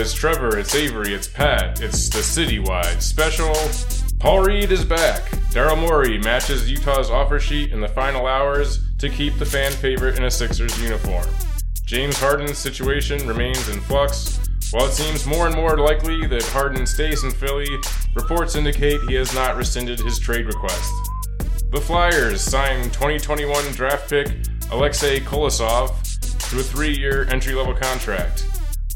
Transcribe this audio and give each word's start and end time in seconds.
It's 0.00 0.14
Trevor, 0.14 0.56
it's 0.56 0.74
Avery, 0.74 1.12
it's 1.12 1.28
Pat, 1.28 1.82
it's 1.82 2.08
the 2.08 2.20
citywide 2.20 3.02
special. 3.02 3.54
Paul 4.18 4.40
Reed 4.40 4.72
is 4.72 4.82
back. 4.82 5.24
Daryl 5.52 5.78
Morey 5.78 6.16
matches 6.16 6.70
Utah's 6.70 7.10
offer 7.10 7.38
sheet 7.38 7.70
in 7.70 7.82
the 7.82 7.88
final 7.88 8.26
hours 8.26 8.80
to 8.96 9.10
keep 9.10 9.38
the 9.38 9.44
fan 9.44 9.70
favorite 9.72 10.16
in 10.16 10.24
a 10.24 10.30
Sixers 10.30 10.82
uniform. 10.82 11.26
James 11.84 12.18
Harden's 12.18 12.56
situation 12.56 13.28
remains 13.28 13.68
in 13.68 13.78
flux. 13.82 14.40
While 14.70 14.86
it 14.86 14.92
seems 14.92 15.26
more 15.26 15.46
and 15.46 15.54
more 15.54 15.76
likely 15.76 16.26
that 16.28 16.44
Harden 16.44 16.86
stays 16.86 17.22
in 17.22 17.30
Philly, 17.30 17.68
reports 18.14 18.56
indicate 18.56 19.02
he 19.02 19.16
has 19.16 19.34
not 19.34 19.58
rescinded 19.58 20.00
his 20.00 20.18
trade 20.18 20.46
request. 20.46 20.90
The 21.72 21.80
Flyers 21.80 22.40
signed 22.40 22.94
2021 22.94 23.72
draft 23.72 24.08
pick 24.08 24.34
Alexei 24.70 25.20
Kolosov 25.20 25.90
to 26.48 26.58
a 26.58 26.62
three 26.62 26.96
year 26.96 27.28
entry 27.28 27.52
level 27.52 27.74
contract. 27.74 28.49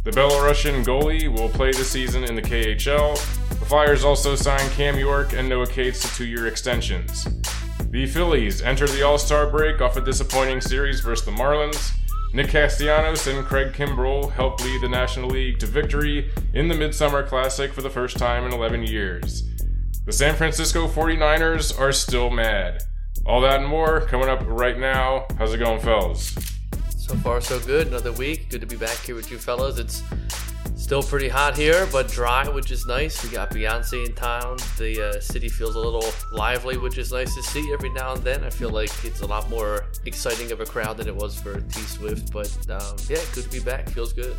The 0.04 0.10
Belarusian 0.10 0.84
goalie 0.84 1.28
will 1.28 1.48
play 1.48 1.72
the 1.72 1.82
season 1.82 2.24
in 2.24 2.34
the 2.34 2.42
KHL. 2.42 3.14
The 3.48 3.64
Flyers 3.64 4.04
also 4.04 4.34
signed 4.34 4.70
Cam 4.72 4.98
York 4.98 5.32
and 5.32 5.48
Noah 5.48 5.66
Cates 5.66 6.02
to 6.02 6.14
two 6.14 6.26
year 6.26 6.46
extensions. 6.46 7.24
The 7.90 8.04
Phillies 8.04 8.60
enter 8.60 8.86
the 8.86 9.02
All 9.02 9.16
Star 9.16 9.48
break 9.48 9.80
off 9.80 9.96
a 9.96 10.02
disappointing 10.02 10.60
series 10.60 11.00
versus 11.00 11.24
the 11.24 11.30
Marlins. 11.30 11.92
Nick 12.34 12.48
Castellanos 12.48 13.26
and 13.28 13.46
Craig 13.46 13.72
Kimbrel 13.72 14.30
helped 14.30 14.62
lead 14.62 14.82
the 14.82 14.90
National 14.90 15.30
League 15.30 15.58
to 15.60 15.66
victory 15.66 16.30
in 16.52 16.68
the 16.68 16.74
Midsummer 16.74 17.22
Classic 17.26 17.72
for 17.72 17.80
the 17.80 17.88
first 17.88 18.18
time 18.18 18.44
in 18.44 18.52
11 18.52 18.82
years. 18.82 19.44
The 20.04 20.12
San 20.12 20.34
Francisco 20.34 20.86
49ers 20.86 21.80
are 21.80 21.92
still 21.92 22.28
mad. 22.28 22.82
All 23.24 23.40
that 23.40 23.60
and 23.60 23.68
more 23.70 24.02
coming 24.02 24.28
up 24.28 24.42
right 24.44 24.78
now. 24.78 25.24
How's 25.38 25.54
it 25.54 25.58
going, 25.60 25.80
fellas? 25.80 26.53
So 27.04 27.14
far, 27.16 27.42
so 27.42 27.60
good. 27.60 27.88
Another 27.88 28.12
week. 28.12 28.48
Good 28.48 28.62
to 28.62 28.66
be 28.66 28.76
back 28.76 28.96
here 29.00 29.14
with 29.14 29.30
you 29.30 29.36
fellas. 29.36 29.78
It's 29.78 30.02
still 30.74 31.02
pretty 31.02 31.28
hot 31.28 31.54
here, 31.54 31.86
but 31.92 32.08
dry, 32.08 32.48
which 32.48 32.70
is 32.70 32.86
nice. 32.86 33.22
We 33.22 33.28
got 33.28 33.50
Beyonce 33.50 34.06
in 34.06 34.14
town. 34.14 34.56
The 34.78 35.10
uh, 35.10 35.20
city 35.20 35.50
feels 35.50 35.74
a 35.74 35.80
little 35.80 36.10
lively, 36.32 36.78
which 36.78 36.96
is 36.96 37.12
nice 37.12 37.34
to 37.34 37.42
see 37.42 37.70
every 37.74 37.90
now 37.90 38.14
and 38.14 38.22
then. 38.22 38.42
I 38.42 38.48
feel 38.48 38.70
like 38.70 38.88
it's 39.04 39.20
a 39.20 39.26
lot 39.26 39.50
more 39.50 39.84
exciting 40.06 40.50
of 40.50 40.60
a 40.60 40.64
crowd 40.64 40.96
than 40.96 41.06
it 41.06 41.14
was 41.14 41.38
for 41.38 41.60
T 41.60 41.80
Swift, 41.82 42.32
but 42.32 42.48
um, 42.70 42.96
yeah, 43.06 43.20
good 43.34 43.44
to 43.44 43.50
be 43.50 43.60
back. 43.60 43.86
Feels 43.90 44.14
good. 44.14 44.34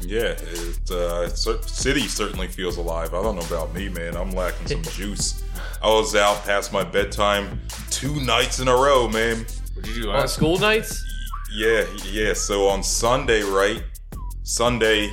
Yeah, 0.00 0.36
it, 0.38 0.90
uh, 0.92 1.28
city 1.28 2.06
certainly 2.06 2.46
feels 2.46 2.76
alive. 2.76 3.14
I 3.14 3.20
don't 3.20 3.34
know 3.34 3.56
about 3.56 3.74
me, 3.74 3.88
man. 3.88 4.16
I'm 4.16 4.30
lacking 4.30 4.68
some 4.68 4.82
juice. 4.94 5.42
I 5.82 5.88
was 5.88 6.14
out 6.14 6.44
past 6.44 6.72
my 6.72 6.84
bedtime 6.84 7.60
two 7.90 8.20
nights 8.20 8.60
in 8.60 8.68
a 8.68 8.76
row, 8.76 9.08
man. 9.08 9.44
What 9.74 9.84
did 9.84 9.96
you 9.96 10.02
do 10.04 10.10
On 10.12 10.28
school 10.28 10.56
nights? 10.58 11.07
Yeah, 11.52 11.84
yeah. 12.04 12.34
So 12.34 12.68
on 12.68 12.82
Sunday, 12.82 13.42
right? 13.42 13.82
Sunday 14.42 15.10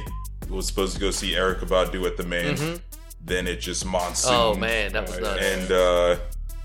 was 0.50 0.68
supposed 0.68 0.94
to 0.96 1.00
go 1.00 1.12
see 1.12 1.32
Erykah 1.32 1.68
Badu 1.68 2.06
at 2.06 2.18
the 2.18 2.24
main. 2.24 2.80
Then 3.22 3.48
it 3.48 3.58
just 3.58 3.86
monsoon. 3.86 4.34
Oh 4.34 4.56
man, 4.56 4.94
that 4.94 5.08
was 5.08 5.20
nuts. 5.20 5.42
And 5.42 5.72
uh, 5.72 6.18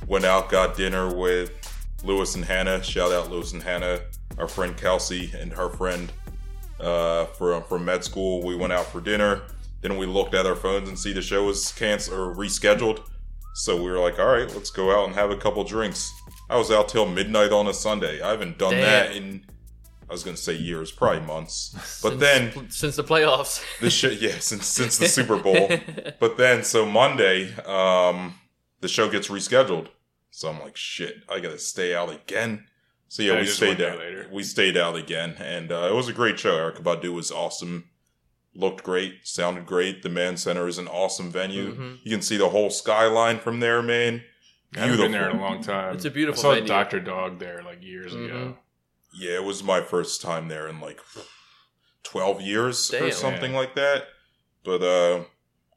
went 0.06 0.24
out, 0.24 0.50
got 0.50 0.76
dinner 0.76 1.14
with 1.14 1.52
Lewis 2.04 2.34
and 2.34 2.44
Hannah. 2.44 2.82
Shout 2.82 3.12
out 3.12 3.30
Lewis 3.30 3.52
and 3.52 3.62
Hannah, 3.62 4.00
our 4.38 4.46
friend 4.46 4.76
Kelsey 4.76 5.32
and 5.38 5.52
her 5.52 5.70
friend 5.70 6.12
uh, 6.78 7.26
from 7.26 7.62
from 7.64 7.84
med 7.84 8.04
school. 8.04 8.42
We 8.42 8.56
went 8.56 8.72
out 8.72 8.86
for 8.86 9.00
dinner. 9.00 9.42
Then 9.80 9.96
we 9.96 10.04
looked 10.04 10.34
at 10.34 10.44
our 10.44 10.56
phones 10.56 10.88
and 10.88 10.98
see 10.98 11.12
the 11.14 11.22
show 11.22 11.44
was 11.44 11.72
canceled 11.72 12.18
or 12.18 12.34
rescheduled. 12.34 13.02
So 13.54 13.76
we 13.82 13.90
were 13.90 13.98
like, 13.98 14.18
all 14.18 14.26
right, 14.26 14.52
let's 14.54 14.70
go 14.70 14.96
out 14.96 15.06
and 15.06 15.14
have 15.14 15.30
a 15.30 15.36
couple 15.36 15.64
drinks. 15.64 16.12
I 16.48 16.56
was 16.56 16.70
out 16.70 16.88
till 16.88 17.06
midnight 17.06 17.52
on 17.52 17.66
a 17.66 17.74
Sunday. 17.74 18.20
I 18.20 18.30
haven't 18.30 18.58
done 18.58 18.72
Damn. 18.72 18.82
that 18.82 19.16
in, 19.16 19.44
I 20.10 20.12
was 20.12 20.24
going 20.24 20.34
to 20.36 20.42
say 20.42 20.54
years, 20.54 20.90
probably 20.90 21.20
months. 21.20 21.70
But 22.02 22.18
Since- 22.18 22.20
then 22.20 22.70
since 22.70 22.96
the 22.96 23.04
playoffs, 23.04 23.62
the 23.80 23.90
show, 23.90 24.08
yeah, 24.08 24.38
since 24.40 24.66
since 24.66 24.98
the 24.98 25.06
Super 25.06 25.36
Bowl. 25.42 25.70
but 26.18 26.36
then 26.36 26.64
so 26.64 26.84
Monday, 26.84 27.54
um, 27.64 28.34
the 28.80 28.88
show 28.88 29.08
gets 29.08 29.28
rescheduled. 29.28 29.86
So 30.32 30.48
I'm 30.48 30.60
like, 30.60 30.76
shit, 30.76 31.22
I 31.28 31.38
gotta 31.40 31.58
stay 31.58 31.94
out 31.94 32.10
again. 32.10 32.66
So 33.08 33.22
yeah, 33.22 33.34
I 33.34 33.40
we 33.40 33.46
stayed 33.46 33.80
out. 33.80 33.98
later. 33.98 34.26
We 34.32 34.42
stayed 34.42 34.76
out 34.76 34.96
again, 34.96 35.36
and 35.38 35.70
uh, 35.72 35.88
it 35.90 35.94
was 35.94 36.08
a 36.08 36.12
great 36.12 36.38
show. 36.38 36.56
Erykah 36.56 36.82
Badu 36.82 37.12
was 37.12 37.30
awesome. 37.32 37.84
Looked 38.54 38.82
great, 38.82 39.20
sounded 39.24 39.64
great. 39.66 40.02
The 40.02 40.08
Mann 40.08 40.36
Center 40.36 40.66
is 40.66 40.78
an 40.78 40.88
awesome 40.88 41.30
venue. 41.30 41.72
Mhm. 41.74 41.98
You 42.02 42.10
can 42.10 42.22
see 42.22 42.36
the 42.36 42.48
whole 42.48 42.70
skyline 42.70 43.38
from 43.38 43.60
there, 43.60 43.80
man. 43.80 44.22
I 44.76 44.80
haven't 44.80 44.98
been 44.98 45.12
there 45.12 45.30
in 45.30 45.36
a 45.36 45.40
long 45.40 45.62
time. 45.62 45.94
It's 45.94 46.04
a 46.04 46.10
beautiful 46.10 46.40
I 46.40 46.42
saw 46.42 46.54
venue. 46.54 46.68
Doctor 46.68 46.98
Dog 47.00 47.38
there 47.38 47.62
like 47.64 47.82
years 47.82 48.12
Mhm. 48.12 48.24
ago. 48.24 48.56
Yeah, 49.12 49.36
it 49.36 49.44
was 49.44 49.62
my 49.62 49.80
first 49.80 50.22
time 50.22 50.48
there 50.48 50.68
in 50.68 50.80
like 50.80 51.00
12 52.04 52.40
years 52.40 52.92
or 52.94 53.00
Damn. 53.00 53.12
something 53.12 53.52
like 53.52 53.74
that. 53.74 54.04
But 54.64 54.82
uh 54.82 55.24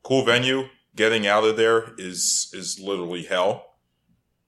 cool 0.04 0.26
venue. 0.26 0.66
Getting 0.96 1.26
out 1.26 1.44
of 1.44 1.58
there 1.58 1.94
is 1.98 2.52
is 2.54 2.80
literally 2.80 3.24
hell. 3.24 3.66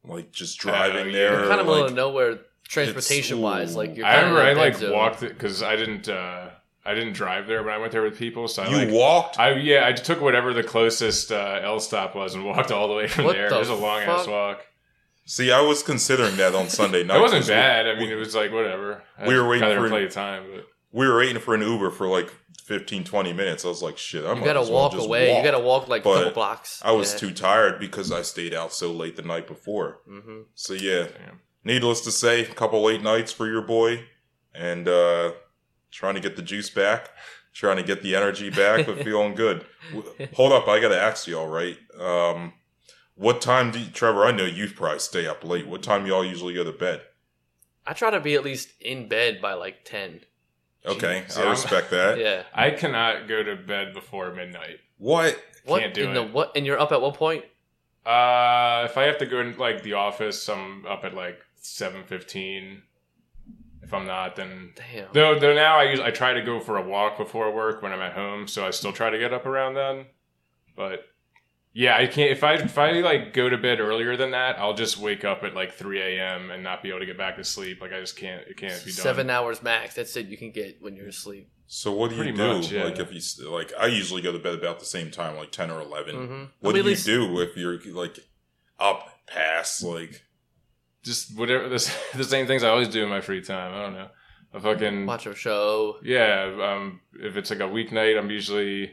Like 0.04 0.32
just 0.32 0.60
driving 0.60 1.08
yeah. 1.08 1.14
there. 1.14 1.40
You're 1.40 1.48
kind 1.48 1.62
of 1.62 1.66
middle 1.66 1.82
like, 1.82 1.90
of 1.92 1.96
nowhere 1.96 2.40
transportation 2.68 3.42
wise. 3.42 3.76
Like 3.76 3.98
you're 3.98 4.06
I 4.06 4.18
remember 4.18 4.42
I 4.42 4.50
of 4.52 4.82
like 4.82 4.94
walked 4.94 5.24
it 5.24 5.30
because 5.30 5.64
I 5.64 5.76
didn't. 5.76 6.10
uh 6.10 6.50
I 6.88 6.94
didn't 6.94 7.14
drive 7.14 7.48
there, 7.48 7.64
but 7.64 7.74
I 7.74 7.80
went 7.80 7.92
there 7.92 8.04
with 8.04 8.18
people. 8.18 8.48
So 8.48 8.62
I 8.62 8.68
you 8.68 8.78
like. 8.78 8.92
walked? 8.92 9.40
I 9.40 9.54
yeah, 9.56 9.88
I 9.88 9.94
took 9.94 10.22
whatever 10.22 10.54
the 10.54 10.62
closest 10.62 11.32
uh, 11.32 11.60
L 11.64 11.80
stop 11.80 12.16
was 12.16 12.36
and 12.36 12.46
walked 12.46 12.72
all 12.72 12.88
the 12.88 12.94
way 12.94 13.08
from 13.08 13.26
What 13.26 13.34
there. 13.34 13.50
the 13.50 13.56
It 13.56 13.60
was 13.60 13.70
a 13.70 13.76
long 13.76 14.04
ass 14.04 14.28
walk. 14.28 14.64
See, 15.26 15.52
I 15.52 15.62
was 15.62 15.82
considering 15.84 16.38
that 16.38 16.54
on 16.56 16.70
Sunday 16.70 17.04
night. 17.06 17.18
It 17.18 17.22
wasn't 17.22 17.42
'cause 17.42 17.50
we- 17.50 17.56
bad. 17.56 17.88
I 17.88 17.96
mean, 18.00 18.10
it 18.12 18.16
was 18.16 18.36
like 18.36 18.52
whatever. 18.52 19.04
I 19.18 19.28
We 19.28 19.36
were 19.40 19.48
waiting 19.48 19.68
kinda 19.68 19.82
for- 19.82 19.90
plenty 19.90 20.06
of 20.06 20.14
time, 20.14 20.44
but 20.54 20.66
We 20.92 21.08
were 21.08 21.18
waiting 21.18 21.40
for 21.42 21.54
an 21.56 21.62
Uber 21.62 21.92
for 21.92 22.08
like 22.08 22.32
15, 22.64 23.04
20 23.04 23.34
minutes. 23.34 23.66
I 23.66 23.68
was 23.68 23.82
like, 23.84 23.98
shit, 23.98 24.24
I 24.24 24.30
You 24.30 24.36
might 24.36 24.46
gotta 24.46 24.60
as 24.62 24.70
well 24.70 24.84
walk 24.84 24.94
just 24.94 25.06
away. 25.08 25.30
walk. 25.30 25.38
You 25.44 25.52
gotta 25.52 25.64
walk 25.64 25.88
like 25.88 26.02
a 26.06 26.14
couple 26.14 26.32
blocks. 26.32 26.82
I 26.84 26.92
was 26.92 27.14
yeah. 27.14 27.20
too 27.20 27.32
tired 27.34 27.80
because 27.80 28.12
I 28.12 28.22
stayed 28.22 28.54
out 28.54 28.72
so 28.74 28.92
late 28.92 29.16
the 29.16 29.22
night 29.24 29.48
before. 29.48 30.00
hmm 30.08 30.42
So 30.56 30.74
yeah, 30.74 31.04
Damn. 31.04 31.42
needless 31.64 32.02
to 32.02 32.12
say, 32.12 32.42
a 32.42 32.46
couple 32.46 32.82
late 32.84 33.02
nights 33.04 33.32
for 33.32 33.48
your 33.48 33.62
boy, 33.62 34.06
and 34.54 34.88
uh 34.88 35.32
trying 35.92 36.16
to 36.16 36.22
get 36.22 36.36
the 36.36 36.42
juice 36.42 36.70
back, 36.70 37.10
trying 37.54 37.78
to 37.78 37.84
get 37.84 38.02
the 38.02 38.16
energy 38.16 38.50
back, 38.50 38.86
but 38.86 39.04
feeling 39.04 39.34
good. 39.36 39.66
Hold 40.34 40.52
up, 40.54 40.68
I 40.68 40.80
gotta 40.80 41.00
ask 41.00 41.28
y'all, 41.28 41.48
right? 41.48 41.78
Um, 42.00 42.54
what 43.16 43.42
time 43.42 43.72
do 43.72 43.80
you, 43.80 43.90
Trevor? 43.90 44.26
I 44.26 44.32
know 44.32 44.46
you 44.46 44.70
probably 44.70 45.00
stay 45.00 45.28
up 45.28 45.44
late. 45.44 45.68
What 45.68 45.84
time 45.84 46.06
y'all 46.06 46.26
usually 46.26 46.54
go 46.54 46.64
to 46.64 46.72
bed? 46.72 47.02
I 47.88 47.94
try 47.94 48.10
to 48.10 48.20
be 48.20 48.36
at 48.36 48.44
least 48.44 48.70
in 48.82 49.08
bed 49.08 49.42
by 49.42 49.54
like 49.54 49.86
ten. 49.86 50.22
Okay, 50.86 51.24
Jeez. 51.28 51.38
I 51.38 51.50
respect 51.50 51.92
that. 51.92 52.20
Yeah. 52.26 52.44
I 52.54 52.72
cannot 52.72 53.28
go 53.28 53.42
to 53.42 53.56
bed 53.56 53.94
before 53.94 54.34
midnight. 54.34 54.80
What? 54.98 55.42
What 55.66 55.82
Can't 55.82 55.94
do 55.94 56.08
in 56.08 56.14
the 56.14 56.24
what? 56.24 56.52
And 56.56 56.66
you're 56.66 56.80
up 56.80 56.92
at 56.92 57.02
what 57.02 57.16
point? 57.16 57.44
Uh, 58.06 58.86
if 58.86 58.98
I 58.98 59.04
have 59.04 59.18
to 59.18 59.26
go 59.26 59.40
in 59.40 59.58
like 59.58 59.82
the 59.82 59.94
office, 59.94 60.48
I'm 60.48 60.86
up 60.86 61.04
at 61.06 61.16
like 61.16 61.40
seven 61.56 62.04
fifteen. 62.04 62.84
If 63.82 63.94
I'm 63.94 64.06
not, 64.06 64.36
then 64.36 64.74
Damn. 64.76 65.08
though 65.14 65.40
though 65.40 65.54
now 65.56 65.78
I 65.78 65.84
use 65.84 66.00
I 66.00 66.12
try 66.12 66.34
to 66.34 66.42
go 66.42 66.60
for 66.60 66.78
a 66.78 66.82
walk 66.82 67.18
before 67.18 67.52
work 67.52 67.82
when 67.82 67.92
I'm 67.92 68.02
at 68.02 68.14
home, 68.14 68.48
so 68.48 68.66
I 68.66 68.72
still 68.72 68.92
try 68.92 69.10
to 69.10 69.18
get 69.18 69.34
up 69.34 69.46
around 69.46 69.76
then. 69.76 70.06
But 70.76 71.06
yeah, 71.78 71.98
I 71.98 72.08
can't 72.08 72.32
if 72.32 72.42
I 72.42 72.54
if 72.54 72.78
I 72.78 72.92
like 73.02 73.34
go 73.34 73.50
to 73.50 73.58
bed 73.58 73.82
earlier 73.82 74.16
than 74.16 74.32
that, 74.32 74.58
I'll 74.58 74.74
just 74.74 74.98
wake 74.98 75.26
up 75.26 75.44
at 75.44 75.54
like 75.54 75.74
three 75.74 76.00
a.m. 76.02 76.50
and 76.50 76.64
not 76.64 76.82
be 76.82 76.88
able 76.88 77.00
to 77.02 77.06
get 77.06 77.18
back 77.18 77.36
to 77.36 77.44
sleep. 77.44 77.82
Like 77.82 77.92
I 77.92 78.00
just 78.00 78.16
can't 78.16 78.48
it 78.48 78.56
can't 78.56 78.80
be 78.86 78.92
done. 78.92 79.04
Seven 79.04 79.30
hours 79.30 79.62
max. 79.62 79.94
That's 79.94 80.16
it. 80.16 80.28
You 80.28 80.38
can 80.38 80.52
get 80.52 80.82
when 80.82 80.96
you're 80.96 81.10
asleep. 81.10 81.50
So 81.68 81.92
what 81.92 82.12
do 82.12 82.16
you 82.16 82.32
do? 82.32 82.34
much, 82.34 82.72
yeah. 82.72 82.86
Like 82.86 83.00
if 83.00 83.12
you 83.12 83.50
like, 83.50 83.74
I 83.78 83.88
usually 83.88 84.22
go 84.22 84.32
to 84.32 84.40
bed 84.40 84.54
about 84.56 84.80
the 84.80 84.86
same 84.86 85.12
time, 85.12 85.36
like 85.36 85.52
ten 85.52 85.70
or 85.70 85.82
11 85.82 86.16
Mm-hmm. 86.16 86.44
What 86.62 86.72
I 86.72 86.74
mean, 86.74 86.74
do 86.74 86.78
you 86.78 86.84
least- 86.84 87.06
do 87.06 87.40
if 87.42 87.58
you're 87.58 87.78
like 87.94 88.20
up 88.80 89.10
past 89.28 89.84
like? 89.84 90.24
Just 91.04 91.38
whatever 91.38 91.68
the, 91.68 91.94
the 92.16 92.24
same 92.24 92.48
things 92.48 92.64
I 92.64 92.70
always 92.70 92.88
do 92.88 93.04
in 93.04 93.10
my 93.10 93.20
free 93.22 93.42
time. 93.42 93.74
I 93.74 93.82
don't 93.82 93.94
know. 93.94 94.08
I 94.54 94.60
fucking 94.60 95.06
Watch 95.06 95.26
a 95.28 95.36
show. 95.36 95.98
Yeah, 96.02 96.56
um, 96.62 97.02
if 97.20 97.36
it's 97.36 97.50
like 97.50 97.60
a 97.60 97.64
weeknight, 97.64 98.18
I'm 98.18 98.32
usually 98.32 98.92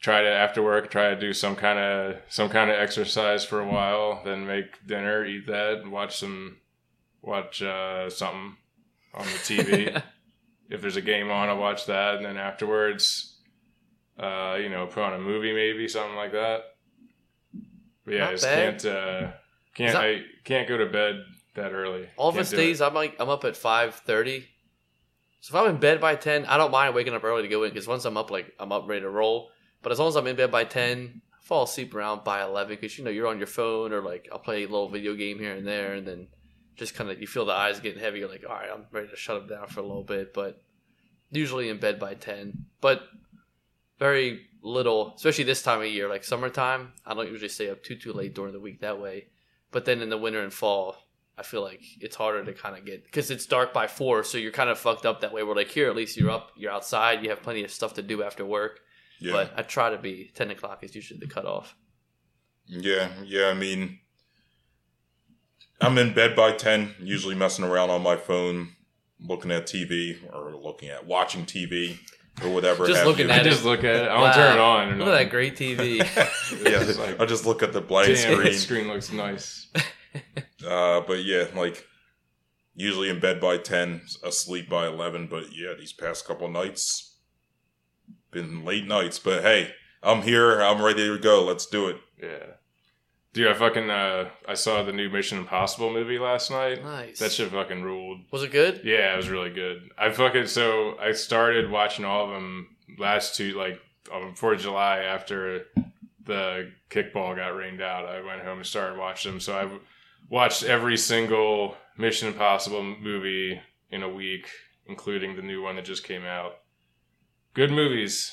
try 0.00 0.22
to 0.22 0.28
after 0.28 0.62
work 0.62 0.90
try 0.90 1.10
to 1.10 1.20
do 1.20 1.32
some 1.32 1.54
kind 1.54 1.78
of 1.78 2.16
some 2.28 2.48
kind 2.48 2.70
of 2.70 2.78
exercise 2.78 3.44
for 3.44 3.60
a 3.60 3.66
while, 3.66 4.22
then 4.24 4.46
make 4.46 4.86
dinner, 4.86 5.24
eat 5.24 5.46
that, 5.46 5.86
watch 5.88 6.16
some 6.18 6.56
watch 7.22 7.62
uh, 7.62 8.08
something 8.10 8.56
on 9.14 9.24
the 9.26 9.30
TV. 9.32 10.02
if 10.70 10.80
there's 10.80 10.96
a 10.96 11.02
game 11.02 11.30
on, 11.30 11.48
I'll 11.48 11.58
watch 11.58 11.86
that, 11.86 12.16
and 12.16 12.24
then 12.24 12.36
afterwards, 12.36 13.36
uh, 14.18 14.56
you 14.60 14.68
know, 14.68 14.86
put 14.86 15.02
on 15.02 15.14
a 15.14 15.18
movie 15.18 15.52
maybe 15.52 15.86
something 15.88 16.16
like 16.16 16.32
that. 16.32 16.62
But 18.04 18.14
yeah, 18.14 18.20
Not 18.20 18.28
I 18.28 18.32
just 18.32 18.44
bad. 18.44 18.56
can't 18.82 18.84
uh, 18.86 19.30
can't 19.74 19.92
that- 19.92 20.02
I 20.02 20.22
can't 20.44 20.68
go 20.68 20.78
to 20.78 20.86
bed 20.86 21.24
that 21.54 21.72
early. 21.72 22.08
Office 22.16 22.50
days, 22.50 22.80
I'm 22.80 22.94
like 22.94 23.16
I'm 23.18 23.28
up 23.28 23.44
at 23.44 23.56
five 23.56 23.94
thirty. 23.96 24.46
So 25.42 25.56
if 25.56 25.62
I'm 25.64 25.74
in 25.74 25.80
bed 25.80 26.00
by 26.00 26.16
ten, 26.16 26.44
I 26.46 26.56
don't 26.56 26.70
mind 26.70 26.94
waking 26.94 27.14
up 27.14 27.24
early 27.24 27.42
to 27.42 27.48
go 27.48 27.62
in 27.64 27.70
because 27.70 27.86
once 27.88 28.04
I'm 28.04 28.16
up, 28.16 28.30
like 28.30 28.52
I'm 28.58 28.72
up 28.72 28.88
ready 28.88 29.02
to 29.02 29.10
roll. 29.10 29.50
But 29.82 29.92
as 29.92 29.98
long 29.98 30.08
as 30.08 30.16
I'm 30.16 30.26
in 30.26 30.36
bed 30.36 30.50
by 30.50 30.64
ten, 30.64 31.22
I 31.32 31.42
fall 31.42 31.64
asleep 31.64 31.94
around 31.94 32.24
by 32.24 32.42
eleven 32.42 32.76
because 32.76 32.98
you 32.98 33.04
know 33.04 33.10
you're 33.10 33.28
on 33.28 33.38
your 33.38 33.46
phone 33.46 33.92
or 33.92 34.00
like 34.02 34.28
I'll 34.32 34.38
play 34.38 34.64
a 34.64 34.68
little 34.68 34.88
video 34.88 35.14
game 35.14 35.38
here 35.38 35.54
and 35.54 35.66
there, 35.66 35.94
and 35.94 36.06
then 36.06 36.28
just 36.76 36.94
kind 36.94 37.10
of 37.10 37.20
you 37.20 37.26
feel 37.26 37.44
the 37.44 37.52
eyes 37.52 37.80
getting 37.80 38.00
heavy. 38.00 38.20
You're 38.20 38.28
like, 38.28 38.44
all 38.48 38.54
right, 38.54 38.68
I'm 38.72 38.86
ready 38.92 39.08
to 39.08 39.16
shut 39.16 39.40
them 39.40 39.58
down 39.58 39.68
for 39.68 39.80
a 39.80 39.86
little 39.86 40.04
bit. 40.04 40.34
But 40.34 40.60
usually 41.30 41.68
in 41.68 41.78
bed 41.78 41.98
by 41.98 42.14
ten. 42.14 42.66
But 42.80 43.02
very 43.98 44.46
little, 44.62 45.14
especially 45.16 45.44
this 45.44 45.62
time 45.62 45.80
of 45.80 45.86
year, 45.86 46.08
like 46.08 46.24
summertime. 46.24 46.92
I 47.06 47.14
don't 47.14 47.30
usually 47.30 47.48
stay 47.48 47.70
up 47.70 47.82
too 47.82 47.96
too 47.96 48.12
late 48.12 48.34
during 48.34 48.52
the 48.52 48.60
week 48.60 48.80
that 48.80 49.00
way, 49.00 49.28
but 49.70 49.84
then 49.84 50.02
in 50.02 50.10
the 50.10 50.18
winter 50.18 50.42
and 50.42 50.52
fall, 50.52 50.96
I 51.38 51.42
feel 51.42 51.62
like 51.62 51.82
it's 52.00 52.16
harder 52.16 52.44
to 52.44 52.52
kind 52.52 52.76
of 52.76 52.84
get 52.84 53.04
because 53.04 53.30
it's 53.30 53.46
dark 53.46 53.72
by 53.72 53.86
four, 53.86 54.24
so 54.24 54.38
you're 54.38 54.52
kind 54.52 54.70
of 54.70 54.78
fucked 54.78 55.06
up 55.06 55.20
that 55.20 55.32
way. 55.32 55.42
We're 55.42 55.54
like 55.54 55.70
here, 55.70 55.88
at 55.88 55.96
least 55.96 56.16
you're 56.16 56.30
up, 56.30 56.50
you're 56.56 56.72
outside, 56.72 57.22
you 57.22 57.30
have 57.30 57.42
plenty 57.42 57.64
of 57.64 57.70
stuff 57.70 57.94
to 57.94 58.02
do 58.02 58.22
after 58.22 58.44
work. 58.44 58.80
Yeah. 59.20 59.32
But 59.32 59.52
I 59.56 59.62
try 59.62 59.90
to 59.90 59.98
be 59.98 60.30
ten 60.34 60.50
o'clock 60.50 60.82
is 60.82 60.94
usually 60.94 61.20
the 61.20 61.26
cutoff. 61.26 61.76
Yeah, 62.66 63.08
yeah. 63.24 63.48
I 63.48 63.54
mean, 63.54 63.98
I'm 65.80 65.98
in 65.98 66.14
bed 66.14 66.34
by 66.36 66.52
ten. 66.52 66.94
Usually 67.00 67.34
messing 67.34 67.64
around 67.64 67.90
on 67.90 68.02
my 68.02 68.16
phone, 68.16 68.70
looking 69.20 69.50
at 69.50 69.66
TV 69.66 70.16
or 70.32 70.54
looking 70.56 70.88
at 70.88 71.06
watching 71.06 71.44
TV 71.44 71.98
or 72.42 72.50
whatever. 72.50 72.86
Just 72.86 73.04
looking 73.04 73.26
you. 73.28 73.32
I 73.32 73.38
it. 73.38 73.44
just 73.44 73.64
look 73.64 73.80
at 73.80 73.96
it. 73.96 74.02
I 74.02 74.14
don't 74.14 74.20
Wow. 74.22 74.32
turn 74.32 74.56
it 74.56 74.60
on. 74.60 74.88
Or 74.92 74.96
Look 75.04 75.08
at 75.08 75.18
that 75.24 75.30
great 75.30 75.56
TV. 75.56 75.98
yeah, 76.98 77.02
like, 77.04 77.20
I 77.20 77.26
just 77.26 77.44
look 77.46 77.62
at 77.62 77.72
the 77.72 77.80
blank 77.80 78.08
Damn, 78.08 78.16
screen. 78.16 78.42
that 78.52 78.54
screen 78.54 78.88
looks 78.88 79.12
nice. 79.12 79.66
Uh, 80.66 81.00
but 81.06 81.22
yeah, 81.24 81.44
like 81.54 81.86
usually 82.74 83.08
in 83.08 83.20
bed 83.20 83.40
by 83.40 83.56
ten, 83.56 84.00
asleep 84.24 84.68
by 84.68 84.88
eleven. 84.88 85.28
But 85.28 85.52
yeah, 85.56 85.72
these 85.78 85.92
past 85.92 86.26
couple 86.26 86.48
nights 86.50 87.09
been 88.30 88.64
late 88.64 88.86
nights. 88.86 89.18
But 89.18 89.42
hey, 89.42 89.74
I'm 90.02 90.22
here. 90.22 90.60
I'm 90.60 90.82
ready 90.82 91.06
to 91.06 91.18
go. 91.18 91.44
Let's 91.44 91.66
do 91.66 91.88
it. 91.88 91.96
Yeah. 92.22 92.46
Dude, 93.32 93.46
I 93.48 93.54
fucking 93.54 93.90
uh 93.90 94.28
I 94.48 94.54
saw 94.54 94.82
the 94.82 94.92
new 94.92 95.08
Mission 95.08 95.38
Impossible 95.38 95.92
movie 95.92 96.18
last 96.18 96.50
night. 96.50 96.82
nice. 96.82 97.18
That 97.20 97.32
shit 97.32 97.50
fucking 97.50 97.82
ruled. 97.82 98.20
was 98.32 98.42
it 98.42 98.50
good? 98.50 98.80
Yeah, 98.84 99.14
it 99.14 99.16
was 99.16 99.28
really 99.28 99.50
good. 99.50 99.90
I 99.96 100.10
fucking 100.10 100.46
so 100.48 100.96
I 100.98 101.12
started 101.12 101.70
watching 101.70 102.04
all 102.04 102.24
of 102.26 102.30
them 102.30 102.76
last 102.98 103.36
two 103.36 103.52
like 103.52 103.80
um, 104.12 104.30
before 104.30 104.56
July 104.56 104.98
after 104.98 105.66
the 106.26 106.72
kickball 106.90 107.36
got 107.36 107.56
rained 107.56 107.80
out. 107.80 108.04
I 108.06 108.20
went 108.20 108.42
home 108.42 108.58
and 108.58 108.66
started 108.66 108.98
watching 108.98 109.32
them. 109.32 109.40
So 109.40 109.56
I 109.56 109.68
watched 110.28 110.64
every 110.64 110.96
single 110.96 111.76
Mission 111.96 112.28
Impossible 112.28 112.82
movie 112.82 113.60
in 113.90 114.02
a 114.02 114.08
week, 114.08 114.48
including 114.86 115.36
the 115.36 115.42
new 115.42 115.62
one 115.62 115.76
that 115.76 115.84
just 115.84 116.04
came 116.04 116.24
out. 116.24 116.56
Good 117.54 117.70
movies, 117.70 118.32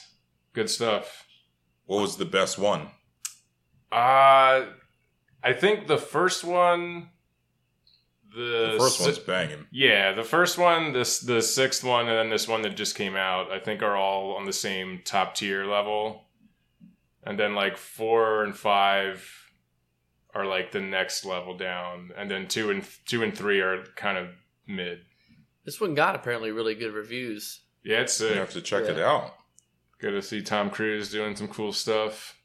good 0.53 0.69
stuff. 0.69 1.25
What 1.85 2.01
was 2.01 2.17
the 2.17 2.25
best 2.25 2.57
one? 2.57 2.89
Uh 3.91 4.65
I 5.43 5.53
think 5.53 5.87
the 5.87 5.97
first 5.97 6.43
one 6.43 7.09
the, 8.35 8.71
The 8.73 8.77
first 8.79 8.97
si- 8.99 9.05
one's 9.05 9.19
banging. 9.19 9.65
Yeah, 9.71 10.11
the 10.13 10.23
first 10.23 10.57
one, 10.57 10.91
this 10.93 11.19
the 11.19 11.41
sixth 11.41 11.83
one, 11.83 12.07
and 12.07 12.17
then 12.17 12.29
this 12.29 12.47
one 12.47 12.61
that 12.63 12.75
just 12.75 12.95
came 12.95 13.15
out, 13.15 13.51
I 13.51 13.59
think 13.59 13.81
are 13.81 13.95
all 13.95 14.35
on 14.35 14.45
the 14.45 14.53
same 14.53 15.01
top 15.03 15.33
tier 15.35 15.65
level. 15.65 16.25
And 17.23 17.39
then 17.39 17.55
like 17.55 17.77
four 17.77 18.43
and 18.43 18.55
five 18.55 19.27
are 20.35 20.45
like 20.45 20.71
the 20.71 20.81
next 20.81 21.25
level 21.25 21.57
down, 21.57 22.11
and 22.15 22.29
then 22.29 22.47
two 22.47 22.69
and 22.69 22.85
two 23.05 23.23
and 23.23 23.35
three 23.35 23.59
are 23.61 23.83
kind 23.95 24.17
of 24.17 24.27
mid. 24.67 24.99
This 25.65 25.81
one 25.81 25.95
got 25.95 26.15
apparently 26.15 26.51
really 26.51 26.75
good 26.75 26.93
reviews. 26.93 27.61
Yeah, 27.83 28.01
it's 28.01 28.19
You 28.19 28.27
have 28.33 28.51
to 28.51 28.61
check 28.61 28.83
it 28.83 28.99
out. 28.99 29.33
Good 29.99 30.11
to 30.11 30.21
see 30.21 30.41
Tom 30.41 30.69
Cruise 30.69 31.09
doing 31.09 31.35
some 31.35 31.47
cool 31.47 31.73
stuff. 31.73 32.35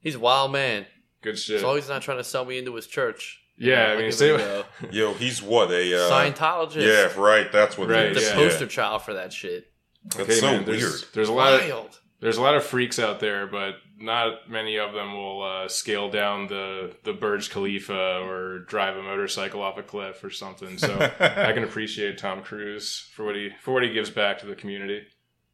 He's 0.00 0.14
a 0.14 0.20
wild 0.20 0.52
man. 0.52 0.86
Good 1.20 1.38
shit. 1.38 1.56
As 1.56 1.62
long 1.62 1.76
as 1.76 1.84
he's 1.84 1.90
not 1.90 2.02
trying 2.02 2.18
to 2.18 2.24
sell 2.24 2.44
me 2.44 2.58
into 2.58 2.74
his 2.74 2.86
church. 2.86 3.40
yeah, 3.58 3.86
I 3.86 3.96
mean, 3.96 4.04
give 4.06 4.14
say 4.14 4.34
it. 4.34 4.66
Yo, 4.92 5.12
he's 5.14 5.42
what 5.42 5.70
a 5.70 5.94
uh, 5.94 6.10
Scientologist. 6.10 6.86
Yeah, 6.86 7.20
right. 7.20 7.50
That's 7.50 7.76
what 7.76 7.88
Right, 7.88 8.06
it 8.06 8.14
The 8.14 8.22
yeah. 8.22 8.34
poster 8.34 8.66
child 8.66 9.02
for 9.02 9.14
that 9.14 9.32
shit. 9.32 9.72
That's 10.04 10.20
Okay, 10.20 10.34
so 10.34 10.46
man, 10.46 10.64
there's, 10.64 10.82
weird. 10.82 11.04
There's 11.12 11.28
a 11.28 11.32
lot 11.32 11.54
of 11.54 11.68
Wild. 11.68 12.00
There's 12.20 12.36
a 12.38 12.42
lot 12.42 12.54
of 12.54 12.64
freaks 12.64 12.98
out 12.98 13.20
there, 13.20 13.46
but 13.46 13.74
not 13.98 14.48
many 14.50 14.78
of 14.78 14.92
them 14.92 15.12
will 15.14 15.42
uh, 15.42 15.68
scale 15.68 16.10
down 16.10 16.46
the 16.48 16.94
the 17.04 17.12
Burj 17.12 17.50
Khalifa 17.50 18.20
or 18.22 18.60
drive 18.60 18.96
a 18.96 19.02
motorcycle 19.02 19.62
off 19.62 19.78
a 19.78 19.82
cliff 19.82 20.22
or 20.24 20.30
something. 20.30 20.78
So 20.78 20.94
I 21.20 21.52
can 21.52 21.64
appreciate 21.70 22.18
Tom 22.18 22.42
Cruise 22.42 23.08
for 23.14 23.24
what 23.24 23.34
he 23.36 23.50
for 23.60 23.72
what 23.74 23.82
he 23.82 23.92
gives 23.92 24.10
back 24.10 24.38
to 24.40 24.46
the 24.46 24.54
community. 24.54 25.02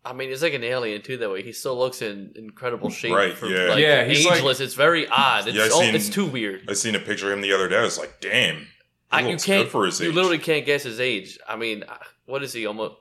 I 0.04 0.12
mean, 0.12 0.30
he's 0.30 0.42
like 0.42 0.54
an 0.54 0.64
alien 0.64 1.00
too. 1.02 1.16
That 1.18 1.30
way, 1.30 1.42
he 1.42 1.52
still 1.52 1.78
looks 1.78 2.02
in 2.02 2.32
incredible 2.34 2.90
shape. 2.90 3.14
Right, 3.14 3.34
For, 3.34 3.46
yeah. 3.46 3.68
like, 3.70 3.78
Yeah, 3.78 4.04
he's 4.04 4.26
like- 4.26 4.42
it's 4.60 4.74
very 4.74 5.06
odd. 5.06 5.46
It's 5.46 5.56
Yeah, 5.56 5.64
I 5.64 5.68
oh, 5.70 5.80
it's 5.82 6.08
too 6.08 6.26
weird. 6.26 6.68
I 6.68 6.72
seen 6.72 6.96
a 6.96 6.98
picture 6.98 7.28
of 7.30 7.38
him 7.38 7.40
the 7.40 7.52
other 7.52 7.68
day. 7.68 7.78
I 7.78 7.82
was 7.82 7.98
like, 7.98 8.20
damn. 8.20 8.56
He 8.56 8.66
I, 9.12 9.20
you 9.20 9.36
can't. 9.36 9.64
good 9.64 9.68
for 9.68 9.84
his 9.86 10.00
you 10.00 10.08
age. 10.08 10.14
literally 10.16 10.38
can't 10.38 10.66
guess 10.66 10.82
his 10.82 10.98
age. 10.98 11.38
I 11.48 11.54
mean, 11.54 11.84
uh, 11.84 11.98
what 12.24 12.42
is 12.42 12.52
he? 12.52 12.66
Almost 12.66 12.96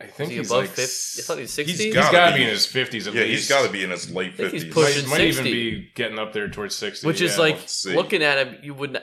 I 0.00 0.06
think 0.06 0.32
he's 0.32 0.50
above 0.50 0.62
like 0.64 0.70
fifty? 0.70 1.20
I 1.20 1.24
thought 1.24 1.38
he's 1.38 1.54
He's 1.56 1.66
sixty. 1.66 1.84
He's 1.86 1.94
Gotta 1.94 2.32
be. 2.32 2.38
be 2.38 2.44
in 2.44 2.50
his 2.50 2.64
fifties 2.66 3.06
at 3.06 3.14
Yeah, 3.14 3.20
least. 3.22 3.32
he's 3.40 3.48
got 3.48 3.66
to 3.66 3.72
be 3.72 3.84
in 3.84 3.90
his 3.90 4.10
late 4.10 4.34
think 4.36 4.52
he's 4.52 4.62
fifties. 4.64 4.74
pushing- 4.74 5.04
Might, 5.10 5.18
might 5.18 5.20
even 5.24 5.44
60. 5.44 5.52
be 5.52 5.90
getting 5.94 6.18
up 6.18 6.32
there 6.32 6.48
towards 6.48 6.74
sixty, 6.74 7.06
Which 7.06 7.20
is 7.20 7.34
yeah. 7.36 7.40
like 7.42 7.56
let's 7.56 7.74
see. 7.74 7.94
looking 7.94 8.22
at 8.22 8.38
him, 8.46 8.56
you 8.62 8.72
would 8.74 8.92
not, 8.92 9.02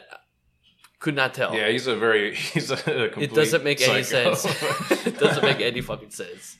could 0.99 1.15
not 1.15 1.33
tell. 1.35 1.53
yeah, 1.53 1.67
he's 1.69 1.85
a 1.87 1.95
very 1.95 2.33
he's 2.35 2.71
a 2.71 2.77
complete 2.77 3.23
it 3.31 3.33
doesn't 3.35 3.63
make 3.63 3.79
any 3.81 4.01
psycho. 4.03 4.33
sense. 4.33 4.61
it 5.07 5.19
doesn't 5.19 5.43
make 5.43 5.59
any 5.61 5.81
fucking 5.81 6.09
sense. 6.09 6.57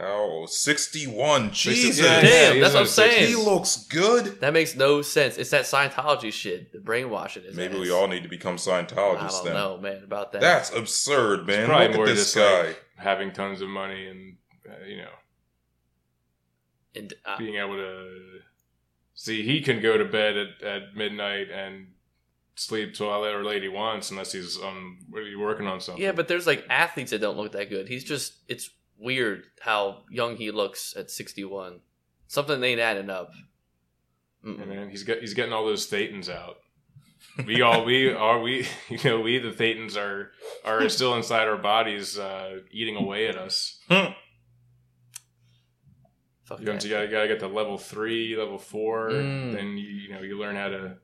How 0.00 0.46
sixty-one? 0.46 1.52
Jesus, 1.52 2.02
Yeah, 2.04 2.22
Damn, 2.22 2.54
he's 2.54 2.62
that's 2.62 2.74
what 2.74 2.80
I'm 2.80 2.86
saying. 2.86 3.28
he 3.28 3.34
looks 3.36 3.84
good. 3.84 4.40
That 4.40 4.52
makes 4.54 4.74
no 4.74 5.02
sense. 5.02 5.36
It's 5.36 5.50
that 5.50 5.64
Scientology 5.64 6.32
shit, 6.32 6.72
the 6.72 6.78
brainwashing. 6.80 7.42
His 7.42 7.54
Maybe 7.54 7.74
ass. 7.74 7.80
we 7.80 7.90
all 7.90 8.08
need 8.08 8.22
to 8.22 8.28
become 8.28 8.54
I 8.54 8.56
Scientologists 8.56 9.30
don't 9.30 9.44
then. 9.44 9.54
know, 9.54 9.76
man, 9.76 10.02
about 10.02 10.32
that. 10.32 10.40
That's 10.40 10.74
absurd, 10.74 11.46
man. 11.46 11.66
probably 11.66 11.88
Look 11.88 11.96
more 11.96 12.06
at 12.06 12.14
this 12.16 12.32
just 12.32 12.36
guy. 12.36 12.68
like 12.68 12.82
having 12.96 13.32
tons 13.32 13.60
of 13.60 13.68
money 13.68 14.06
and 14.06 14.36
uh, 14.68 14.84
you 14.86 14.98
know 14.98 15.08
and, 16.94 17.12
uh, 17.24 17.36
being 17.38 17.56
able 17.56 17.76
to 17.76 18.40
see 19.14 19.42
he 19.42 19.60
can 19.60 19.80
go 19.80 19.96
to 19.98 20.04
bed 20.04 20.36
at, 20.36 20.62
at 20.62 20.94
midnight 20.94 21.48
and 21.50 21.88
sleep 22.56 22.94
till 22.94 23.08
whatever 23.20 23.44
lady 23.44 23.68
wants 23.68 24.10
unless 24.10 24.32
he's 24.32 24.58
on 24.58 24.98
what 25.08 25.22
are 25.22 25.38
working 25.38 25.66
on 25.66 25.80
something 25.80 26.02
yeah, 26.02 26.12
but 26.12 26.28
there's 26.28 26.46
like 26.46 26.64
athletes 26.68 27.10
that 27.10 27.20
don't 27.20 27.36
look 27.36 27.52
that 27.52 27.70
good. 27.70 27.88
He's 27.88 28.04
just 28.04 28.34
it's 28.48 28.68
weird 29.00 29.44
how 29.60 30.02
young 30.10 30.36
he 30.36 30.50
looks 30.50 30.94
at 30.96 31.10
61. 31.10 31.80
Something 32.28 32.62
ain't 32.62 32.80
adding 32.80 33.10
up. 33.10 33.30
Yeah, 34.44 34.52
Mm-mm. 34.52 34.68
man 34.68 34.88
he's 34.90 35.02
got 35.02 35.18
he's 35.18 35.34
getting 35.34 35.52
all 35.52 35.66
those 35.66 35.86
thetans 35.90 36.30
out 36.30 36.56
we 37.46 37.60
all 37.60 37.84
we 37.84 38.10
are 38.26 38.40
we 38.40 38.66
you 38.88 38.98
know 39.04 39.20
we 39.20 39.38
the 39.38 39.50
thetans 39.50 39.98
are 39.98 40.30
are 40.64 40.88
still 40.88 41.14
inside 41.14 41.46
our 41.46 41.58
bodies 41.58 42.18
uh 42.18 42.60
eating 42.70 42.96
away 42.96 43.26
at 43.28 43.36
us 43.36 43.78
Fuck 46.44 46.60
you, 46.60 46.66
know, 46.66 46.72
that. 46.72 46.84
you, 46.84 46.90
gotta, 46.90 47.04
you 47.04 47.10
gotta 47.10 47.28
get 47.28 47.40
to 47.40 47.48
level 47.48 47.76
three 47.78 48.36
level 48.36 48.56
four 48.58 49.10
Mm. 49.10 49.52
then 49.52 49.76
you 49.76 49.86
you 49.88 50.12
know 50.14 50.22
you 50.22 50.38
learn 50.38 50.56
how 50.56 50.68
to 50.68 50.96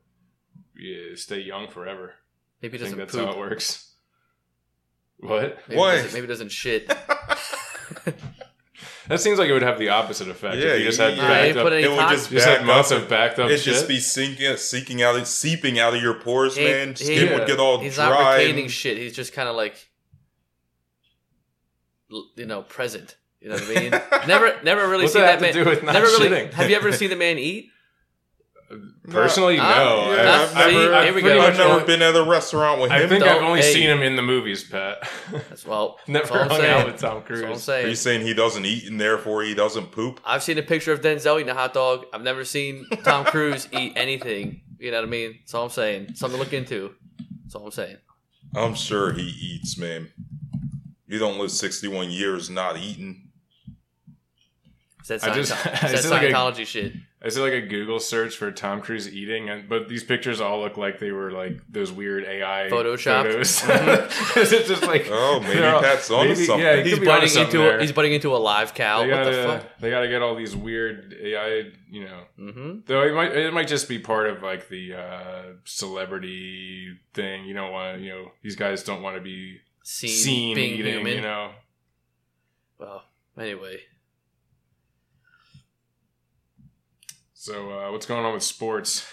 yeah, 0.75 1.15
stay 1.15 1.39
young 1.41 1.67
forever 1.69 2.13
Maybe 2.61 2.77
i 2.77 2.81
he 2.81 2.85
think 2.85 2.97
doesn't 2.97 2.97
that's 2.99 3.15
poop. 3.15 3.25
how 3.25 3.31
it 3.33 3.37
works 3.37 3.93
what 5.19 5.57
Maybe, 5.67 5.79
Why? 5.79 5.91
He 5.97 6.01
doesn't, 6.03 6.13
maybe 6.13 6.23
he 6.25 6.27
doesn't 6.27 6.51
shit. 6.51 6.91
That 9.09 9.21
seems 9.21 9.39
like 9.39 9.47
it 9.49 9.53
would 9.53 9.61
have 9.61 9.79
the 9.79 9.89
opposite 9.89 10.27
effect. 10.27 10.57
Yeah, 10.57 10.69
if 10.73 10.79
you 10.79 10.85
just 10.87 10.99
had 10.99 11.15
you- 11.15 11.23
I 11.23 11.27
backed 11.27 11.45
ain't 11.47 11.57
up, 11.57 11.63
put 11.63 11.73
It 11.73 11.89
would 11.89 12.09
just 12.09 12.29
just 12.29 12.45
back 12.45 12.57
had 12.57 12.65
months 12.67 12.91
up. 12.91 13.03
of 13.03 13.09
backed 13.09 13.39
up 13.39 13.45
It'd 13.49 13.59
shit. 13.61 13.73
just 13.73 13.87
be 13.87 13.99
sinking, 13.99 14.57
seeking 14.57 15.01
out, 15.01 15.25
seeping 15.27 15.79
out 15.79 15.95
of 15.95 16.01
your 16.01 16.15
pores, 16.15 16.55
He- 16.57 16.65
man. 16.65 16.89
he- 16.89 16.95
Skin 17.05 17.33
would 17.33 17.47
get 17.47 17.59
all 17.59 17.79
He's 17.79 17.95
dry. 17.95 18.09
not 18.09 18.33
retaining 18.35 18.63
and- 18.65 18.71
shit. 18.73 18.97
He's 18.97 19.15
just 19.15 19.31
kind 19.33 19.47
of 19.47 19.55
like, 19.55 19.75
you 22.35 22.45
know, 22.45 22.61
present. 22.63 23.15
You 23.41 23.49
know 23.49 23.55
what 23.55 23.63
I 23.77 23.79
mean? 23.79 23.91
never, 24.27 24.55
never 24.63 24.87
really 24.87 25.03
What's 25.03 25.13
seen 25.13 25.21
that 25.21 25.39
that, 25.39 25.45
have 25.45 25.53
to 25.53 25.57
man. 25.59 25.65
do 25.65 25.69
with 25.69 25.83
not 25.83 25.93
never 25.93 26.07
really. 26.07 26.47
Have 26.53 26.69
you 26.69 26.75
ever 26.75 26.91
seen 26.91 27.09
the 27.09 27.15
man 27.15 27.37
eat? 27.37 27.69
Personally, 29.09 29.55
no. 29.57 29.63
Ah, 29.63 30.11
yeah, 30.13 30.21
I- 30.21 30.43
I've 30.43 30.57
I've, 30.57 30.73
never- 30.73 30.93
I've 30.93 31.13
pretty 31.13 31.37
much 31.37 31.49
I've 31.51 31.57
never 31.57 31.85
been 31.85 32.01
at 32.01 32.15
a 32.15 32.23
restaurant 32.23 32.81
with 32.81 32.91
him. 32.91 32.97
I 32.97 33.07
think 33.07 33.23
Don't- 33.23 33.37
I've 33.37 33.41
only 33.43 33.61
hey. 33.61 33.73
seen 33.73 33.89
him 33.89 34.01
in 34.01 34.15
the 34.17 34.21
movies, 34.21 34.63
Pat. 34.65 35.07
That's 35.31 35.65
well. 35.65 35.99
Never 36.07 36.27
that's 36.27 36.31
I'm 36.41 36.49
hung 36.49 36.65
out 36.65 36.85
with 36.85 36.85
Tom 36.85 36.91
That's 36.91 37.03
all 37.03 37.17
I'm 37.17 37.23
Cruise. 37.23 37.43
Are 37.43 37.49
you 37.49 37.57
saying. 37.57 37.95
saying 37.95 38.21
he 38.27 38.33
doesn't 38.33 38.65
eat 38.65 38.85
and 38.89 38.99
therefore 38.99 39.43
he 39.43 39.53
doesn't 39.53 39.91
poop? 39.91 40.19
I've 40.25 40.43
seen 40.43 40.57
a 40.57 40.63
picture 40.63 40.91
of 40.91 40.99
Denzel 41.01 41.37
eating 41.39 41.49
a 41.49 41.53
hot 41.53 41.73
dog. 41.73 42.05
I've 42.13 42.23
never 42.23 42.43
seen 42.43 42.85
Tom 43.03 43.23
Cruise 43.25 43.67
eat 43.71 43.93
anything. 43.95 44.61
You 44.79 44.91
know 44.91 44.97
what 44.97 45.07
I 45.07 45.09
mean? 45.09 45.35
That's 45.39 45.53
all 45.53 45.63
I'm 45.65 45.69
saying. 45.69 46.15
Something 46.15 46.37
to 46.37 46.43
look 46.43 46.53
into. 46.53 46.93
That's 47.43 47.55
all 47.55 47.65
I'm 47.65 47.71
saying. 47.71 47.97
I'm 48.55 48.75
sure 48.75 49.13
he 49.13 49.23
eats, 49.23 49.77
man. 49.77 50.11
You 51.07 51.19
don't 51.19 51.39
live 51.39 51.51
61 51.51 52.11
years 52.11 52.49
not 52.49 52.77
eating. 52.77 53.26
It's 55.09 55.23
that, 55.23 55.31
I 55.31 55.35
just- 55.35 55.51
Scientology, 55.53 55.83
I 55.83 55.91
it's 55.91 56.01
just 56.01 56.09
like 56.11 56.21
a- 56.23 56.31
Scientology 56.31 56.65
shit. 56.67 56.93
I 57.19 57.29
see 57.29 57.39
like 57.41 57.53
a 57.53 57.61
Google 57.61 57.99
search 57.99 58.35
for 58.37 58.51
Tom 58.51 58.79
Cruise 58.79 59.11
eating, 59.11 59.49
and 59.49 59.67
but 59.67 59.89
these 59.89 60.03
pictures 60.03 60.39
all 60.39 60.59
look 60.61 60.77
like 60.77 60.99
they 60.99 61.11
were 61.11 61.31
like 61.31 61.59
those 61.67 61.91
weird 61.91 62.23
AI 62.25 62.69
Photoshopped? 62.71 63.23
photos. 63.23 63.59
Mhm. 63.61 64.37
Is 64.37 64.53
it 64.53 64.65
just 64.67 64.83
like 64.83 65.07
Oh, 65.09 65.39
maybe 65.41 65.55
they're 65.59 65.73
all- 65.75 65.81
Pat's 65.81 66.11
onto 66.11 66.33
maybe- 66.33 66.45
something. 66.45 66.63
Yeah, 66.65 66.81
He's 66.83 66.93
could 66.93 66.99
be 67.01 67.07
biting 67.07 67.29
something 67.29 67.55
into 67.55 67.57
there. 67.69 67.77
a, 67.79 67.81
he's 67.81 67.91
biting 67.91 68.13
into 68.13 68.35
a 68.35 68.37
live 68.37 68.73
cow. 68.75 69.01
they 69.01 69.09
gotta, 69.09 69.31
the 69.35 69.43
fuck? 69.43 69.79
they 69.79 69.89
gotta 69.89 70.07
get 70.07 70.21
all 70.21 70.35
these 70.35 70.55
weird 70.55 71.15
AI, 71.19 71.71
you 71.89 72.05
know. 72.05 72.21
Mm-hmm. 72.39 72.79
Though 72.85 73.01
it 73.03 73.13
might 73.15 73.31
it 73.35 73.51
might 73.53 73.67
just 73.67 73.89
be 73.89 73.97
part 73.99 74.29
of 74.29 74.43
like 74.43 74.69
the 74.69 74.93
uh, 74.93 75.41
celebrity 75.65 76.97
thing. 77.13 77.45
You 77.45 77.53
don't 77.55 77.71
want 77.71 77.97
to, 77.97 78.03
you 78.03 78.11
know, 78.11 78.31
these 78.43 78.55
guys 78.55 78.83
don't 78.83 79.01
want 79.01 79.15
to 79.17 79.21
be 79.21 79.59
Seen, 79.83 80.09
seen 80.09 80.55
being 80.55 80.79
eating. 80.79 80.93
human. 80.93 81.13
You 81.15 81.21
know, 81.21 81.51
Well, 82.77 83.03
anyway, 83.39 83.79
So 87.47 87.71
uh, 87.71 87.91
what's 87.93 88.05
going 88.05 88.25
on 88.25 88.33
with 88.33 88.43
sports? 88.43 89.07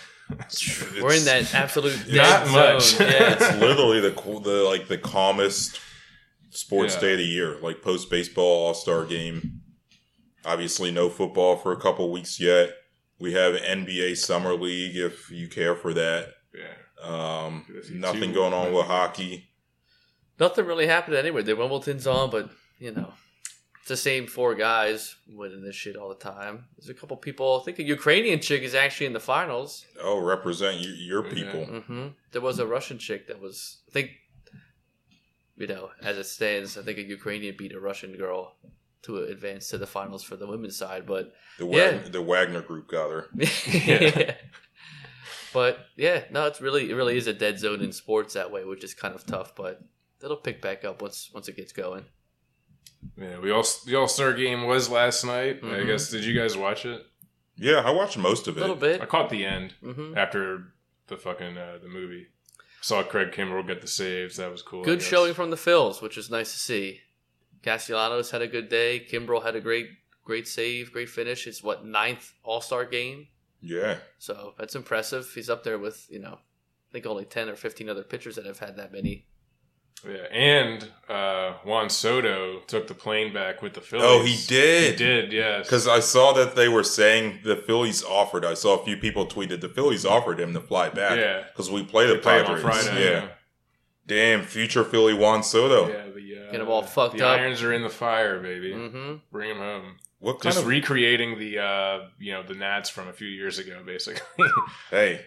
We're 1.00 1.14
in 1.14 1.24
that 1.26 1.54
absolute 1.54 1.96
dead 2.06 2.16
Not 2.16 2.48
much. 2.50 2.82
zone. 2.82 3.06
Yeah, 3.08 3.32
It's 3.34 3.42
it's- 3.42 3.60
literally 3.60 4.00
the 4.00 4.10
cool- 4.12 4.40
the 4.40 4.62
like 4.64 4.88
the 4.88 4.98
calmest 4.98 5.78
sports 6.50 6.94
Yeah. 6.94 7.00
day 7.00 7.12
of 7.12 7.18
the 7.18 7.24
year, 7.26 7.58
like 7.62 7.80
post 7.82 8.10
baseball 8.10 8.66
All 8.66 8.74
Star 8.74 9.04
game. 9.04 9.60
Obviously, 10.44 10.90
no 10.90 11.08
football 11.08 11.56
for 11.56 11.70
a 11.72 11.76
couple 11.80 12.10
weeks 12.10 12.40
yet. 12.40 12.70
We 13.20 13.34
have 13.34 13.54
NBA 13.54 14.16
Summer 14.16 14.54
League 14.54 14.96
if 14.96 15.30
you 15.30 15.46
care 15.48 15.76
for 15.76 15.94
that. 15.94 16.30
Yeah. 16.52 17.06
Um, 17.08 17.64
If 17.68 17.90
you 17.90 17.98
nothing 18.00 18.30
do, 18.30 18.34
going 18.34 18.52
on 18.52 18.72
with 18.72 18.86
hockey. 18.86 19.48
nothing 20.40 20.66
really 20.66 20.86
happened 20.88 21.16
anywhere. 21.16 21.42
The 21.44 21.54
Wimbledon's 21.54 22.06
on, 22.08 22.30
but 22.30 22.50
you 22.80 22.90
know, 22.92 23.12
it's 23.84 23.90
the 23.90 23.96
same 23.98 24.26
four 24.26 24.54
guys 24.54 25.14
winning 25.28 25.62
this 25.62 25.76
shit 25.76 25.94
all 25.94 26.08
the 26.08 26.14
time. 26.14 26.64
There's 26.78 26.88
a 26.88 26.94
couple 26.94 27.18
people. 27.18 27.58
I 27.60 27.64
think 27.66 27.78
a 27.78 27.82
Ukrainian 27.82 28.40
chick 28.40 28.62
is 28.62 28.74
actually 28.74 29.08
in 29.08 29.12
the 29.12 29.20
finals. 29.20 29.84
Oh, 30.00 30.20
represent 30.20 30.76
y- 30.78 30.86
your 31.10 31.22
Yeah. 31.26 31.34
people. 31.34 31.64
hmm 31.82 32.06
There 32.32 32.40
was 32.40 32.58
a 32.60 32.66
Russian 32.66 32.98
chick 32.98 33.26
that 33.28 33.40
was. 33.42 33.82
I 33.88 33.90
think, 33.92 34.10
you 35.58 35.66
know, 35.66 35.90
as 36.02 36.16
it 36.16 36.24
stands, 36.24 36.78
I 36.78 36.82
think 36.82 36.96
a 36.96 37.02
Ukrainian 37.02 37.56
beat 37.58 37.72
a 37.74 37.78
Russian 37.80 38.16
girl 38.16 38.56
to 39.02 39.18
advance 39.24 39.68
to 39.68 39.76
the 39.76 39.86
finals 39.86 40.22
for 40.24 40.36
the 40.36 40.46
women's 40.46 40.76
side. 40.78 41.04
But 41.06 41.34
The, 41.58 41.66
Yeah. 41.66 41.90
Wag- 41.98 42.12
the 42.12 42.22
Wagner 42.22 42.62
group 42.62 42.88
got 42.88 43.10
her. 43.10 43.28
yeah. 43.90 44.34
But 45.52 45.74
yeah, 45.96 46.24
no, 46.30 46.46
it's 46.46 46.60
really 46.62 46.90
it 46.90 46.94
really 46.94 47.18
is 47.18 47.26
a 47.26 47.34
dead 47.34 47.58
zone 47.58 47.80
in 47.82 47.92
sports 47.92 48.32
that 48.32 48.50
way, 48.50 48.64
which 48.64 48.82
is 48.82 48.94
kind 48.94 49.14
of 49.14 49.26
tough. 49.26 49.54
But 49.54 49.82
it'll 50.22 50.38
pick 50.38 50.62
back 50.62 50.84
up 50.86 51.02
once 51.02 51.30
once 51.34 51.48
it 51.48 51.56
gets 51.56 51.72
going. 51.72 52.06
Yeah. 53.16 53.38
We 53.38 53.50
all 53.50 53.64
the 53.86 53.94
All 53.96 54.08
Star 54.08 54.32
game 54.32 54.64
was 54.66 54.88
last 54.90 55.24
night. 55.24 55.60
I 55.62 55.66
Mhm. 55.66 55.86
guess 55.86 56.10
did 56.10 56.24
you 56.24 56.38
guys 56.38 56.56
watch 56.56 56.84
it? 56.86 57.04
Yeah, 57.56 57.80
I 57.84 57.90
watched 57.90 58.18
most 58.18 58.48
of 58.48 58.56
it. 58.56 58.60
A 58.60 58.62
little 58.62 58.76
bit. 58.76 59.00
I 59.00 59.06
caught 59.06 59.30
the 59.30 59.44
end 59.44 59.74
hmm 59.80 60.16
after 60.16 60.72
the 61.06 61.16
fucking 61.16 61.56
uh, 61.56 61.78
the 61.82 61.88
movie. 61.88 62.28
Saw 62.80 63.02
Craig 63.02 63.32
Kimbrel 63.32 63.66
get 63.66 63.80
the 63.80 63.86
saves. 63.86 64.36
That 64.36 64.50
was 64.50 64.60
cool. 64.62 64.84
Good 64.84 65.00
showing 65.02 65.32
from 65.34 65.50
the 65.50 65.56
Phils, 65.56 66.02
which 66.02 66.18
is 66.18 66.30
nice 66.30 66.52
to 66.52 66.58
see. 66.58 67.00
Castellanos 67.62 68.30
had 68.30 68.42
a 68.42 68.46
good 68.46 68.68
day. 68.68 69.00
Kimbrel 69.10 69.42
had 69.44 69.56
a 69.56 69.60
great 69.60 69.88
great 70.24 70.48
save, 70.48 70.92
great 70.92 71.08
finish. 71.08 71.46
It's 71.46 71.62
what 71.62 71.84
ninth 71.84 72.32
All 72.42 72.60
Star 72.60 72.84
game, 72.84 73.28
Yeah, 73.60 73.98
so 74.18 74.54
that's 74.58 74.74
impressive. 74.74 75.30
He's 75.34 75.48
up 75.50 75.62
there 75.64 75.78
with 75.78 76.06
you 76.10 76.18
know, 76.18 76.38
I 76.40 76.92
think 76.92 77.06
only 77.06 77.24
ten 77.24 77.48
or 77.48 77.56
fifteen 77.56 77.88
other 77.88 78.02
pitchers 78.02 78.36
that 78.36 78.46
have 78.46 78.58
had 78.58 78.76
that 78.76 78.92
many. 78.92 79.26
Yeah, 80.06 80.26
and 80.30 80.86
uh, 81.08 81.54
Juan 81.64 81.88
Soto 81.88 82.60
took 82.66 82.88
the 82.88 82.94
plane 82.94 83.32
back 83.32 83.62
with 83.62 83.72
the 83.74 83.80
Phillies. 83.80 84.04
Oh, 84.06 84.22
he 84.22 84.36
did. 84.46 84.92
He 84.98 85.04
did. 85.04 85.32
Yes. 85.32 85.66
Because 85.66 85.88
I 85.88 86.00
saw 86.00 86.32
that 86.34 86.56
they 86.56 86.68
were 86.68 86.84
saying 86.84 87.40
the 87.42 87.56
Phillies 87.56 88.04
offered. 88.04 88.44
I 88.44 88.52
saw 88.54 88.78
a 88.78 88.84
few 88.84 88.98
people 88.98 89.26
tweeted 89.26 89.62
the 89.62 89.68
Phillies 89.70 90.04
offered 90.04 90.38
him 90.38 90.52
to 90.52 90.60
fly 90.60 90.90
back. 90.90 91.18
Yeah. 91.18 91.44
Because 91.50 91.70
we 91.70 91.84
play 91.84 92.06
the 92.06 92.14
They 92.14 92.20
play 92.20 92.42
Padres. 92.42 92.64
on 92.64 92.70
Friday. 92.70 93.04
yeah. 93.12 93.28
Damn, 94.06 94.42
future 94.42 94.84
Philly 94.84 95.14
Juan 95.14 95.42
Soto. 95.42 95.88
Yeah, 95.88 96.04
the, 96.14 96.48
uh, 96.48 96.52
Get 96.52 96.60
'em 96.60 96.68
all 96.68 96.82
fucked 96.82 97.16
the 97.16 97.26
up. 97.26 97.40
irons 97.40 97.62
are 97.62 97.72
in 97.72 97.82
the 97.82 97.88
fire, 97.88 98.38
baby. 98.40 98.72
Mm-hmm. 98.72 99.14
Bring 99.32 99.52
him 99.52 99.56
home. 99.56 99.96
What 100.18 100.34
kind 100.34 100.52
Just 100.54 100.58
of 100.60 100.66
recreating 100.66 101.38
the 101.38 101.58
uh, 101.58 102.08
you 102.18 102.32
know 102.32 102.42
the 102.42 102.54
Nats 102.54 102.90
from 102.90 103.08
a 103.08 103.12
few 103.14 103.28
years 103.28 103.58
ago, 103.58 103.80
basically. 103.86 104.48
hey? 104.90 105.24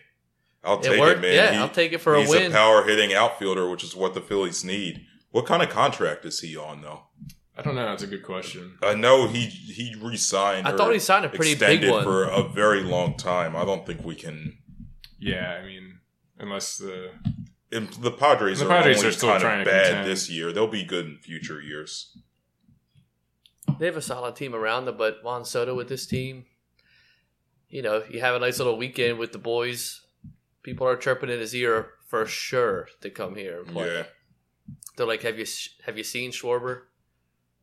I'll 0.63 0.79
take 0.79 0.99
worked. 0.99 1.19
it, 1.19 1.21
man. 1.21 1.33
Yeah, 1.35 1.51
He- 1.53 1.57
I'll 1.57 1.69
take 1.69 1.93
it 1.93 1.99
for 1.99 2.15
a 2.15 2.19
win. 2.19 2.27
he's 2.27 2.49
a 2.49 2.51
power 2.51 2.83
hitting 2.83 3.13
outfielder, 3.13 3.69
which 3.69 3.83
is 3.83 3.95
what 3.95 4.13
the 4.13 4.21
Phillies 4.21 4.63
need. 4.63 5.05
What 5.31 5.45
kind 5.45 5.61
of 5.61 5.69
contract 5.69 6.25
is 6.25 6.39
he 6.41 6.57
on 6.57 6.81
though? 6.81 7.03
I 7.57 7.61
don't 7.63 7.75
know. 7.75 7.85
That's 7.85 8.03
a 8.03 8.07
good 8.07 8.23
question. 8.23 8.77
I 8.83 8.93
know 8.95 9.27
he 9.27 9.45
he 9.45 9.95
re-signed. 9.99 10.67
I 10.67 10.75
thought 10.77 10.93
he 10.93 10.99
signed 10.99 11.25
a 11.25 11.29
pretty 11.29 11.55
big 11.55 11.89
one. 11.89 12.03
for 12.03 12.23
a 12.25 12.43
very 12.43 12.81
long 12.81 13.17
time. 13.17 13.55
I 13.55 13.65
don't 13.65 13.85
think 13.85 14.03
we 14.03 14.15
can. 14.15 14.57
Yeah, 15.19 15.57
I 15.61 15.65
mean, 15.65 15.99
unless 16.39 16.77
the 16.77 17.11
And 17.71 17.89
the 17.93 18.11
Padres 18.11 18.59
The 18.59 18.65
are 18.65 18.69
Padres 18.69 18.97
only 18.97 19.09
are 19.09 19.11
still 19.11 19.29
kind 19.29 19.41
trying 19.41 19.59
of 19.61 19.65
to 19.65 19.71
bad 19.71 19.85
contend. 19.87 20.07
this 20.07 20.29
year. 20.29 20.51
They'll 20.53 20.67
be 20.67 20.83
good 20.83 21.05
in 21.05 21.17
future 21.17 21.59
years. 21.61 22.15
They 23.79 23.85
have 23.87 23.97
a 23.97 24.01
solid 24.01 24.35
team 24.35 24.55
around 24.55 24.85
them, 24.85 24.97
but 24.97 25.23
Juan 25.23 25.43
Soto 25.43 25.75
with 25.75 25.89
this 25.89 26.05
team, 26.05 26.45
you 27.69 27.81
know, 27.81 28.03
you 28.09 28.21
have 28.21 28.35
a 28.35 28.39
nice 28.39 28.57
little 28.59 28.77
weekend 28.77 29.17
with 29.19 29.31
the 29.33 29.37
boys. 29.39 30.01
People 30.67 30.85
are 30.85 30.97
chirping 30.97 31.29
in 31.29 31.39
his 31.39 31.55
ear 31.55 31.91
for 32.07 32.25
sure 32.25 32.89
to 32.99 33.09
come 33.09 33.35
here 33.35 33.59
and 33.61 33.67
play. 33.69 33.87
Yeah. 33.87 34.03
They're 34.97 35.07
like, 35.07 35.21
"Have 35.21 35.39
you 35.39 35.45
have 35.85 35.97
you 35.97 36.03
seen 36.03 36.31
Schwarber? 36.31 36.81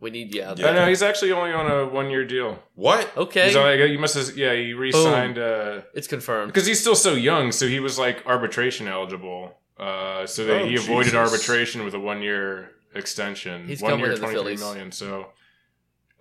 We 0.00 0.08
need 0.10 0.34
you 0.34 0.42
out 0.42 0.58
Yeah. 0.58 0.68
I 0.68 0.72
there." 0.72 0.80
know 0.80 0.88
he's 0.88 1.02
actually 1.02 1.30
only 1.32 1.52
on 1.52 1.70
a 1.70 1.86
one 1.86 2.08
year 2.08 2.24
deal. 2.24 2.62
What? 2.74 3.14
Okay, 3.14 3.48
He's 3.48 3.56
only, 3.56 3.92
you 3.92 3.98
must 3.98 4.14
have 4.14 4.38
yeah 4.38 4.54
he 4.54 4.72
re-signed 4.72 5.36
uh, 5.38 5.82
it's 5.92 6.06
confirmed. 6.08 6.48
because 6.50 6.66
he's 6.66 6.80
still 6.80 6.94
so 6.94 7.12
young, 7.12 7.52
so 7.52 7.68
he 7.68 7.78
was 7.78 7.98
like 7.98 8.24
arbitration 8.24 8.88
eligible. 8.88 9.58
Uh, 9.78 10.24
so 10.26 10.46
they, 10.46 10.60
Oh, 10.62 10.64
he 10.66 10.76
avoided 10.76 11.12
Jesus. 11.12 11.24
arbitration 11.32 11.84
with 11.84 11.92
a 11.92 12.00
one 12.00 12.22
year 12.22 12.70
extension. 12.94 13.66
He's 13.68 13.82
one 13.82 13.90
coming 13.90 14.06
year, 14.06 14.14
to 14.14 14.20
the 14.20 14.26
twenty 14.26 14.34
three 14.38 14.56
Phillies. 14.56 14.60
million. 14.60 14.92
So 14.92 15.26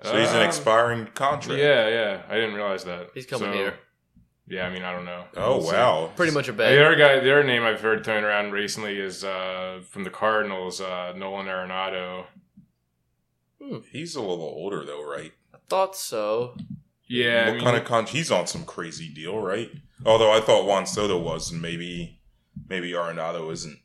So 0.04 0.18
he's 0.20 0.32
an 0.32 0.42
Um, 0.42 0.48
expiring 0.48 1.06
contract. 1.14 1.62
Yeah, 1.62 1.88
yeah. 1.88 2.24
I 2.28 2.36
didn't 2.36 2.56
realize 2.56 2.84
that. 2.84 3.12
He's 3.14 3.26
coming 3.26 3.54
So, 3.54 3.58
here. 3.58 3.74
Yeah, 4.48 4.66
I 4.68 4.74
mean, 4.74 4.84
I 4.84 4.92
don't 4.92 5.06
know. 5.06 5.24
Oh 5.38 5.58
We'll 5.60 5.68
wow. 5.72 6.12
Pretty 6.16 6.34
much 6.34 6.50
a 6.50 6.52
The 6.52 6.58
bet. 6.58 6.78
other 6.82 6.96
guy, 6.96 7.20
the 7.20 7.32
other 7.32 7.44
name 7.44 7.64
I've 7.64 7.80
heard 7.82 8.04
thrown 8.04 8.24
around 8.24 8.52
recently 8.52 8.98
is 9.00 9.24
uh, 9.24 9.82
from 9.90 10.04
the 10.04 10.10
Cardinals, 10.10 10.82
uh, 10.82 11.14
Nolan 11.16 11.46
Arenado. 11.48 12.26
He's 13.92 14.16
a 14.16 14.22
little 14.22 14.44
older 14.44 14.84
though, 14.86 15.04
right? 15.08 15.32
I 15.54 15.58
thought 15.70 15.96
so. 15.96 16.58
Yeah, 17.08 17.44
I 17.44 17.46
what 17.48 17.56
mean, 17.56 17.64
kind 17.64 17.78
of 17.78 17.86
con? 17.86 18.06
He's 18.06 18.32
on 18.32 18.48
some 18.48 18.66
crazy 18.66 19.08
deal, 19.10 19.40
right? 19.40 19.72
Although 20.06 20.32
I 20.34 20.42
thought 20.42 20.66
Juan 20.66 20.86
Soto 20.86 21.18
was, 21.18 21.52
and 21.52 21.62
maybe 21.62 22.20
maybe 22.68 22.92
Arenado 22.92 23.52
isn't. 23.52 23.80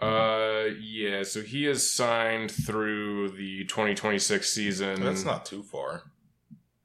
uh, 0.00 0.70
yeah. 0.80 1.22
So 1.24 1.42
he 1.42 1.66
is 1.66 1.92
signed 1.92 2.50
through 2.50 3.30
the 3.32 3.64
2026 3.66 4.48
season. 4.50 5.02
That's 5.02 5.24
not 5.24 5.44
too 5.44 5.62
far. 5.62 6.04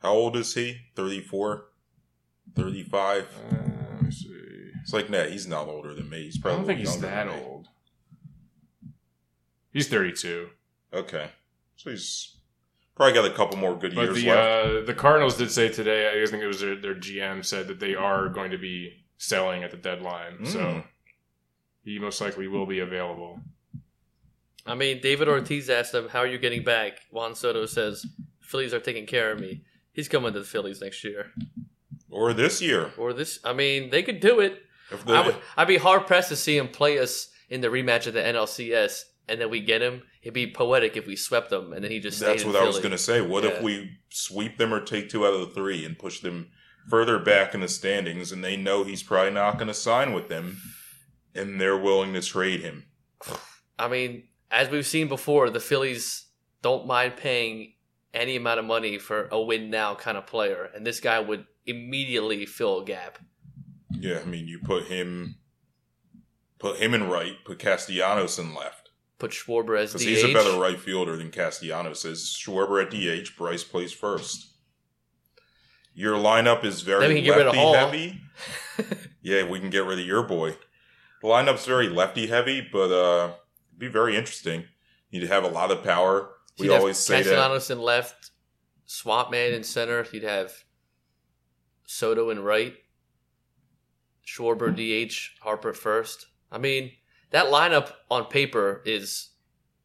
How 0.02 0.12
old 0.12 0.36
is 0.36 0.54
he? 0.54 0.80
34? 0.96 1.66
35? 2.56 3.24
Uh, 3.52 3.56
let 3.94 4.02
me 4.04 4.12
see. 4.12 4.30
It's 4.82 4.94
like, 4.94 5.10
nah, 5.10 5.24
he's 5.24 5.48
not 5.48 5.68
older 5.68 5.94
than 5.94 6.10
me. 6.10 6.24
He's 6.26 6.38
probably 6.38 6.56
I 6.56 6.58
don't 6.60 6.68
think 6.68 6.80
he's 6.80 6.98
that 7.02 7.28
old. 7.28 7.68
He's 9.72 9.88
32. 9.88 10.50
Okay. 10.94 11.30
So 11.76 11.90
he's 11.90 12.38
probably 12.96 13.14
got 13.14 13.26
a 13.26 13.34
couple 13.34 13.58
more 13.58 13.76
good 13.76 13.96
But 13.96 14.04
years 14.04 14.16
the 14.22 14.28
left. 14.28 14.40
uh, 14.40 14.86
the 14.86 14.94
Cardinals 14.94 15.38
did 15.38 15.52
say 15.52 15.70
today, 15.70 16.10
I 16.22 16.26
think 16.28 16.44
it 16.44 16.48
was 16.48 16.60
their, 16.60 16.76
their 16.76 16.96
GM 16.96 17.44
said 17.44 17.68
that 17.68 17.80
they 17.80 17.96
are 17.96 18.30
going 18.30 18.52
to 18.52 18.58
be 18.58 19.06
selling 19.18 19.64
at 19.64 19.72
the 19.72 19.78
deadline. 19.78 20.46
So 20.46 20.60
Mm. 20.60 20.84
he 21.84 21.98
most 22.00 22.22
likely 22.22 22.48
will 22.48 22.66
be 22.66 22.80
available. 22.80 23.40
I 24.66 24.76
mean, 24.76 25.02
David 25.02 25.28
Ortiz 25.28 25.70
asked 25.70 25.94
him, 25.94 26.08
"How 26.10 26.20
are 26.20 26.28
you 26.28 26.38
getting 26.38 26.64
back?" 26.64 27.00
Juan 27.12 27.36
Soto 27.36 27.66
says, 27.66 28.06
"Phillies 28.40 28.74
are 28.74 28.80
taking 28.80 29.06
care 29.06 29.32
of 29.32 29.40
me." 29.40 29.62
He's 29.92 30.08
coming 30.08 30.32
to 30.32 30.40
the 30.40 30.46
Phillies 30.46 30.80
next 30.82 31.04
year, 31.04 31.32
or 32.14 32.34
this 32.34 32.62
year. 32.62 32.92
or 32.98 33.14
this. 33.14 33.40
I 33.44 33.54
mean, 33.54 33.90
they 33.90 34.04
could 34.04 34.20
do 34.20 34.40
it. 34.40 34.62
If 34.92 35.08
I 35.08 35.26
would, 35.26 35.36
I'd 35.58 35.68
be 35.68 35.78
hard 35.78 36.06
pressed 36.08 36.30
to 36.30 36.36
see 36.36 36.58
him 36.58 36.68
play 36.68 37.00
us 37.00 37.30
in 37.50 37.62
the 37.62 37.68
rematch 37.68 38.08
of 38.08 38.14
the 38.14 38.22
NLCS, 38.22 39.04
and 39.28 39.42
then 39.42 39.50
we 39.50 39.60
get 39.60 39.82
him. 39.82 40.04
It'd 40.22 40.34
be 40.34 40.52
poetic 40.52 40.96
if 40.96 41.08
we 41.08 41.16
swept 41.16 41.50
them, 41.50 41.74
and 41.74 41.84
then 41.84 41.92
he 41.92 42.00
just. 42.00 42.20
that's 42.20 42.46
what 42.46 42.56
I 42.56 42.66
was 42.66 42.80
going 42.80 42.92
to 42.92 42.98
say. 42.98 43.22
What 43.22 43.46
if 43.46 43.62
we 43.62 43.98
sweep 44.10 44.58
them 44.58 44.74
or 44.74 44.82
take 44.82 45.10
two 45.10 45.26
out 45.26 45.34
of 45.34 45.40
the 45.42 45.48
three 45.48 45.86
and 45.86 45.98
push 45.98 46.20
them 46.20 46.50
further 46.90 47.18
back 47.18 47.54
in 47.54 47.62
the 47.62 47.68
standings 47.68 48.32
and 48.32 48.44
they 48.44 48.58
know 48.58 48.84
he's 48.84 49.04
probably 49.04 49.32
not 49.32 49.58
going 49.58 49.70
to 49.70 49.74
sign 49.74 50.12
with 50.12 50.28
them 50.28 50.58
and 51.34 51.60
they're 51.60 51.78
willing 51.78 52.14
to 52.14 52.22
trade 52.22 52.60
him? 52.60 52.86
I 53.80 53.88
mean, 53.88 54.28
as 54.52 54.70
we've 54.70 54.86
seen 54.86 55.08
before, 55.08 55.50
the 55.50 55.60
Phillies 55.60 56.26
don't 56.62 56.86
mind 56.86 57.16
paying 57.18 57.74
any 58.14 58.36
amount 58.36 58.60
of 58.60 58.66
money 58.66 59.00
for 59.00 59.28
a 59.32 59.42
win 59.42 59.70
now 59.70 59.96
kind 59.96 60.18
of 60.18 60.28
player, 60.28 60.70
and 60.76 60.86
this 60.86 61.00
guy 61.00 61.20
would 61.20 61.46
immediately 61.66 62.46
fill 62.46 62.82
a 62.82 62.86
gap. 62.86 63.20
Yeah, 63.92 64.20
I 64.20 64.26
mean, 64.26 64.48
you 64.48 64.60
put 64.60 64.86
him, 64.86 65.36
put 66.60 66.78
him 66.78 66.94
in 66.94 67.10
right, 67.10 67.36
put 67.46 67.60
Castellanos 67.60 68.40
in 68.40 68.54
left 68.54 68.84
Put 69.24 69.32
Schwarber 69.32 69.80
as 69.80 69.94
because 69.94 70.06
he's 70.06 70.22
a 70.22 70.34
better 70.34 70.60
right 70.60 70.78
fielder 70.78 71.16
than 71.16 71.32
Castellanos 71.32 72.04
is. 72.04 72.36
Schwarber 72.38 72.84
at 72.84 72.92
DH, 72.92 73.38
Bryce 73.38 73.64
plays 73.64 73.94
first. 73.94 74.50
Your 75.94 76.18
lineup 76.18 76.66
is 76.66 76.82
very 76.82 77.08
Then 77.08 77.24
get 77.24 77.38
rid 77.38 77.48
of 77.48 77.56
lefty 77.56 78.20
heavy. 78.78 78.98
yeah, 79.22 79.48
we 79.48 79.62
can 79.62 79.70
get 79.70 79.86
rid 79.86 79.98
of 80.00 80.06
your 80.06 80.24
boy. 80.24 80.58
The 81.22 81.28
lineup's 81.30 81.66
very 81.66 81.88
lefty 81.88 82.28
heavy, 82.28 82.68
but 82.70 82.92
uh, 82.92 83.32
it'd 83.70 83.80
be 83.80 83.88
very 83.88 84.18
interesting. 84.18 84.66
You'd 85.10 85.30
have 85.30 85.46
a 85.46 85.48
lot 85.48 85.72
of 85.72 85.86
power. 85.86 86.32
We 86.60 86.66
You'd 86.66 86.74
have 86.74 86.82
always 86.82 86.98
say 86.98 87.24
that. 87.24 87.30
Castellanos 87.30 87.70
in 87.70 87.80
left, 87.80 88.32
Swamp 88.88 89.32
Man 89.32 89.54
in 89.54 89.64
center. 89.64 90.06
You'd 90.12 90.24
have 90.24 90.52
Soto 91.86 92.30
and 92.30 92.46
right, 92.46 92.74
Schwarber 94.26 94.70
hmm. 94.70 95.08
DH, 95.08 95.42
Harper 95.42 95.74
first. 95.74 96.28
I 96.52 96.58
mean, 96.58 96.92
that 97.32 97.48
lineup 97.48 97.92
on 98.10 98.26
paper 98.26 98.82
is. 98.86 99.30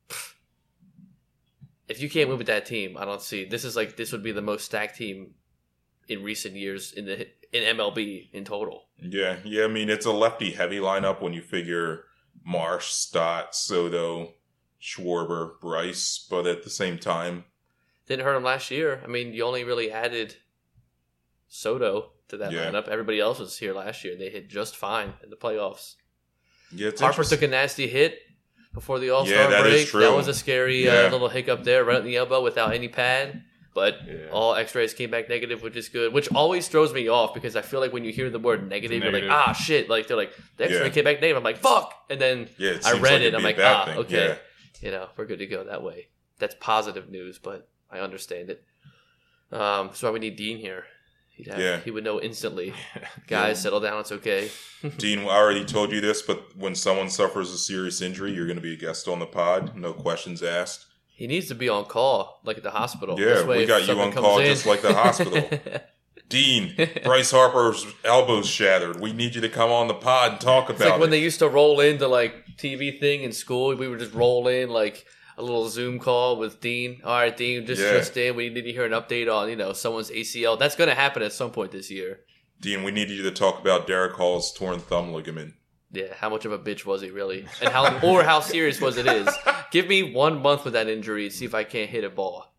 pff, 0.08 0.34
If 1.88 2.00
you 2.00 2.08
can't 2.08 2.28
win 2.28 2.38
with 2.38 2.46
that 2.46 2.66
team, 2.66 2.96
I 2.96 3.04
don't 3.04 3.22
see. 3.22 3.44
This 3.44 3.64
is 3.64 3.76
like 3.76 3.96
this 3.96 4.12
would 4.12 4.22
be 4.22 4.32
the 4.32 4.42
most 4.42 4.64
stacked 4.64 4.96
team 4.96 5.34
in 6.08 6.22
recent 6.22 6.54
years 6.54 6.92
in 6.92 7.06
the 7.06 7.28
in 7.52 7.76
MLB 7.76 8.28
in 8.32 8.44
total. 8.44 8.84
Yeah, 9.00 9.36
yeah. 9.44 9.64
I 9.64 9.68
mean, 9.68 9.90
it's 9.90 10.06
a 10.06 10.12
lefty 10.12 10.52
heavy 10.52 10.78
lineup 10.78 11.20
when 11.20 11.32
you 11.32 11.42
figure 11.42 12.04
Marsh, 12.44 12.86
Stott, 12.86 13.54
Soto, 13.54 14.34
Schwarber, 14.80 15.60
Bryce, 15.60 16.26
but 16.30 16.46
at 16.46 16.62
the 16.62 16.70
same 16.70 16.98
time, 16.98 17.44
Didn't 18.06 18.24
hurt 18.24 18.36
him 18.36 18.44
last 18.44 18.70
year. 18.70 19.00
I 19.04 19.06
mean, 19.06 19.32
you 19.32 19.44
only 19.44 19.64
really 19.64 19.90
added 19.90 20.36
Soto 21.48 22.12
to 22.28 22.36
that 22.36 22.52
Yeah. 22.52 22.70
lineup. 22.70 22.88
Everybody 22.88 23.20
else 23.20 23.38
was 23.38 23.58
here 23.58 23.72
last 23.72 24.04
year. 24.04 24.16
They 24.16 24.28
hit 24.30 24.48
just 24.48 24.76
fine 24.76 25.14
in 25.22 25.30
the 25.30 25.36
playoffs. 25.36 25.94
yeah, 26.70 26.90
Harper 26.98 27.24
took 27.24 27.40
a 27.42 27.48
nasty 27.48 27.86
hit 27.88 28.20
before 28.74 28.98
the 28.98 29.10
All 29.10 29.24
Star 29.24 29.36
Yeah, 29.44 29.46
that 29.48 29.66
is 29.66 29.72
break. 29.72 29.88
true. 29.88 30.00
That 30.02 30.12
was 30.12 30.28
a 30.28 30.34
scary 30.34 30.84
Yeah. 30.84 31.06
uh, 31.06 31.10
little 31.10 31.28
hiccup 31.30 31.64
there, 31.64 31.84
right 31.84 31.98
in 32.00 32.04
the 32.04 32.16
elbow 32.16 32.42
without 32.42 32.74
any 32.74 32.88
pad. 32.88 33.42
But 33.74 33.96
all 34.32 34.54
X-rays 34.56 34.92
came 34.92 35.10
back 35.10 35.28
negative, 35.28 35.62
which 35.62 35.76
is 35.76 35.88
good. 35.88 36.12
Which 36.12 36.28
always 36.32 36.66
throws 36.68 36.92
me 36.92 37.06
off 37.08 37.32
because 37.32 37.54
I 37.54 37.62
feel 37.62 37.78
like 37.80 37.92
when 37.92 38.02
you 38.04 38.12
hear 38.12 38.28
the 38.28 38.38
word 38.40 38.68
negative, 38.68 39.02
you're 39.04 39.12
like, 39.12 39.24
ah, 39.30 39.52
shit. 39.52 39.88
Like 39.88 40.08
they're 40.08 40.16
like 40.16 40.32
the 40.56 40.64
X-ray 40.64 40.82
Yeah. 40.84 40.88
came 40.90 41.04
back 41.04 41.16
negative. 41.20 41.36
I'm 41.36 41.44
like, 41.44 41.58
fuck. 41.58 41.94
And 42.10 42.20
then 42.20 42.48
I 42.84 42.92
read 42.98 43.02
like 43.02 43.22
it, 43.22 43.34
I'm 43.34 43.42
like, 43.42 43.58
ah, 43.60 43.84
thing. 43.86 43.98
okay. 43.98 44.38
You 44.82 44.90
know 44.90 45.08
we're 45.16 45.26
good 45.26 45.38
to 45.38 45.46
go 45.46 45.64
that 45.64 45.82
way. 45.82 46.08
That's 46.38 46.56
positive 46.60 47.08
news, 47.08 47.38
but 47.38 47.68
I 47.90 48.00
understand 48.00 48.50
it. 48.50 48.64
Um, 49.52 49.90
so 49.94 50.08
why 50.08 50.12
we 50.12 50.18
need 50.18 50.36
Dean 50.36 50.58
here. 50.58 50.84
He'd 51.38 51.46
have, 51.46 51.58
Yeah. 51.60 51.78
he 51.78 51.92
would 51.92 52.02
know 52.02 52.20
instantly. 52.20 52.74
Guys, 53.28 53.62
settle 53.62 53.78
down. 53.80 54.00
It's 54.00 54.10
okay. 54.10 54.50
Dean, 54.98 55.20
I 55.20 55.24
already 55.28 55.64
told 55.64 55.92
you 55.92 56.00
this, 56.00 56.20
but 56.20 56.56
when 56.56 56.74
someone 56.74 57.08
suffers 57.08 57.50
a 57.52 57.58
serious 57.58 58.02
injury, 58.02 58.32
you're 58.32 58.46
going 58.46 58.56
to 58.56 58.62
be 58.62 58.74
a 58.74 58.76
guest 58.76 59.06
on 59.06 59.20
the 59.20 59.26
pod. 59.26 59.76
No 59.76 59.92
questions 59.92 60.42
asked. 60.42 60.86
He 61.06 61.28
needs 61.28 61.46
to 61.48 61.54
be 61.54 61.68
on 61.68 61.84
call, 61.84 62.40
like 62.44 62.56
at 62.56 62.64
the 62.64 62.72
hospital. 62.72 63.18
Yeah, 63.20 63.44
we 63.44 63.66
got 63.66 63.86
you 63.86 63.98
on 64.00 64.10
call 64.12 64.40
in- 64.40 64.46
just 64.46 64.66
like 64.66 64.82
the 64.82 64.92
hospital. 64.94 65.48
Dean, 66.28 66.74
Bryce 67.04 67.30
Harper's 67.30 67.86
elbow's 68.04 68.46
shattered. 68.46 69.00
We 69.00 69.12
need 69.14 69.34
you 69.34 69.40
to 69.40 69.48
come 69.48 69.70
on 69.70 69.88
the 69.88 69.94
pod 69.94 70.32
and 70.32 70.40
talk 70.40 70.68
It's 70.68 70.78
about 70.80 70.90
like 70.92 71.00
when 71.00 71.10
they 71.10 71.20
used 71.22 71.38
to 71.38 71.48
roll 71.48 71.80
into 71.80 72.06
like 72.06 72.34
TV 72.58 73.00
thing 73.00 73.22
in 73.22 73.32
school. 73.32 73.74
We 73.74 73.88
would 73.88 73.98
just 73.98 74.12
roll 74.12 74.46
in 74.48 74.68
like 74.68 75.06
a 75.38 75.42
little 75.42 75.68
Zoom 75.68 75.98
call 75.98 76.36
with 76.36 76.60
Dean. 76.60 77.00
All 77.04 77.12
right, 77.14 77.36
Dean, 77.36 77.64
just 77.66 77.80
Yeah. 77.80 77.92
just 77.92 78.16
in. 78.16 78.36
We 78.36 78.48
need 78.50 78.62
to 78.62 78.72
hear 78.72 78.84
an 78.84 78.92
update 78.92 79.32
on 79.32 79.48
you 79.48 79.56
know 79.56 79.72
someone's 79.72 80.10
ACL. 80.10 80.58
That's 80.58 80.76
going 80.76 80.88
to 80.88 80.94
happen 80.94 81.22
at 81.22 81.32
some 81.32 81.50
point 81.50 81.70
this 81.72 81.90
year. 81.90 82.20
Dean, 82.60 82.82
we 82.82 82.90
need 82.90 83.08
you 83.08 83.22
to 83.22 83.30
talk 83.30 83.60
about 83.60 83.86
Darick 83.86 84.14
Hall's 84.14 84.52
torn 84.52 84.80
thumb 84.80 85.12
ligament. 85.12 85.54
Yeah, 85.92 86.12
how 86.14 86.28
much 86.28 86.44
of 86.44 86.52
a 86.52 86.58
bitch 86.58 86.84
was 86.84 87.00
he 87.02 87.10
really, 87.10 87.46
and 87.62 87.70
how 87.72 87.98
or 88.02 88.22
how 88.24 88.40
serious 88.40 88.80
was 88.80 88.96
it? 88.98 89.06
Is 89.06 89.28
give 89.70 89.86
me 89.88 90.12
one 90.12 90.42
month 90.42 90.64
with 90.64 90.74
that 90.74 90.88
injury 90.88 91.24
and 91.26 91.32
see 91.32 91.44
if 91.44 91.54
I 91.54 91.64
can't 91.64 91.88
hit 91.88 92.04
a 92.04 92.10
ball. 92.10 92.52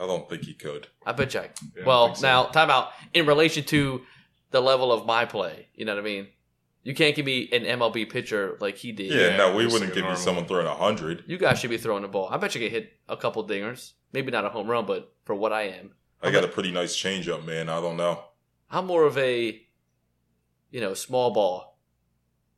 I 0.00 0.06
don't 0.06 0.28
think 0.28 0.44
he 0.44 0.54
could. 0.54 0.86
I 1.04 1.10
bet 1.12 1.34
you. 1.34 1.40
I, 1.40 1.50
Yeah, 1.76 1.84
well, 1.84 2.06
think 2.06 2.18
so. 2.18 2.26
now 2.28 2.44
time 2.44 2.70
out 2.70 2.90
in 3.12 3.26
relation 3.26 3.64
to 3.64 4.02
the 4.52 4.62
level 4.62 4.92
of 4.92 5.04
my 5.04 5.24
play. 5.24 5.66
You 5.74 5.84
know 5.84 5.94
what 5.96 6.00
I 6.00 6.04
mean? 6.04 6.28
You 6.88 6.94
can't 6.94 7.14
give 7.14 7.26
me 7.26 7.50
an 7.52 7.64
MLB 7.64 8.08
pitcher 8.08 8.56
like 8.62 8.78
he 8.78 8.92
did. 8.92 9.12
Yeah, 9.12 9.28
Yeah, 9.32 9.36
no, 9.36 9.54
we 9.54 9.66
wouldn't 9.66 9.82
like 9.82 9.90
a 9.90 9.94
give 9.94 10.06
you 10.06 10.16
someone 10.16 10.46
throwing 10.46 10.66
a 10.66 10.74
hundred. 10.74 11.22
You 11.26 11.36
guys 11.36 11.58
should 11.58 11.68
be 11.68 11.76
throwing 11.76 12.00
the 12.00 12.08
ball. 12.08 12.30
I 12.30 12.38
bet 12.38 12.54
you 12.54 12.62
can 12.62 12.70
hit 12.70 12.94
a 13.10 13.14
couple 13.14 13.46
dingers. 13.46 13.92
Maybe 14.14 14.30
not 14.32 14.46
a 14.46 14.48
home 14.48 14.68
run, 14.68 14.86
but 14.86 15.12
for 15.26 15.34
what 15.34 15.52
I 15.52 15.64
am, 15.64 15.90
I 16.22 16.30
got 16.30 16.44
a 16.44 16.48
pretty 16.48 16.72
nice 16.72 16.96
changeup, 16.96 17.44
man. 17.44 17.68
I 17.68 17.82
don't 17.82 17.98
know. 17.98 18.24
I'm 18.70 18.86
more 18.86 19.04
of 19.04 19.18
a, 19.18 19.60
you 20.70 20.80
know, 20.80 20.94
small 20.94 21.30
ball. 21.34 21.78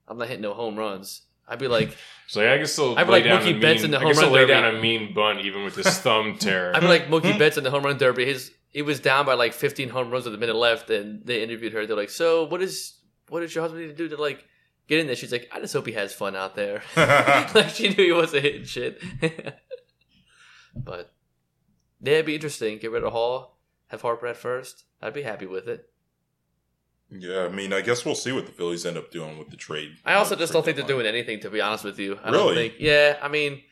I'm 0.06 0.16
not 0.16 0.28
hitting 0.28 0.42
no 0.42 0.54
home 0.54 0.76
runs. 0.76 1.22
I'd 1.48 1.58
be 1.58 1.66
like, 1.66 1.96
So 2.28 2.40
yeah, 2.40 2.54
I 2.54 2.58
can 2.58 2.66
still 2.68 2.96
I'd 2.96 3.08
be 3.08 3.10
lay 3.10 3.22
like 3.22 3.24
down 3.24 3.42
Mookie 3.42 3.56
a 3.56 3.60
Betts 3.60 3.82
in 3.82 3.90
the 3.90 3.96
I 3.96 4.02
home 4.02 4.10
can 4.10 4.16
still 4.16 4.28
run 4.28 4.36
lay 4.42 4.46
down 4.46 4.76
a 4.76 4.80
mean 4.80 5.12
bunt 5.12 5.40
even 5.40 5.64
with 5.64 5.74
his 5.74 5.98
thumb 6.02 6.36
tear. 6.38 6.70
I'd 6.76 6.82
be 6.82 6.86
like 6.86 7.08
Mookie 7.08 7.36
Betts 7.40 7.56
in 7.56 7.64
the 7.64 7.70
home 7.72 7.82
run 7.82 7.98
derby. 7.98 8.26
His 8.26 8.52
he 8.68 8.82
was 8.82 9.00
down 9.00 9.26
by 9.26 9.34
like 9.34 9.54
15 9.54 9.88
home 9.88 10.12
runs 10.12 10.26
with 10.26 10.34
a 10.34 10.38
minute 10.38 10.54
left, 10.54 10.88
and 10.90 11.26
they 11.26 11.42
interviewed 11.42 11.72
her. 11.72 11.84
They're 11.84 11.96
like, 11.96 12.10
"So 12.10 12.44
what 12.46 12.62
is 12.62 12.99
what 13.30 13.40
does 13.40 13.54
your 13.54 13.62
husband 13.62 13.82
need 13.82 13.96
to 13.96 14.08
do 14.08 14.14
to 14.14 14.20
like 14.20 14.44
get 14.88 14.98
in 15.00 15.06
there?" 15.06 15.16
She's 15.16 15.32
like, 15.32 15.48
"I 15.52 15.60
just 15.60 15.72
hope 15.72 15.86
he 15.86 15.92
has 15.92 16.12
fun 16.12 16.36
out 16.36 16.54
there." 16.56 16.82
like 16.96 17.70
she 17.70 17.88
knew 17.88 18.04
he 18.04 18.12
wasn't 18.12 18.42
hitting 18.44 18.64
shit. 18.64 19.02
but 20.74 21.12
yeah, 22.02 22.14
it'd 22.14 22.26
be 22.26 22.34
interesting. 22.34 22.78
Get 22.78 22.90
rid 22.90 23.04
of 23.04 23.12
Hall, 23.12 23.58
have 23.88 24.02
Harper 24.02 24.26
at 24.26 24.36
first. 24.36 24.84
I'd 25.02 25.14
be 25.14 25.22
happy 25.22 25.46
with 25.46 25.68
it. 25.68 25.88
yeah, 27.10 27.44
I 27.44 27.48
mean, 27.48 27.72
I 27.72 27.80
guess 27.80 28.04
we'll 28.04 28.14
see 28.14 28.32
what 28.32 28.46
the 28.46 28.52
Phillies 28.52 28.84
end 28.86 28.96
up 28.96 29.10
doing 29.10 29.38
with 29.38 29.50
the 29.50 29.56
trade. 29.56 29.96
I 30.04 30.14
also 30.14 30.36
just 30.36 30.52
don't 30.52 30.64
think 30.64 30.76
they're 30.76 30.86
doing 30.86 31.06
anything. 31.06 31.40
To 31.40 31.50
be 31.50 31.60
honest 31.60 31.84
with 31.84 31.98
you, 31.98 32.18
I 32.22 32.30
Really? 32.30 32.44
don't 32.46 32.54
think. 32.54 32.74
Yeah, 32.78 33.18
I 33.22 33.28
mean, 33.28 33.62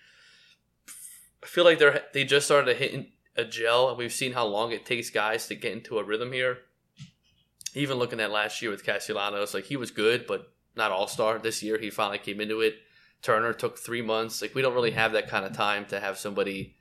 I 1.43 1.47
feel 1.47 1.65
like 1.65 1.79
they're 1.79 2.03
they 2.13 2.25
just 2.25 2.47
started 2.47 2.77
hitting 2.77 3.13
a 3.37 3.45
gel, 3.45 3.89
and 3.91 3.99
we've 3.99 4.13
seen 4.13 4.33
how 4.33 4.47
long 4.47 4.73
it 4.73 4.85
takes 4.85 5.11
guys 5.11 5.47
to 5.49 5.55
get 5.55 5.73
into 5.73 5.99
a 5.99 6.05
rhythm 6.05 6.33
here. 6.33 6.59
Even 7.75 7.99
looking 7.99 8.21
at 8.21 8.31
last 8.31 8.61
year 8.63 8.71
with 8.71 8.85
Castellanos, 8.85 9.55
like 9.55 9.65
he 9.65 9.77
was 9.77 9.91
good, 9.91 10.27
but 10.27 10.53
not 10.77 10.93
all 10.93 11.07
star. 11.07 11.39
This 11.39 11.63
year, 11.63 11.79
he 11.79 11.91
finally 11.91 12.19
came 12.19 12.41
into 12.41 12.61
it. 12.61 12.77
Turner 13.23 13.53
took 13.53 13.79
three 13.79 14.03
months. 14.03 14.41
Like 14.41 14.55
we 14.55 14.63
don't 14.63 14.75
really 14.75 14.93
have 14.93 15.13
that 15.13 15.29
kind 15.29 15.45
of 15.45 15.53
time 15.53 15.85
to 15.87 16.01
have 16.01 16.19
somebody 16.19 16.77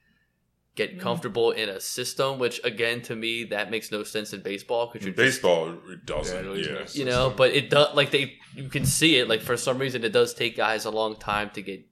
get 0.75 0.91
mm-hmm. 0.91 0.99
comfortable 0.99 1.51
in 1.51 1.67
a 1.67 1.79
system. 1.79 2.39
Which 2.39 2.61
again, 2.63 3.01
to 3.03 3.15
me, 3.15 3.43
that 3.45 3.71
makes 3.71 3.91
no 3.91 4.03
sense 4.03 4.33
in 4.33 4.41
baseball 4.41 4.87
because 4.87 5.05
In 5.05 5.13
you're 5.13 5.25
just 5.25 5.41
baseball, 5.41 5.75
it 5.89 6.05
doesn't. 6.05 6.33
Yeah, 6.33 6.41
it 6.41 6.45
really 6.45 6.69
Yeah, 6.69 6.85
you 6.93 7.05
know 7.05 7.33
but 7.35 7.51
it 7.51 7.69
does 7.69 7.95
like 7.95 8.11
they 8.11 8.37
you 8.55 8.69
can 8.69 8.85
see 8.85 9.17
it 9.17 9.27
like 9.27 9.41
for 9.41 9.57
some 9.57 9.77
reason 9.77 10.03
it 10.03 10.13
does 10.13 10.33
take 10.33 10.55
guys 10.55 10.85
a 10.85 10.91
long 10.91 11.15
time 11.15 11.49
to 11.51 11.61
get 11.61 11.85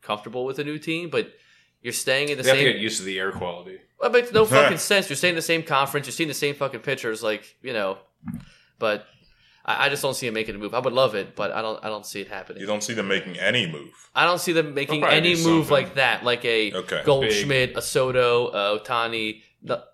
comfortable 0.00 0.44
with 0.44 0.58
a 0.58 0.64
new 0.64 0.78
team 0.78 1.10
but 1.10 1.32
you're 1.82 1.92
staying 1.92 2.28
in 2.28 2.38
the 2.38 2.42
they 2.42 2.48
have 2.50 2.58
to 2.58 2.64
get 2.64 2.76
used 2.76 2.98
to 2.98 3.04
the 3.04 3.18
air 3.18 3.30
quality. 3.30 3.78
well, 4.00 4.10
it 4.10 4.12
makes 4.12 4.32
no 4.32 4.44
fucking 4.46 4.78
sense 4.78 5.08
you're 5.10 5.16
staying 5.16 5.32
in 5.32 5.36
the 5.36 5.42
same 5.42 5.62
conference 5.62 6.06
you're 6.06 6.12
seeing 6.12 6.28
the 6.28 6.34
same 6.34 6.54
fucking 6.54 6.80
pitchers 6.80 7.22
like 7.22 7.56
you 7.62 7.72
know 7.72 7.98
but 8.78 9.06
I, 9.64 9.86
I 9.86 9.88
just 9.88 10.02
don't 10.02 10.14
see 10.14 10.26
him 10.26 10.34
making 10.34 10.54
a 10.54 10.58
move 10.58 10.74
i 10.74 10.78
would 10.78 10.92
love 10.92 11.14
it 11.14 11.34
but 11.36 11.52
i 11.52 11.60
don't 11.62 11.82
i 11.84 11.88
don't 11.88 12.06
see 12.06 12.20
it 12.20 12.28
happening 12.28 12.60
You 12.60 12.66
don't 12.66 12.82
see 12.82 12.94
them 12.94 13.08
making 13.08 13.38
any 13.38 13.66
move. 13.70 13.90
i 14.14 14.24
don't 14.24 14.40
see 14.40 14.52
them 14.52 14.74
making 14.74 15.00
probably 15.00 15.16
any 15.18 15.34
do 15.34 15.42
move 15.44 15.66
something. 15.66 15.70
like 15.86 15.94
that 15.96 16.24
like 16.24 16.44
a 16.44 16.72
Okay. 16.72 17.02
goldschmidt 17.04 17.76
a 17.76 17.82
soto 17.82 18.48
a 18.48 18.78
Ohtani 18.80 19.42
the, 19.62 19.84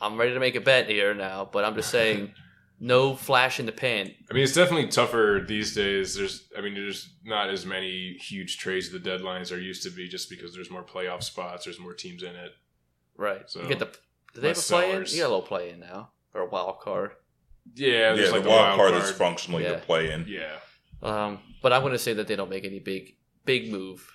i'm 0.00 0.16
ready 0.16 0.34
to 0.34 0.40
make 0.40 0.54
a 0.54 0.60
bet 0.60 0.88
here 0.88 1.14
now 1.14 1.48
but 1.50 1.64
i'm 1.64 1.74
just 1.74 1.90
saying 1.90 2.32
no 2.80 3.14
flash 3.14 3.58
in 3.60 3.66
the 3.66 3.72
pan 3.72 4.10
I 4.30 4.34
mean, 4.34 4.44
it's 4.44 4.52
definitely 4.54 4.88
tougher 4.88 5.42
these 5.48 5.74
days. 5.74 6.14
There's, 6.14 6.48
I 6.56 6.60
mean, 6.60 6.74
there's 6.74 7.14
not 7.24 7.48
as 7.50 7.64
many 7.64 8.12
huge 8.20 8.58
trades 8.58 8.94
at 8.94 9.02
the 9.02 9.10
deadlines 9.10 9.48
there 9.48 9.58
used 9.58 9.82
to 9.84 9.90
be, 9.90 10.06
just 10.06 10.28
because 10.30 10.54
there's 10.54 10.70
more 10.70 10.84
playoff 10.84 11.22
spots, 11.24 11.64
there's 11.64 11.80
more 11.80 11.94
teams 11.94 12.22
in 12.22 12.36
it. 12.36 12.52
Right. 13.16 13.48
So, 13.50 13.62
you 13.62 13.68
get 13.68 13.78
the. 13.78 13.86
Do 14.34 14.42
they 14.42 14.48
have 14.48 14.56
a 14.56 14.60
less 14.60 14.68
play 14.68 14.84
in? 14.84 14.90
sellers. 14.92 15.14
You 15.14 15.22
got 15.22 15.26
a 15.28 15.34
little 15.34 15.42
play 15.46 15.70
in 15.70 15.80
now, 15.80 16.10
or 16.34 16.42
a 16.42 16.46
wild 16.46 16.78
card. 16.80 17.12
Yeah, 17.74 18.14
Yeah, 18.14 18.30
like 18.30 18.34
the 18.34 18.40
the 18.42 18.48
wild 18.48 18.76
card 18.76 18.92
card. 18.92 19.02
is 19.02 19.10
functionally 19.10 19.64
Yeah. 19.64 19.72
the 19.72 19.78
play 19.78 20.10
in. 20.12 20.24
Yeah, 20.28 20.56
Um, 21.02 21.38
but 21.62 21.72
I'm 21.72 21.82
going 21.82 21.92
to 21.92 21.98
say 21.98 22.12
that 22.14 22.26
they 22.28 22.36
don't 22.36 22.50
make 22.50 22.64
any 22.64 22.78
big, 22.80 23.16
big 23.44 23.70
move 23.70 24.10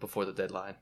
before 0.00 0.24
the 0.24 0.32
deadline. 0.32 0.76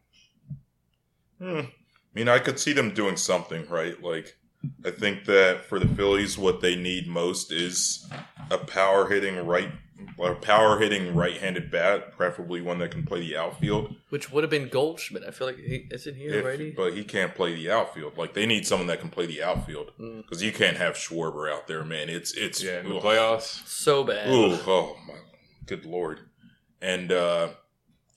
Hmm. 1.38 1.60
I 1.60 1.68
mean, 2.14 2.28
I 2.28 2.38
could 2.38 2.58
see 2.58 2.72
them 2.72 2.92
doing 2.92 3.16
something, 3.16 3.66
right? 3.68 4.00
Like, 4.02 4.36
I 4.84 4.90
think 4.90 5.24
that 5.24 5.64
for 5.64 5.78
the 5.78 5.88
Phillies, 5.88 6.36
what 6.36 6.60
they 6.60 6.76
need 6.76 7.06
most 7.06 7.50
is 7.52 8.06
a 8.50 8.58
power 8.58 9.08
hitting 9.08 9.36
right, 9.46 9.70
a 10.22 10.34
power 10.34 10.78
hitting 10.78 11.14
right-handed 11.14 11.70
bat, 11.70 12.16
preferably 12.16 12.60
one 12.60 12.78
that 12.80 12.90
can 12.90 13.04
play 13.04 13.20
the 13.20 13.36
outfield. 13.36 13.94
Which 14.10 14.30
would 14.32 14.44
have 14.44 14.50
been 14.50 14.68
Goldschmidt. 14.68 15.22
I 15.26 15.30
feel 15.30 15.46
like 15.46 15.58
he 15.58 15.86
isn't 15.90 16.14
he 16.16 16.24
If- 16.24 16.44
already. 16.44 16.70
but 16.72 16.94
he 16.94 17.04
can't 17.04 17.34
play 17.34 17.54
the 17.54 17.70
outfield. 17.70 18.18
Like, 18.18 18.34
they 18.34 18.46
need 18.46 18.66
someone 18.66 18.86
that 18.88 19.00
can 19.00 19.08
play 19.10 19.26
the 19.26 19.42
outfield 19.42 19.92
Mm. 19.98 20.22
because 20.22 20.42
you 20.42 20.52
can't 20.52 20.76
have 20.76 20.94
Schwarber 20.94 21.50
out 21.52 21.66
there, 21.66 21.84
man. 21.84 22.08
It's 22.08 22.32
it's 22.32 22.62
yeah. 22.62 22.80
In 22.80 22.88
the 22.88 22.96
ugh. 22.96 23.02
playoffs, 23.02 23.66
So 23.66 24.04
bad. 24.04 24.28
Ooh, 24.28 24.58
oh 24.66 24.96
my 25.06 25.14
good 25.66 25.84
lord. 25.86 26.20
And 26.82 27.12
uh 27.12 27.48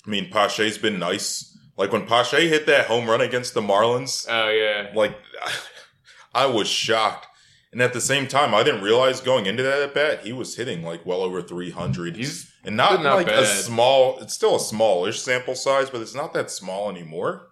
I 0.06 0.10
mean 0.10 0.30
Pache's 0.32 0.78
been 0.78 1.00
nice. 1.00 1.58
Like 1.78 1.91
when 1.91 2.06
Pache 2.06 2.48
hit 2.48 2.65
that 2.67 2.86
home 2.88 3.10
run 3.10 3.22
against 3.22 3.54
the 3.54 3.62
Marlins, 3.62 4.26
oh 4.30 4.50
yeah, 4.50 4.91
like 4.96 5.15
I 6.36 6.46
was 6.48 6.67
shocked. 6.67 7.28
And 7.74 7.82
at 7.82 7.92
the 7.92 8.00
same 8.02 8.28
time, 8.28 8.54
I 8.54 8.64
didn't 8.64 8.82
realize 8.84 9.20
going 9.20 9.46
into 9.48 9.64
that 9.64 9.82
at 9.82 9.94
bat, 9.94 10.22
he 10.24 10.32
was 10.32 10.56
hitting 10.56 10.84
like 10.84 11.06
well 11.06 11.22
over 11.22 11.42
300. 11.42 12.16
he's 12.16 12.50
and 12.64 12.78
not, 12.78 13.02
not 13.04 13.16
like 13.16 13.28
a 13.28 13.46
small, 13.46 14.20
it's 14.20 14.34
still 14.34 14.56
a 14.56 14.60
smallish 14.60 15.20
sample 15.20 15.56
size, 15.56 15.90
but 15.90 16.00
it's 16.00 16.14
not 16.16 16.34
that 16.34 16.50
small 16.52 16.90
anymore. 16.90 17.48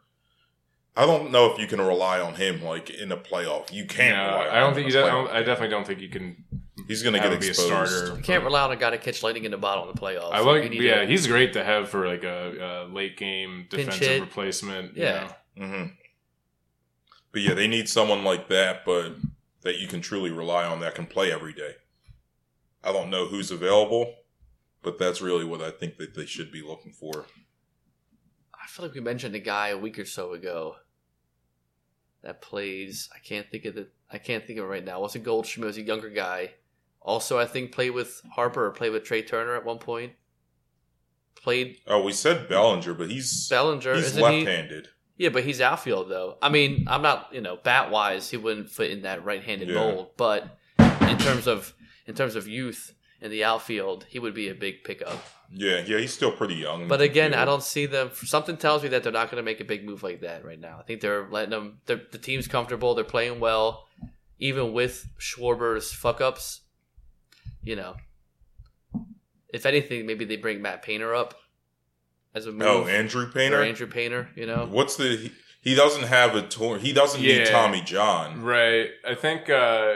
I 0.96 1.06
don't 1.06 1.32
know 1.32 1.52
if 1.52 1.58
you 1.60 1.68
can 1.68 1.82
rely 1.82 2.20
on 2.20 2.36
him 2.36 2.64
like 2.64 2.90
in 2.90 3.12
a 3.12 3.18
playoff. 3.18 3.72
You 3.74 3.86
can't 3.86 4.16
no, 4.16 4.24
rely 4.26 4.48
on 4.48 4.56
I 4.56 4.60
don't 4.60 4.70
him 4.70 4.76
think 4.76 4.88
in 4.90 4.94
you. 4.94 5.00
a 5.00 5.06
I, 5.08 5.10
don't. 5.12 5.30
I 5.32 5.40
definitely 5.40 5.70
don't 5.70 5.88
think 5.88 6.02
you 6.02 6.10
can. 6.10 6.44
He's 6.88 7.02
going 7.04 7.14
to 7.14 7.20
get 7.20 7.32
him 7.32 7.40
be 7.40 7.50
a 7.50 7.54
starter. 7.54 8.16
You 8.16 8.22
can't 8.22 8.44
rely 8.44 8.62
on 8.62 8.72
a 8.72 8.76
guy 8.76 8.90
to 8.92 8.98
catch 8.98 9.24
lightning 9.24 9.46
in 9.46 9.52
the 9.52 9.58
bottle 9.58 9.88
in 9.90 9.96
the 9.96 10.02
playoffs. 10.02 10.34
I 10.34 10.40
Like, 10.42 10.64
like, 10.64 10.74
yeah, 10.74 11.02
a- 11.02 11.06
he's 11.08 11.26
great 11.28 11.54
to 11.54 11.64
have 11.64 11.90
for 11.90 12.08
like 12.08 12.24
a, 12.24 12.88
a 12.88 12.94
late 12.94 13.18
game 13.18 13.68
Pinch 13.70 13.86
defensive 13.86 14.08
hit. 14.08 14.22
replacement. 14.22 14.98
you 14.98 15.04
Yeah. 15.04 15.32
know. 15.58 15.66
hmm 15.66 15.84
But 17.32 17.42
yeah, 17.42 17.54
they 17.54 17.68
need 17.68 17.88
someone 17.88 18.24
like 18.24 18.50
that, 18.50 18.84
but 18.86 19.14
that 19.62 19.80
you 19.80 19.88
can 19.88 20.02
truly 20.02 20.32
rely 20.32 20.66
on 20.66 20.80
that 20.82 20.96
can 20.96 21.06
play 21.06 21.32
every 21.32 21.54
day. 21.54 21.74
I 22.84 22.92
don't 22.92 23.10
know 23.10 23.28
who's 23.28 23.52
available, 23.52 24.14
but 24.82 24.98
that's 24.98 25.22
really 25.22 25.46
what 25.46 25.62
I 25.62 25.70
think 25.72 25.98
that 25.98 26.16
they 26.16 26.26
should 26.26 26.52
be 26.52 26.62
looking 26.64 26.92
for. 26.92 27.26
I 28.54 28.68
feel 28.68 28.86
like 28.86 28.96
we 28.96 29.02
mentioned 29.02 29.36
a 29.36 29.40
guy 29.40 29.70
a 29.70 29.78
week 29.78 30.00
or 30.00 30.06
so 30.06 30.34
ago. 30.34 30.78
that 32.24 32.42
plays. 32.42 33.10
I 33.14 33.20
can't 33.20 33.50
think 33.50 33.66
of 33.66 33.76
the. 33.76 33.88
I 34.12 34.18
can't 34.18 34.46
think 34.46 34.60
of 34.60 34.66
it 34.66 34.68
right 34.68 34.86
now. 34.86 34.98
It 35.00 35.02
wasn't 35.02 35.24
Goldschmidt? 35.26 35.66
Was 35.68 35.78
a 35.78 35.82
younger 35.82 36.10
guy. 36.10 36.52
Also, 37.02 37.40
I 37.40 37.46
think 37.46 37.72
played 37.72 37.92
with 37.92 38.22
Harper 38.36 38.66
or 38.66 38.72
played 38.72 38.92
with 38.92 39.04
Trea 39.04 39.24
Turner 39.24 39.56
at 39.56 39.66
one 39.66 39.80
point. 39.80 40.14
Played 41.36 41.78
Oh, 41.88 42.04
we 42.04 42.12
said 42.12 42.48
Bellinger, 42.48 42.94
but 42.94 43.10
he's 43.10 43.50
Bellinger. 43.50 43.96
he's 43.96 44.06
isn't 44.16 44.32
he? 44.32 44.84
Yeah, 45.22 45.30
but 45.30 45.44
he's 45.44 45.62
outfield 45.62 46.10
though. 46.10 46.38
I 46.42 46.50
mean, 46.50 46.86
I'm 46.88 47.04
not 47.04 47.30
you 47.32 47.42
know 47.42 47.56
bat 47.56 47.92
wise, 47.92 48.32
he 48.32 48.38
wouldn't 48.38 48.72
fit 48.72 48.90
in 48.90 49.04
that 49.04 49.24
right-handed 49.24 49.68
Yeah. 49.70 49.76
mold. 49.76 50.10
But 50.18 50.58
in 50.80 51.18
terms 51.20 51.46
of 51.46 51.76
in 52.08 52.16
terms 52.16 52.36
of 52.36 52.48
youth 52.48 52.96
in 53.22 53.30
the 53.30 53.44
outfield, 53.44 54.06
he 54.10 54.18
would 54.18 54.34
be 54.34 54.50
a 54.50 54.56
big 54.56 54.84
pickup. 54.84 55.24
Yeah, 55.54 55.84
yeah, 55.86 56.00
he's 56.00 56.12
still 56.12 56.32
pretty 56.32 56.56
young. 56.56 56.88
But 56.88 57.02
again, 57.02 57.34
Yeah. 57.34 57.44
I 57.44 57.46
don't 57.46 57.62
see 57.62 57.86
them. 57.86 58.10
Something 58.16 58.58
tells 58.58 58.82
me 58.82 58.90
that 58.90 59.04
they're 59.04 59.12
not 59.12 59.30
going 59.30 59.38
to 59.44 59.46
make 59.46 59.60
a 59.60 59.64
big 59.66 59.86
move 59.86 60.02
like 60.02 60.22
that 60.22 60.44
right 60.44 60.60
now. 60.60 60.78
I 60.80 60.84
think 60.84 61.02
they're 61.02 61.28
letting 61.30 61.52
them. 61.52 61.82
They're, 61.86 62.02
the 62.12 62.18
team's 62.18 62.48
comfortable. 62.48 62.96
They're 62.96 63.04
playing 63.04 63.40
well, 63.40 63.86
even 64.40 64.74
with 64.74 65.08
Schwarber's 65.20 65.94
fuck 65.94 66.20
ups. 66.20 66.62
You 67.62 67.76
know, 67.76 67.96
if 69.54 69.68
anything, 69.68 70.08
maybe 70.08 70.26
they 70.26 70.38
bring 70.38 70.64
Matt 70.64 70.82
Painter 70.82 71.14
up 71.14 71.36
as 72.34 72.46
a 72.46 72.52
move. 72.52 72.68
Oh, 72.68 72.88
Andrew 72.88 73.32
Painter. 73.32 73.62
or 73.62 73.64
Andrew 73.64 73.88
Painter. 73.88 74.30
You 74.36 74.46
know, 74.46 74.68
What's 74.70 74.96
the? 74.96 75.18
He, 75.18 75.32
he 75.62 75.76
doesn't 75.76 76.04
have 76.04 76.36
a 76.36 76.42
tour. 76.42 76.80
He 76.80 76.92
doesn't 76.92 77.22
need 77.22 77.46
Tommy 77.46 77.82
John. 77.82 78.42
Right. 78.42 78.90
I 79.08 79.14
think, 79.14 79.48
uh, 79.48 79.94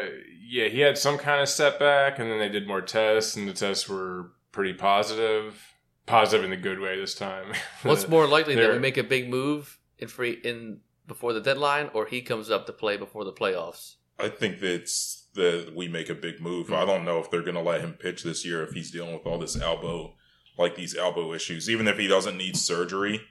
yeah, 0.48 0.68
he 0.68 0.82
had 0.82 0.98
some 0.98 1.18
kind 1.18 1.42
of 1.42 1.50
setback, 1.50 2.20
and 2.20 2.30
then 2.30 2.38
they 2.38 2.50
did 2.50 2.68
more 2.68 2.82
tests, 2.82 3.36
and 3.36 3.48
the 3.48 3.54
tests 3.54 3.90
were 3.90 4.32
pretty 4.52 4.74
positive. 4.74 5.74
Positive 6.06 6.44
in 6.44 6.52
the 6.52 6.58
good 6.58 6.80
way 6.80 7.00
this 7.00 7.16
time. 7.16 7.54
what's 7.82 8.08
more 8.08 8.28
likely 8.28 8.54
that 8.54 8.72
we 8.72 8.78
make 8.78 8.98
a 8.98 9.04
big 9.04 9.28
move 9.28 9.80
in 9.98 10.08
free 10.08 10.34
in 10.44 10.82
before 11.08 11.34
the 11.34 11.42
deadline, 11.42 11.90
or 11.96 12.06
he 12.06 12.22
comes 12.22 12.52
up 12.52 12.68
to 12.68 12.74
play 12.74 12.96
before 12.96 13.24
the 13.24 13.34
playoffs? 13.34 13.96
I 14.20 14.30
think 14.30 14.60
that's 14.60 15.26
that 15.34 15.74
we 15.76 15.88
make 15.88 16.10
a 16.10 16.16
big 16.16 16.40
move. 16.40 16.68
Hmm. 16.68 16.76
I 16.76 16.86
don't 16.86 17.06
know 17.06 17.18
if 17.20 17.32
they're 17.32 17.42
going 17.42 17.56
to 17.56 17.62
let 17.62 17.82
him 17.82 17.94
pitch 17.94 18.24
this 18.24 18.46
year 18.46 18.64
if 18.64 18.72
he's 18.72 18.92
dealing 18.92 19.14
with 19.14 19.26
all 19.26 19.40
this 19.40 19.60
elbow, 19.60 20.14
like 20.58 20.76
these 20.76 20.96
elbow 20.96 21.34
issues. 21.34 21.70
Even 21.70 21.88
if 21.88 21.98
he 21.98 22.08
doesn't 22.08 22.38
need 22.38 22.58
surgery, 22.58 23.22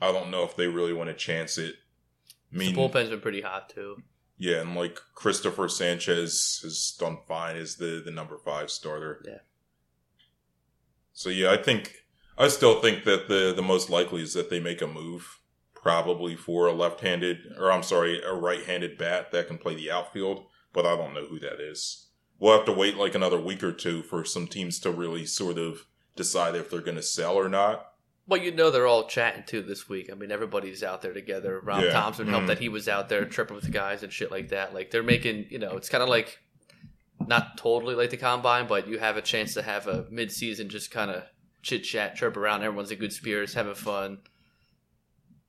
I 0.00 0.12
don't 0.12 0.30
know 0.30 0.44
if 0.44 0.56
they 0.56 0.66
really 0.68 0.92
want 0.92 1.08
to 1.10 1.14
chance 1.14 1.58
it. 1.58 1.76
I 2.52 2.56
mean, 2.56 2.74
the 2.74 2.80
bullpen's 2.80 3.10
been 3.10 3.20
pretty 3.20 3.42
hot 3.42 3.68
too. 3.68 4.02
yeah, 4.38 4.60
and 4.60 4.74
like 4.74 4.98
Christopher 5.14 5.68
Sanchez 5.68 6.60
has 6.62 6.96
done 6.98 7.18
fine 7.26 7.56
as 7.56 7.76
the 7.76 8.02
the 8.04 8.10
number 8.10 8.38
five 8.38 8.70
starter. 8.70 9.22
Yeah. 9.26 9.38
So 11.12 11.30
yeah, 11.30 11.50
I 11.52 11.56
think 11.56 11.94
I 12.36 12.48
still 12.48 12.80
think 12.80 13.04
that 13.04 13.28
the 13.28 13.52
the 13.54 13.62
most 13.62 13.90
likely 13.90 14.22
is 14.22 14.34
that 14.34 14.50
they 14.50 14.60
make 14.60 14.80
a 14.80 14.86
move, 14.86 15.40
probably 15.74 16.36
for 16.36 16.66
a 16.66 16.72
left-handed 16.72 17.38
or 17.58 17.72
I'm 17.72 17.82
sorry, 17.82 18.22
a 18.22 18.32
right-handed 18.34 18.96
bat 18.98 19.30
that 19.32 19.48
can 19.48 19.58
play 19.58 19.74
the 19.74 19.90
outfield, 19.90 20.46
but 20.72 20.86
I 20.86 20.96
don't 20.96 21.14
know 21.14 21.26
who 21.26 21.38
that 21.40 21.60
is. 21.60 22.06
We'll 22.38 22.56
have 22.56 22.66
to 22.66 22.72
wait 22.72 22.96
like 22.96 23.16
another 23.16 23.40
week 23.40 23.64
or 23.64 23.72
two 23.72 24.02
for 24.02 24.24
some 24.24 24.46
teams 24.46 24.78
to 24.80 24.92
really 24.92 25.26
sort 25.26 25.58
of 25.58 25.86
decide 26.18 26.54
if 26.54 26.68
they're 26.70 26.80
going 26.82 26.96
to 26.96 27.02
sell 27.02 27.34
or 27.34 27.48
not. 27.48 27.86
Well, 28.26 28.40
you 28.42 28.52
know 28.52 28.70
they're 28.70 28.86
all 28.86 29.06
chatting 29.08 29.44
too 29.46 29.62
this 29.62 29.88
week. 29.88 30.10
I 30.12 30.14
mean, 30.14 30.30
everybody's 30.30 30.82
out 30.82 31.00
there 31.00 31.14
together. 31.14 31.60
Rob 31.60 31.82
Yeah. 31.82 31.92
Thompson 31.92 32.26
helped 32.28 32.44
Mhm. 32.44 32.48
that 32.48 32.58
he 32.58 32.68
was 32.68 32.86
out 32.86 33.08
there 33.08 33.24
tripping 33.24 33.54
with 33.54 33.64
the 33.64 33.70
guys 33.70 34.02
and 34.02 34.12
shit 34.12 34.30
like 34.30 34.48
that. 34.50 34.74
Like 34.74 34.90
they're 34.90 35.02
making, 35.02 35.46
you 35.48 35.58
know, 35.58 35.76
it's 35.78 35.88
kind 35.88 36.02
of 36.02 36.10
like 36.10 36.38
not 37.26 37.56
totally 37.56 37.94
like 37.94 38.10
the 38.10 38.18
combine, 38.18 38.66
but 38.66 38.86
you 38.86 38.98
have 38.98 39.16
a 39.16 39.22
chance 39.22 39.54
to 39.54 39.62
have 39.62 39.86
a 39.86 40.06
mid-season 40.10 40.68
just 40.68 40.90
kind 40.90 41.10
of 41.10 41.22
chit 41.62 41.84
chat, 41.84 42.16
chirp 42.16 42.36
around. 42.36 42.62
Everyone's 42.62 42.90
in 42.90 42.98
good 42.98 43.12
spirits, 43.14 43.54
having 43.54 43.74
fun. 43.74 44.18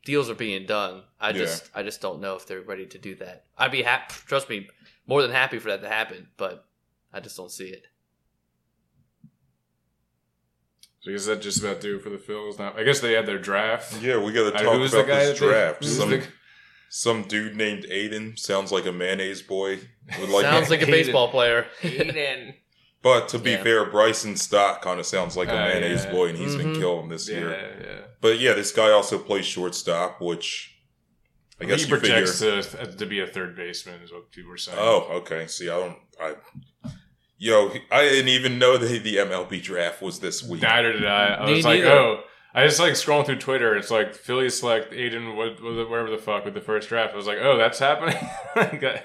Deals 0.06 0.30
are 0.30 0.36
being 0.36 0.66
done. 0.66 1.04
I 1.20 1.28
Yeah. 1.32 1.40
just, 1.40 1.70
I 1.76 1.84
just 1.84 2.00
don't 2.02 2.22
know 2.22 2.36
if 2.36 2.48
they're 2.48 2.62
ready 2.62 2.86
to 2.86 2.98
do 2.98 3.14
that. 3.16 3.46
I'd 3.58 3.72
be 3.72 3.84
happy. 3.84 4.16
Trust 4.26 4.50
me, 4.50 4.70
more 5.06 5.22
than 5.22 5.32
happy 5.32 5.60
for 5.60 5.68
that 5.70 5.82
to 5.82 5.90
happen, 5.90 6.30
but 6.38 6.66
I 7.12 7.20
just 7.20 7.36
don't 7.36 7.52
see 7.52 7.68
it. 7.70 7.84
So 11.02 11.12
is 11.12 11.26
that 11.28 11.42
just 11.42 11.60
about 11.62 11.80
do 11.82 12.00
for 12.00 12.10
the 12.10 12.18
Phils 12.18 12.60
now? 12.60 12.74
I 12.76 12.84
guess 12.84 13.00
they 13.00 13.14
had 13.14 13.26
their 13.26 13.40
draft. 13.40 14.02
Yeah, 14.02 14.18
we 14.18 14.34
got 14.34 14.50
to 14.52 14.56
Uh, 14.56 14.62
talk 14.64 14.76
who's 14.76 14.92
the 14.92 14.98
about 15.00 15.08
guy 15.08 15.26
this 15.26 15.40
that 15.40 15.46
they- 15.46 15.52
draft. 15.52 15.84
who's 15.84 15.98
Some 15.98 16.10
the- 16.12 16.28
some 16.92 17.24
dude 17.24 17.56
named 17.56 17.86
Aidan 17.90 18.36
sounds 18.36 18.72
like 18.72 18.86
a 18.86 18.92
mayonnaise 18.92 19.42
boy. 19.44 19.80
Would 20.20 20.30
like 20.30 20.42
Sounds 20.44 20.70
like 20.70 20.82
a 20.82 20.86
Hayden. 20.86 20.92
baseball 21.06 21.30
player. 21.30 21.68
Aiden. 21.82 22.56
But 23.02 23.30
to 23.30 23.40
be 23.40 23.52
Yeah. 23.52 23.64
fair, 23.64 23.86
Bryson 23.86 24.36
Stott 24.36 24.82
kind 24.82 25.00
of 25.00 25.06
sounds 25.06 25.38
like 25.38 25.48
a 25.48 25.54
Oh, 25.54 25.68
mayonnaise 25.68 26.04
yeah. 26.06 26.12
boy, 26.12 26.30
and 26.30 26.38
he's 26.38 26.56
been 26.56 26.74
Mhm. 26.74 26.80
killing 26.80 27.10
this 27.10 27.30
yeah, 27.30 27.38
year. 27.38 27.78
yeah. 27.86 28.02
But 28.20 28.40
yeah, 28.40 28.54
this 28.54 28.72
guy 28.74 28.90
also 28.90 29.18
plays 29.20 29.46
shortstop, 29.46 30.20
which 30.20 30.76
I 31.62 31.66
guess 31.66 31.82
he 31.84 31.90
you 31.90 31.96
projects 31.98 32.40
figure. 32.42 32.62
to, 32.64 32.96
to 32.98 33.06
be 33.06 33.20
a 33.22 33.28
third 33.28 33.56
baseman, 33.56 34.02
is 34.02 34.12
what 34.12 34.32
people 34.32 34.50
were 34.50 34.58
saying. 34.58 34.78
Oh, 34.82 35.08
okay. 35.20 35.46
See, 35.48 35.70
I 35.70 35.78
don't. 35.80 35.98
I 36.20 36.36
yo, 37.40 37.72
I 37.90 38.04
didn't 38.04 38.28
even 38.28 38.60
know 38.60 38.78
that 38.78 39.04
the 39.04 39.16
MLB 39.16 39.64
draft 39.64 40.02
was 40.02 40.20
this 40.20 40.44
week. 40.44 40.62
Neither 40.62 40.94
did 40.94 41.08
I. 41.08 41.36
I 41.36 41.46
Me 41.48 41.56
was 41.56 41.66
like, 41.66 41.82
oh, 41.84 42.22
I 42.54 42.66
just 42.66 42.80
like 42.80 42.94
scrolling 42.94 43.26
through 43.26 43.40
Twitter. 43.40 43.76
It's 43.76 43.90
like 43.90 44.14
Philly 44.14 44.50
select 44.50 44.92
Aiden, 44.92 45.36
what, 45.36 45.64
what, 45.64 45.90
wherever 45.90 46.12
the 46.12 46.18
fuck 46.18 46.46
with 46.46 46.54
the 46.54 46.62
first 46.62 46.90
draft. 46.90 47.14
I 47.14 47.18
was 47.18 47.26
like, 47.26 47.40
oh, 47.42 47.58
that's 47.58 47.80
happening. 47.80 48.18
I 48.56 49.02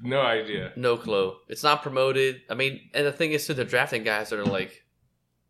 no 0.00 0.20
idea. 0.20 0.72
No 0.76 0.96
clue. 0.96 1.34
It's 1.48 1.64
not 1.64 1.82
promoted. 1.82 2.42
I 2.48 2.54
mean, 2.54 2.80
and 2.94 3.04
the 3.06 3.12
thing 3.12 3.32
is, 3.32 3.46
too, 3.46 3.54
they're 3.54 3.64
drafting 3.64 4.04
guys 4.04 4.30
that 4.30 4.38
are 4.38 4.44
like 4.44 4.84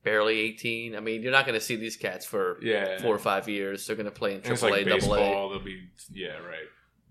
barely 0.05 0.38
18. 0.38 0.94
I 0.94 1.01
mean, 1.01 1.22
you're 1.22 1.33
not 1.33 1.44
going 1.44 1.59
to 1.59 1.64
see 1.64 1.77
these 1.77 1.96
cats 1.96 2.24
for 2.24 2.59
Yeah, 2.62 2.98
four 3.03 3.14
or 3.14 3.18
five 3.18 3.48
years. 3.48 3.87
They're 3.87 3.96
going 3.96 4.07
to 4.07 4.12
play 4.12 4.35
in 4.35 4.42
And 4.42 4.53
it's 4.53 4.62
AAA, 4.62 4.70
like 4.70 4.87
Double 4.87 5.14
A. 5.14 5.18
baseball. 5.18 5.51
They'll 5.51 5.64
be 5.64 5.83
yeah, 6.12 6.38
right. 6.38 6.68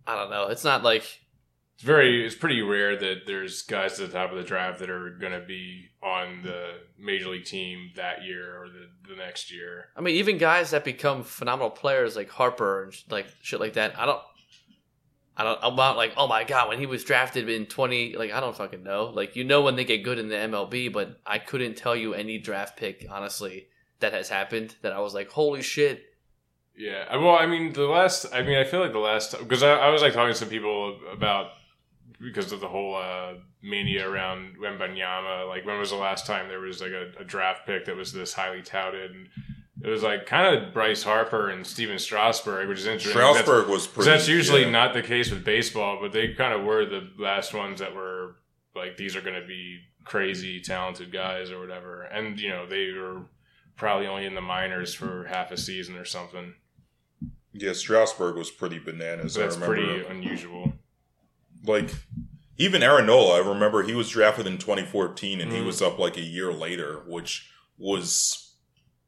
I 0.07 0.15
don't 0.15 0.31
know. 0.31 0.47
It's 0.47 0.63
not 0.63 0.83
like 0.83 1.03
It's 1.77 1.83
very, 1.83 2.25
it's 2.25 2.33
pretty 2.33 2.63
rare 2.63 2.97
that 2.97 3.27
there's 3.27 3.61
guys 3.61 3.99
at 3.99 4.07
the 4.07 4.17
top 4.17 4.31
of 4.31 4.37
the 4.37 4.43
draft 4.43 4.79
that 4.79 4.89
are 4.89 5.11
going 5.11 5.33
to 5.33 5.45
be 5.45 5.89
on 6.01 6.41
the 6.41 6.79
major 6.97 7.29
league 7.29 7.45
team 7.45 7.91
that 7.95 8.23
year 8.23 8.59
or 8.59 8.67
the, 8.67 8.89
the 9.07 9.15
next 9.15 9.53
year. 9.53 9.89
I 9.95 10.01
mean, 10.01 10.15
even 10.15 10.39
guys 10.39 10.71
that 10.71 10.83
become 10.83 11.23
phenomenal 11.23 11.69
players 11.69 12.15
like 12.15 12.29
Harper 12.31 12.83
and 12.83 12.93
sh- 12.93 13.03
like 13.11 13.27
shit 13.43 13.59
like 13.59 13.73
that. 13.73 13.97
I 13.99 14.07
don't. 14.07 14.21
I 15.39 15.43
don't. 15.43 15.59
I'm 15.61 15.75
not 15.75 15.97
like, 15.97 16.13
oh 16.17 16.27
my 16.27 16.43
god, 16.43 16.69
when 16.69 16.79
he 16.79 16.87
was 16.87 17.03
drafted 17.03 17.47
in 17.47 17.67
20, 17.67 18.15
like 18.15 18.31
I 18.31 18.39
don't 18.39 18.57
fucking 18.57 18.81
know. 18.81 19.11
Like 19.13 19.35
you 19.35 19.43
know 19.43 19.61
when 19.61 19.75
they 19.75 19.85
get 19.85 20.03
good 20.03 20.17
in 20.17 20.29
the 20.29 20.35
MLB, 20.35 20.91
but 20.91 21.19
I 21.27 21.37
couldn't 21.37 21.77
tell 21.77 21.95
you 21.95 22.15
any 22.15 22.39
draft 22.39 22.75
pick 22.75 23.05
honestly 23.07 23.67
that 23.99 24.13
has 24.13 24.29
happened 24.29 24.75
that 24.81 24.93
I 24.93 24.99
was 24.99 25.13
like, 25.13 25.29
holy 25.29 25.61
shit. 25.61 26.03
Yeah. 26.75 27.15
Well, 27.17 27.35
I 27.35 27.45
mean, 27.45 27.73
the 27.73 27.87
last, 27.87 28.27
I 28.33 28.43
mean, 28.43 28.57
I 28.57 28.63
feel 28.63 28.79
like 28.79 28.91
the 28.91 28.99
last, 28.99 29.37
because 29.37 29.63
I, 29.63 29.73
I 29.73 29.89
was 29.89 30.01
like 30.01 30.13
talking 30.13 30.33
to 30.33 30.37
some 30.37 30.49
people 30.49 30.99
about, 31.11 31.51
because 32.19 32.51
of 32.51 32.59
the 32.59 32.67
whole 32.67 32.95
uh, 32.95 33.33
mania 33.61 34.09
around 34.09 34.55
Wembanyama, 34.61 35.47
like 35.47 35.65
when 35.65 35.79
was 35.79 35.91
the 35.91 35.97
last 35.97 36.25
time 36.25 36.47
there 36.47 36.59
was 36.59 36.81
like 36.81 36.91
a, 36.91 37.11
a 37.19 37.23
draft 37.23 37.65
pick 37.65 37.85
that 37.85 37.95
was 37.95 38.13
this 38.13 38.33
highly 38.33 38.61
touted? 38.61 39.11
And 39.11 39.27
it 39.83 39.87
was 39.87 40.03
like 40.03 40.25
kind 40.25 40.55
of 40.55 40.73
Bryce 40.73 41.03
Harper 41.03 41.49
and 41.49 41.65
Stephen 41.65 41.99
Strasburg, 41.99 42.67
which 42.67 42.79
is 42.79 42.87
interesting. 42.87 43.11
Strasburg 43.11 43.67
was 43.67 43.85
pretty. 43.85 44.09
that's 44.09 44.27
usually 44.27 44.63
yeah. 44.63 44.71
not 44.71 44.93
the 44.93 45.03
case 45.03 45.29
with 45.29 45.45
baseball, 45.45 45.99
but 46.01 46.11
they 46.11 46.33
kind 46.33 46.53
of 46.53 46.63
were 46.65 46.85
the 46.85 47.09
last 47.19 47.53
ones 47.53 47.79
that 47.79 47.93
were 47.93 48.35
like, 48.75 48.97
these 48.97 49.15
are 49.15 49.21
going 49.21 49.39
to 49.39 49.47
be 49.47 49.79
crazy 50.03 50.59
talented 50.59 51.11
guys 51.11 51.51
or 51.51 51.59
whatever. 51.59 52.03
And, 52.03 52.39
you 52.39 52.49
know, 52.49 52.65
they 52.65 52.91
were 52.91 53.21
probably 53.75 54.07
only 54.07 54.25
in 54.25 54.33
the 54.33 54.41
minors 54.41 54.93
for 54.93 55.25
half 55.25 55.51
a 55.51 55.57
season 55.57 55.95
or 55.95 56.05
something. 56.05 56.55
Yeah, 57.53 57.73
Strasburg 57.73 58.35
was 58.35 58.51
pretty 58.51 58.79
bananas. 58.79 59.35
That's 59.35 59.57
I 59.57 59.59
remember. 59.59 59.75
pretty 59.75 60.07
unusual. 60.07 60.73
Like 61.65 61.89
even 62.57 62.81
Aaron 62.83 63.05
Nola, 63.05 63.41
I 63.41 63.47
remember 63.47 63.83
he 63.83 63.93
was 63.93 64.09
drafted 64.09 64.47
in 64.47 64.57
2014 64.57 65.41
and 65.41 65.51
he 65.51 65.59
Mhm. 65.59 65.65
was 65.65 65.81
up 65.81 65.99
like 65.99 66.17
a 66.17 66.21
year 66.21 66.51
later, 66.51 67.03
which 67.07 67.49
was 67.77 68.53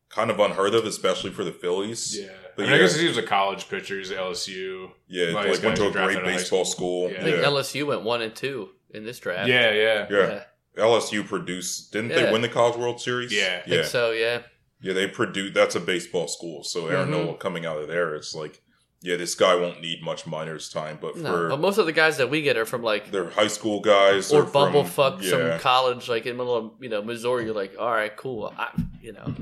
kind 0.09 0.29
of 0.31 0.39
unheard 0.39 0.73
of, 0.73 0.85
especially 0.85 1.31
for 1.31 1.43
the 1.43 1.51
Phillies. 1.51 2.17
Yeah. 2.19 2.27
But 2.55 2.63
I, 2.63 2.65
mean, 2.65 2.73
I 2.73 2.77
yeah. 2.77 2.81
guess 2.83 2.95
he 2.95 3.07
was 3.07 3.17
a 3.17 3.23
college 3.23 3.69
pitcher. 3.69 3.93
He 3.95 3.99
was 3.99 4.11
at 4.11 4.17
LSU. 4.17 4.91
Yeah, 5.07 5.27
Like, 5.33 5.47
like, 5.47 5.63
went 5.63 5.77
to 5.77 5.87
a 5.87 5.91
great 5.91 6.23
baseball 6.23 6.65
school. 6.65 7.07
school. 7.07 7.11
Yeah. 7.11 7.19
I 7.19 7.23
think 7.23 7.37
Yeah, 7.37 7.43
LSU 7.43 7.85
went 7.87 8.01
one 8.03 8.21
and 8.21 8.35
two 8.35 8.69
in 8.91 9.05
this 9.05 9.19
draft. 9.19 9.47
Yeah, 9.47 9.71
yeah. 9.71 10.07
yeah. 10.09 10.43
LSU 10.77 11.23
produced. 11.27 11.91
Didn't 11.93 12.09
Yeah. 12.11 12.25
they 12.25 12.31
win 12.31 12.41
the 12.41 12.49
College 12.49 12.77
World 12.77 12.99
Series? 13.01 13.31
Yeah. 13.31 13.61
I 13.63 13.69
think 13.69 13.75
yeah, 13.83 13.83
so. 13.83 14.11
Yeah. 14.11 14.41
yeah. 14.81 14.93
They 14.93 15.07
produced. 15.07 15.53
That's 15.53 15.75
a 15.75 15.79
baseball 15.79 16.27
school. 16.27 16.63
So 16.63 16.83
Mm-hmm. 16.83 17.13
Aaronola 17.13 17.39
coming 17.39 17.65
out 17.65 17.77
of 17.79 17.87
there, 17.87 18.15
it's 18.15 18.33
like, 18.35 18.61
yeah, 19.01 19.15
this 19.15 19.33
guy 19.35 19.55
won't 19.55 19.81
need 19.81 20.01
much 20.03 20.27
minors 20.27 20.69
time, 20.69 20.97
but 21.01 21.15
No, 21.17 21.31
for 21.31 21.49
but 21.49 21.59
most 21.59 21.77
of 21.77 21.85
the 21.85 21.93
guys 21.93 22.17
that 22.17 22.29
we 22.29 22.41
get 22.41 22.57
are 22.57 22.65
from 22.65 22.83
like 22.83 23.11
their 23.11 23.29
high 23.29 23.47
school 23.47 23.79
guys 23.79 24.31
or 24.31 24.45
from- 24.45 24.73
bumblefuck 24.73 25.21
yeah. 25.21 25.29
some 25.29 25.59
college 25.59 26.09
like 26.09 26.25
in 26.25 26.37
the 26.37 26.43
middle 26.43 26.55
of 26.55 26.71
you 26.79 26.89
know 26.89 27.01
Missouri. 27.01 27.45
You're 27.45 27.53
like, 27.55 27.75
all 27.79 27.91
right, 27.91 28.15
cool. 28.17 28.53
I, 28.57 28.69
you 29.01 29.13
know, 29.13 29.33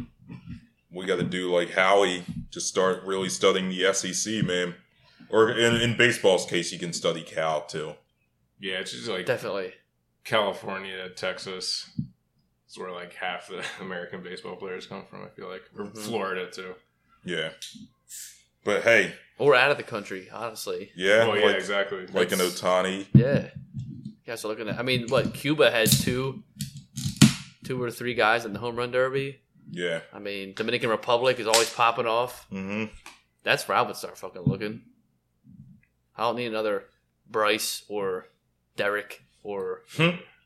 we 0.91 1.05
got 1.05 1.17
to 1.17 1.23
do 1.23 1.53
like 1.55 1.71
Howie, 1.71 2.23
to 2.51 2.61
start 2.61 3.03
really 3.03 3.29
studying 3.29 3.69
the 3.69 3.91
SEC, 3.93 4.43
man. 4.45 4.75
Or 5.29 5.51
in, 5.51 5.75
in 5.81 5.97
baseball's 5.97 6.45
case, 6.45 6.71
you 6.71 6.79
can 6.79 6.93
study 6.93 7.21
Cal 7.21 7.65
too. 7.65 7.93
Yeah, 8.59 8.75
it's 8.79 8.91
just 8.91 9.07
like 9.09 9.25
definitely. 9.25 9.73
California, 10.23 11.09
Texas. 11.09 11.89
It's 12.65 12.77
where 12.77 12.91
like 12.91 13.13
half 13.13 13.47
the 13.47 13.63
American 13.81 14.21
baseball 14.23 14.55
players 14.55 14.85
come 14.87 15.05
from, 15.09 15.23
I 15.23 15.29
feel 15.29 15.49
like. 15.49 15.63
Or 15.77 15.85
Mhm. 15.85 15.97
Florida, 15.97 16.49
too. 16.51 16.75
Yeah. 17.23 17.49
But 18.67 18.83
hey, 18.83 19.13
or 19.39 19.55
out 19.55 19.71
of 19.71 19.77
the 19.77 19.83
country. 19.83 20.27
Honestly, 20.31 20.91
yeah, 20.93 21.25
well, 21.25 21.37
yeah, 21.37 21.45
like, 21.45 21.55
exactly. 21.55 21.99
like 22.07 22.33
an 22.33 22.39
That's- 22.39 22.59
Ohtani. 22.61 23.07
yeah. 23.13 23.47
You 24.03 24.11
guys 24.33 24.43
are 24.43 24.49
looking 24.49 24.67
at. 24.67 24.77
I 24.77 24.81
mean, 24.83 25.07
what 25.07 25.33
Cuba 25.33 25.71
had 25.71 25.89
two, 25.89 26.43
two 27.63 27.81
or 27.81 27.89
three 27.89 28.13
guys 28.13 28.43
in 28.43 28.51
the 28.51 28.59
home 28.59 28.75
run 28.75 28.91
derby. 28.91 29.39
Yeah. 29.71 30.01
I 30.13 30.19
mean, 30.19 30.53
Dominican 30.53 30.89
Republic 30.89 31.39
is 31.39 31.47
always 31.47 31.69
popping 31.73 32.07
off. 32.07 32.45
hmm 32.49 32.85
That's 33.43 33.65
where 33.69 33.77
I 33.77 33.83
would 33.83 33.95
start 33.95 34.17
fucking 34.17 34.41
looking. 34.43 34.81
I 36.17 36.23
don't 36.23 36.35
need 36.35 36.47
another 36.47 36.83
Bryce 37.29 37.83
or 37.87 38.27
Darick 38.77 39.19
or 39.43 39.83
Hmm. 39.95 40.01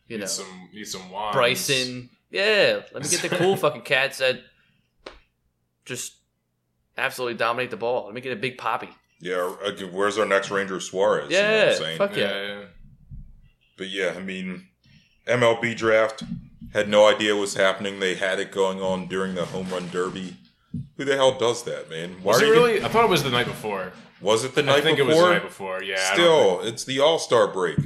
you 0.07 0.17
need 0.17 0.19
know 0.19 0.25
some 0.27 0.69
need 0.71 0.85
some 0.85 1.09
wines. 1.09 1.33
Bryson. 1.35 2.09
Yeah, 2.29 2.81
let 2.93 3.01
me 3.01 3.09
get 3.09 3.21
the 3.23 3.29
cool 3.35 3.55
fucking 3.63 3.81
cats 3.81 4.19
that 4.19 4.41
just 5.85 6.13
absolutely 6.97 7.37
dominate 7.37 7.71
the 7.71 7.77
ball. 7.77 8.05
Let 8.05 8.13
me 8.13 8.21
get 8.21 8.33
a 8.33 8.35
Big 8.35 8.57
Papi. 8.57 8.89
Yeah. 9.19 9.53
uh, 9.63 9.71
Where's 9.91 10.17
our 10.17 10.25
next 10.25 10.49
Ranger 10.51 10.79
Suarez? 10.79 11.29
You 11.31 11.37
know 11.37 11.67
what 11.67 11.79
Yeah, 11.81 11.87
I'm 11.87 11.97
fuck 11.97 12.15
yeah. 12.17 12.29
Yeah, 12.29 12.47
yeah. 12.47 12.61
But 13.77 13.89
yeah, 13.89 14.13
I 14.15 14.19
mean, 14.19 14.67
MLB 15.27 15.75
draft 15.75 16.23
had 16.73 16.87
no 16.89 17.07
idea 17.07 17.33
what 17.35 17.41
was 17.41 17.55
happening. 17.55 17.99
They 17.99 18.15
had 18.15 18.39
it 18.39 18.51
going 18.51 18.81
on 18.81 19.07
during 19.07 19.35
the 19.35 19.45
home 19.45 19.69
run 19.69 19.89
derby. 19.89 20.35
Who 20.97 21.03
the 21.05 21.15
hell 21.15 21.37
does 21.37 21.63
that, 21.63 21.89
man? 21.89 22.15
Why 22.21 22.33
Was 22.33 22.41
are 22.41 22.45
it 22.45 22.47
you 22.47 22.53
really? 22.53 22.83
I 22.83 22.87
thought 22.87 23.03
it 23.03 23.09
was 23.09 23.23
the 23.23 23.29
night 23.29 23.45
before. 23.47 23.91
Was 24.21 24.43
it 24.45 24.55
the 24.55 24.63
night 24.63 24.77
I 24.77 24.81
think 24.81 24.97
before? 24.97 25.11
it 25.11 25.15
was 25.15 25.23
the 25.25 25.33
night 25.33 25.43
before. 25.43 25.83
Yeah. 25.83 25.95
I 25.95 26.15
don't 26.15 26.59
Still, 26.59 26.61
it's 26.61 26.83
the 26.85 26.99
All 26.99 27.19
Star 27.19 27.47
break. 27.51 27.77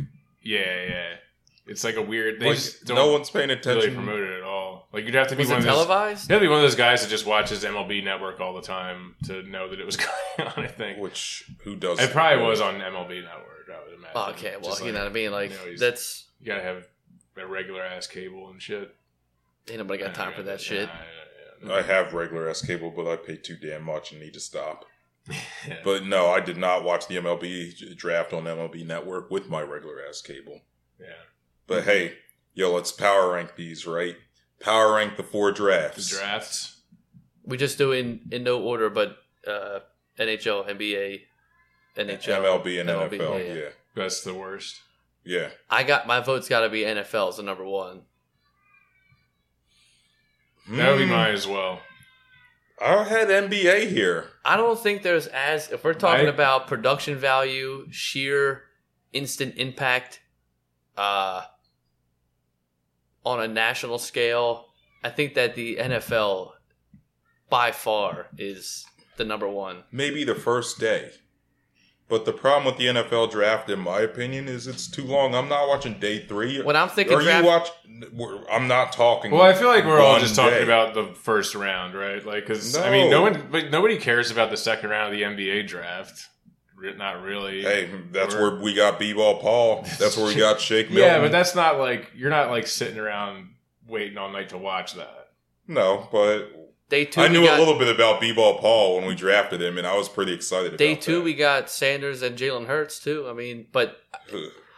yeah, 0.43 0.59
yeah. 0.87 1.07
It's 1.67 1.83
like 1.83 1.95
a 1.95 2.01
weird. 2.01 2.39
They 2.39 2.49
Like, 2.49 2.59
no 2.87 3.11
one's 3.11 3.29
paying 3.31 3.49
attention. 3.49 3.95
promote 3.95 4.19
it 4.19 4.37
at 4.37 4.43
all. 4.43 4.54
Like 4.95 5.03
you'd 5.05 5.13
have 5.15 5.27
to 5.27 5.35
be 5.35 5.41
Was 5.41 5.49
one 5.49 5.57
it 5.57 5.59
of 5.59 5.65
those. 5.65 5.73
televised? 5.87 6.29
You 6.29 6.33
have 6.33 6.41
to 6.41 6.45
be 6.45 6.49
one 6.49 6.59
of 6.59 6.63
those 6.63 6.75
guys 6.75 7.01
that 7.03 7.09
just 7.09 7.25
watches 7.25 7.63
MLB 7.65 8.01
Network 8.03 8.39
all 8.39 8.53
the 8.53 8.61
time 8.61 9.15
to 9.25 9.43
know 9.43 9.69
that 9.69 9.79
it 9.79 9.85
was 9.85 9.97
going 10.37 10.47
on. 10.49 10.63
I 10.63 10.67
think 10.67 10.99
Which 10.99 11.51
who 11.63 11.75
does? 11.75 11.99
it 11.99 12.11
probably 12.11 12.45
was 12.45 12.61
on 12.61 12.75
MLB 12.75 13.21
Network. 13.23 13.67
I 13.69 13.83
would 13.83 13.93
imagine. 13.99 14.11
Oh, 14.15 14.29
okay, 14.31 14.55
well, 14.61 14.69
Just 14.71 14.79
you 14.79 14.85
like, 14.85 14.93
know 14.95 14.99
what 15.01 15.09
I 15.09 15.13
mean. 15.13 15.31
Like 15.33 15.51
you 15.51 15.71
know, 15.73 15.77
that's 15.77 16.25
you 16.39 16.47
gotta 16.47 16.63
have 16.63 16.87
a 17.37 17.45
regular 17.45 17.83
ass 17.83 18.07
cable 18.07 18.49
and 18.49 18.61
shit. 18.61 18.95
ain't 19.69 19.79
nobody 19.79 20.01
got 20.01 20.15
time 20.15 20.33
for 20.33 20.43
that 20.43 20.61
shit. 20.61 20.87
Yeah, 21.61 21.73
I 21.73 21.81
have 21.81 22.13
regular 22.13 22.49
ass 22.49 22.61
cable, 22.65 22.91
but 22.95 23.05
I 23.11 23.17
pay 23.17 23.35
too 23.35 23.57
damn 23.57 23.83
much 23.83 24.11
and 24.13 24.21
need 24.21 24.33
to 24.35 24.39
stop. 24.39 24.85
yeah, 25.29 25.35
yeah. 25.67 25.77
But 25.83 26.05
no, 26.05 26.27
I 26.29 26.39
did 26.39 26.55
not 26.57 26.85
watch 26.85 27.07
the 27.07 27.15
MLB 27.17 27.97
draft 27.97 28.31
on 28.31 28.43
MLB 28.45 28.85
Network 28.87 29.29
with 29.29 29.49
my 29.49 29.61
regular 29.61 29.97
ass 30.07 30.21
cable. 30.21 30.61
yeah. 30.99 31.07
But 31.67 31.83
hey, 31.83 32.13
yo, 32.53 32.71
let's 32.73 32.91
power 32.93 33.33
rank 33.33 33.55
these, 33.57 33.85
right? 33.85 34.15
Power 34.65 34.95
rank 34.95 35.15
the 35.15 35.23
four 35.23 35.51
The 35.51 35.57
drafts. 35.57 36.09
drafts. 36.09 36.77
We 37.45 37.55
just 37.57 37.77
do 37.77 37.91
in 37.91 38.21
in 38.31 38.43
no 38.43 38.59
order, 38.61 38.89
but 38.89 39.17
uh, 39.47 39.79
NHL, 40.19 40.67
NBA, 40.67 41.21
NHL, 41.95 42.41
MLB 42.41 42.81
and 42.81 42.89
MLB, 42.89 43.11
NFL. 43.19 43.37
yeah, 43.39 43.53
Yeah, 43.53 43.53
yeah. 43.61 43.69
That's 43.95 44.21
the 44.21 44.33
worst. 44.33 44.81
yeah. 45.23 45.49
I 45.69 45.83
got 45.83 46.07
my 46.07 46.19
vote's 46.19 46.49
got 46.49 46.61
to 46.61 46.69
be 46.69 46.81
NFL 46.81 47.29
as 47.29 47.37
the 47.37 47.43
number 47.43 47.63
one. 47.63 48.01
That 50.69 50.89
would 50.91 50.97
be 50.97 51.05
Hmm. 51.05 51.11
mine 51.11 51.33
as 51.35 51.45
well. 51.45 51.81
I 52.81 53.03
had 53.03 53.29
NBA 53.29 53.87
here. 53.87 54.31
I 54.43 54.57
don't 54.57 54.77
think 54.81 55.03
there's 55.03 55.27
as 55.27 55.71
if 55.71 55.83
we're 55.83 55.93
talking 55.93 56.25
I- 56.25 56.29
about 56.29 56.67
production 56.67 57.17
value, 57.17 57.87
sheer 57.91 58.63
instant 59.13 59.55
impact, 59.57 60.19
uh, 60.97 61.43
on 63.25 63.41
a 63.41 63.47
national 63.47 63.97
scale. 63.97 64.65
I 65.03 65.09
think 65.09 65.33
that 65.35 65.55
the 65.55 65.77
NFL 65.77 66.51
by 67.49 67.71
far 67.71 68.27
is 68.37 68.85
the 69.17 69.25
number 69.25 69.47
one. 69.47 69.83
Maybe 69.91 70.23
the 70.23 70.35
first 70.35 70.79
day. 70.79 71.11
But 72.07 72.25
the 72.25 72.33
problem 72.33 72.65
with 72.65 72.77
the 72.77 72.85
NFL 72.85 73.31
draft, 73.31 73.67
in 73.67 73.79
my 73.79 74.01
opinion, 74.01 74.47
is 74.47 74.67
it's 74.67 74.87
too 74.87 75.03
long. 75.05 75.33
I'm 75.33 75.49
not 75.49 75.67
watching 75.67 75.99
day 75.99 76.19
three. 76.27 76.61
When 76.61 76.75
I'm 76.75 76.87
thinking 76.89 77.17
Are 77.17 77.21
draft, 77.21 77.43
you 77.43 77.49
watch? 78.21 78.45
I'm 78.51 78.67
not 78.67 78.91
talking. 78.93 79.31
Well, 79.31 79.41
I 79.41 79.53
feel 79.53 79.69
like 79.69 79.85
we're 79.85 79.99
all 79.99 80.11
one 80.13 80.21
just 80.21 80.35
talking 80.35 80.53
day. 80.59 80.63
about 80.63 80.93
the 80.93 81.05
first 81.15 81.55
round, 81.55 81.95
right? 81.95 82.23
Like, 82.23 82.45
because 82.45 82.77
I 82.77 82.91
mean, 82.91 83.09
No. 83.09 83.17
no 83.25 83.31
one, 83.31 83.47
but 83.51 83.71
nobody 83.71 83.97
cares 83.97 84.29
about 84.29 84.51
the 84.51 84.57
second 84.57 84.91
round 84.91 85.11
of 85.13 85.17
the 85.17 85.23
NBA 85.23 85.67
draft. 85.67 86.27
Re- 86.75 86.95
Not 86.95 87.21
really. 87.23 87.61
Hey, 87.63 87.89
that's 88.11 88.35
We're- 88.35 88.51
where 88.55 88.61
we 88.61 88.73
got 88.73 88.99
B-ball 88.99 89.39
Paul. 89.39 89.83
That's 89.99 90.17
where 90.17 90.27
we 90.27 90.35
got 90.35 90.59
Shake 90.67 90.89
Milton. 90.91 91.05
yeah, 91.13 91.19
but 91.19 91.31
that's 91.31 91.55
not 91.55 91.79
like 91.79 92.11
you're 92.15 92.29
not 92.29 92.49
like 92.49 92.67
sitting 92.67 92.97
around 92.99 93.49
waiting 93.87 94.17
all 94.17 94.29
night 94.31 94.49
to 94.49 94.57
watch 94.57 94.93
that. 94.95 95.29
no. 95.67 96.07
But 96.11 96.49
day 96.89 97.05
two, 97.05 97.21
I 97.21 97.27
knew 97.29 97.45
got, 97.45 97.57
a 97.57 97.59
little 97.61 97.79
bit 97.79 97.93
about 97.93 98.19
B-ball 98.21 98.59
Paul 98.59 98.97
when 98.97 99.05
we 99.07 99.15
drafted 99.15 99.61
him, 99.61 99.77
and 99.77 99.87
I 99.87 99.95
was 99.95 100.09
pretty 100.09 100.33
excited. 100.33 100.75
Day 100.77 100.91
about 100.93 101.01
two, 101.03 101.15
that. 101.15 101.21
we 101.23 101.33
got 101.33 101.69
Sanders 101.69 102.21
and 102.21 102.37
Jalen 102.37 102.67
Hurts 102.67 102.99
too. 102.99 103.25
I 103.29 103.33
mean, 103.33 103.67
but 103.71 103.97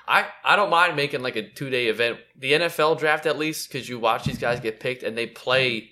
I 0.07 0.27
I 0.43 0.55
don't 0.55 0.69
mind 0.69 0.95
making 0.95 1.21
like 1.23 1.36
a 1.36 1.49
two 1.49 1.69
day 1.69 1.88
event. 1.88 2.19
The 2.38 2.53
NFL 2.53 2.99
draft 2.99 3.25
at 3.25 3.38
least 3.39 3.69
because 3.71 3.89
you 3.89 3.97
watch 3.99 4.23
these 4.25 4.38
guys 4.38 4.60
get 4.60 4.79
picked 4.79 5.03
and 5.03 5.17
they 5.17 5.25
play 5.27 5.91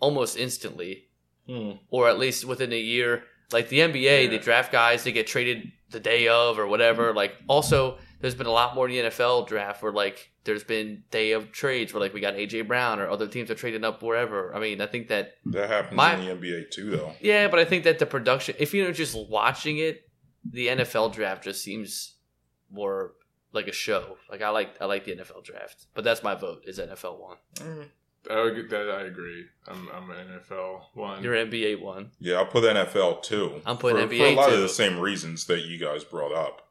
almost 0.00 0.36
instantly, 0.36 1.08
Hmm. 1.46 1.72
or 1.90 2.08
at 2.08 2.18
least 2.18 2.44
within 2.46 2.72
a 2.72 2.78
year. 2.78 3.24
Like 3.54 3.68
the 3.70 3.78
NBA, 3.78 4.28
they 4.28 4.38
draft 4.38 4.70
guys, 4.72 5.04
they 5.04 5.12
get 5.12 5.26
traded 5.26 5.72
the 5.90 6.00
day 6.00 6.28
of 6.28 6.58
or 6.58 6.66
whatever. 6.66 7.14
Like 7.14 7.32
also, 7.48 7.96
there's 8.20 8.34
been 8.34 8.46
a 8.46 8.50
lot 8.52 8.74
more 8.74 8.86
in 8.88 8.92
the 8.94 9.10
NFL 9.10 9.46
draft 9.48 9.82
where 9.82 9.92
like 9.92 10.30
there's 10.44 10.64
been 10.64 11.04
day 11.10 11.32
of 11.32 11.52
trades 11.52 11.94
where 11.94 12.00
like 12.02 12.12
we 12.12 12.20
got 12.20 12.34
AJ 12.34 12.66
Brown 12.68 13.00
or 13.00 13.08
other 13.08 13.26
teams 13.28 13.50
are 13.50 13.54
trading 13.54 13.84
up 13.84 14.02
wherever. 14.02 14.54
I 14.54 14.60
mean, 14.60 14.80
I 14.82 14.86
think 14.86 15.08
that 15.08 15.34
That 15.46 15.70
happens 15.70 15.96
My- 15.96 16.14
in 16.16 16.26
the 16.26 16.34
NBA 16.48 16.70
too, 16.70 16.90
though. 16.90 17.12
yeah, 17.20 17.48
but 17.48 17.58
I 17.58 17.64
think 17.64 17.84
that 17.84 17.98
the 17.98 18.06
production, 18.06 18.54
if 18.58 18.74
you're 18.74 18.92
just 18.92 19.16
watching 19.16 19.78
it, 19.78 20.02
the 20.44 20.66
NFL 20.68 21.14
draft 21.14 21.44
just 21.44 21.62
seems 21.62 22.16
more 22.70 23.14
like 23.52 23.68
a 23.68 23.72
show. 23.72 24.18
Like 24.30 24.42
I 24.42 24.48
like 24.50 24.70
I 24.80 24.86
like 24.86 25.04
the 25.04 25.12
NFL 25.12 25.44
draft, 25.44 25.86
but 25.94 26.02
that's 26.04 26.22
my 26.22 26.34
vote 26.34 26.64
is 26.66 26.78
NFL 26.78 27.18
one. 27.20 27.36
Mm. 27.56 27.88
I 28.30 28.40
would, 28.42 28.70
that 28.70 28.90
I 28.90 29.02
agree. 29.02 29.44
I'm, 29.68 29.88
I'm 29.94 30.10
an 30.10 30.16
NFL 30.40 30.80
one. 30.94 31.22
Your 31.22 31.34
NBA 31.34 31.80
one. 31.80 32.10
Yeah, 32.18 32.36
I'll 32.36 32.46
put 32.46 32.64
NFL 32.64 33.22
two. 33.22 33.60
I'm 33.66 33.76
putting 33.76 34.08
for, 34.08 34.14
NBA 34.14 34.18
for 34.18 34.24
a 34.26 34.34
lot 34.34 34.48
too. 34.48 34.54
of 34.56 34.60
the 34.62 34.68
same 34.68 34.98
reasons 34.98 35.46
that 35.46 35.64
you 35.64 35.78
guys 35.78 36.04
brought 36.04 36.32
up. 36.34 36.62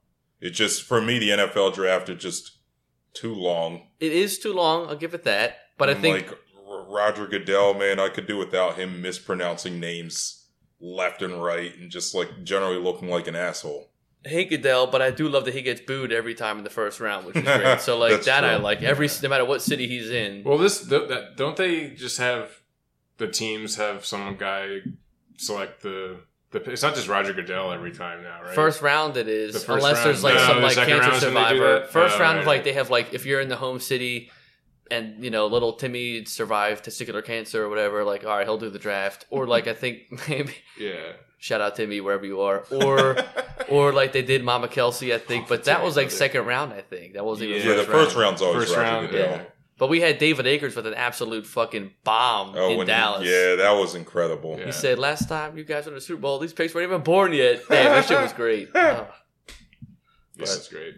It 0.42 0.52
just 0.52 0.84
for 0.84 1.02
me, 1.02 1.20
the 1.20 1.30
NFL 1.30 1.74
draft 1.74 2.10
is 2.10 2.22
just 2.22 2.58
too 3.14 3.34
long. 3.34 3.88
It 4.00 4.12
is 4.12 4.40
too 4.40 4.54
long. 4.54 4.88
I'll 4.88 4.96
give 4.96 5.14
it 5.14 5.24
that, 5.24 5.58
but 5.78 5.90
I 5.90 5.94
And, 5.94 6.02
think 6.02 6.28
like 6.28 6.40
Roger 6.90 7.28
Goodell, 7.28 7.74
man, 7.76 8.00
I 8.00 8.10
could 8.10 8.28
do 8.28 8.38
without 8.38 8.76
him 8.78 9.02
mispronouncing 9.02 9.80
names 9.80 10.48
left 10.82 11.22
and 11.22 11.42
right, 11.42 11.74
and 11.78 11.90
just 11.90 12.14
like 12.14 12.44
generally 12.44 12.78
looking 12.78 13.10
like 13.10 13.28
an 13.28 13.36
asshole. 13.36 13.90
I 14.26 14.30
hate 14.30 14.50
Goodell, 14.50 14.88
but 14.88 15.02
I 15.02 15.12
do 15.12 15.28
love 15.28 15.46
that 15.46 15.54
he 15.54 15.62
gets 15.62 15.82
booed 15.82 16.12
every 16.14 16.34
time 16.34 16.58
in 16.58 16.64
the 16.64 16.70
first 16.70 17.00
round, 17.02 17.26
which 17.26 17.36
is 17.36 17.44
great. 17.44 17.80
So 17.82 17.98
like 17.98 18.12
That's 18.12 18.26
that, 18.28 18.46
I 18.46 18.56
like 18.58 18.82
every 18.82 19.10
no 19.22 19.30
matter 19.30 19.44
what 19.46 19.62
city 19.62 19.88
he's 19.88 20.10
in. 20.10 20.44
Well, 20.44 20.58
this 20.58 20.88
th- 20.88 21.10
that, 21.10 21.36
don't 21.36 21.58
they 21.58 21.90
just 21.90 22.18
have 22.20 22.50
the 23.18 23.28
teams 23.28 23.76
have 23.76 24.06
some 24.06 24.38
guy 24.38 24.80
select 25.38 25.82
the 25.84 26.18
the? 26.52 26.60
It's 26.72 26.84
not 26.84 26.96
just 26.96 27.08
Roger 27.08 27.34
Goodell 27.34 27.72
every 27.72 27.92
time 27.92 28.24
now, 28.24 28.42
right? 28.44 28.56
First 28.56 28.82
round 28.82 29.18
it 29.18 29.28
is, 29.28 29.54
The 29.54 29.60
first 29.60 29.70
unless 29.70 29.96
round. 29.98 30.08
there's 30.08 30.24
like 30.24 30.36
No, 30.36 30.46
some 30.46 30.56
the 30.58 30.62
like 30.64 30.76
cancer 30.76 31.00
round 31.00 31.16
is 31.16 31.24
when 31.26 31.34
they 31.34 31.40
do 31.50 31.58
survivor. 31.58 31.86
First 31.88 32.16
Oh, 32.16 32.20
round 32.22 32.38
right, 32.40 32.48
like 32.48 32.64
they 32.64 32.74
have 32.74 32.90
like 32.90 33.14
if 33.14 33.26
you're 33.26 33.42
in 33.42 33.50
the 33.50 33.56
home 33.58 33.80
city 33.80 34.32
and 34.94 35.24
you 35.24 35.30
know 35.30 35.48
little 35.48 35.74
Timmy 35.74 36.26
survived 36.26 36.86
testicular 36.86 37.24
cancer 37.24 37.64
or 37.66 37.70
whatever, 37.70 38.04
like 38.04 38.24
all 38.26 38.38
right, 38.38 38.46
he'll 38.46 38.58
do 38.58 38.70
the 38.70 38.80
draft. 38.80 39.26
Or 39.30 39.48
like 39.48 39.68
I 39.68 39.74
think 39.74 40.04
maybe 40.30 40.54
yeah. 40.80 41.14
shout 41.38 41.62
out 41.62 41.76
Timmy 41.76 42.00
wherever 42.02 42.26
you 42.26 42.42
are. 42.42 42.64
Or 42.72 43.18
or 43.70 43.92
like 43.92 44.14
they 44.14 44.22
did 44.22 44.44
Mama 44.44 44.68
Kelce, 44.68 45.14
I 45.14 45.18
think, 45.18 45.46
oh, 45.46 45.50
but 45.50 45.66
that 45.66 45.84
was 45.84 45.96
like 45.98 46.12
second 46.12 46.46
round, 46.46 46.74
I 46.74 46.82
think. 46.82 47.14
That 47.14 47.26
wasn't 47.26 47.50
even 47.50 47.62
Yeah, 47.62 47.70
yeah, 47.76 47.82
the 47.82 47.92
first 47.92 48.16
round's 48.16 48.42
always 48.42 48.66
First 48.66 48.78
Roger 48.78 48.82
round, 48.92 49.10
Goodell. 49.10 49.32
yeah. 49.38 49.42
But 49.80 49.88
we 49.90 50.00
had 50.02 50.20
David 50.20 50.46
Akers 50.46 50.76
with 50.76 50.86
an 50.86 50.94
absolute 50.94 51.46
fucking 51.48 51.92
bomb 52.04 52.54
Oh, 52.56 52.72
in 52.72 52.78
when 52.78 52.88
Dallas. 52.88 53.28
yeah, 53.28 53.56
that 53.56 53.72
was 53.72 53.96
incredible. 53.96 54.58
Yeah. 54.60 54.68
He 54.68 54.72
said, 54.72 55.00
"Last 55.00 55.28
time 55.28 55.58
you 55.58 55.64
guys 55.64 55.86
were 55.86 55.92
won 55.92 55.96
the 55.96 56.02
Super 56.02 56.22
Bowl, 56.22 56.40
these 56.40 56.54
picks 56.54 56.74
weren't 56.76 56.88
even 56.88 57.02
born 57.02 57.34
yet." 57.34 57.64
Damn, 57.68 57.86
that 57.86 58.06
shit 58.06 58.22
was 58.22 58.34
great. 58.34 58.70
Oh. 58.76 59.08
This 60.36 60.56
is 60.56 60.68
great. 60.68 60.96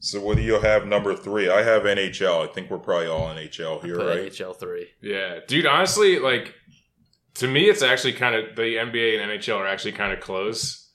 So 0.00 0.20
what 0.20 0.36
do 0.36 0.42
you 0.42 0.60
have 0.60 0.86
number 0.86 1.14
three? 1.14 1.48
I 1.48 1.62
have 1.62 1.82
NHL. 1.82 2.48
I 2.48 2.52
think 2.52 2.70
we're 2.70 2.78
probably 2.78 3.08
all 3.08 3.28
NHL 3.34 3.84
here, 3.84 3.96
Put 3.96 4.06
right? 4.06 4.30
NHL 4.32 4.56
three. 4.56 4.88
Yeah, 5.00 5.40
dude. 5.48 5.66
Honestly, 5.66 6.18
like 6.18 6.54
to 7.34 7.48
me, 7.48 7.64
it's 7.68 7.82
actually 7.82 8.12
kind 8.12 8.34
of 8.34 8.54
the 8.56 8.62
NBA 8.76 9.20
and 9.20 9.30
NHL 9.30 9.56
are 9.58 9.66
actually 9.66 9.92
kind 9.92 10.12
of 10.12 10.20
close. 10.20 10.90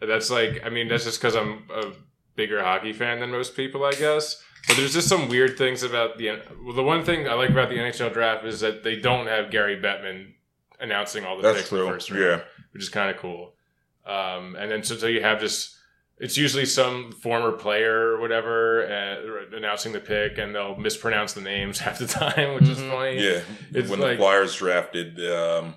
That's 0.00 0.30
like, 0.30 0.62
I 0.64 0.68
mean, 0.70 0.88
that's 0.88 1.04
just 1.04 1.20
because 1.20 1.34
I'm 1.34 1.64
a 1.74 1.92
bigger 2.36 2.62
hockey 2.62 2.92
fan 2.92 3.20
than 3.20 3.30
most 3.30 3.56
people, 3.56 3.84
I 3.84 3.92
guess. 3.92 4.42
But 4.68 4.76
there's 4.76 4.92
just 4.94 5.08
some 5.08 5.28
weird 5.28 5.58
things 5.58 5.82
about 5.82 6.16
the. 6.18 6.40
Well, 6.64 6.74
the 6.74 6.82
one 6.82 7.04
thing 7.04 7.28
I 7.28 7.34
like 7.34 7.50
about 7.50 7.68
the 7.68 7.76
NHL 7.76 8.12
draft 8.12 8.44
is 8.44 8.60
that 8.60 8.82
they 8.82 8.96
don't 8.96 9.26
have 9.26 9.50
Gary 9.50 9.76
Bettman 9.80 10.32
announcing 10.80 11.24
all 11.24 11.36
the 11.36 11.42
That's 11.42 11.58
picks 11.58 11.72
in 11.72 11.78
the 11.78 11.86
first 11.86 12.10
round, 12.10 12.22
Yeah. 12.22 12.40
which 12.72 12.82
is 12.82 12.88
kind 12.88 13.10
of 13.10 13.16
cool. 13.18 13.52
Um, 14.06 14.56
and 14.56 14.70
then 14.70 14.82
so, 14.82 14.96
so 14.96 15.06
you 15.06 15.22
have 15.22 15.40
just 15.40 15.73
it's 16.18 16.36
usually 16.36 16.64
some 16.66 17.12
former 17.12 17.52
player 17.52 18.12
or 18.12 18.20
whatever 18.20 18.86
uh, 18.86 19.56
announcing 19.56 19.92
the 19.92 20.00
pick, 20.00 20.38
and 20.38 20.54
they'll 20.54 20.76
mispronounce 20.76 21.32
the 21.32 21.40
names 21.40 21.78
half 21.84 21.98
the 21.98 22.06
time, 22.06 22.54
which 22.54 22.68
is 22.68 22.78
Mhm. 22.78 22.90
funny. 22.90 23.20
Yeah. 23.22 23.40
It's 23.72 23.90
when 23.90 24.00
like- 24.00 24.12
the 24.12 24.16
Flyers 24.18 24.54
drafted 24.56 25.18
um, 25.30 25.74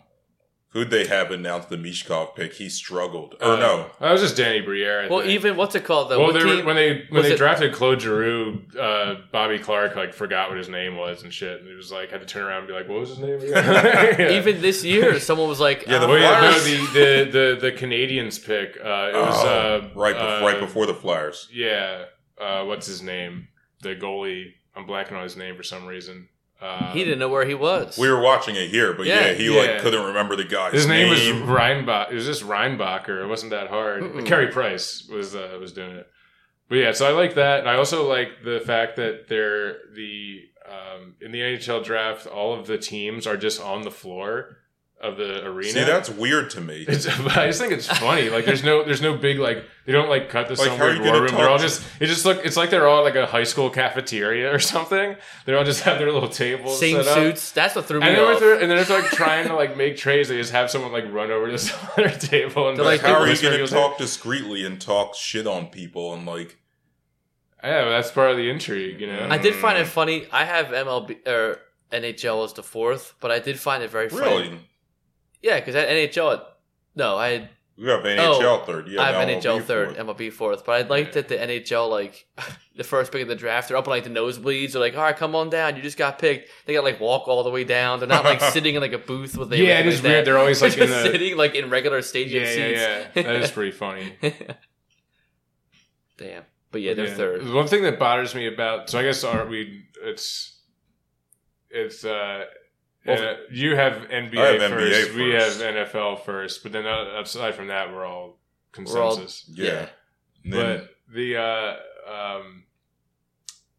Who'd 0.78 0.92
they 0.92 1.08
have 1.08 1.32
announced 1.32 1.70
the 1.70 1.78
Michkov 1.78 2.36
pick? 2.36 2.54
He 2.54 2.70
struggled. 2.70 3.34
Or 3.42 3.58
no. 3.58 3.90
that 4.00 4.12
was 4.12 4.22
just 4.22 4.38
Danny 4.38 4.62
Briere. 4.62 5.02
I 5.02 5.08
Well, 5.08 5.22
think. 5.22 5.32
even 5.32 5.56
what's 5.58 5.74
it 5.74 5.84
called 5.86 6.12
though? 6.12 6.20
well, 6.20 6.34
they 6.34 6.46
were, 6.46 6.63
when 6.63 6.76
they 6.76 7.06
when 7.10 7.24
they 7.24 7.32
it- 7.34 7.38
drafted 7.38 7.74
Claude 7.74 8.00
Giroux, 8.00 8.62
uh, 8.80 9.16
Bobby 9.32 9.58
Clarke 9.58 9.96
like 9.96 10.13
forgot 10.13 10.50
what 10.50 10.58
his 10.60 10.70
name 10.70 10.96
was 10.98 11.24
and 11.24 11.34
shit, 11.34 11.62
and 11.62 11.68
he 11.68 11.74
was 11.74 11.92
like 11.92 12.12
had 12.12 12.20
to 12.22 12.28
turn 12.28 12.44
around 12.44 12.60
and 12.60 12.68
be 12.68 12.74
like, 12.74 12.88
"What 12.88 13.00
was 13.00 13.10
his 13.10 13.20
name?" 13.20 13.40
Again? 13.42 14.16
Yeah. 14.20 14.38
even 14.40 14.62
this 14.62 14.84
year, 14.84 15.20
someone 15.20 15.48
was 15.50 15.60
like, 15.60 15.86
Yeah, 15.88 15.98
the 15.98 16.06
"Oh, 16.06 16.10
Well, 16.10 16.20
yeah, 16.20 16.42
no, 16.42 16.52
Flyers- 16.52 16.63
the, 16.66 16.78
the, 16.94 17.32
the, 17.32 17.72
the 17.72 17.72
Canadiens 17.72 18.38
pick. 18.46 18.78
Uh, 18.78 19.10
it 19.13 19.16
was 19.16 19.44
Oh, 19.44 19.48
uh, 19.50 19.90
right, 19.96 20.16
bef- 20.16 20.42
uh, 20.42 20.46
right 20.46 20.60
before 20.60 20.86
the 20.86 20.94
Flyers. 20.94 21.48
Yeah, 21.52 22.06
uh, 22.40 22.63
what's 22.66 22.86
his 22.86 23.02
name? 23.02 23.48
The 23.82 23.96
goalie. 23.96 24.54
I'm 24.76 24.86
blanking 24.86 25.13
on 25.13 25.24
his 25.24 25.36
name 25.36 25.56
for 25.58 25.63
some 25.63 25.88
reason. 25.88 26.30
Uh, 26.60 26.91
he 26.91 27.04
didn't 27.04 27.20
know 27.20 27.30
where 27.30 27.46
he 27.46 27.54
was. 27.54 27.98
We 27.98 28.10
were 28.10 28.20
watching 28.22 28.56
it 28.56 28.70
here, 28.70 28.93
but 28.93 29.06
yeah, 29.06 29.28
Yeah, 29.28 29.34
he 29.34 29.54
yeah. 29.54 29.62
like 29.74 29.82
couldn't 29.82 30.04
remember 30.06 30.36
the 30.36 30.43
guy. 30.43 30.72
His 30.72 30.88
name, 30.88 31.10
was 31.10 31.20
name. 31.20 31.48
Reinbach. 31.48 32.10
It 32.12 32.15
was 32.15 32.26
just 32.26 32.43
Reinbacher. 32.43 33.22
It 33.24 33.28
wasn't 33.28 33.52
that 33.52 33.67
hard. 33.67 34.02
Mm-mm. 34.04 34.26
Carey 34.26 34.48
Price 34.48 35.08
was 35.08 35.36
uh, 35.36 35.58
was 35.60 35.72
doing 35.72 35.96
it. 35.96 36.08
But 36.70 36.76
yeah, 36.78 36.91
so 36.91 37.08
I 37.08 37.12
like 37.12 37.36
that, 37.36 37.60
and 37.62 37.70
I 37.70 37.76
also 37.76 38.10
like 38.10 38.43
the 38.43 38.60
fact 38.60 38.96
that 38.98 39.28
they're 39.30 39.78
the 39.96 40.41
um, 40.67 41.15
in 41.22 41.32
the 41.32 41.39
NHL 41.39 41.84
draft, 41.84 42.28
all 42.28 42.60
of 42.60 42.67
the 42.67 42.78
teams 42.78 43.26
are 43.28 43.38
just 43.38 43.62
on 43.62 43.84
the 43.84 43.91
floor 43.91 44.58
of 44.99 45.15
the 45.17 45.45
arena. 45.45 45.69
See, 45.69 45.83
that's 45.83 46.10
weird 46.10 46.49
to 46.51 46.62
me. 46.62 46.83
It's, 46.89 47.05
I 47.07 47.45
just 47.47 47.60
think 47.62 47.71
it's 47.71 47.86
funny. 47.88 48.29
Like, 48.29 48.45
there's 48.45 48.63
no, 48.63 48.83
there's 48.83 49.01
no 49.01 49.15
big 49.15 49.38
like. 49.38 49.63
They 49.86 49.91
don't 49.93 50.10
like 50.10 50.29
cut 50.29 50.47
the 50.47 50.55
Like, 50.55 50.69
some 50.69 50.77
how 50.77 50.86
weird 50.86 51.01
war 51.01 51.21
room. 51.21 51.36
They're 51.36 51.47
all 51.49 51.60
just. 51.60 51.83
It 51.99 52.07
just 52.07 52.25
look. 52.25 52.43
It's 52.43 52.57
like 52.57 52.71
they're 52.71 52.88
all 52.88 53.03
like 53.03 53.15
a 53.15 53.25
high 53.27 53.43
school 53.43 53.69
cafeteria 53.69 54.53
or 54.53 54.60
something. 54.60 55.15
They 55.45 55.53
all 55.53 55.63
just 55.63 55.83
have 55.83 55.99
their 55.99 56.12
little 56.12 56.29
tables. 56.29 56.79
Same 56.79 56.97
set 57.03 57.07
up. 57.07 57.17
suits. 57.17 57.51
That's 57.51 57.75
what 57.75 57.86
threw 57.86 57.99
me 57.99 58.07
And 58.07 58.17
then, 58.17 58.23
if 58.29 58.33
off. 58.36 58.39
they're, 58.39 58.60
and 58.60 58.71
then 58.71 58.77
if 58.79 58.88
they're 58.88 59.01
like 59.01 59.12
trying 59.12 59.47
to 59.47 59.55
like 59.55 59.77
make 59.77 59.97
trades, 59.97 60.29
they 60.29 60.38
just 60.38 60.51
have 60.51 60.69
someone 60.71 60.91
like 60.91 61.05
run 61.12 61.29
over 61.31 61.45
to 61.45 61.51
this 61.53 61.71
other 61.95 62.10
table 62.10 62.67
and 62.69 62.77
They're 62.77 62.86
Like, 62.86 63.03
like, 63.03 63.12
how 63.12 63.19
are 63.19 63.27
you 63.27 63.36
going 63.39 63.43
to 63.43 63.49
people's 63.51 63.73
ear. 63.73 63.79
talk 63.79 63.97
discreetly 63.97 64.65
and 64.65 64.81
talk 64.81 65.13
shit 65.15 65.45
on 65.45 65.67
people 65.67 66.13
and 66.13 66.25
like? 66.25 66.57
Yeah, 67.63 67.83
but 67.86 67.89
that's 67.89 68.12
part 68.12 68.31
of 68.31 68.38
the 68.38 68.49
intrigue, 68.49 69.01
you 69.01 69.07
know. 69.07 69.27
I 69.29 69.38
did 69.38 69.55
find 69.55 69.77
it 69.77 69.86
funny. 69.86 70.27
I 70.31 70.45
have 70.45 70.67
MLB 70.67 71.27
or 71.27 71.60
NHL 71.91 72.45
as 72.45 72.53
the 72.53 72.63
fourth, 72.63 73.15
but 73.19 73.31
I 73.31 73.39
did 73.39 73.60
find 73.60 73.81
it 73.83 73.89
very 73.89 74.10
funny. 74.10 74.21
Really, 74.25 74.60
Yeah, 75.47 75.60
because 75.62 75.75
at 75.75 75.88
NHL, 75.88 76.43
no, 76.95 77.15
I 77.17 77.29
had 77.29 77.49
we 77.77 77.88
have 77.89 78.01
NHL 78.03 78.41
Oh, 78.43 78.63
third. 78.65 78.88
Yeah, 78.88 79.01
I 79.01 79.12
have 79.12 79.27
now 79.27 79.33
NHL 79.36 79.60
MLB 79.62 79.63
third, 79.63 79.95
fourth. 79.95 80.17
MLB 80.17 80.33
fourth. 80.33 80.65
But 80.65 80.71
I 80.86 80.88
liked 80.88 81.13
that 81.13 81.27
the 81.27 81.36
NHL, 81.38 81.89
like 81.89 82.25
the 82.75 82.83
first 82.83 83.12
pick 83.12 83.21
of 83.21 83.27
the 83.27 83.36
draft, 83.36 83.67
they're 83.69 83.77
up 83.77 83.86
in 83.86 83.91
like 83.91 84.03
the 84.03 84.10
nosebleeds. 84.10 84.71
They're 84.73 84.81
like, 84.81 84.95
"All 84.97 85.03
right, 85.03 85.15
come 85.15 85.36
on 85.36 85.49
down. 85.49 85.75
You 85.77 85.81
just 85.83 85.97
got 85.97 86.19
picked." 86.19 86.49
They 86.65 86.73
got 86.73 86.83
like 86.83 86.99
walk 86.99 87.27
all 87.27 87.43
the 87.43 87.49
way 87.51 87.63
down. 87.63 87.99
They're 87.99 88.07
not 88.10 88.25
like 88.25 88.41
sitting 88.53 88.75
in 88.75 88.81
like 88.81 88.93
a 88.93 88.97
booth 88.97 89.38
with 89.38 89.49
the 89.51 89.57
Yeah, 89.57 89.79
it 89.79 89.86
is 89.88 90.01
weird. 90.01 90.25
They're 90.25 90.38
always, 90.38 90.62
like, 90.63 90.73
just 90.73 90.83
in 90.83 90.89
the- 90.89 91.03
sitting 91.12 91.38
like 91.38 91.55
in 91.55 91.69
regular 91.69 92.01
stadium 92.01 92.43
yeah, 92.43 92.49
yeah, 92.49 92.55
seats. 93.03 93.15
yeah. 93.15 93.21
That 93.23 93.36
is 93.43 93.51
pretty 93.51 93.71
funny. 93.71 94.13
Damn, 96.17 96.43
but 96.71 96.81
yeah, 96.81 96.93
they're 96.93 97.05
Yeah. 97.07 97.13
third. 97.13 97.49
One 97.53 97.67
thing 97.67 97.83
that 97.83 97.99
bothers 97.99 98.33
me 98.33 98.47
about 98.47 98.89
so 98.89 98.99
I 98.99 99.03
guess 99.03 99.23
are 99.23 99.45
we 99.45 99.83
it's 100.01 100.60
it's 101.69 102.03
uh, 102.03 102.45
Well, 103.08 103.30
uh 103.30 103.36
you 103.52 103.76
have 103.76 103.93
NBA, 104.10 104.38
I 104.38 104.52
have 104.62 104.72
NBA 104.72 104.91
first, 105.06 105.13
we 105.15 105.30
have. 105.32 105.54
NFL 105.54 106.26
first, 106.26 106.63
but 106.63 106.72
then 106.72 106.86
uh, 106.86 107.22
aside 107.22 107.56
from 107.56 107.67
that 107.67 107.91
we're 107.93 108.06
all 108.06 108.39
We're 108.78 109.02
all- 109.02 109.15
consensus. 109.15 109.46
Yeah, 109.54 109.65
Yeah. 109.65 109.88
Then, 110.43 110.78
but 110.78 110.89
the 111.13 111.38
uh 111.38 111.76
um 112.12 112.63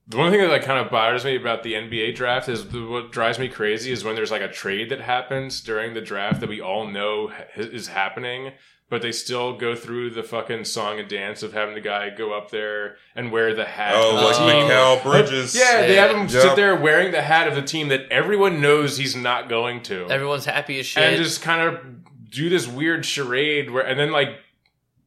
the 0.06 0.16
one 0.16 0.30
thing 0.30 0.40
that 0.40 0.48
like 0.50 0.64
kind 0.64 0.78
of 0.84 0.90
bothers 0.90 1.24
me 1.26 1.36
about 1.36 1.62
the 1.62 1.74
NBA 1.74 2.14
draft 2.14 2.48
is 2.48 2.66
the, 2.68 2.82
what 2.86 3.12
drives 3.12 3.38
me 3.38 3.48
crazy 3.48 3.92
is 3.92 4.04
when 4.04 4.14
there's 4.14 4.30
like 4.30 4.40
a 4.42 4.48
trade 4.50 4.88
that 4.90 5.00
happens 5.02 5.60
during 5.60 5.92
the 5.92 6.00
draft 6.00 6.40
that 6.40 6.48
we 6.48 6.60
all 6.62 6.86
know 6.86 7.28
ha- 7.28 7.42
is 7.56 7.88
happening, 7.88 8.52
but 8.90 9.02
they 9.02 9.12
still 9.12 9.56
go 9.56 9.74
through 9.74 10.10
the 10.10 10.22
fucking 10.22 10.64
song 10.64 10.98
and 10.98 11.08
dance 11.08 11.42
of 11.42 11.52
having 11.52 11.74
the 11.74 11.80
guy 11.80 12.10
go 12.10 12.32
up 12.32 12.50
there 12.50 12.96
and 13.14 13.30
wear 13.30 13.54
the 13.54 13.64
hat. 13.64 13.92
oh, 13.96 14.10
of 14.16 14.20
the 14.20 14.26
like 14.26 14.36
team. 14.36 14.70
Mikal 14.70 15.02
Bridges. 15.02 15.54
Yeah, 15.54 15.82
they 15.86 15.96
have 15.96 16.10
him 16.10 16.22
Yep. 16.22 16.30
sit 16.30 16.56
there 16.56 16.74
wearing 16.74 17.12
the 17.12 17.22
hat 17.22 17.48
of 17.48 17.54
the 17.54 17.62
team 17.62 17.88
that 17.88 18.06
everyone 18.10 18.60
knows 18.60 18.96
he's 18.96 19.14
not 19.16 19.48
going 19.48 19.82
to, 19.84 20.06
Everyone's 20.10 20.44
happy 20.46 20.78
as 20.80 20.86
shit. 20.86 21.02
and 21.02 21.16
just 21.22 21.42
kind 21.42 21.68
of 21.68 22.30
do 22.30 22.48
this 22.48 22.66
weird 22.66 23.04
charade 23.04 23.70
where, 23.70 23.86
and 23.86 23.98
then 23.98 24.10
like. 24.12 24.28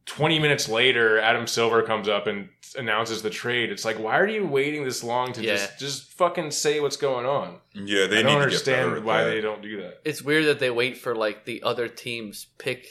20 0.04 0.40
minutes 0.40 0.68
later 0.68 1.20
Adam 1.20 1.46
Silver 1.46 1.80
comes 1.84 2.08
up 2.08 2.26
and 2.26 2.48
announces 2.76 3.22
the 3.22 3.30
trade. 3.30 3.70
It's 3.70 3.84
like 3.84 4.00
why 4.00 4.18
are 4.18 4.26
you 4.26 4.44
waiting 4.44 4.82
this 4.82 5.04
long 5.04 5.32
to 5.34 5.40
Yeah. 5.42 5.54
just 5.54 5.78
just 5.78 6.12
fucking 6.14 6.50
say 6.50 6.80
what's 6.80 6.96
going 6.96 7.24
on? 7.24 7.60
Yeah, 7.72 8.08
they 8.08 8.18
I 8.18 8.22
don't 8.22 8.32
to 8.32 8.38
get 8.38 8.42
understand 8.42 9.04
why 9.04 9.22
that. 9.22 9.30
they 9.30 9.40
don't 9.40 9.62
do 9.62 9.80
that. 9.80 10.00
it's 10.04 10.20
weird 10.20 10.46
that 10.46 10.58
they 10.58 10.70
wait 10.70 10.96
for 10.98 11.14
like 11.14 11.44
the 11.44 11.62
other 11.62 11.86
team's 11.86 12.46
pick. 12.58 12.88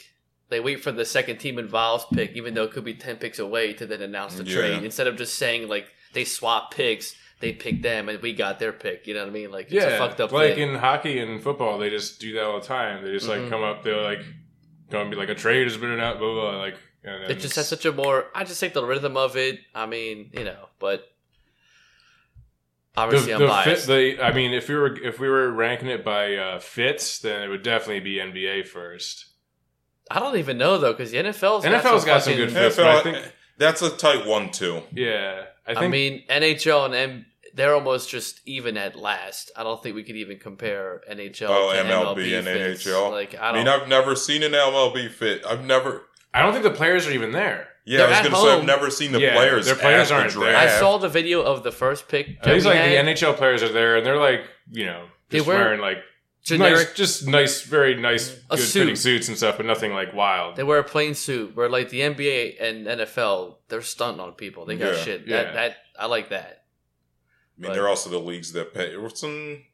They 0.52 0.60
wait 0.60 0.80
for 0.84 0.92
the 0.92 1.04
second 1.04 1.38
team 1.38 1.58
involved's 1.58 2.06
pick, 2.12 2.36
even 2.36 2.54
though 2.54 2.62
it 2.64 2.70
could 2.70 2.84
be 2.84 2.94
ten 2.94 3.16
picks 3.16 3.38
away, 3.40 3.72
to 3.74 3.86
then 3.86 4.02
announce 4.02 4.36
the 4.36 4.44
Yeah. 4.44 4.54
trade 4.54 4.84
instead 4.84 5.06
of 5.08 5.16
just 5.16 5.34
saying 5.36 5.68
like 5.68 5.88
they 6.12 6.24
swap 6.24 6.72
picks. 6.74 7.16
They 7.40 7.52
pick 7.52 7.82
them, 7.82 8.08
and 8.08 8.22
we 8.22 8.34
got 8.34 8.60
their 8.60 8.72
pick. 8.72 9.08
You 9.08 9.14
know 9.14 9.20
what 9.22 9.30
I 9.30 9.32
mean? 9.32 9.50
Like 9.50 9.64
it's 9.66 9.74
Yeah, 9.74 9.88
a 9.88 9.98
fucked 9.98 10.20
up 10.20 10.30
like 10.30 10.54
thing. 10.54 10.68
in 10.70 10.74
hockey 10.76 11.18
and 11.18 11.42
football, 11.42 11.76
they 11.78 11.90
just 11.90 12.20
do 12.20 12.34
that 12.34 12.44
all 12.44 12.60
the 12.60 12.64
time. 12.66 13.02
They 13.04 13.10
just 13.10 13.26
like 13.28 13.40
Mhm. 13.40 13.48
come 13.50 13.64
up, 13.64 13.82
they're 13.82 14.00
like 14.00 14.20
gonna 14.90 15.10
be 15.10 15.16
like 15.16 15.28
a 15.30 15.34
trade 15.34 15.64
has 15.64 15.76
been 15.76 15.90
announced, 15.90 16.20
blah 16.20 16.32
blah. 16.32 16.50
blah 16.52 16.60
like 16.60 16.76
and 17.02 17.24
it 17.32 17.40
just 17.40 17.56
has 17.56 17.66
such 17.66 17.84
a 17.84 17.90
more. 17.90 18.26
I 18.32 18.44
just 18.44 18.60
think 18.60 18.74
the 18.74 18.84
rhythm 18.84 19.16
of 19.16 19.36
it. 19.36 19.58
I 19.74 19.86
mean, 19.86 20.30
you 20.34 20.44
know, 20.44 20.68
but 20.78 21.10
the, 22.94 23.00
obviously 23.00 23.34
I'm 23.34 23.40
the 23.40 23.46
biased. 23.48 23.86
fit. 23.86 24.16
The 24.18 24.22
I 24.24 24.32
mean, 24.32 24.52
if 24.52 24.68
we 24.68 24.76
were 24.76 24.96
if 25.02 25.18
we 25.18 25.28
were 25.28 25.50
ranking 25.50 25.88
it 25.88 26.04
by 26.04 26.36
uh, 26.36 26.58
fits, 26.60 27.18
then 27.18 27.42
it 27.42 27.48
would 27.48 27.62
definitely 27.64 28.00
be 28.00 28.16
NBA 28.20 28.68
first. 28.68 29.26
I 30.16 30.20
don't 30.20 30.36
even 30.36 30.58
know 30.58 30.78
though 30.78 30.92
because 30.92 31.10
the 31.10 31.18
NFL's 31.18 31.64
NFL's 31.64 32.04
got 32.04 32.22
some 32.22 32.32
fucking- 32.34 32.46
good 32.48 32.52
fits, 32.52 32.76
but 32.76 32.86
NFL, 32.86 32.96
I 32.98 33.02
think 33.02 33.32
that's 33.58 33.82
a 33.82 33.90
tight 33.90 34.26
one 34.26 34.50
too. 34.50 34.82
yeah, 34.92 35.44
I 35.66 35.74
I, 35.74 35.88
mean, 35.88 36.24
NHL 36.28 36.86
and 36.86 36.94
M, 36.94 37.26
they're 37.54 37.74
almost 37.74 38.08
just 38.10 38.40
even 38.46 38.76
at 38.76 38.96
last. 38.96 39.50
I 39.56 39.62
don't 39.62 39.82
think 39.82 39.94
we 39.94 40.02
could 40.04 40.16
even 40.16 40.38
compare 40.38 41.02
NHL 41.10 41.48
Oh, 41.50 41.72
to 41.72 41.78
MLB, 41.78 42.16
MLB 42.16 42.38
and 42.38 42.46
fits. 42.46 42.84
NHL. 42.86 43.10
Like 43.10 43.34
I 43.34 43.50
I, 43.50 43.52
don't. 43.52 43.64
mean, 43.64 43.68
I've 43.68 43.88
never 43.88 44.14
seen 44.16 44.42
an 44.42 44.52
MLB 44.52 45.10
fit. 45.10 45.44
I've 45.46 45.64
never. 45.64 46.02
I 46.34 46.42
don't 46.42 46.52
think 46.52 46.64
the 46.64 46.70
players 46.70 47.06
are 47.06 47.12
even 47.12 47.32
there. 47.32 47.68
Yeah, 47.84 47.98
They're 47.98 48.06
I 48.06 48.10
was 48.10 48.18
going 48.20 48.32
to 48.32 48.40
say 48.50 48.58
I've 48.58 48.64
never 48.64 48.90
seen 48.90 49.10
the 49.12 49.20
Yeah, 49.20 49.34
players. 49.34 49.66
their 49.66 49.74
players 49.74 50.10
at 50.12 50.16
aren't 50.20 50.32
there. 50.34 50.52
draft. 50.52 50.72
I 50.76 50.78
saw 50.78 50.98
the 50.98 51.08
video 51.08 51.42
of 51.42 51.62
the 51.64 51.72
first 51.72 52.06
pick. 52.08 52.28
At 52.28 52.42
that 52.44 52.54
least 52.54 52.64
we 52.64 52.70
like 52.72 52.80
had. 52.80 53.06
the 53.06 53.10
NHL 53.12 53.36
players 53.36 53.60
are 53.62 53.68
there, 53.72 53.96
and 53.96 54.06
they're 54.06 54.16
like 54.18 54.42
you 54.70 54.86
know 54.86 55.04
They 55.30 55.38
just 55.38 55.48
wearing 55.48 55.80
like 55.80 55.98
generic. 56.42 56.88
nice, 56.88 56.94
just 56.94 57.26
nice, 57.26 57.62
very 57.62 57.94
nice, 57.94 58.30
good 58.48 58.58
suit. 58.58 58.80
fitting 58.80 58.96
suits 58.96 59.28
and 59.28 59.36
stuff, 59.36 59.56
but 59.56 59.66
nothing 59.66 59.92
like 59.92 60.12
wild. 60.14 60.56
They 60.56 60.64
wear 60.64 60.78
a 60.78 60.84
plain 60.84 61.14
suit. 61.14 61.56
Where 61.56 61.68
like 61.68 61.88
the 61.90 62.00
NBA 62.00 62.56
and 62.60 62.86
NFL, 62.86 63.56
they're 63.68 63.82
stunting 63.82 64.20
on 64.20 64.32
people. 64.32 64.64
They 64.66 64.76
got 64.76 64.94
Yeah, 64.96 65.02
shit. 65.02 65.26
yeah. 65.26 65.42
That 65.44 65.54
that 65.54 65.76
I 65.98 66.06
like 66.06 66.30
that. 66.30 66.64
I 67.58 67.60
mean, 67.60 67.68
But- 67.68 67.74
they're 67.74 67.88
also 67.88 68.10
the 68.10 68.18
leagues 68.18 68.52
that 68.52 68.74
pay. 68.74 68.94
Some 69.14 69.64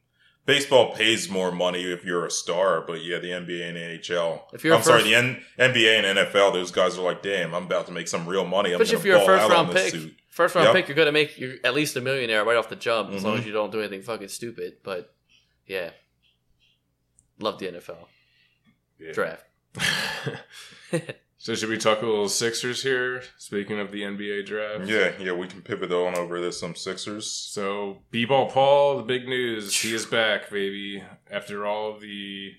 baseball 0.44 0.94
pays 0.94 1.28
more 1.28 1.52
money 1.52 1.82
if 1.92 2.04
you're 2.04 2.24
a 2.26 2.30
star, 2.30 2.80
but 2.86 3.02
yeah, 3.04 3.18
the 3.18 3.28
NBA 3.32 3.68
and 3.68 3.76
NHL. 3.76 4.42
If 4.52 4.64
you're 4.64 4.72
a 4.74 4.76
I'm 4.78 4.82
sorry, 4.82 5.02
the 5.04 5.14
N- 5.14 5.42
NBA 5.58 5.98
and 6.02 6.18
NFL, 6.18 6.52
those 6.54 6.70
guys 6.70 6.98
are 6.98 7.02
like, 7.02 7.22
damn, 7.22 7.54
I'm 7.54 7.64
about 7.64 7.86
to 7.86 7.92
make 7.92 8.08
some 8.08 8.26
real 8.26 8.44
money. 8.46 8.72
I'm 8.72 8.78
But 8.78 8.86
going 8.88 8.96
if 8.96 9.02
to 9.02 9.08
you're 9.08 9.16
a 9.18 9.24
first 9.26 9.44
out 9.44 9.50
round 9.50 9.68
on 9.68 9.74
this 9.74 9.90
pick, 9.92 10.00
suit. 10.00 10.14
first 10.30 10.54
round 10.54 10.66
Yep. 10.66 10.74
pick, 10.74 10.88
you're 10.88 10.96
gonna 10.96 11.12
make 11.12 11.38
you 11.38 11.58
at 11.64 11.74
least 11.74 11.96
a 11.96 12.00
millionaire 12.00 12.44
right 12.44 12.56
off 12.56 12.68
the 12.68 12.76
jump 12.76 13.10
as 13.12 13.24
long 13.24 13.34
as 13.34 13.40
mm-hmm. 13.40 13.48
you 13.48 13.52
don't 13.52 13.70
do 13.70 13.80
anything 13.80 14.02
fucking 14.02 14.28
stupid. 14.28 14.78
But 14.82 15.14
yeah, 15.66 15.90
love 17.38 17.58
the 17.58 17.66
NFL 17.68 18.06
Yeah. 18.98 19.12
draft. 19.12 19.44
so 21.38 21.54
should 21.54 21.68
we 21.68 21.76
talk 21.78 22.02
a 22.02 22.06
little 22.06 22.28
Sixers 22.28 22.82
here? 22.82 23.22
Speaking 23.36 23.78
of 23.78 23.92
the 23.92 24.02
NBA 24.02 24.46
draft, 24.46 24.88
Yeah, 24.88 25.12
yeah, 25.20 25.32
we 25.32 25.46
can 25.46 25.62
pivot 25.62 25.92
on 25.92 26.16
over 26.16 26.38
to 26.38 26.52
some 26.52 26.74
Sixers. 26.74 27.30
So 27.30 28.02
B-ball 28.10 28.50
Paul, 28.50 28.96
the 28.98 29.02
big 29.04 29.28
news, 29.28 29.78
he 29.80 29.94
is 29.94 30.06
back, 30.06 30.50
baby. 30.50 31.02
After 31.30 31.66
all 31.66 31.98
the 31.98 32.52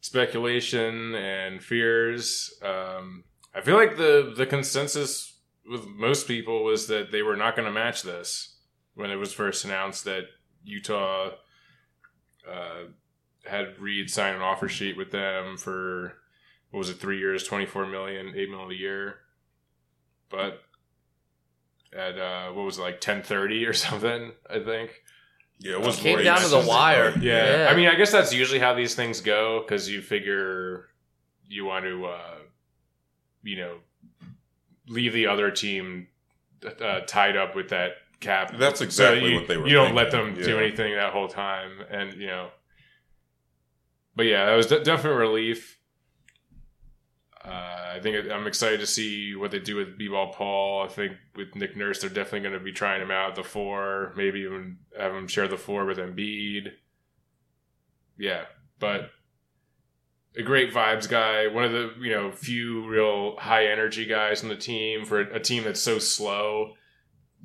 speculation 0.00 1.14
and 1.14 1.62
fears, 1.62 2.52
um, 2.62 3.24
I 3.54 3.60
feel 3.62 3.76
like 3.76 3.96
the 3.96 4.32
the 4.36 4.46
consensus 4.46 5.38
with 5.68 5.86
most 5.86 6.26
people 6.28 6.64
was 6.64 6.86
that 6.88 7.10
they 7.12 7.22
were 7.22 7.36
not 7.36 7.56
going 7.56 7.66
to 7.66 7.72
match 7.72 8.02
this 8.02 8.56
when 8.94 9.10
it 9.10 9.16
was 9.16 9.32
first 9.32 9.64
announced 9.64 10.04
that 10.04 10.24
Utah 10.64 11.30
uh, 12.50 12.84
had 13.46 13.78
Reed 13.78 14.10
sign 14.10 14.34
an 14.34 14.42
offer 14.42 14.68
sheet 14.68 14.96
with 14.96 15.10
them 15.10 15.56
for 15.56 16.14
what 16.70 16.78
was 16.78 16.90
it, 16.90 16.94
three 17.00 17.18
years, 17.18 17.44
twenty 17.44 17.66
four 17.66 17.86
million, 17.86 18.32
eight 18.36 18.50
million 18.50 18.70
a 18.70 18.74
year, 18.74 19.16
but 20.28 20.62
at 21.96 22.18
uh, 22.18 22.50
what 22.52 22.64
was 22.64 22.78
it 22.78 22.82
like 22.82 23.00
ten 23.00 23.22
thirty 23.22 23.64
or 23.64 23.72
something? 23.74 24.32
I 24.48 24.60
think. 24.60 25.02
Yeah, 25.58 25.72
it 25.72 25.82
was 25.82 25.96
Came 25.96 26.16
right 26.16 26.24
down 26.24 26.40
to 26.40 26.48
the 26.48 26.60
wire. 26.60 27.12
Yeah. 27.20 27.64
Yeah. 27.64 27.68
I 27.70 27.76
mean, 27.76 27.88
I 27.88 27.94
guess 27.94 28.10
that's 28.10 28.32
usually 28.32 28.60
how 28.60 28.72
these 28.72 28.94
things 28.94 29.20
go 29.20 29.60
because 29.60 29.90
you 29.90 30.00
figure 30.00 30.88
you 31.48 31.66
want 31.66 31.84
to, 31.84 32.06
uh, 32.06 32.36
you 33.42 33.58
know, 33.58 33.76
leave 34.88 35.12
the 35.12 35.26
other 35.26 35.50
team 35.50 36.06
uh, 36.64 37.00
tied 37.00 37.36
up 37.36 37.54
with 37.54 37.68
that 37.70 37.90
cap. 38.20 38.54
That's 38.58 38.80
exactly 38.80 39.30
you, 39.30 39.34
what 39.36 39.48
they 39.48 39.58
were 39.58 39.66
You 39.68 39.74
don't 39.74 39.94
let 39.94 40.12
thinking, 40.12 40.34
them 40.36 40.44
do 40.44 40.58
anything 40.58 40.94
that 40.94 41.12
whole 41.12 41.28
time, 41.28 41.72
and 41.90 42.14
you 42.14 42.28
know. 42.28 42.48
But 44.14 44.26
yeah, 44.26 44.46
that 44.46 44.56
was 44.56 44.66
de- 44.66 44.82
definitely 44.82 45.18
relief. 45.18 45.78
Uh, 47.44 47.94
I 47.94 48.00
think 48.02 48.30
I'm 48.30 48.46
excited 48.46 48.80
to 48.80 48.86
see 48.86 49.34
what 49.34 49.50
they 49.50 49.58
do 49.58 49.76
with 49.76 49.96
B-ball 49.96 50.32
Paul. 50.32 50.82
I 50.82 50.88
think 50.88 51.12
with 51.34 51.54
Nick 51.54 51.76
Nurse, 51.76 52.00
they're 52.00 52.10
definitely 52.10 52.40
going 52.40 52.58
to 52.58 52.64
be 52.64 52.72
trying 52.72 53.00
him 53.00 53.10
out 53.10 53.34
the 53.34 53.42
four, 53.42 54.12
maybe 54.16 54.40
even 54.40 54.78
have 54.98 55.14
him 55.14 55.26
share 55.26 55.48
the 55.48 55.56
four 55.56 55.86
with 55.86 55.98
Embiid. 55.98 56.72
Yeah, 58.18 58.44
but 58.78 59.10
a 60.36 60.42
great 60.42 60.72
vibes 60.72 61.08
guy, 61.08 61.46
one 61.46 61.64
of 61.64 61.72
the 61.72 61.94
you 62.00 62.12
know 62.12 62.30
few 62.30 62.86
real 62.86 63.36
high 63.36 63.66
energy 63.66 64.04
guys 64.04 64.42
on 64.42 64.48
the 64.48 64.56
team 64.56 65.04
for 65.04 65.20
a 65.20 65.40
team 65.40 65.64
that's 65.64 65.80
so 65.80 65.98
slow. 65.98 66.74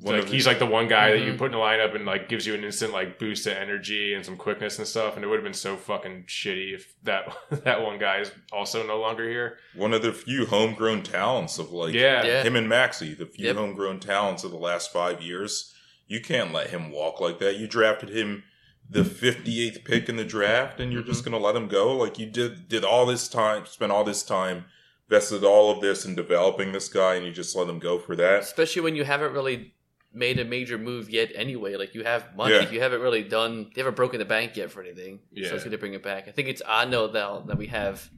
One 0.00 0.14
like 0.14 0.24
of 0.24 0.28
the- 0.30 0.36
he's 0.36 0.46
like 0.46 0.58
the 0.58 0.66
one 0.66 0.88
guy 0.88 1.12
that 1.12 1.20
you 1.24 1.32
Mhm. 1.32 1.38
put 1.38 1.46
in 1.46 1.52
the 1.52 1.58
lineup 1.58 1.94
and 1.94 2.04
like 2.04 2.28
gives 2.28 2.46
you 2.46 2.54
an 2.54 2.64
instant 2.64 2.92
like 2.92 3.18
boost 3.18 3.46
of 3.46 3.54
energy 3.56 4.12
and 4.12 4.24
some 4.24 4.36
quickness 4.36 4.78
and 4.78 4.86
stuff. 4.86 5.16
And 5.16 5.24
it 5.24 5.28
would 5.28 5.36
have 5.36 5.44
been 5.44 5.54
so 5.54 5.76
fucking 5.76 6.24
shitty 6.28 6.74
if 6.74 6.92
that 7.04 7.34
that 7.64 7.82
one 7.82 7.98
guy 7.98 8.18
is 8.18 8.30
also 8.52 8.86
no 8.86 9.00
longer 9.00 9.28
here. 9.28 9.58
one 9.74 9.94
of 9.94 10.02
the 10.02 10.12
few 10.12 10.44
homegrown 10.46 11.02
talents 11.02 11.58
of 11.58 11.72
like 11.72 11.94
yeah, 11.94 12.24
Yeah. 12.24 12.42
him 12.42 12.56
and 12.56 12.68
Maxey, 12.68 13.14
the 13.14 13.26
few 13.26 13.46
Yep. 13.46 13.56
homegrown 13.56 14.00
talents 14.00 14.44
of 14.44 14.50
the 14.50 14.58
last 14.58 14.92
five 14.92 15.22
years. 15.22 15.72
You 16.08 16.20
can't 16.20 16.52
let 16.52 16.70
him 16.70 16.90
walk 16.90 17.20
like 17.20 17.38
that. 17.40 17.56
You 17.56 17.66
drafted 17.66 18.10
him 18.10 18.44
the 18.88 19.02
58th 19.02 19.82
pick 19.84 20.08
in 20.08 20.14
the 20.14 20.24
draft, 20.24 20.78
and 20.78 20.92
you're 20.92 21.02
just 21.02 21.22
Mm-hmm. 21.22 21.30
going 21.32 21.42
to 21.42 21.46
let 21.46 21.56
him 21.56 21.66
go. 21.66 21.96
Like 21.96 22.18
you 22.20 22.26
did, 22.26 22.68
did 22.68 22.84
all 22.84 23.04
this 23.06 23.26
time, 23.26 23.66
spent 23.66 23.90
all 23.90 24.04
this 24.04 24.22
time, 24.22 24.66
vested 25.08 25.42
all 25.42 25.72
of 25.72 25.80
this 25.80 26.04
in 26.04 26.14
developing 26.14 26.70
this 26.70 26.88
guy, 26.88 27.14
and 27.16 27.26
you 27.26 27.32
just 27.32 27.56
let 27.56 27.68
him 27.68 27.80
go 27.80 27.98
for 27.98 28.14
that. 28.14 28.42
Especially 28.42 28.82
when 28.82 28.94
you 28.94 29.02
haven't 29.02 29.32
really 29.32 29.72
made 30.16 30.40
a 30.40 30.44
major 30.44 30.78
move 30.78 31.10
yet 31.10 31.30
anyway. 31.34 31.76
Like 31.76 31.94
you 31.94 32.02
have 32.04 32.34
money. 32.34 32.54
Yeah. 32.54 32.70
You 32.70 32.80
haven't 32.80 33.02
really 33.02 33.22
done 33.22 33.70
you 33.74 33.82
haven't 33.82 33.96
broken 33.96 34.18
the 34.18 34.24
bank 34.24 34.56
yet 34.56 34.70
for 34.70 34.82
anything. 34.82 35.20
Yeah. 35.30 35.48
So 35.48 35.54
it's 35.56 35.64
gonna 35.64 35.78
bring 35.78 35.94
it 35.94 36.02
back. 36.02 36.26
I 36.26 36.30
think 36.32 36.48
it's 36.48 36.62
odd 36.64 36.90
note 36.90 37.12
now 37.12 37.40
that 37.40 37.58
we 37.58 37.66
have 37.68 38.08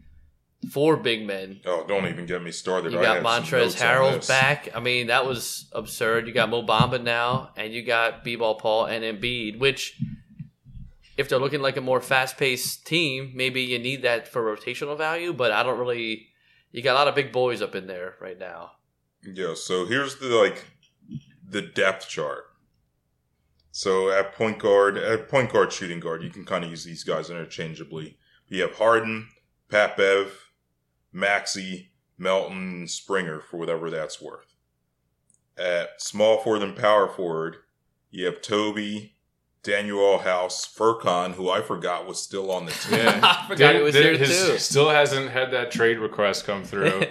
four 0.71 0.97
big 0.97 1.27
men. 1.27 1.61
Oh, 1.65 1.85
don't 1.87 2.07
even 2.07 2.27
get 2.27 2.43
me 2.43 2.51
started. 2.51 2.93
You 2.93 3.01
got 3.01 3.23
Montrez 3.23 3.53
notes 3.53 3.83
on 3.83 3.89
Harrell 3.89 4.15
this. 4.15 4.29
back. 4.29 4.69
I 4.75 4.81
mean, 4.81 5.09
that 5.09 5.27
was 5.27 5.69
absurd. 5.73 6.27
You 6.27 6.33
got 6.33 6.51
Mo 6.51 6.65
Bamba 6.65 7.03
now, 7.03 7.51
and 7.57 7.73
you 7.73 7.83
got 7.83 8.25
B-ball 8.25 8.57
Paul 8.57 8.87
and 8.87 9.05
Embiid, 9.05 9.59
which 9.59 10.01
if 11.17 11.29
they're 11.29 11.39
looking 11.39 11.63
like 11.63 11.77
a 11.77 11.81
more 11.81 12.01
fast-paced 12.01 12.87
team, 12.87 13.33
maybe 13.35 13.63
you 13.63 13.79
need 13.79 14.03
that 14.03 14.29
for 14.29 14.43
rotational 14.43 14.97
value. 14.97 15.33
But 15.33 15.53
I 15.53 15.63
don't 15.63 15.79
really. 15.79 16.29
You 16.71 16.83
got 16.83 16.93
a 16.93 16.99
lot 16.99 17.09
of 17.09 17.15
big 17.15 17.33
boys 17.33 17.63
up 17.63 17.75
in 17.75 17.87
there 17.87 18.15
right 18.21 18.39
now. 18.39 18.73
Yeah, 19.25 19.55
so 19.55 19.87
here's 19.87 20.19
the 20.19 20.29
like 20.29 20.65
the 21.49 21.63
depth 21.63 22.09
chart. 22.09 22.45
So 23.71 24.11
at 24.11 24.33
point 24.35 24.59
guard, 24.59 24.97
at 24.99 25.29
point 25.29 25.53
guard, 25.53 25.73
shooting 25.73 26.01
guard, 26.01 26.23
you 26.23 26.31
can 26.31 26.45
kind 26.45 26.65
of 26.65 26.71
use 26.71 26.85
these 26.85 27.05
guys 27.05 27.31
interchangeably. 27.31 28.17
You 28.49 28.63
have 28.63 28.77
Harden, 28.77 29.29
Pat 29.71 29.97
Bev, 29.97 30.51
Maxey, 31.13 31.93
Melton, 32.17 32.89
Springer 32.89 33.41
for 33.41 33.57
whatever 33.59 33.91
that's 33.91 34.21
worth. 34.21 34.55
At 35.57 36.01
small 36.01 36.39
forward 36.39 36.63
and 36.63 36.77
power 36.77 37.09
forward, 37.09 37.57
you 38.11 38.25
have 38.27 38.41
Toby, 38.43 39.15
Danuel 39.63 40.23
House, 40.23 40.67
Furkan, 40.67 41.35
who 41.35 41.51
I 41.51 41.61
forgot 41.63 42.07
was 42.07 42.21
still 42.23 42.51
on 42.51 42.65
the 42.67 42.73
team. 42.89 43.01
I 43.23 43.45
forgot 43.49 43.75
he 43.75 43.83
was 43.83 43.95
Did- 43.95 44.05
here 44.05 44.17
his- 44.27 44.47
too. 44.47 44.59
Still 44.59 44.89
hasn't 44.91 45.31
had 45.31 45.51
that 45.53 45.71
trade 45.71 45.99
request 45.99 46.47
come 46.47 46.65
through 46.65 47.03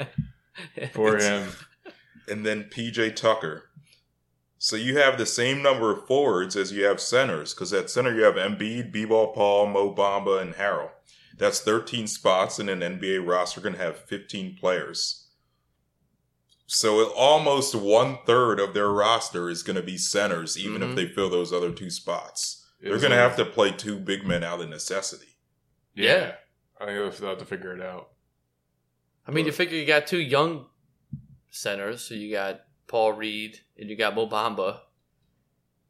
for 0.94 1.18
him. 1.18 1.50
and 2.30 2.46
then 2.46 2.66
PJ 2.66 3.16
Tucker. 3.16 3.67
So 4.60 4.76
you 4.76 4.98
have 4.98 5.18
the 5.18 5.26
same 5.26 5.62
number 5.62 5.92
of 5.92 6.08
forwards 6.08 6.56
as 6.56 6.72
you 6.72 6.84
have 6.86 7.00
centers, 7.00 7.54
because 7.54 7.72
at 7.74 7.90
center 7.90 8.14
you 8.14 8.24
have 8.24 8.36
Embiid, 8.36 8.92
B-Ball 8.92 9.34
Paul, 9.34 9.68
Mo 9.68 9.94
Bamba, 9.94 10.42
and 10.42 10.56
Harrell. 10.56 10.90
That's 11.38 11.60
13 11.60 12.08
spots 12.08 12.58
and 12.58 12.70
an 12.70 12.80
NBA 12.82 13.20
roster 13.28 13.62
going 13.62 13.76
to 13.76 13.82
have 13.82 14.00
15 14.00 14.58
players. 14.60 15.28
So 16.66 17.12
almost 17.14 17.76
one 17.76 18.18
third 18.26 18.60
of 18.60 18.74
their 18.74 18.90
roster 18.90 19.50
is 19.50 19.62
going 19.64 19.76
to 19.76 19.84
be 19.84 19.98
centers, 19.98 20.58
even 20.58 20.82
Mhm. 20.82 20.90
if 20.90 20.96
they 20.96 21.08
fill 21.08 21.30
those 21.30 21.54
other 21.54 21.72
two 21.72 21.90
spots. 21.90 22.66
They're 22.82 22.98
going 23.00 23.12
to 23.12 23.18
have 23.18 23.36
to 23.38 23.46
play 23.46 23.72
two 23.72 23.98
big 24.00 24.26
men 24.26 24.44
out 24.44 24.62
of 24.62 24.70
necessity. 24.70 25.38
Yeah, 25.94 26.36
I 26.80 26.86
think 26.86 27.18
they'll 27.18 27.30
have 27.30 27.40
to 27.40 27.46
figure 27.46 27.74
it 27.76 27.82
out. 27.82 28.12
I 29.28 29.32
mean, 29.32 29.46
you 29.46 29.52
figure 29.52 29.78
you 29.78 29.86
got 29.86 30.08
two 30.08 30.20
young 30.20 30.68
centers, 31.50 32.04
so 32.04 32.14
you 32.14 32.32
got 32.32 32.62
Paul 32.88 33.14
Reed 33.14 33.60
and 33.78 33.90
you 33.90 33.96
got 33.96 34.16
Mo 34.16 34.28
Bamba. 34.30 34.80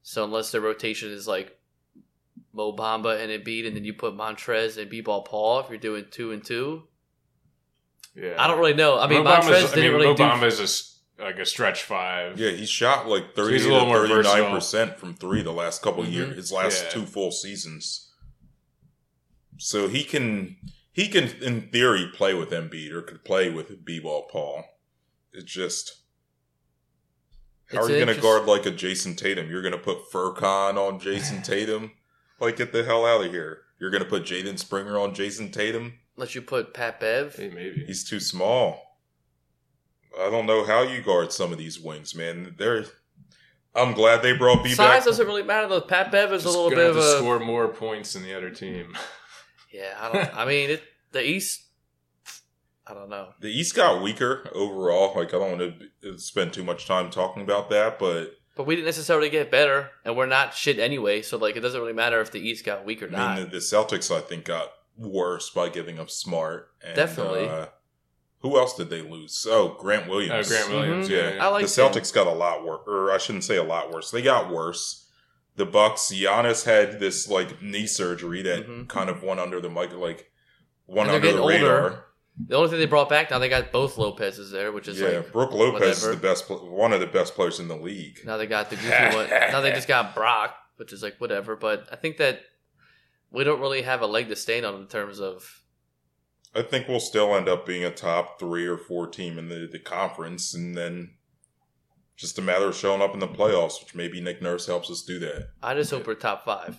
So 0.04 0.24
unless 0.24 0.52
the 0.52 0.62
rotation 0.62 1.10
is 1.12 1.28
like 1.28 1.58
Mo 2.54 2.74
Bamba 2.76 3.22
and 3.22 3.32
Embiid, 3.32 3.68
and 3.68 3.76
then 3.76 3.84
you 3.86 3.94
put 3.94 4.16
Montrez 4.16 4.78
and 4.82 4.90
B-ball 4.90 5.24
Paul, 5.24 5.60
if 5.60 5.70
you're 5.70 5.78
doing 5.78 6.06
two 6.10 6.32
and 6.32 6.44
two, 6.44 6.88
Yeah, 8.16 8.36
I 8.42 8.48
don't 8.48 8.58
really 8.58 8.74
know. 8.74 8.98
I 9.00 9.08
mean, 9.08 9.24
Mo 9.24 9.30
Bamba's- 9.32 9.46
Montrez 9.72 9.76
didn't 9.76 9.94
really 9.94 10.16
do. 10.16 10.24
Mo 10.24 10.30
Bamba's 10.32 10.60
a 10.60 10.64
s- 10.64 11.00
like 11.20 11.38
a 11.38 11.46
stretch 11.46 11.84
five. 11.84 12.40
Yeah, 12.40 12.52
he 12.52 12.66
shot 12.66 13.08
like 13.08 13.36
30 13.36 13.54
he's 13.54 13.66
a 13.66 13.70
to 13.70 14.08
39 14.08 14.52
percent 14.56 14.98
from 15.00 15.14
three 15.16 15.42
the 15.44 15.52
last 15.52 15.82
couple 15.84 16.04
Mhm. 16.04 16.12
years, 16.12 16.36
his 16.36 16.52
last 16.52 16.84
Yeah. 16.86 16.90
two 16.90 17.06
full 17.06 17.32
seasons. 17.32 18.12
So 19.58 19.88
he 19.88 20.04
can 20.04 20.58
he 20.92 21.08
can 21.10 21.26
in 21.44 21.70
theory 21.70 22.08
play 22.12 22.34
with 22.34 22.50
Embiid 22.50 22.92
or 22.92 23.04
could 23.04 23.24
play 23.24 23.52
with 23.52 23.86
B-ball 23.86 24.30
Paul. 24.32 24.64
It's 25.32 25.52
just 25.52 25.98
how 27.72 27.80
It's 27.80 27.90
are 27.90 27.92
you 27.98 28.04
going 28.06 28.16
to 28.16 28.22
guard 28.22 28.46
like 28.46 28.66
a 28.66 28.72
Jayson 28.72 29.16
Tatum? 29.16 29.50
You're 29.50 29.62
going 29.62 29.74
to 29.74 29.80
put 29.80 30.12
Furkan 30.12 30.76
on 30.76 31.00
Jayson 31.00 31.42
Tatum? 31.44 31.92
Like 32.40 32.56
get 32.58 32.72
the 32.72 32.84
hell 32.84 33.06
out 33.06 33.26
of 33.26 33.32
here! 33.32 33.62
You're 33.80 33.90
going 33.90 34.04
to 34.04 34.10
put 34.10 34.24
Jaden 34.24 34.58
Springer 34.60 34.98
on 35.00 35.14
Jayson 35.14 35.52
Tatum? 35.52 36.00
Unless 36.16 36.34
you 36.36 36.42
put 36.42 36.74
Pat 36.74 37.00
Bev. 37.00 37.36
Hey, 37.36 37.50
maybe. 37.50 37.84
He's 37.86 38.04
too 38.08 38.20
small. 38.20 38.98
I 40.20 40.32
don't 40.32 40.48
know 40.48 40.66
how 40.66 40.82
you 40.82 41.02
guard 41.04 41.32
some 41.32 41.52
of 41.52 41.60
these 41.60 41.80
wings, 41.80 42.16
man. 42.16 42.56
They're. 42.58 42.86
I'm 43.76 43.94
glad 43.94 44.24
they 44.24 44.36
brought 44.36 44.64
B 44.64 44.72
Size 44.72 44.78
back. 44.78 45.04
doesn't 45.06 45.28
really 45.28 45.44
matter 45.44 45.68
though. 45.68 45.82
Pat 45.82 46.12
Bev 46.12 46.34
is 46.34 46.44
Just 46.44 46.56
a 46.56 46.60
little 46.60 46.72
bit 46.76 46.80
have 46.88 46.96
of 46.96 47.04
to 47.04 47.16
a 47.16 47.18
score 47.20 47.40
more 47.40 47.68
points 47.68 48.14
than 48.14 48.24
the 48.24 48.34
other 48.34 48.50
team. 48.50 48.98
yeah. 49.72 49.94
I 50.00 50.12
don't. 50.12 50.38
I 50.38 50.46
mean, 50.46 50.72
it, 50.72 50.84
the 51.12 51.24
East. 51.24 51.66
I 52.90 52.94
don't 52.94 53.10
know. 53.10 53.30
The 53.42 53.50
East 53.50 53.76
got 53.76 54.02
weaker 54.02 54.50
overall. 54.54 55.14
Like 55.16 55.30
I 55.34 55.40
don't 55.40 55.60
want 55.60 55.74
to 56.02 56.18
spend 56.20 56.54
too 56.54 56.64
much 56.64 56.86
time 56.88 57.10
talking 57.10 57.44
about 57.44 57.70
that, 57.70 58.00
but 58.00 58.38
But 58.56 58.66
we 58.66 58.76
didn't 58.76 58.86
necessarily 58.88 59.30
get 59.30 59.52
better, 59.52 59.92
and 60.06 60.16
we're 60.16 60.26
not 60.26 60.54
shit 60.54 60.80
anyway. 60.80 61.22
So 61.22 61.38
like, 61.38 61.56
it 61.56 61.62
doesn't 61.62 61.80
really 61.80 61.94
matter 61.94 62.20
if 62.22 62.32
the 62.32 62.40
East 62.40 62.66
got 62.66 62.86
weak 62.86 63.02
or 63.04 63.08
I 63.08 63.10
not. 63.10 63.36
mean 63.38 63.46
the, 63.46 63.52
the 63.52 63.58
Celtics 63.58 64.16
I 64.16 64.22
think 64.22 64.46
got 64.46 64.70
worse 64.98 65.50
by 65.50 65.70
giving 65.70 66.00
up 66.00 66.10
Smart. 66.10 66.70
And, 66.86 66.96
Definitely. 66.96 67.48
Uh, 67.48 67.68
who 68.42 68.58
else 68.58 68.76
did 68.76 68.90
they 68.90 69.02
lose? 69.02 69.46
Oh, 69.50 69.76
Grant 69.80 70.08
Williams. 70.08 70.48
Uh, 70.48 70.50
Grant 70.50 70.70
Williams. 70.72 71.08
Mhm. 71.08 71.12
Yeah, 71.12 71.36
Yeah, 71.36 71.46
I 71.46 71.50
like 71.50 71.64
the 71.66 71.68
Celtics 71.70 72.14
got 72.14 72.28
a 72.28 72.32
lot 72.32 72.64
worse, 72.66 72.82
or 72.88 73.12
I 73.12 73.18
shouldn't 73.18 73.44
say 73.44 73.58
a 73.58 73.64
lot 73.64 73.92
worse. 73.92 74.12
They 74.12 74.22
got 74.22 74.52
worse. 74.52 75.06
The 75.56 75.66
Bucks, 75.66 76.12
Giannis 76.14 76.66
had 76.66 77.00
this 77.00 77.28
like 77.28 77.62
knee 77.64 77.88
surgery 77.88 78.44
that 78.44 78.68
Mhm. 78.68 78.88
kind 78.88 79.10
of 79.10 79.24
went 79.24 79.40
under 79.40 79.60
the 79.60 79.70
mic, 79.70 79.92
like 79.94 80.32
one 80.86 81.08
And 81.08 81.16
under 81.16 81.28
the 81.32 81.42
getting 81.48 81.64
older. 81.64 82.04
Radar. 82.40 82.48
The 82.50 82.56
only 82.56 82.70
thing 82.70 82.80
they 82.80 82.86
brought 82.86 83.10
back 83.10 83.32
now 83.32 83.40
they 83.40 83.50
got 83.50 83.72
both 83.72 83.98
Lopez's 83.98 84.52
there, 84.52 84.72
which 84.72 84.88
is 84.88 85.00
Yeah, 85.00 85.08
like 85.08 85.32
Brook 85.32 85.52
Lopez 85.52 86.04
is 86.04 86.10
the 86.10 86.16
best, 86.18 86.48
pl- 86.48 86.70
one 86.70 86.94
of 86.94 87.00
the 87.00 87.08
best 87.08 87.36
players 87.36 87.60
in 87.60 87.68
the 87.68 87.76
league. 87.76 88.20
now 88.26 88.38
they 88.38 88.46
got 88.48 88.70
the 88.70 88.76
goofy 88.76 89.16
one. 89.16 89.30
Now 89.30 89.62
they 89.62 89.72
just 89.72 89.88
got 89.88 90.14
Brock, 90.14 90.56
which 90.78 90.94
is 90.94 91.02
like 91.02 91.16
whatever. 91.20 91.56
But 91.56 91.88
I 91.92 91.96
think 91.96 92.18
that 92.18 92.42
we 93.32 93.44
don't 93.44 93.60
really 93.60 93.82
have 93.82 94.02
a 94.02 94.08
leg 94.08 94.30
to 94.30 94.36
stand 94.36 94.66
on 94.66 94.76
in 94.82 94.88
terms 94.88 95.20
of 95.20 95.62
I 96.56 96.62
think 96.64 96.88
we'll 96.88 97.00
still 97.00 97.36
end 97.36 97.48
up 97.50 97.66
being 97.66 97.84
a 97.84 97.92
top 97.92 98.40
three 98.40 98.66
or 98.66 98.78
four 98.78 99.08
team 99.08 99.38
in 99.38 99.50
the, 99.50 99.68
the 99.72 99.80
conference, 99.80 100.54
and 100.56 100.76
then 100.76 101.12
just 102.16 102.40
a 102.40 102.42
matter 102.42 102.66
of 102.66 102.76
showing 102.76 103.02
up 103.02 103.14
in 103.14 103.20
the 103.20 103.28
playoffs, 103.28 103.80
which 103.84 103.94
maybe 103.94 104.20
Nick 104.22 104.42
Nurse 104.42 104.66
helps 104.66 104.90
us 104.90 105.04
do 105.04 105.20
that. 105.20 105.50
I 105.62 105.76
just 105.76 105.92
hope 105.92 106.08
we're 106.08 106.16
top 106.16 106.46
five. 106.46 106.78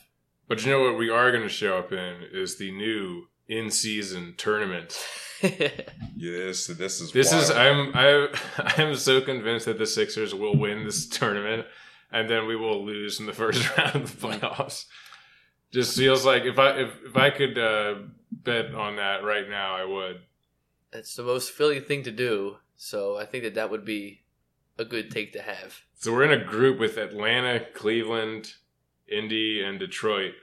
But 0.48 0.64
you 0.64 0.72
know 0.72 0.80
what 0.80 0.98
we 0.98 1.11
are 1.11 1.30
going 1.30 1.42
to 1.44 1.48
show 1.48 1.76
up 1.78 1.92
in 1.92 2.22
is 2.32 2.59
the 2.59 2.72
new 2.72 3.26
in-season 3.46 4.34
tournament. 4.36 4.98
Yes, 6.16 6.66
this 6.66 7.01
is 7.01 7.12
This 7.12 7.32
is. 7.32 7.51
I'm 7.51 7.93
I 7.95 8.28
I'm 8.76 8.97
so 8.97 9.20
convinced 9.20 9.66
that 9.66 9.78
the 9.78 9.86
Sixers 9.86 10.34
will 10.34 10.57
win 10.57 10.84
this 10.84 11.07
tournament, 11.09 11.66
and 12.11 12.28
then 12.28 12.47
we 12.47 12.57
will 12.57 12.84
lose 12.84 13.20
in 13.20 13.26
the 13.26 13.32
first 13.32 13.76
round 13.78 13.97
of 13.97 14.20
the 14.20 14.26
playoffs. 14.26 14.86
Just 15.70 15.97
feels 15.97 16.24
like 16.26 16.43
if 16.43 16.59
I 16.59 16.70
if, 16.80 16.91
if 17.07 17.16
I 17.16 17.30
could 17.30 17.57
uh, 17.57 17.95
bet 18.32 18.74
on 18.74 18.97
that 18.97 19.22
right 19.22 19.49
now, 19.49 19.76
I 19.76 19.84
would. 19.84 20.20
it's 20.93 21.14
the 21.14 21.22
most 21.22 21.53
Philly 21.53 21.78
thing 21.78 22.03
to 22.03 22.11
do, 22.11 22.57
so 22.76 23.16
I 23.16 23.24
think 23.24 23.45
that 23.45 23.55
that 23.55 23.70
would 23.70 23.84
be 23.84 24.22
a 24.76 24.84
good 24.84 25.11
take 25.11 25.32
to 25.34 25.43
have. 25.43 25.82
So 25.95 26.12
we're 26.12 26.24
in 26.24 26.41
a 26.41 26.45
group 26.45 26.80
with 26.80 26.97
Atlanta, 26.97 27.64
Cleveland, 27.74 28.55
Indy, 29.07 29.62
and 29.62 29.78
Detroit. 29.78 30.34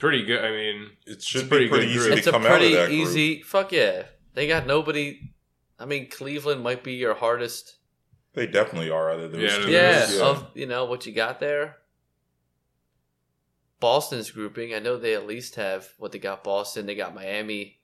It's 0.00 0.02
pretty 0.02 0.24
good. 0.24 0.42
I 0.44 0.50
mean, 0.50 0.90
it 1.06 1.22
should 1.22 1.42
it's 1.42 1.46
a 1.46 1.48
pretty 1.48 1.66
be 1.66 1.70
pretty 1.70 1.86
good 1.86 1.96
easy 1.96 1.98
group. 1.98 2.12
to 2.12 2.18
It's 2.18 2.26
a 2.26 2.30
come 2.32 2.42
out 2.46 2.52
of 2.52 2.58
pretty 2.58 2.74
that 2.74 2.86
group. 2.88 2.98
easy. 3.00 3.42
Fuck 3.42 3.72
yeah, 3.72 4.02
they 4.34 4.46
got 4.46 4.66
nobody. 4.66 5.32
I 5.78 5.84
mean, 5.84 6.08
Cleveland 6.10 6.62
might 6.62 6.82
be 6.82 6.94
your 6.94 7.14
hardest. 7.14 7.76
They 8.32 8.46
definitely 8.46 8.90
are 8.90 9.10
Other 9.10 9.28
than 9.28 9.40
those. 9.40 9.50
Yeah, 9.50 9.56
two. 9.58 9.68
It 9.68 10.18
Yeah, 10.18 10.24
of 10.24 10.46
you 10.54 10.66
know 10.66 10.84
what 10.86 11.04
you 11.06 11.12
got 11.12 11.40
there. 11.40 11.76
Boston's 13.80 14.30
grouping. 14.30 14.74
I 14.74 14.78
know 14.78 14.96
they 14.98 15.14
at 15.14 15.26
least 15.26 15.54
have 15.56 15.88
what 15.98 16.12
they 16.12 16.18
got. 16.18 16.44
Boston. 16.44 16.86
They 16.86 16.94
got 16.94 17.14
Miami. 17.14 17.78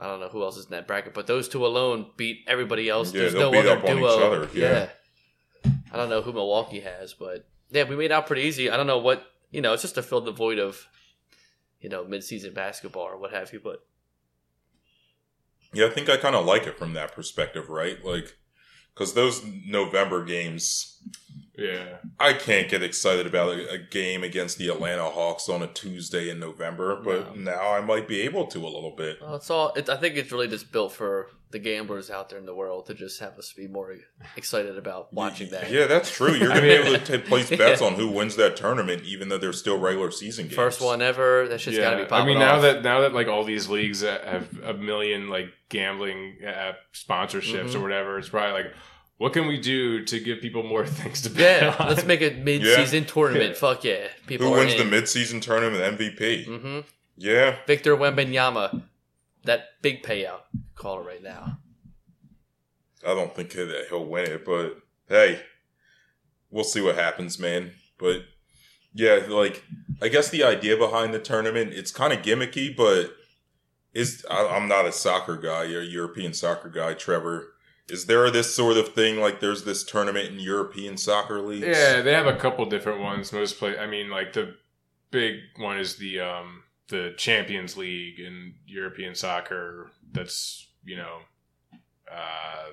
I 0.00 0.06
don't 0.06 0.20
know 0.20 0.28
who 0.28 0.42
else 0.42 0.56
is 0.56 0.66
in 0.66 0.70
that 0.70 0.86
bracket, 0.86 1.12
but 1.12 1.26
those 1.26 1.48
two 1.48 1.66
alone 1.66 2.10
beat 2.16 2.44
everybody 2.46 2.88
else. 2.88 3.12
Yeah, 3.12 3.22
There's 3.22 3.34
no 3.34 3.50
beat 3.50 3.58
other 3.66 3.70
up 3.78 3.84
on 3.84 3.90
each 3.90 3.96
duo. 3.98 4.08
other, 4.32 4.48
yeah. 4.54 4.88
I 5.92 5.96
don't 5.96 6.08
know 6.08 6.22
who 6.22 6.32
Milwaukee 6.32 6.80
has, 6.80 7.14
but 7.14 7.46
yeah, 7.70 7.82
we 7.84 7.96
made 7.96 8.12
out 8.12 8.26
pretty 8.26 8.42
easy. 8.42 8.70
I 8.70 8.76
don't 8.76 8.86
know 8.86 8.98
what 8.98 9.24
you 9.50 9.60
know. 9.60 9.72
It's 9.72 9.82
just 9.82 9.94
to 9.96 10.02
fill 10.02 10.20
the 10.20 10.32
void 10.32 10.58
of 10.58 10.86
you 11.80 11.88
know 11.88 12.04
mid-season 12.04 12.54
basketball 12.54 13.04
or 13.04 13.18
what 13.18 13.32
have 13.32 13.52
you. 13.52 13.60
But 13.62 13.84
Yeah, 15.72 15.86
I 15.86 15.90
think 15.90 16.08
I 16.08 16.16
kind 16.16 16.36
of 16.36 16.46
like 16.46 16.66
it 16.66 16.78
from 16.78 16.92
that 16.94 17.12
perspective, 17.12 17.68
right? 17.68 18.02
Like, 18.04 18.36
because 18.94 19.14
those 19.14 19.44
November 19.44 20.24
games, 20.24 21.02
Yeah. 21.58 21.96
I 22.20 22.34
can't 22.34 22.68
get 22.68 22.82
excited 22.84 23.26
about 23.26 23.48
a, 23.58 23.72
a 23.72 23.78
game 23.78 24.22
against 24.22 24.58
the 24.58 24.68
Atlanta 24.68 25.04
Hawks 25.10 25.48
on 25.48 25.60
a 25.60 25.66
Tuesday 25.66 26.30
in 26.30 26.38
November, 26.38 26.96
but 27.02 27.36
now 27.36 27.72
I 27.72 27.80
might 27.80 28.06
be 28.06 28.20
able 28.22 28.46
to 28.46 28.58
a 28.60 28.70
little 28.70 28.94
bit. 28.96 29.20
well, 29.20 29.34
it's 29.34 29.50
all. 29.50 29.72
It, 29.74 29.88
I 29.88 29.96
think 29.96 30.16
it's 30.16 30.30
really 30.30 30.46
just 30.48 30.70
built 30.70 30.92
for 30.92 31.30
the 31.50 31.58
gamblers 31.58 32.10
out 32.10 32.28
there 32.28 32.38
in 32.38 32.44
the 32.44 32.54
world 32.54 32.84
to 32.86 32.94
just 32.94 33.18
have 33.20 33.38
us 33.38 33.52
be 33.54 33.66
more 33.66 33.96
excited 34.36 34.76
about 34.78 35.12
watching 35.14 35.50
that. 35.50 35.70
Yeah, 35.70 35.86
that's 35.86 36.10
true. 36.14 36.34
You're 36.34 36.48
gonna 36.54 36.60
be 36.60 36.68
able 36.68 36.98
to 36.98 37.18
t- 37.18 37.18
place 37.26 37.48
bets 37.50 37.80
on 37.82 37.94
who 37.94 38.06
wins 38.08 38.36
that 38.36 38.56
tournament, 38.56 39.02
even 39.04 39.28
though 39.30 39.38
they're 39.38 39.52
still 39.54 39.78
regular 39.78 40.10
season 40.10 40.44
games. 40.44 40.54
First 40.56 40.80
one 40.80 41.00
ever. 41.02 41.48
That 41.48 41.60
shit's 41.60 41.78
got 41.78 41.94
to 41.96 42.04
be 42.04 42.12
I 42.12 42.24
mean, 42.24 42.38
now 42.38 42.56
off. 42.56 42.62
that 42.62 42.82
now 42.84 43.00
that 43.00 43.14
like 43.14 43.26
all 43.28 43.44
these 43.44 43.68
leagues 43.68 44.02
have 44.02 44.46
a 44.62 44.74
million 44.74 45.28
like 45.28 45.46
gambling 45.70 46.36
uh, 46.46 46.72
sponsorships 46.94 47.70
Mhm. 47.70 47.74
or 47.76 47.80
whatever, 47.80 48.18
it's 48.18 48.28
probably 48.28 48.64
like, 48.64 48.74
what 49.18 49.32
can 49.32 49.46
we 49.46 49.58
do 49.58 50.04
to 50.04 50.18
give 50.20 50.40
people 50.40 50.62
more 50.62 50.86
things 50.98 51.22
to 51.22 51.30
bet 51.30 51.62
yeah, 51.62 51.76
on? 51.78 51.88
let's 51.88 52.04
make 52.04 52.22
a 52.22 52.30
mid-season 52.30 53.04
tournament. 53.04 53.50
Yeah. 53.50 53.58
Fuck 53.58 53.84
yeah, 53.84 54.08
people 54.26 54.46
Who 54.48 54.52
wins 54.54 54.74
in. 54.74 54.88
the 54.88 54.96
midseason 54.96 55.42
tournament 55.42 55.98
MVP? 55.98 56.46
hmm 56.46 56.80
Yeah, 57.16 57.56
Victor 57.66 57.96
Wembanyama, 57.96 58.82
that 59.44 59.64
big 59.82 60.02
payout. 60.02 60.40
Call 60.74 61.00
it 61.00 61.06
right 61.06 61.22
now. 61.22 61.58
I 63.06 63.14
don't 63.14 63.34
think 63.34 63.52
that 63.52 63.86
he'll 63.88 64.04
win 64.06 64.30
it, 64.30 64.44
but 64.44 64.80
hey, 65.08 65.40
we'll 66.50 66.64
see 66.64 66.80
what 66.80 66.94
happens, 66.96 67.38
man. 67.38 67.72
But 67.98 68.22
yeah, 68.92 69.20
like 69.28 69.64
I 70.02 70.08
guess 70.08 70.30
the 70.30 70.44
idea 70.44 70.76
behind 70.76 71.12
the 71.14 71.18
tournament 71.18 71.72
it's 71.72 71.90
kind 71.90 72.12
of 72.12 72.20
gimmicky, 72.22 72.76
but 72.76 73.14
is 73.94 74.24
I, 74.30 74.46
I'm 74.46 74.68
not 74.68 74.86
a 74.86 74.92
soccer 74.92 75.36
guy, 75.36 75.64
you're 75.64 75.82
a 75.82 75.84
European 75.84 76.32
soccer 76.32 76.68
guy, 76.68 76.94
Trevor. 76.94 77.54
Is 77.88 78.04
there 78.06 78.30
this 78.30 78.54
sort 78.54 78.76
of 78.76 78.94
thing 78.94 79.18
like 79.18 79.40
there's 79.40 79.64
this 79.64 79.82
tournament 79.82 80.28
in 80.28 80.40
European 80.40 80.96
soccer 80.96 81.40
leagues? 81.40 81.66
Yeah, 81.66 82.02
they 82.02 82.12
have 82.12 82.26
a 82.26 82.36
couple 82.36 82.64
different 82.66 83.00
ones. 83.00 83.32
Most 83.32 83.58
play. 83.58 83.78
I 83.78 83.86
mean, 83.86 84.10
like 84.10 84.34
the 84.34 84.56
big 85.10 85.40
one 85.56 85.78
is 85.78 85.96
the 85.96 86.20
um 86.20 86.64
the 86.88 87.14
Champions 87.16 87.76
League 87.76 88.18
in 88.18 88.54
European 88.66 89.14
soccer. 89.14 89.90
That's 90.12 90.66
you 90.84 90.96
know, 90.96 91.18
uh, 92.10 92.72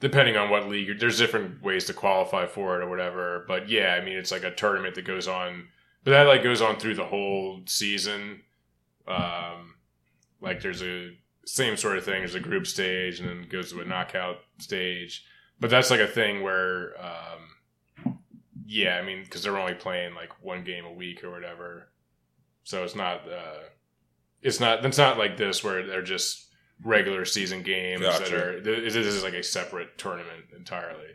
depending 0.00 0.36
on 0.36 0.50
what 0.50 0.68
league. 0.68 0.98
There's 0.98 1.18
different 1.18 1.62
ways 1.62 1.84
to 1.86 1.92
qualify 1.92 2.46
for 2.46 2.80
it 2.80 2.84
or 2.84 2.88
whatever. 2.88 3.44
But 3.46 3.68
yeah, 3.68 3.98
I 4.00 4.04
mean, 4.04 4.16
it's 4.16 4.32
like 4.32 4.44
a 4.44 4.54
tournament 4.54 4.94
that 4.94 5.06
goes 5.06 5.28
on, 5.28 5.68
but 6.04 6.12
that 6.12 6.26
like 6.26 6.42
goes 6.42 6.62
on 6.62 6.78
through 6.78 6.94
the 6.94 7.04
whole 7.04 7.60
season. 7.66 8.42
Um, 9.06 9.74
like 10.40 10.60
there's 10.60 10.82
a 10.82 11.12
same 11.44 11.76
sort 11.76 11.98
of 11.98 12.04
thing. 12.04 12.20
There's 12.20 12.34
a 12.34 12.40
group 12.40 12.66
stage 12.66 13.20
and 13.20 13.28
then 13.28 13.48
goes 13.48 13.72
to 13.72 13.80
a 13.80 13.84
knockout 13.84 14.38
stage. 14.58 15.24
But 15.60 15.70
that's 15.70 15.90
like 15.90 16.00
a 16.00 16.06
thing 16.06 16.42
where, 16.42 16.94
um, 17.00 18.18
yeah, 18.66 18.96
I 18.96 19.02
mean, 19.02 19.22
because 19.22 19.42
they're 19.42 19.58
only 19.58 19.74
playing 19.74 20.14
like 20.14 20.42
one 20.42 20.64
game 20.64 20.84
a 20.84 20.92
week 20.92 21.22
or 21.22 21.30
whatever, 21.30 21.88
so 22.64 22.84
it's 22.84 22.96
not, 22.96 23.28
uh, 23.28 23.60
it's 24.40 24.60
not, 24.60 24.84
it's 24.84 24.98
not 24.98 25.18
like 25.18 25.36
this 25.36 25.62
where 25.62 25.86
they're 25.86 26.02
just 26.02 26.48
regular 26.84 27.24
season 27.24 27.62
games 27.62 28.02
that 28.02 28.32
are. 28.32 28.60
This 28.60 28.96
is 28.96 29.22
like 29.22 29.34
a 29.34 29.42
separate 29.42 29.98
tournament 29.98 30.46
entirely. 30.56 31.10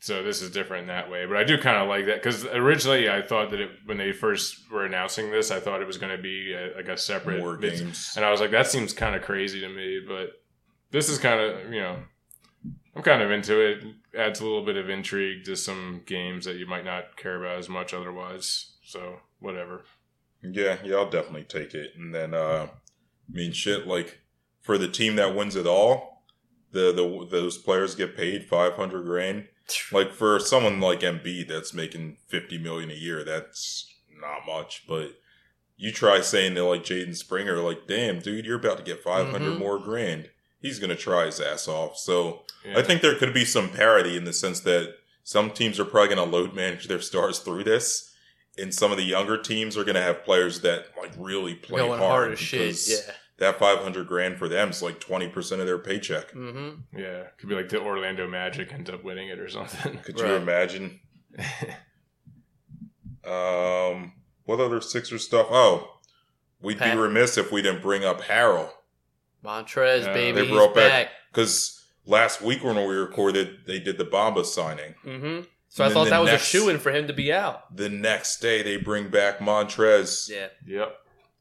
So 0.00 0.22
this 0.22 0.42
is 0.42 0.50
different 0.52 0.82
in 0.82 0.88
that 0.88 1.10
way, 1.10 1.26
but 1.26 1.36
I 1.36 1.44
do 1.44 1.58
kind 1.58 1.76
of 1.76 1.88
like 1.88 2.06
that 2.06 2.22
because 2.22 2.44
originally 2.44 3.10
I 3.10 3.20
thought 3.20 3.50
that 3.50 3.60
it, 3.60 3.70
when 3.84 3.98
they 3.98 4.12
first 4.12 4.70
were 4.70 4.84
announcing 4.84 5.30
this, 5.32 5.50
I 5.50 5.58
thought 5.58 5.82
it 5.82 5.88
was 5.88 5.98
going 5.98 6.16
to 6.16 6.22
be 6.22 6.54
a, 6.54 6.76
like 6.76 6.88
a 6.88 6.96
separate 6.96 7.40
more 7.40 7.58
mid- 7.58 7.78
games. 7.78 8.12
and 8.14 8.24
I 8.24 8.30
was 8.30 8.40
like, 8.40 8.52
that 8.52 8.68
seems 8.68 8.92
kind 8.92 9.16
of 9.16 9.22
crazy 9.22 9.60
to 9.60 9.68
me, 9.68 10.00
but 10.06 10.40
this 10.92 11.08
is 11.08 11.18
kind 11.18 11.40
of, 11.40 11.72
you 11.72 11.80
know, 11.80 11.96
I'm 12.94 13.02
kind 13.02 13.22
of 13.22 13.30
into 13.30 13.60
it. 13.60 13.84
Adds 14.16 14.40
a 14.40 14.44
little 14.44 14.64
bit 14.64 14.76
of 14.76 14.88
intrigue 14.88 15.44
to 15.44 15.56
some 15.56 16.02
games 16.06 16.44
that 16.44 16.56
you 16.56 16.66
might 16.66 16.84
not 16.84 17.16
care 17.16 17.36
about 17.36 17.58
as 17.58 17.68
much 17.68 17.92
otherwise. 17.92 18.76
So, 18.82 19.16
whatever. 19.38 19.82
Yeah, 20.42 20.78
yeah, 20.82 20.96
I'll 20.96 21.10
definitely 21.10 21.44
take 21.44 21.74
it. 21.74 21.92
And 21.96 22.14
then, 22.14 22.34
uh, 22.34 22.68
I 22.68 23.32
mean, 23.32 23.52
shit, 23.52 23.86
like 23.86 24.20
for 24.60 24.78
the 24.78 24.88
team 24.88 25.16
that 25.16 25.34
wins 25.34 25.56
it 25.56 25.66
all, 25.66 26.24
the 26.72 26.92
the 26.92 27.26
those 27.30 27.58
players 27.58 27.94
get 27.94 28.16
paid 28.16 28.44
five 28.44 28.74
hundred 28.74 29.04
grand. 29.04 29.48
Like 29.92 30.12
for 30.12 30.38
someone 30.40 30.80
like 30.80 31.00
Embiid 31.00 31.48
that's 31.48 31.74
making 31.74 32.16
fifty 32.26 32.58
million 32.58 32.90
a 32.90 32.94
year, 32.94 33.24
that's 33.24 33.92
not 34.20 34.46
much. 34.46 34.84
But 34.88 35.18
you 35.76 35.92
try 35.92 36.20
saying 36.20 36.54
to 36.56 36.64
like 36.64 36.82
Jaden 36.84 37.16
Springer, 37.16 37.58
like, 37.58 37.86
damn, 37.86 38.20
dude, 38.20 38.44
you're 38.46 38.58
about 38.58 38.78
to 38.78 38.82
get 38.82 39.02
500 39.02 39.40
Mhm. 39.54 39.58
more 39.58 39.78
grand. 39.78 40.30
He's 40.60 40.78
gonna 40.78 40.96
try 40.96 41.26
his 41.26 41.40
ass 41.40 41.68
off. 41.68 41.96
So 41.96 42.44
Yeah. 42.64 42.78
I 42.78 42.82
think 42.82 43.00
there 43.02 43.14
could 43.14 43.32
be 43.32 43.44
some 43.44 43.68
parity 43.70 44.16
in 44.16 44.24
the 44.24 44.32
sense 44.32 44.60
that 44.60 44.96
some 45.22 45.50
teams 45.50 45.78
are 45.78 45.84
probably 45.84 46.14
going 46.14 46.30
to 46.30 46.36
load 46.36 46.54
manage 46.54 46.88
their 46.88 47.00
stars 47.02 47.38
through 47.38 47.62
this, 47.62 48.12
and 48.56 48.74
some 48.74 48.90
of 48.90 48.96
the 48.96 49.04
younger 49.04 49.36
teams 49.36 49.76
are 49.76 49.84
going 49.84 49.94
to 49.94 50.00
have 50.00 50.24
players 50.24 50.60
that 50.62 50.86
like 51.00 51.12
really 51.18 51.54
play 51.54 51.80
Going 51.80 51.98
hard, 51.98 52.00
hard 52.00 52.32
as 52.32 52.40
shit. 52.40 52.76
Yeah. 52.88 53.14
That 53.38 53.58
five 53.58 53.78
hundred 53.78 54.08
grand 54.08 54.36
for 54.36 54.48
them 54.48 54.70
is 54.70 54.82
like 54.82 54.98
twenty 55.00 55.28
percent 55.28 55.60
of 55.60 55.66
their 55.66 55.78
paycheck. 55.78 56.32
Mm-hmm. 56.32 56.98
yeah, 56.98 57.24
could 57.38 57.48
be 57.48 57.54
like 57.54 57.68
the 57.68 57.80
Orlando 57.80 58.26
Magic 58.28 58.72
end 58.72 58.90
up 58.90 59.04
winning 59.04 59.28
it 59.28 59.38
or 59.38 59.48
something. 59.48 59.98
Could 59.98 60.18
you 60.18 60.26
imagine? 60.26 61.00
Um, 63.24 64.12
what 64.44 64.60
other 64.60 64.80
Sixer 64.80 65.18
stuff? 65.18 65.48
Oh, 65.50 65.98
we'd 66.62 66.78
Pat. 66.78 66.94
be 66.94 66.98
remiss 66.98 67.36
if 67.36 67.52
we 67.52 67.60
didn't 67.60 67.82
bring 67.82 68.04
up 68.04 68.22
Harrell 68.22 68.70
Montrez, 69.44 70.04
Yeah. 70.06 70.14
baby, 70.14 70.40
They 70.42 70.48
brought 70.48 70.74
back- 70.74 70.90
back. 70.90 71.08
because 71.30 71.84
last 72.06 72.40
week 72.40 72.64
when 72.64 72.76
we 72.76 72.94
recorded, 72.94 73.58
they 73.66 73.78
did 73.80 73.98
the 73.98 74.04
Bamba 74.06 74.46
signing. 74.46 74.94
Mm-hmm. 75.04 75.40
So 75.68 75.84
I 75.84 75.90
thought 75.90 76.04
then 76.04 76.10
that 76.12 76.18
was 76.22 76.30
next- 76.30 76.42
a 76.44 76.46
shoe 76.46 76.68
in 76.70 76.78
for 76.78 76.90
him 76.90 77.06
to 77.08 77.12
be 77.12 77.30
out. 77.32 77.76
The 77.76 77.90
next 77.90 78.38
day, 78.40 78.62
they 78.62 78.78
bring 78.78 79.08
back 79.10 79.40
Montrez. 79.40 80.30
Yeah. 80.30 80.46
yep. 80.66 80.96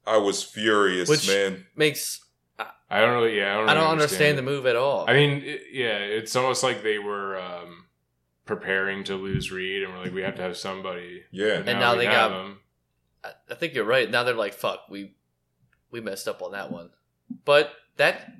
I 0.08 0.18
was 0.18 0.42
furious, 0.44 1.10
Which- 1.10 1.28
man. 1.28 1.66
Makes 1.76 2.22
I 2.90 3.02
don't 3.02 3.16
really. 3.22 3.38
Yeah, 3.38 3.54
I 3.54 3.58
don't. 3.58 3.70
I 3.70 3.74
really 3.74 3.84
don't 3.86 3.92
understand 3.92 4.38
the 4.38 4.42
move 4.42 4.66
at 4.66 4.76
all. 4.78 5.06
I 5.10 5.14
mean, 5.14 5.44
it, 5.44 5.62
yeah, 5.74 5.98
it's 5.98 6.36
almost 6.36 6.64
like 6.64 6.82
they 6.84 6.98
were 7.00 7.38
um, 7.38 7.86
preparing 8.46 9.04
to 9.06 9.16
lose 9.16 9.52
Reed, 9.52 9.84
and 9.84 9.92
we're 9.94 10.04
like, 10.04 10.14
we 10.14 10.22
have 10.22 10.36
to 10.36 10.42
have 10.42 10.56
somebody. 10.58 11.24
Yeah, 11.32 11.56
and 11.58 11.66
now 11.66 11.92
we 11.94 12.00
they 12.00 12.06
got- 12.06 12.32
him. 12.32 12.58
I, 13.24 13.32
I 13.52 13.56
think 13.56 13.74
you're 13.74 13.84
right. 13.84 14.10
Now 14.10 14.24
they're 14.24 14.34
like, 14.34 14.54
fuck, 14.54 14.90
we 14.90 15.16
we 15.92 16.00
messed 16.02 16.28
up 16.30 16.42
on 16.42 16.54
that 16.54 16.72
one. 16.72 16.90
But 17.44 17.72
that 17.98 18.32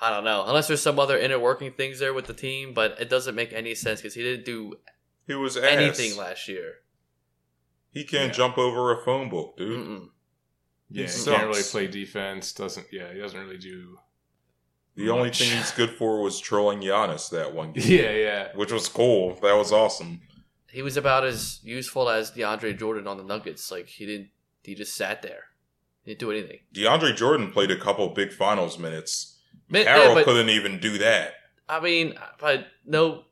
I 0.00 0.10
don't 0.10 0.24
know. 0.24 0.44
Unless 0.46 0.66
there's 0.66 0.82
some 0.82 0.98
other 0.98 1.16
inner 1.16 1.38
working 1.38 1.70
things 1.72 2.00
there 2.00 2.12
with 2.12 2.26
the 2.26 2.34
team, 2.34 2.74
but 2.74 2.96
it 3.00 3.08
doesn't 3.08 3.34
make 3.36 3.52
any 3.52 3.74
sense 3.76 4.00
because 4.00 4.14
he 4.14 4.22
didn't 4.24 4.44
do 4.44 4.74
he 5.28 5.34
was 5.34 5.56
ass. 5.56 5.64
anything 5.64 6.16
last 6.16 6.48
year. 6.48 6.74
He 7.92 8.02
can't 8.04 8.28
Yeah. 8.28 8.32
jump 8.32 8.58
over 8.58 8.92
a 8.92 9.04
phone 9.04 9.28
book, 9.30 9.56
dude. 9.56 9.78
Mm-mm. 9.86 10.08
Yeah, 10.90 11.02
he 11.02 11.08
sucks. 11.08 11.36
can't 11.36 11.48
really 11.48 11.62
play 11.62 11.86
defense. 11.88 12.52
Doesn't. 12.52 12.86
Yeah, 12.92 13.12
he 13.12 13.18
doesn't 13.18 13.38
really 13.40 13.58
do. 13.58 13.98
The 14.94 15.10
only 15.10 15.30
thing 15.30 15.54
he's 15.54 15.72
good 15.72 15.90
for 15.90 16.22
was 16.22 16.40
trolling 16.40 16.80
Giannis 16.80 17.28
that 17.30 17.52
one 17.54 17.72
game, 17.72 17.84
Yeah, 17.86 18.12
yeah. 18.12 18.48
which 18.54 18.72
was 18.72 18.88
cool. 18.88 19.34
That 19.42 19.54
was 19.54 19.70
awesome. 19.70 20.22
He 20.70 20.80
was 20.80 20.96
about 20.96 21.24
as 21.24 21.60
useful 21.62 22.08
as 22.08 22.30
DeAndre 22.30 22.78
Jordan 22.78 23.06
on 23.06 23.18
the 23.18 23.22
Nuggets. 23.24 23.70
Like 23.70 23.88
he 23.88 24.06
didn't. 24.06 24.30
He 24.62 24.74
just 24.74 24.94
sat 24.94 25.22
there. 25.22 25.44
He 26.02 26.12
didn't 26.12 26.20
do 26.20 26.30
anything. 26.30 26.60
DeAndre 26.74 27.14
Jordan 27.14 27.50
played 27.52 27.70
a 27.70 27.78
couple 27.78 28.08
big 28.10 28.32
finals 28.32 28.78
minutes. 28.78 29.38
Man, 29.68 29.84
Harrell 29.86 30.08
yeah, 30.08 30.14
but- 30.14 30.24
couldn't 30.24 30.48
even 30.50 30.78
do 30.80 30.96
that. 30.98 31.34
I 31.68 31.80
mean, 31.80 32.14
but 32.38 32.68
no, 32.86 33.24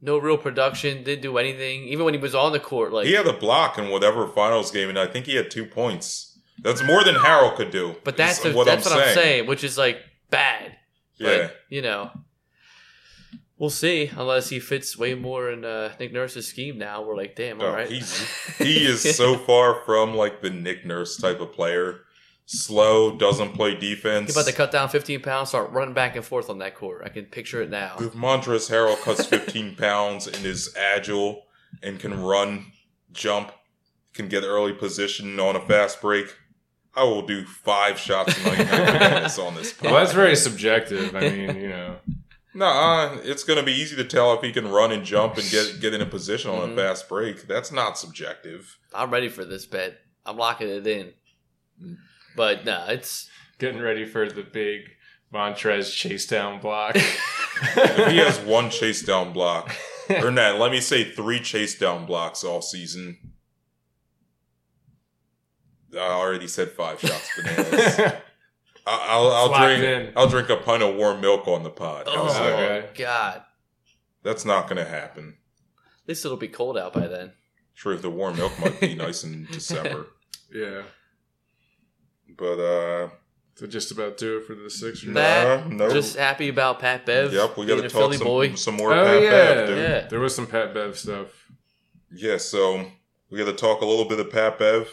no 0.00 0.16
real 0.18 0.38
production. 0.38 1.04
Didn't 1.04 1.20
do 1.22 1.36
anything. 1.38 1.84
Even 1.88 2.04
when 2.06 2.14
he 2.14 2.20
was 2.20 2.34
on 2.34 2.52
the 2.52 2.58
court, 2.60 2.90
like 2.92 3.06
he 3.06 3.12
had 3.12 3.26
a 3.26 3.32
block 3.34 3.76
in 3.78 3.90
whatever 3.90 4.26
finals 4.26 4.70
game, 4.70 4.88
and 4.88 4.98
I 4.98 5.06
think 5.06 5.26
he 5.26 5.36
had 5.36 5.50
two 5.50 5.66
points. 5.66 6.31
That's 6.60 6.82
more 6.82 7.02
than 7.04 7.14
Harrell 7.16 7.54
could 7.56 7.70
do. 7.70 7.96
But 8.04 8.16
that's 8.16 8.40
the, 8.40 8.52
what, 8.52 8.66
that's 8.66 8.86
I'm, 8.86 8.96
what 8.96 9.04
saying. 9.04 9.18
I'm 9.18 9.24
saying, 9.24 9.46
which 9.46 9.64
is 9.64 9.78
like 9.78 9.98
bad. 10.30 10.76
Yeah, 11.16 11.42
But, 11.48 11.56
you 11.68 11.82
know, 11.82 12.10
we'll 13.58 13.70
see. 13.70 14.10
Unless 14.16 14.48
he 14.48 14.60
fits 14.60 14.96
way 14.98 15.14
more 15.14 15.50
in 15.50 15.64
uh, 15.64 15.92
Nick 15.98 16.12
Nurse's 16.12 16.46
scheme 16.46 16.78
now, 16.78 17.02
we're 17.02 17.16
like, 17.16 17.36
damn, 17.36 17.60
Oh, 17.60 17.66
all 17.66 17.72
right. 17.72 17.88
he 18.58 18.84
is 18.84 19.16
so 19.16 19.36
far 19.36 19.82
from 19.84 20.14
like 20.14 20.42
the 20.42 20.50
Nick 20.50 20.84
Nurse 20.84 21.16
type 21.16 21.40
of 21.40 21.52
player. 21.52 22.00
Slow, 22.44 23.16
doesn't 23.16 23.52
play 23.52 23.76
defense. 23.76 24.26
He's 24.26 24.36
about 24.36 24.46
to 24.50 24.52
cut 24.52 24.72
down 24.72 24.88
15 24.88 25.22
pounds, 25.22 25.50
start 25.50 25.70
running 25.70 25.94
back 25.94 26.16
and 26.16 26.24
forth 26.24 26.50
on 26.50 26.58
that 26.58 26.74
court. 26.74 27.02
I 27.04 27.08
can 27.08 27.24
picture 27.26 27.62
it 27.62 27.70
now. 27.70 27.96
If 27.98 28.12
Montrezl 28.14 28.68
Harrell 28.68 29.00
cuts 29.00 29.24
15 29.24 29.76
pounds 29.78 30.26
and 30.26 30.44
is 30.44 30.74
agile 30.76 31.44
and 31.82 32.00
can 32.00 32.20
run, 32.20 32.72
jump, 33.12 33.52
can 34.12 34.28
get 34.28 34.42
early 34.42 34.72
position 34.72 35.38
on 35.38 35.54
a 35.56 35.60
fast 35.60 36.00
break, 36.02 36.34
I 36.94 37.04
will 37.04 37.22
do 37.26 37.44
five 37.44 37.98
shots 37.98 38.34
tonight 38.34 38.58
Nick 38.58 38.68
Bananas 38.70 39.38
on 39.38 39.54
this. 39.54 39.74
Well, 39.82 39.94
that's 39.94 40.12
very 40.12 40.36
subjective. 40.36 41.14
I 41.16 41.20
mean, 41.20 41.56
you 41.56 41.68
know. 41.68 41.96
No, 42.54 42.66
uh, 42.66 43.18
it's 43.24 43.44
going 43.44 43.58
to 43.58 43.64
be 43.64 43.72
easy 43.72 43.96
to 43.96 44.04
tell 44.04 44.34
if 44.34 44.42
he 44.42 44.52
can 44.52 44.70
run 44.70 44.92
and 44.92 45.06
jump 45.06 45.38
and 45.38 45.50
get 45.50 45.80
get 45.80 45.94
in 45.94 46.02
a 46.02 46.06
position 46.06 46.50
on 46.50 46.68
Mhm. 46.68 46.72
a 46.74 46.76
fast 46.76 47.08
break. 47.08 47.46
That's 47.48 47.72
not 47.72 47.96
subjective. 47.96 48.76
I'm 48.92 49.10
ready 49.10 49.30
for 49.30 49.46
this 49.46 49.64
bet. 49.64 49.96
I'm 50.26 50.36
locking 50.36 50.68
it 50.68 50.86
in. 50.86 51.14
But 52.36 52.66
no, 52.66 52.84
it's 52.88 53.30
Getting 53.58 53.80
ready 53.80 54.04
for 54.04 54.28
the 54.28 54.42
big 54.42 54.82
Montrez 55.32 55.94
chase 55.94 56.26
down 56.26 56.60
block. 56.60 56.94
If 57.74 58.08
he 58.10 58.18
has 58.18 58.38
one 58.40 58.68
chase 58.70 59.00
down 59.02 59.32
block, 59.32 59.74
or 60.10 60.30
not, 60.30 60.58
let 60.58 60.72
me 60.72 60.80
say 60.80 61.04
three 61.04 61.40
chase 61.40 61.78
down 61.78 62.04
blocks 62.04 62.44
all 62.44 62.60
season. 62.60 63.31
I 65.94 65.98
already 66.12 66.48
said 66.48 66.70
five 66.70 67.00
shots 67.00 67.30
bananas. 67.36 67.98
I- 67.98 68.16
I'll, 68.86 69.30
I'll 69.30 69.58
drink. 69.66 69.84
in. 69.84 70.12
I'll 70.16 70.28
drink 70.28 70.48
a 70.48 70.56
pint 70.56 70.82
of 70.82 70.96
warm 70.96 71.20
milk 71.20 71.46
on 71.46 71.62
the 71.62 71.70
pod. 71.70 72.04
oh 72.08 72.24
How's? 72.26 72.36
Okay. 72.36 72.88
god. 72.96 73.42
That's 74.24 74.44
not 74.44 74.64
going 74.68 74.76
to 74.84 74.84
happen. 74.90 75.36
At 76.02 76.08
least 76.08 76.24
it'll 76.24 76.36
be 76.36 76.48
cold 76.48 76.76
out 76.76 76.92
by 76.92 77.06
then. 77.06 77.32
Sure, 77.74 77.96
the 77.96 78.10
warm 78.10 78.36
milk 78.36 78.52
might 78.60 78.80
be 78.80 78.94
nice 78.96 79.22
in 79.24 79.46
December, 79.52 80.06
yeah. 80.52 80.82
but 82.36 82.58
uh, 82.58 83.08
So 83.54 83.66
just 83.66 83.90
about 83.92 84.16
do 84.18 84.38
it 84.38 84.44
for 84.46 84.54
the 84.54 84.68
six. 84.70 85.04
Matt, 85.04 85.68
no. 85.70 85.90
just 85.90 86.16
happy 86.16 86.48
about 86.48 86.78
Pat 86.80 87.06
Bev. 87.06 87.32
yep, 87.32 87.56
we 87.56 87.66
got 87.66 87.80
to 87.82 87.88
talk 87.88 88.14
some, 88.14 88.24
boy. 88.24 88.54
some 88.54 88.74
more 88.76 88.92
Oh, 88.92 89.04
Pat 89.04 89.22
yeah. 89.22 89.30
Bev, 89.30 89.68
dude. 89.68 89.78
Yeah. 89.78 90.06
There 90.08 90.20
was 90.20 90.34
some 90.34 90.46
Pat 90.46 90.74
Bev 90.74 90.98
stuff. 90.98 91.28
Yeah, 92.12 92.36
so 92.36 92.84
we 93.30 93.38
got 93.38 93.46
to 93.46 93.52
talk 93.54 93.80
a 93.80 93.86
little 93.86 94.04
bit 94.06 94.20
of 94.20 94.30
Pat 94.30 94.58
Bev. 94.58 94.88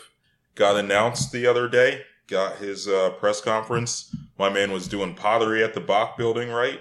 Got 0.55 0.77
announced 0.77 1.31
the 1.31 1.47
other 1.47 1.67
day. 1.67 2.03
Got 2.27 2.57
his 2.57 2.87
uh, 2.87 3.11
press 3.11 3.41
conference. 3.41 4.15
My 4.37 4.49
man 4.49 4.71
was 4.71 4.87
doing 4.87 5.15
pottery 5.15 5.63
at 5.63 5.73
the 5.73 5.79
Bok 5.79 6.17
building, 6.17 6.49
right? 6.49 6.79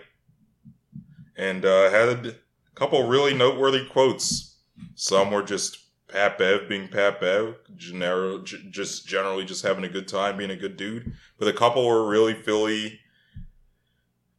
And 1.36 1.64
uh, 1.64 1.90
had 1.90 2.26
a 2.26 2.34
couple 2.74 3.06
really 3.06 3.34
noteworthy 3.34 3.86
quotes. 3.86 4.56
Some 4.94 5.30
were 5.30 5.42
just 5.42 5.78
Pat 6.08 6.38
Bev 6.38 6.68
being 6.68 6.88
Pat 6.88 7.20
Bev, 7.20 7.56
j- 7.76 8.68
just 8.70 9.06
generally 9.06 9.44
just 9.44 9.64
having 9.64 9.84
a 9.84 9.88
good 9.88 10.08
time, 10.08 10.36
being 10.36 10.50
a 10.50 10.56
good 10.56 10.76
dude. 10.76 11.12
But 11.38 11.48
a 11.48 11.52
couple 11.52 11.86
were 11.86 12.08
really 12.08 12.34
Philly 12.34 13.00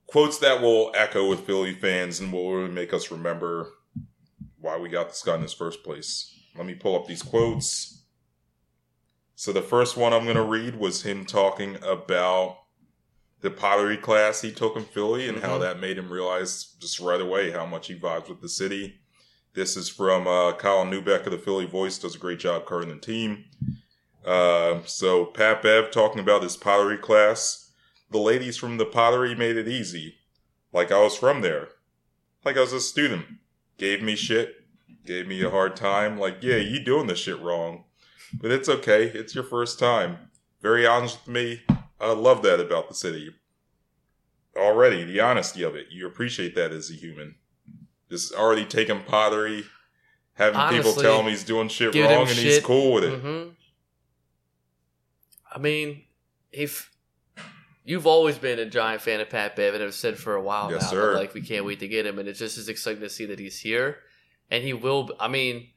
quotes 0.08 0.40
that 0.40 0.62
will 0.62 0.92
echo 0.96 1.30
with 1.30 1.42
Philly 1.42 1.74
fans 1.74 2.20
and 2.20 2.34
will 2.34 2.54
really 2.54 2.72
make 2.72 2.94
us 2.94 3.12
remember 3.12 3.72
why 4.60 4.78
we 4.78 4.90
got 4.90 5.10
this 5.10 5.22
guy 5.22 5.36
in 5.36 5.42
this 5.42 5.54
first 5.54 5.84
place. 5.84 6.36
Let 6.56 6.66
me 6.66 6.74
pull 6.74 6.96
up 6.96 7.08
these 7.08 7.22
quotes. 7.22 7.99
So 9.40 9.54
the 9.54 9.62
first 9.62 9.96
one 9.96 10.12
I'm 10.12 10.26
going 10.26 10.36
to 10.36 10.44
read 10.44 10.76
was 10.76 11.04
him 11.04 11.24
talking 11.24 11.78
about 11.82 12.58
the 13.40 13.50
pottery 13.50 13.96
class 13.96 14.42
he 14.42 14.52
took 14.52 14.76
in 14.76 14.84
Philly 14.84 15.30
and 15.30 15.42
how 15.42 15.58
Mhm. 15.58 15.62
that 15.62 15.80
made 15.80 15.98
him 15.98 16.12
realize 16.12 16.76
just 16.78 17.00
right 17.00 17.22
away 17.22 17.52
how 17.52 17.66
much 17.66 17.88
he 17.88 17.96
vibes 17.96 18.28
with 18.28 18.42
the 18.42 18.50
city. 18.50 19.00
This 19.54 19.78
is 19.78 19.88
from 19.88 20.28
uh, 20.28 20.52
Kyle 20.58 20.84
Neubeck 20.84 21.26
of 21.26 21.32
the 21.32 21.38
Philly 21.38 21.66
Voice. 21.66 21.98
Does 21.98 22.16
a 22.16 22.20
great 22.20 22.40
job 22.40 22.66
covering 22.66 22.90
the 22.90 22.98
team. 22.98 23.46
Uh, 24.26 24.80
so 24.84 25.28
Pat 25.28 25.62
Bev 25.62 25.90
talking 25.90 26.20
about 26.20 26.44
his 26.44 26.58
pottery 26.58 26.98
class. 26.98 27.72
The 28.12 28.18
ladies 28.18 28.58
from 28.58 28.76
the 28.76 28.86
pottery 28.86 29.36
made 29.36 29.56
it 29.56 29.70
easy, 29.70 30.18
like 30.74 30.92
I 30.92 31.02
was 31.02 31.16
from 31.16 31.40
there, 31.40 31.70
like 32.44 32.58
I 32.58 32.60
was 32.60 32.74
a 32.74 32.82
student. 32.82 33.26
Gave 33.78 34.02
me 34.04 34.18
shit, 34.18 34.66
gave 35.06 35.28
me 35.30 35.42
a 35.44 35.50
hard 35.50 35.78
time. 35.78 36.20
Like, 36.20 36.40
yeah, 36.44 36.58
you 36.58 36.82
doing 36.84 37.08
this 37.08 37.20
shit 37.20 37.40
wrong, 37.40 37.86
but 38.34 38.52
it's 38.52 38.70
okay. 38.70 39.06
It's 39.06 39.36
your 39.36 39.44
first 39.44 39.80
time. 39.80 40.18
Very 40.62 40.86
honest 40.86 41.20
with 41.26 41.34
me. 41.34 41.62
I 42.00 42.12
love 42.14 42.44
that 42.44 42.60
about 42.60 42.90
the 42.90 42.96
city. 42.96 43.34
Already, 44.56 45.04
the 45.04 45.20
honesty 45.20 45.64
of 45.64 45.76
it. 45.76 45.88
You 45.90 46.08
appreciate 46.08 46.56
that 46.56 46.72
as 46.72 46.90
a 46.90 46.94
human. 46.94 47.36
Just 48.10 48.34
already 48.34 48.66
taking 48.66 49.02
pottery, 49.04 49.66
having 50.34 50.60
people 50.78 50.94
tell 50.94 51.20
him 51.20 51.28
he's 51.28 51.44
doing 51.44 51.68
shit 51.68 51.94
wrong, 51.94 52.28
and 52.28 52.30
he's 52.30 52.60
cool 52.60 52.94
with 52.94 53.04
it. 53.04 53.20
hmm 53.20 53.50
I 55.52 55.58
mean, 55.58 56.04
if 56.52 56.92
you've 57.84 58.06
always 58.06 58.38
been 58.38 58.60
a 58.60 58.66
giant 58.66 59.02
fan 59.02 59.20
of 59.20 59.30
Pat 59.30 59.56
Bev 59.56 59.74
and 59.74 59.82
have 59.82 59.96
said 59.96 60.18
for 60.18 60.36
a 60.36 60.42
while 60.42 60.70
Yes, 60.70 60.92
now, 60.92 61.14
like 61.14 61.34
we 61.34 61.42
can't 61.42 61.66
wait 61.66 61.80
to 61.80 61.88
get 61.88 62.06
him, 62.06 62.20
and 62.20 62.28
it's 62.28 62.40
just 62.40 62.58
as 62.58 62.70
exciting 62.70 63.02
to 63.02 63.10
see 63.10 63.26
that 63.26 63.40
he's 63.40 63.60
here, 63.60 63.98
and 64.52 64.64
he 64.64 64.74
will. 64.74 65.10
I 65.20 65.28
mean, 65.28 65.70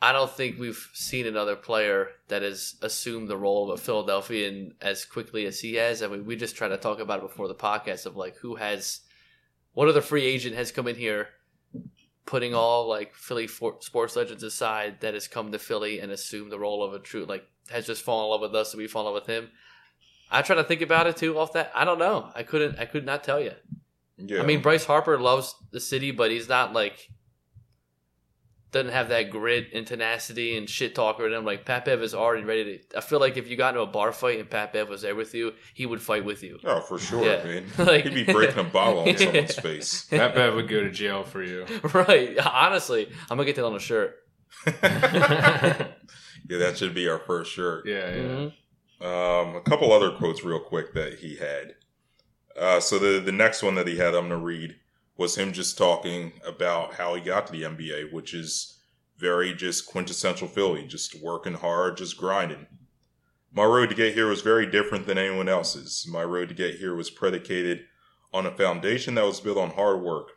I 0.00 0.12
don't 0.12 0.30
think 0.30 0.58
we've 0.58 0.90
seen 0.92 1.26
another 1.26 1.56
player 1.56 2.10
that 2.28 2.42
has 2.42 2.76
assumed 2.82 3.28
the 3.28 3.36
role 3.36 3.70
of 3.70 3.78
a 3.78 3.82
Philadelphian 3.82 4.74
as 4.80 5.06
quickly 5.06 5.46
as 5.46 5.60
he 5.60 5.74
has. 5.74 6.02
I 6.02 6.08
mean, 6.08 6.26
we 6.26 6.36
just 6.36 6.54
tried 6.54 6.68
to 6.68 6.76
talk 6.76 7.00
about 7.00 7.20
it 7.20 7.28
before 7.28 7.48
the 7.48 7.54
podcast 7.54 8.04
of 8.04 8.14
like 8.14 8.36
who 8.36 8.56
has, 8.56 9.00
what 9.72 9.88
other 9.88 10.02
free 10.02 10.26
agent 10.26 10.54
has 10.54 10.70
come 10.70 10.86
in 10.86 10.96
here, 10.96 11.28
putting 12.26 12.54
all 12.54 12.86
like 12.88 13.14
Philly 13.14 13.46
for, 13.46 13.76
sports 13.80 14.16
legends 14.16 14.42
aside, 14.42 15.00
that 15.00 15.14
has 15.14 15.28
come 15.28 15.50
to 15.52 15.58
Philly 15.58 16.00
and 16.00 16.12
assumed 16.12 16.52
the 16.52 16.58
role 16.58 16.84
of 16.84 16.92
a 16.92 16.98
true 16.98 17.24
like 17.24 17.46
has 17.70 17.86
just 17.86 18.02
fallen 18.02 18.26
in 18.26 18.30
love 18.30 18.40
with 18.42 18.54
us 18.54 18.72
and 18.74 18.82
we 18.82 18.86
fall 18.86 19.02
in 19.08 19.14
love 19.14 19.22
with 19.22 19.34
him. 19.34 19.48
I 20.30 20.42
try 20.42 20.56
to 20.56 20.64
think 20.64 20.82
about 20.82 21.06
it 21.06 21.16
too. 21.16 21.38
Off 21.38 21.52
that, 21.54 21.72
I 21.74 21.84
don't 21.84 21.98
know. 21.98 22.30
I 22.34 22.42
couldn't. 22.42 22.78
I 22.78 22.84
could 22.84 23.06
not 23.06 23.24
tell 23.24 23.40
you. 23.40 23.52
Yeah. 24.18 24.42
I 24.42 24.46
mean, 24.46 24.60
Bryce 24.60 24.84
Harper 24.84 25.18
loves 25.18 25.54
the 25.70 25.80
city, 25.80 26.10
but 26.10 26.30
he's 26.30 26.48
not 26.48 26.72
like 26.72 27.10
doesn't 28.76 28.92
have 28.92 29.08
that 29.08 29.30
grit 29.30 29.68
and 29.74 29.86
tenacity 29.86 30.56
and 30.56 30.68
shit 30.70 30.94
talker 30.94 31.26
in 31.26 31.32
him. 31.32 31.44
Like 31.44 31.64
Pat 31.64 31.84
Bev 31.84 32.02
is 32.02 32.14
already 32.14 32.44
ready 32.44 32.78
to. 32.90 32.98
I 32.98 33.00
feel 33.00 33.18
like 33.20 33.36
if 33.36 33.48
you 33.48 33.56
got 33.56 33.70
into 33.70 33.80
a 33.82 33.86
bar 33.86 34.12
fight 34.12 34.38
and 34.38 34.48
Pat 34.48 34.72
Bev 34.72 34.88
was 34.88 35.02
there 35.02 35.14
with 35.14 35.34
you, 35.34 35.52
he 35.74 35.86
would 35.86 36.00
fight 36.02 36.24
with 36.24 36.42
you. 36.42 36.58
Oh, 36.64 36.80
for 36.80 36.98
sure, 36.98 37.24
Yeah. 37.24 37.42
man. 37.44 37.64
Like- 37.78 38.04
He'd 38.04 38.14
be 38.14 38.24
breaking 38.32 38.58
a 38.58 38.64
bottle 38.64 39.00
on 39.00 39.06
Yeah. 39.08 39.16
someone's 39.16 39.58
face. 39.58 40.04
Pat 40.04 40.34
Bev 40.34 40.54
would 40.54 40.68
go 40.68 40.80
to 40.82 40.90
jail 40.90 41.24
for 41.24 41.42
you. 41.42 41.66
right? 41.94 42.38
Honestly, 42.38 43.08
I'm 43.30 43.36
gonna 43.36 43.44
get 43.46 43.56
that 43.56 43.64
on 43.66 43.74
a 43.74 43.80
shirt. 43.80 44.16
yeah, 44.66 45.86
Yeah, 46.48 46.58
that 46.58 46.78
should 46.78 46.94
be 46.94 47.08
our 47.08 47.18
first 47.18 47.52
shirt. 47.52 47.86
yeah. 47.86 48.10
Mhm. 48.12 48.52
Um, 49.00 49.56
a 49.56 49.60
couple 49.60 49.92
other 49.92 50.12
quotes, 50.12 50.42
real 50.44 50.60
quick, 50.60 50.94
that 50.94 51.18
he 51.18 51.36
had. 51.36 51.74
Uh, 52.58 52.80
so 52.80 52.98
the 52.98 53.20
the 53.20 53.32
next 53.32 53.62
one 53.62 53.74
that 53.74 53.86
he 53.86 53.96
had, 53.98 54.14
I'm 54.14 54.28
gonna 54.28 54.38
read, 54.38 54.76
was 55.16 55.36
him 55.36 55.52
just 55.52 55.78
talking 55.78 56.32
about 56.46 56.94
how 56.94 57.14
he 57.14 57.20
got 57.20 57.46
to 57.46 57.52
the 57.52 57.62
NBA, 57.62 58.12
which 58.12 58.34
is 58.34 58.78
very 59.16 59.54
just 59.54 59.86
quintessential 59.86 60.48
Philly, 60.48 60.86
just 60.86 61.20
working 61.22 61.54
hard, 61.54 61.96
just 61.96 62.18
grinding. 62.18 62.66
My 63.52 63.64
road 63.64 63.88
to 63.88 63.94
get 63.94 64.14
here 64.14 64.28
was 64.28 64.42
very 64.42 64.66
different 64.66 65.06
than 65.06 65.16
anyone 65.16 65.48
else's. 65.48 66.06
My 66.08 66.22
road 66.22 66.50
to 66.50 66.54
get 66.54 66.74
here 66.74 66.94
was 66.94 67.08
predicated 67.08 67.84
on 68.32 68.44
a 68.44 68.50
foundation 68.54 69.14
that 69.14 69.24
was 69.24 69.40
built 69.40 69.56
on 69.56 69.70
hard 69.70 70.02
work. 70.02 70.32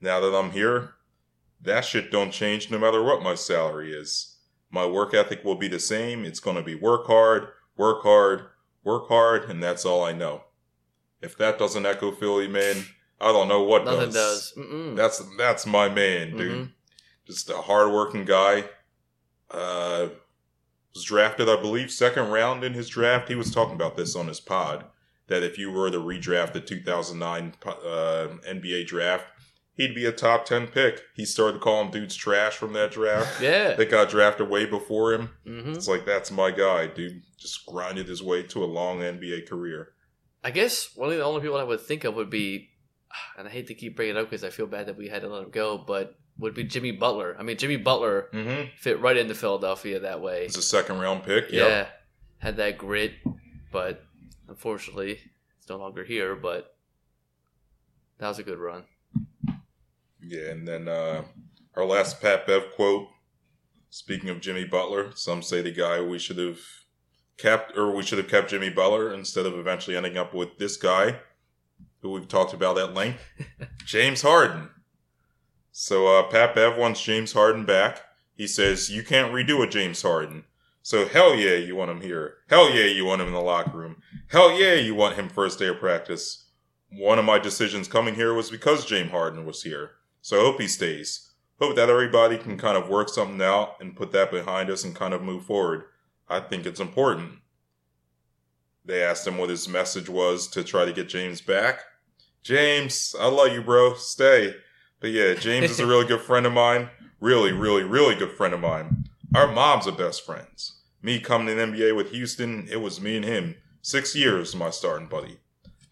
Now 0.00 0.20
that 0.20 0.34
I'm 0.34 0.52
here, 0.52 0.94
that 1.60 1.84
shit 1.84 2.10
don't 2.10 2.30
change 2.30 2.70
no 2.70 2.78
matter 2.78 3.02
what 3.02 3.22
my 3.22 3.34
salary 3.34 3.92
is. 3.92 4.38
My 4.70 4.86
work 4.86 5.12
ethic 5.12 5.44
will 5.44 5.54
be 5.56 5.68
the 5.68 5.78
same. 5.78 6.24
It's 6.24 6.40
going 6.40 6.56
to 6.56 6.62
be 6.62 6.74
work 6.74 7.06
hard, 7.06 7.48
work 7.76 8.02
hard, 8.02 8.46
work 8.84 9.08
hard, 9.08 9.50
and 9.50 9.62
that's 9.62 9.84
all 9.84 10.02
I 10.02 10.12
know. 10.12 10.44
If 11.20 11.36
that 11.38 11.58
doesn't 11.58 11.86
echo 11.86 12.10
Philly, 12.10 12.48
man, 12.48 12.86
I 13.20 13.32
don't 13.32 13.48
know 13.48 13.62
what 13.62 13.84
Nothing 13.84 14.10
does. 14.12 14.52
does. 14.52 14.96
That's 14.96 15.22
that's 15.38 15.66
my 15.66 15.88
man, 15.88 16.36
dude. 16.36 16.52
Mhm. 16.68 16.72
Just 17.26 17.48
a 17.50 17.56
hardworking 17.62 18.24
guy. 18.24 18.64
Uh, 19.50 20.08
was 20.94 21.04
drafted, 21.04 21.48
I 21.48 21.56
believe, 21.60 21.90
second 21.90 22.30
round 22.30 22.64
in 22.64 22.72
his 22.74 22.88
draft. 22.88 23.28
He 23.28 23.34
was 23.34 23.50
talking 23.50 23.74
about 23.74 23.96
this 23.96 24.16
on 24.16 24.28
his 24.28 24.40
pod 24.40 24.84
that 25.28 25.42
if 25.42 25.58
you 25.58 25.70
were 25.70 25.90
to 25.90 25.98
redraft 25.98 26.52
the 26.52 26.60
2009 26.60 27.54
uh, 27.66 28.28
NBA 28.48 28.86
draft, 28.86 29.26
he'd 29.74 29.94
be 29.94 30.06
a 30.06 30.12
top 30.12 30.44
10 30.46 30.68
pick. 30.68 31.02
He 31.14 31.24
started 31.24 31.60
calling 31.60 31.90
dudes 31.90 32.14
trash 32.16 32.54
from 32.56 32.72
that 32.74 32.92
draft. 32.92 33.40
Yeah. 33.42 33.74
That 33.74 33.90
got 33.90 34.08
drafted 34.08 34.48
way 34.48 34.64
before 34.66 35.12
him. 35.12 35.30
hmm 35.44 35.72
It's 35.72 35.88
like 35.88 36.06
that's 36.06 36.30
my 36.30 36.50
guy, 36.50 36.86
dude. 36.86 37.22
Just 37.38 37.66
grinded 37.66 38.08
his 38.08 38.22
way 38.22 38.42
to 38.44 38.64
a 38.64 38.66
long 38.66 39.00
NBA 39.00 39.48
career. 39.48 39.92
I 40.42 40.50
guess 40.50 40.90
one 40.96 41.10
of 41.10 41.16
the 41.16 41.24
only 41.24 41.40
people 41.40 41.56
I 41.58 41.64
would 41.64 41.80
think 41.80 42.04
of 42.04 42.14
would 42.14 42.30
be, 42.30 42.70
and 43.38 43.46
I 43.46 43.50
hate 43.50 43.66
to 43.68 43.74
keep 43.74 43.96
bringing 43.96 44.16
it 44.16 44.20
up 44.20 44.30
because 44.30 44.44
I 44.44 44.50
feel 44.50 44.66
bad 44.66 44.86
that 44.86 44.96
we 44.96 45.08
had 45.08 45.22
to 45.22 45.28
let 45.28 45.42
him 45.44 45.50
go, 45.50 45.78
but 45.78 46.16
would 46.38 46.54
be 46.54 46.64
Jimmy 46.64 46.92
Butler. 46.92 47.34
I 47.38 47.42
mean, 47.42 47.56
Jimmy 47.56 47.76
Butler 47.76 48.28
Mm-hmm. 48.32 48.68
fit 48.76 49.00
right 49.00 49.16
into 49.16 49.34
Philadelphia 49.34 50.00
that 50.00 50.20
way. 50.20 50.44
It's 50.44 50.56
a 50.58 50.62
second 50.62 50.98
round 50.98 51.22
pick. 51.24 51.50
Yeah, 51.50 51.66
Yep. 51.66 51.88
had 52.38 52.56
that 52.58 52.78
grit, 52.78 53.12
but 53.72 54.04
unfortunately, 54.48 55.18
it's 55.58 55.68
no 55.68 55.76
longer 55.78 56.04
here. 56.04 56.34
But 56.36 56.74
that 58.18 58.28
was 58.28 58.38
a 58.38 58.42
good 58.42 58.58
run. 58.58 58.84
Yeah, 60.20 60.50
and 60.50 60.66
then 60.66 60.88
uh, 60.88 61.22
our 61.74 61.84
last 61.84 62.20
Pat 62.20 62.46
Bev 62.46 62.64
quote. 62.74 63.08
Speaking 63.88 64.28
of 64.28 64.40
Jimmy 64.40 64.64
Butler, 64.64 65.12
some 65.14 65.40
say 65.42 65.62
the 65.62 65.70
guy 65.72 66.02
we 66.02 66.18
should 66.18 66.36
have 66.36 66.58
kept, 67.38 67.78
or 67.78 67.94
we 67.94 68.02
should 68.02 68.18
have 68.18 68.28
kept 68.28 68.50
Jimmy 68.50 68.68
Butler 68.68 69.14
instead 69.14 69.46
of 69.46 69.54
eventually 69.54 69.96
ending 69.96 70.18
up 70.18 70.34
with 70.34 70.58
this 70.58 70.76
guy, 70.76 71.20
who 72.06 72.12
we've 72.12 72.28
talked 72.28 72.54
about 72.54 72.78
at 72.78 72.94
length, 72.94 73.20
James 73.84 74.22
Harden. 74.22 74.70
So 75.72 76.06
uh, 76.06 76.22
Pat 76.24 76.54
Bev 76.54 76.76
wants 76.76 77.02
James 77.02 77.32
Harden 77.32 77.66
back. 77.66 78.00
He 78.34 78.46
says 78.46 78.90
you 78.90 79.02
can't 79.02 79.32
redo 79.32 79.62
a 79.62 79.68
James 79.68 80.00
Harden. 80.00 80.44
So 80.82 81.06
hell 81.06 81.34
yeah, 81.34 81.56
you 81.56 81.74
want 81.74 81.90
him 81.90 82.00
here. 82.00 82.34
Hell 82.48 82.70
yeah, 82.70 82.84
you 82.84 83.04
want 83.04 83.20
him 83.20 83.28
in 83.28 83.34
the 83.34 83.40
locker 83.40 83.76
room. 83.76 83.96
Hell 84.28 84.56
yeah, 84.58 84.74
you 84.74 84.94
want 84.94 85.16
him 85.16 85.28
first 85.28 85.58
day 85.58 85.66
of 85.66 85.80
practice. 85.80 86.44
One 86.92 87.18
of 87.18 87.24
my 87.24 87.40
decisions 87.40 87.88
coming 87.88 88.14
here 88.14 88.32
was 88.32 88.50
because 88.50 88.86
James 88.86 89.10
Harden 89.10 89.44
was 89.44 89.64
here. 89.64 89.92
So 90.20 90.38
I 90.38 90.44
hope 90.44 90.60
he 90.60 90.68
stays. 90.68 91.32
Hope 91.58 91.74
that 91.74 91.90
everybody 91.90 92.38
can 92.38 92.56
kind 92.56 92.76
of 92.76 92.88
work 92.88 93.08
something 93.08 93.42
out 93.42 93.74
and 93.80 93.96
put 93.96 94.12
that 94.12 94.30
behind 94.30 94.70
us 94.70 94.84
and 94.84 94.94
kind 94.94 95.12
of 95.12 95.22
move 95.22 95.44
forward. 95.44 95.84
I 96.28 96.40
think 96.40 96.66
it's 96.66 96.80
important. 96.80 97.40
They 98.86 99.02
asked 99.02 99.26
him 99.26 99.38
what 99.38 99.50
his 99.50 99.68
message 99.68 100.08
was 100.08 100.46
to 100.48 100.62
try 100.62 100.84
to 100.84 100.92
get 100.92 101.08
James 101.08 101.40
back. 101.40 101.80
James, 102.46 103.12
I 103.18 103.26
love 103.26 103.52
you, 103.52 103.60
bro. 103.60 103.94
Stay. 103.94 104.54
But 105.00 105.10
yeah, 105.10 105.34
James 105.34 105.68
is 105.68 105.80
a 105.80 105.86
really 105.86 106.06
good 106.06 106.20
friend 106.20 106.46
of 106.46 106.52
mine. 106.52 106.90
Really, 107.18 107.50
really, 107.50 107.82
really 107.82 108.14
good 108.14 108.30
friend 108.30 108.54
of 108.54 108.60
mine. 108.60 109.08
Our 109.34 109.48
moms 109.48 109.88
are 109.88 109.92
best 109.92 110.24
friends. 110.24 110.80
Me 111.02 111.18
coming 111.18 111.48
to 111.48 111.54
the 111.56 111.62
NBA 111.62 111.96
with 111.96 112.12
Houston, 112.12 112.68
it 112.70 112.80
was 112.80 113.00
me 113.00 113.16
and 113.16 113.24
him. 113.24 113.56
Six 113.82 114.14
years, 114.14 114.54
my 114.54 114.70
starting 114.70 115.08
buddy. 115.08 115.40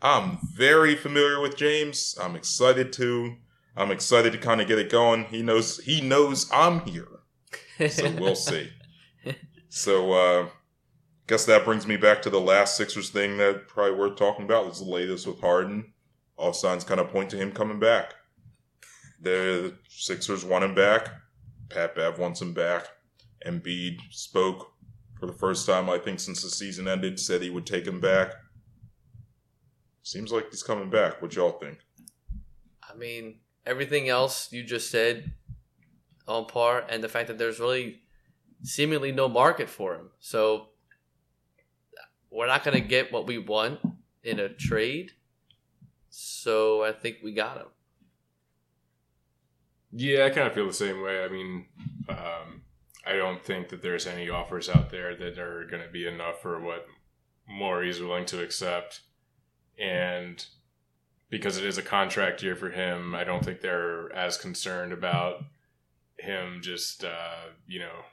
I'm 0.00 0.38
very 0.54 0.94
familiar 0.94 1.40
with 1.40 1.56
James. 1.56 2.16
I'm 2.22 2.36
excited 2.36 2.92
to. 2.92 3.34
I'm 3.76 3.90
excited 3.90 4.30
to 4.30 4.38
kind 4.38 4.60
of 4.60 4.68
get 4.68 4.78
it 4.78 4.90
going. 4.90 5.24
He 5.24 5.42
knows 5.42 5.78
he 5.78 6.02
knows 6.02 6.48
I'm 6.52 6.82
here. 6.82 7.08
So 7.90 8.12
we'll 8.12 8.36
see. 8.36 8.70
So 9.70 10.12
uh 10.12 10.48
guess 11.26 11.46
that 11.46 11.64
brings 11.64 11.84
me 11.84 11.96
back 11.96 12.22
to 12.22 12.30
the 12.30 12.40
last 12.40 12.76
Sixers 12.76 13.10
thing 13.10 13.38
that 13.38 13.66
probably 13.66 13.98
worth 13.98 14.16
talking 14.16 14.44
about 14.44 14.70
is 14.70 14.78
the 14.78 14.84
latest 14.84 15.26
with 15.26 15.40
Harden. 15.40 15.93
All 16.36 16.52
signs 16.52 16.84
kind 16.84 17.00
of 17.00 17.10
point 17.10 17.30
to 17.30 17.36
him 17.36 17.52
coming 17.52 17.78
back. 17.78 18.14
The 19.20 19.74
Sixers 19.88 20.44
want 20.44 20.64
him 20.64 20.74
back. 20.74 21.08
Pat 21.70 21.94
Bev 21.94 22.18
wants 22.18 22.42
him 22.42 22.52
back. 22.52 22.88
Embiid 23.46 23.98
spoke 24.10 24.72
for 25.18 25.26
the 25.26 25.32
first 25.32 25.66
time, 25.66 25.88
I 25.88 25.98
think, 25.98 26.20
since 26.20 26.42
the 26.42 26.50
season 26.50 26.88
ended, 26.88 27.18
said 27.20 27.40
he 27.40 27.50
would 27.50 27.66
take 27.66 27.86
him 27.86 28.00
back. 28.00 28.32
Seems 30.02 30.32
like 30.32 30.50
he's 30.50 30.62
coming 30.62 30.90
back. 30.90 31.22
What 31.22 31.34
y'all 31.34 31.52
think? 31.52 31.78
I 32.82 32.94
mean, 32.94 33.40
everything 33.64 34.08
else 34.08 34.52
you 34.52 34.62
just 34.62 34.90
said 34.90 35.32
on 36.26 36.46
par, 36.46 36.84
and 36.88 37.02
the 37.02 37.08
fact 37.08 37.28
that 37.28 37.38
there's 37.38 37.60
really 37.60 38.00
seemingly 38.62 39.12
no 39.12 39.28
market 39.28 39.68
for 39.68 39.94
him. 39.94 40.10
So 40.20 40.68
we're 42.30 42.46
not 42.46 42.64
going 42.64 42.80
to 42.80 42.86
get 42.86 43.12
what 43.12 43.26
we 43.26 43.38
want 43.38 43.80
in 44.22 44.40
a 44.40 44.48
trade. 44.48 45.12
So 46.16 46.84
I 46.84 46.92
think 46.92 47.16
we 47.24 47.32
got 47.32 47.56
him. 47.56 47.66
Yeah, 49.90 50.26
I 50.26 50.30
kind 50.30 50.46
of 50.46 50.52
feel 50.52 50.66
the 50.68 50.72
same 50.72 51.02
way. 51.02 51.24
I 51.24 51.28
mean, 51.28 51.66
um, 52.08 52.62
I 53.04 53.14
don't 53.16 53.44
think 53.44 53.68
that 53.70 53.82
there's 53.82 54.06
any 54.06 54.30
offers 54.30 54.68
out 54.68 54.90
there 54.92 55.16
that 55.16 55.40
are 55.40 55.66
going 55.68 55.82
to 55.82 55.88
be 55.88 56.06
enough 56.06 56.40
for 56.40 56.60
what 56.60 56.86
Morey's 57.48 58.00
willing 58.00 58.26
to 58.26 58.44
accept. 58.44 59.00
And 59.76 60.44
because 61.30 61.58
it 61.58 61.64
is 61.64 61.78
a 61.78 61.82
contract 61.82 62.44
year 62.44 62.54
for 62.54 62.70
him, 62.70 63.16
I 63.16 63.24
don't 63.24 63.44
think 63.44 63.60
they're 63.60 64.14
as 64.14 64.36
concerned 64.36 64.92
about 64.92 65.42
him 66.16 66.60
just, 66.62 67.02
uh, 67.04 67.48
you 67.66 67.80
know, 67.80 68.04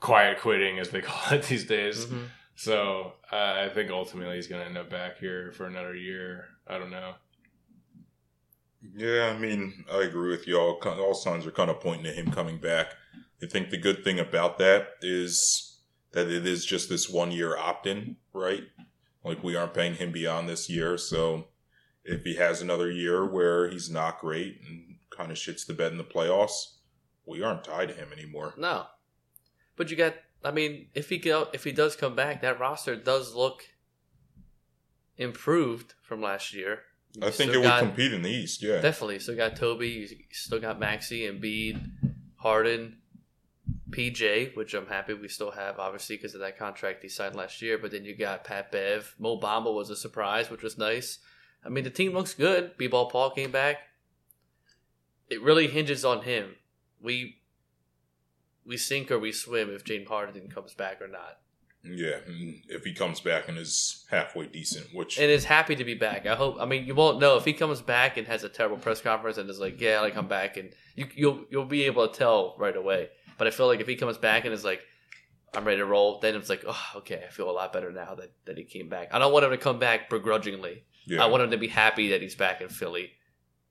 quiet 0.00 0.40
quitting, 0.40 0.80
as 0.80 0.90
they 0.90 1.00
call 1.02 1.38
it 1.38 1.44
these 1.44 1.64
days. 1.64 2.06
Mhm. 2.06 2.24
So 2.56 3.12
uh, 3.30 3.66
I 3.66 3.70
think 3.72 3.92
ultimately 3.92 4.34
he's 4.34 4.48
going 4.48 4.62
to 4.62 4.66
end 4.66 4.78
up 4.78 4.90
back 4.90 5.18
here 5.18 5.52
for 5.52 5.66
another 5.66 5.94
year. 5.94 6.46
I 6.66 6.78
don't 6.78 6.90
know. 6.90 7.14
Yeah, 8.94 9.32
I 9.34 9.38
mean, 9.38 9.84
I 9.92 10.02
agree 10.02 10.30
with 10.30 10.46
you 10.46 10.58
all. 10.58 10.80
All 10.84 11.14
signs 11.14 11.46
are 11.46 11.50
kind 11.50 11.70
of 11.70 11.80
pointing 11.80 12.04
to 12.04 12.12
him 12.12 12.30
coming 12.30 12.58
back. 12.58 12.94
I 13.42 13.46
think 13.46 13.70
the 13.70 13.78
good 13.78 14.04
thing 14.04 14.18
about 14.18 14.58
that 14.58 14.88
is 15.02 15.78
that 16.12 16.28
it 16.28 16.46
is 16.46 16.64
just 16.64 16.88
this 16.88 17.10
one 17.10 17.30
year 17.30 17.56
opt 17.56 17.86
in, 17.86 18.16
right? 18.32 18.64
Like, 19.24 19.42
we 19.42 19.56
aren't 19.56 19.74
paying 19.74 19.96
him 19.96 20.12
beyond 20.12 20.48
this 20.48 20.70
year. 20.70 20.96
So, 20.96 21.48
if 22.04 22.22
he 22.22 22.36
has 22.36 22.62
another 22.62 22.90
year 22.90 23.26
where 23.26 23.68
he's 23.68 23.90
not 23.90 24.20
great 24.20 24.60
and 24.66 24.96
kind 25.10 25.30
of 25.30 25.36
shits 25.36 25.66
the 25.66 25.74
bed 25.74 25.92
in 25.92 25.98
the 25.98 26.04
playoffs, 26.04 26.76
we 27.26 27.42
aren't 27.42 27.64
tied 27.64 27.88
to 27.88 27.94
him 27.94 28.08
anymore. 28.12 28.54
No, 28.56 28.86
but 29.74 29.90
you 29.90 29.96
got. 29.96 30.14
I 30.44 30.52
mean, 30.52 30.88
if 30.94 31.08
he 31.08 31.18
go, 31.18 31.48
if 31.52 31.64
he 31.64 31.72
does 31.72 31.96
come 31.96 32.14
back, 32.14 32.40
that 32.42 32.60
roster 32.60 32.94
does 32.94 33.34
look 33.34 33.64
improved 35.16 35.94
from 36.02 36.22
last 36.22 36.54
year. 36.54 36.82
I 37.22 37.30
think 37.30 37.52
it 37.52 37.58
would 37.58 37.78
compete 37.78 38.12
in 38.12 38.22
the 38.22 38.30
East, 38.30 38.62
yeah. 38.62 38.80
Definitely. 38.80 39.18
Still 39.18 39.36
got 39.36 39.56
Toby. 39.56 39.88
You 39.88 40.08
still 40.32 40.60
got 40.60 40.78
Maxey 40.78 41.26
and 41.26 41.40
Bede, 41.40 41.80
Harden, 42.36 42.98
PJ, 43.90 44.56
which 44.56 44.74
I'm 44.74 44.86
happy 44.86 45.14
we 45.14 45.28
still 45.28 45.52
have, 45.52 45.78
obviously, 45.78 46.16
because 46.16 46.34
of 46.34 46.40
that 46.40 46.58
contract 46.58 47.02
he 47.02 47.08
signed 47.08 47.34
last 47.34 47.62
year. 47.62 47.78
But 47.78 47.92
then 47.92 48.04
you 48.04 48.16
got 48.16 48.44
Pat 48.44 48.70
Bev. 48.70 49.14
Mo 49.18 49.40
Bamba 49.40 49.74
was 49.74 49.90
a 49.90 49.96
surprise, 49.96 50.50
which 50.50 50.62
was 50.62 50.76
nice. 50.76 51.18
I 51.64 51.68
mean, 51.68 51.84
the 51.84 51.90
team 51.90 52.12
looks 52.12 52.34
good. 52.34 52.76
B-Ball 52.76 53.10
Paul 53.10 53.30
came 53.30 53.50
back. 53.50 53.78
It 55.28 55.42
really 55.42 55.66
hinges 55.66 56.04
on 56.04 56.22
him. 56.22 56.54
We 57.00 57.38
we 58.64 58.76
sink 58.76 59.10
or 59.10 59.18
we 59.18 59.32
swim 59.32 59.70
if 59.70 59.84
James 59.84 60.08
Harden 60.08 60.48
comes 60.48 60.74
back 60.74 61.00
or 61.00 61.08
not. 61.08 61.38
Yeah, 61.88 62.18
hmm, 62.26 62.50
if 62.68 62.84
he 62.84 62.92
comes 62.92 63.20
back 63.20 63.48
and 63.48 63.58
is 63.58 64.04
halfway 64.10 64.46
decent, 64.46 64.86
which 64.94 65.18
and 65.18 65.30
is 65.30 65.44
happy 65.44 65.76
to 65.76 65.84
be 65.84 65.94
back. 65.94 66.26
I 66.26 66.34
hope. 66.34 66.56
I 66.60 66.64
mean, 66.66 66.86
you 66.86 66.94
won't 66.94 67.20
know 67.20 67.36
if 67.36 67.44
he 67.44 67.52
comes 67.52 67.80
back 67.80 68.16
and 68.16 68.26
has 68.26 68.44
a 68.44 68.48
terrible 68.48 68.78
press 68.78 69.00
conference 69.00 69.38
and 69.38 69.48
is 69.48 69.60
like, 69.60 69.80
"Yeah, 69.80 70.00
like 70.00 70.12
I 70.12 70.16
come 70.16 70.28
back," 70.28 70.56
and 70.56 70.72
you, 70.94 71.08
you'll 71.14 71.44
you'll 71.50 71.64
be 71.66 71.84
able 71.84 72.06
to 72.08 72.16
tell 72.16 72.56
right 72.58 72.76
away. 72.76 73.10
But 73.38 73.46
I 73.46 73.50
feel 73.50 73.66
like 73.66 73.80
if 73.80 73.86
he 73.86 73.96
comes 73.96 74.18
back 74.18 74.44
and 74.44 74.54
is 74.54 74.64
like, 74.64 74.80
"I'm 75.54 75.64
ready 75.64 75.78
to 75.78 75.86
roll," 75.86 76.20
then 76.20 76.34
it's 76.34 76.48
like, 76.48 76.64
"Oh, 76.66 76.86
okay, 76.96 77.22
I 77.26 77.30
feel 77.30 77.50
a 77.50 77.52
lot 77.52 77.72
better 77.72 77.92
now 77.92 78.14
that 78.14 78.32
that 78.46 78.58
he 78.58 78.64
came 78.64 78.88
back." 78.88 79.08
I 79.12 79.18
don't 79.18 79.32
want 79.32 79.44
him 79.44 79.50
to 79.50 79.58
come 79.58 79.78
back 79.78 80.08
begrudgingly. 80.10 80.84
yeah, 81.06 81.22
I 81.22 81.26
want 81.26 81.42
him 81.42 81.50
to 81.50 81.58
be 81.58 81.68
happy 81.68 82.08
that 82.10 82.22
he's 82.22 82.34
back 82.34 82.60
in 82.60 82.68
Philly, 82.68 83.12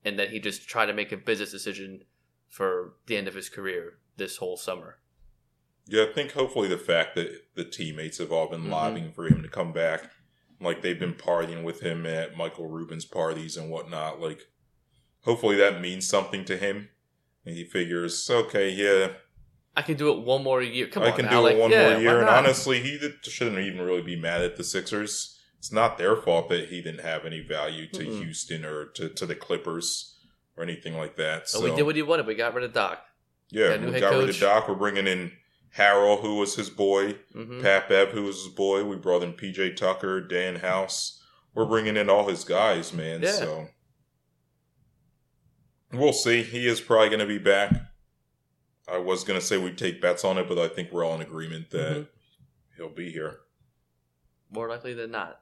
and 0.03 0.19
that 0.19 0.29
he 0.29 0.39
just 0.39 0.67
tried 0.67 0.87
to 0.87 0.93
make 0.93 1.11
a 1.11 1.17
business 1.17 1.51
decision 1.51 2.03
for 2.49 2.93
the 3.07 3.17
end 3.17 3.27
of 3.27 3.33
his 3.33 3.49
career 3.49 3.97
this 4.17 4.37
whole 4.37 4.55
summer. 4.57 4.99
Yeah, 5.87 6.03
I 6.09 6.13
think 6.13 6.31
hopefully 6.31 6.67
the 6.67 6.77
fact 6.77 7.15
that 7.15 7.55
the 7.55 7.63
teammates 7.65 8.17
have 8.17 8.31
all 8.31 8.47
been 8.47 8.63
Mhm. 8.63 8.71
lobbying 8.71 9.11
for 9.11 9.27
him 9.27 9.43
to 9.43 9.49
come 9.49 9.71
back, 9.71 10.11
like 10.59 10.81
they've 10.81 10.99
been 10.99 11.13
partying 11.13 11.63
with 11.63 11.81
him 11.81 12.05
at 12.05 12.35
Michael 12.35 12.67
Rubin's 12.67 13.05
parties 13.05 13.55
and 13.57 13.69
whatnot, 13.69 14.19
like 14.19 14.47
hopefully 15.21 15.55
that 15.57 15.81
means 15.81 16.07
something 16.07 16.43
to 16.45 16.57
him. 16.57 16.89
And 17.45 17.55
he 17.55 17.63
figures, 17.63 18.27
okay, 18.29 18.69
yeah, 18.69 19.09
I 19.77 19.81
can 19.81 19.97
do 19.97 20.09
it 20.11 20.19
one 20.19 20.41
more 20.41 20.61
year. 20.63 20.87
Come 20.87 21.03
I 21.03 21.11
on, 21.11 21.17
can 21.17 21.29
do 21.29 21.45
it 21.47 21.57
one 21.57 21.69
yeah, 21.69 21.91
more 21.91 22.01
year. 22.01 22.19
And 22.21 22.29
honestly, 22.29 22.79
he 22.79 22.97
shouldn't 23.23 23.59
even 23.59 23.81
really 23.81 24.01
be 24.01 24.15
mad 24.15 24.41
at 24.41 24.55
the 24.55 24.63
Sixers. 24.63 25.37
It's 25.59 25.71
not 25.71 25.97
their 25.97 26.15
fault 26.15 26.47
that 26.49 26.69
he 26.69 26.81
didn't 26.81 27.01
have 27.01 27.25
any 27.25 27.41
value 27.41 27.87
to 27.89 27.99
Mm-mm. 27.99 28.23
Houston 28.23 28.63
or 28.63 28.85
to, 28.85 29.09
to 29.09 29.25
the 29.25 29.35
Clippers 29.35 30.15
or 30.55 30.63
anything 30.63 30.95
like 30.97 31.17
that. 31.17 31.49
So 31.49 31.59
So 31.59 31.65
we 31.65 31.75
did 31.75 31.83
what 31.83 31.95
he 31.97 32.01
wanted. 32.03 32.25
We 32.25 32.35
got 32.35 32.53
rid 32.53 32.63
of 32.63 32.71
Doc. 32.73 33.03
yeah, 33.49 33.75
got 33.75 33.93
we 33.93 33.99
got 33.99 34.13
rid 34.13 34.29
of. 34.29 34.39
Doc. 34.39 34.69
We're 34.69 34.75
bringing 34.75 35.07
in 35.07 35.33
Harrell, 35.77 36.21
who 36.21 36.35
was 36.35 36.55
his 36.55 36.69
boy. 36.69 37.13
hmm 37.33 37.61
Pat 37.61 37.89
Bev, 37.89 38.09
who 38.09 38.23
was 38.23 38.43
his 38.43 38.53
boy. 38.53 38.83
We 38.85 38.95
brought 38.95 39.23
in 39.23 39.33
PJ 39.33 39.75
Tucker, 39.75 40.21
Dan 40.21 40.55
House. 40.57 41.21
We're 41.53 41.65
bringing 41.65 41.97
in 41.97 42.09
all 42.09 42.27
his 42.27 42.43
guys, 42.43 42.93
man. 42.93 43.21
Yeah. 43.21 43.31
So 43.31 43.67
we'll 45.91 46.13
see. 46.13 46.43
He 46.43 46.67
is 46.67 46.81
probably 46.81 47.09
going 47.09 47.19
to 47.19 47.25
be 47.25 47.37
back. 47.37 47.73
I 48.87 48.97
was 48.97 49.23
going 49.23 49.39
to 49.39 49.45
say 49.45 49.57
we'd 49.57 49.77
take 49.77 50.01
bets 50.01 50.23
on 50.23 50.37
it, 50.37 50.47
but 50.47 50.59
I 50.59 50.67
think 50.67 50.91
we're 50.91 51.03
all 51.05 51.15
in 51.15 51.21
agreement 51.21 51.71
that 51.71 51.97
Mhm. 51.97 52.07
he'll 52.77 52.89
be 52.89 53.11
here. 53.11 53.39
More 54.51 54.69
likely 54.69 54.93
than 54.93 55.11
not. 55.11 55.41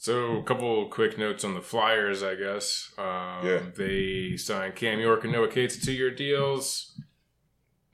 So, 0.00 0.36
a 0.38 0.42
couple 0.44 0.88
quick 0.88 1.18
notes 1.18 1.42
on 1.42 1.54
the 1.54 1.60
Flyers, 1.60 2.22
I 2.22 2.36
guess. 2.36 2.92
Um, 2.96 3.44
Yeah. 3.44 3.62
They 3.76 4.36
signed 4.36 4.76
Cam 4.76 5.00
York 5.00 5.24
and 5.24 5.32
Noah 5.32 5.48
Cates 5.48 5.76
to 5.76 5.84
two 5.86 5.92
year 5.92 6.12
deals. 6.12 7.00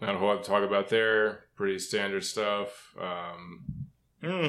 Not 0.03 0.15
a 0.15 0.19
whole 0.19 0.29
lot 0.29 0.45
to 0.45 0.49
talk 0.51 0.63
about 0.63 0.91
there. 0.91 1.45
Pretty 1.57 1.79
standard 1.79 2.23
stuff. 2.25 2.95
Um, 3.01 3.65
Hmm. 4.23 4.49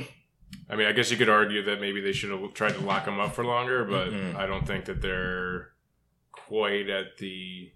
I 0.70 0.76
mean, 0.76 0.88
I 0.88 0.91
guess 0.91 1.12
you 1.12 1.18
could 1.18 1.30
argue 1.30 1.62
that 1.64 1.80
maybe 1.80 2.01
they 2.01 2.12
should 2.12 2.30
have 2.32 2.53
tried 2.53 2.74
to 2.74 2.82
lock 2.82 3.06
them 3.06 3.20
up 3.22 3.34
for 3.36 3.45
longer, 3.45 3.86
but 3.86 4.10
Mhm. 4.10 4.36
I 4.36 4.45
don't 4.47 4.66
think 4.68 4.86
that 4.86 5.01
they're 5.01 5.74
quite 6.32 6.89
at 6.89 7.18
the, 7.18 7.72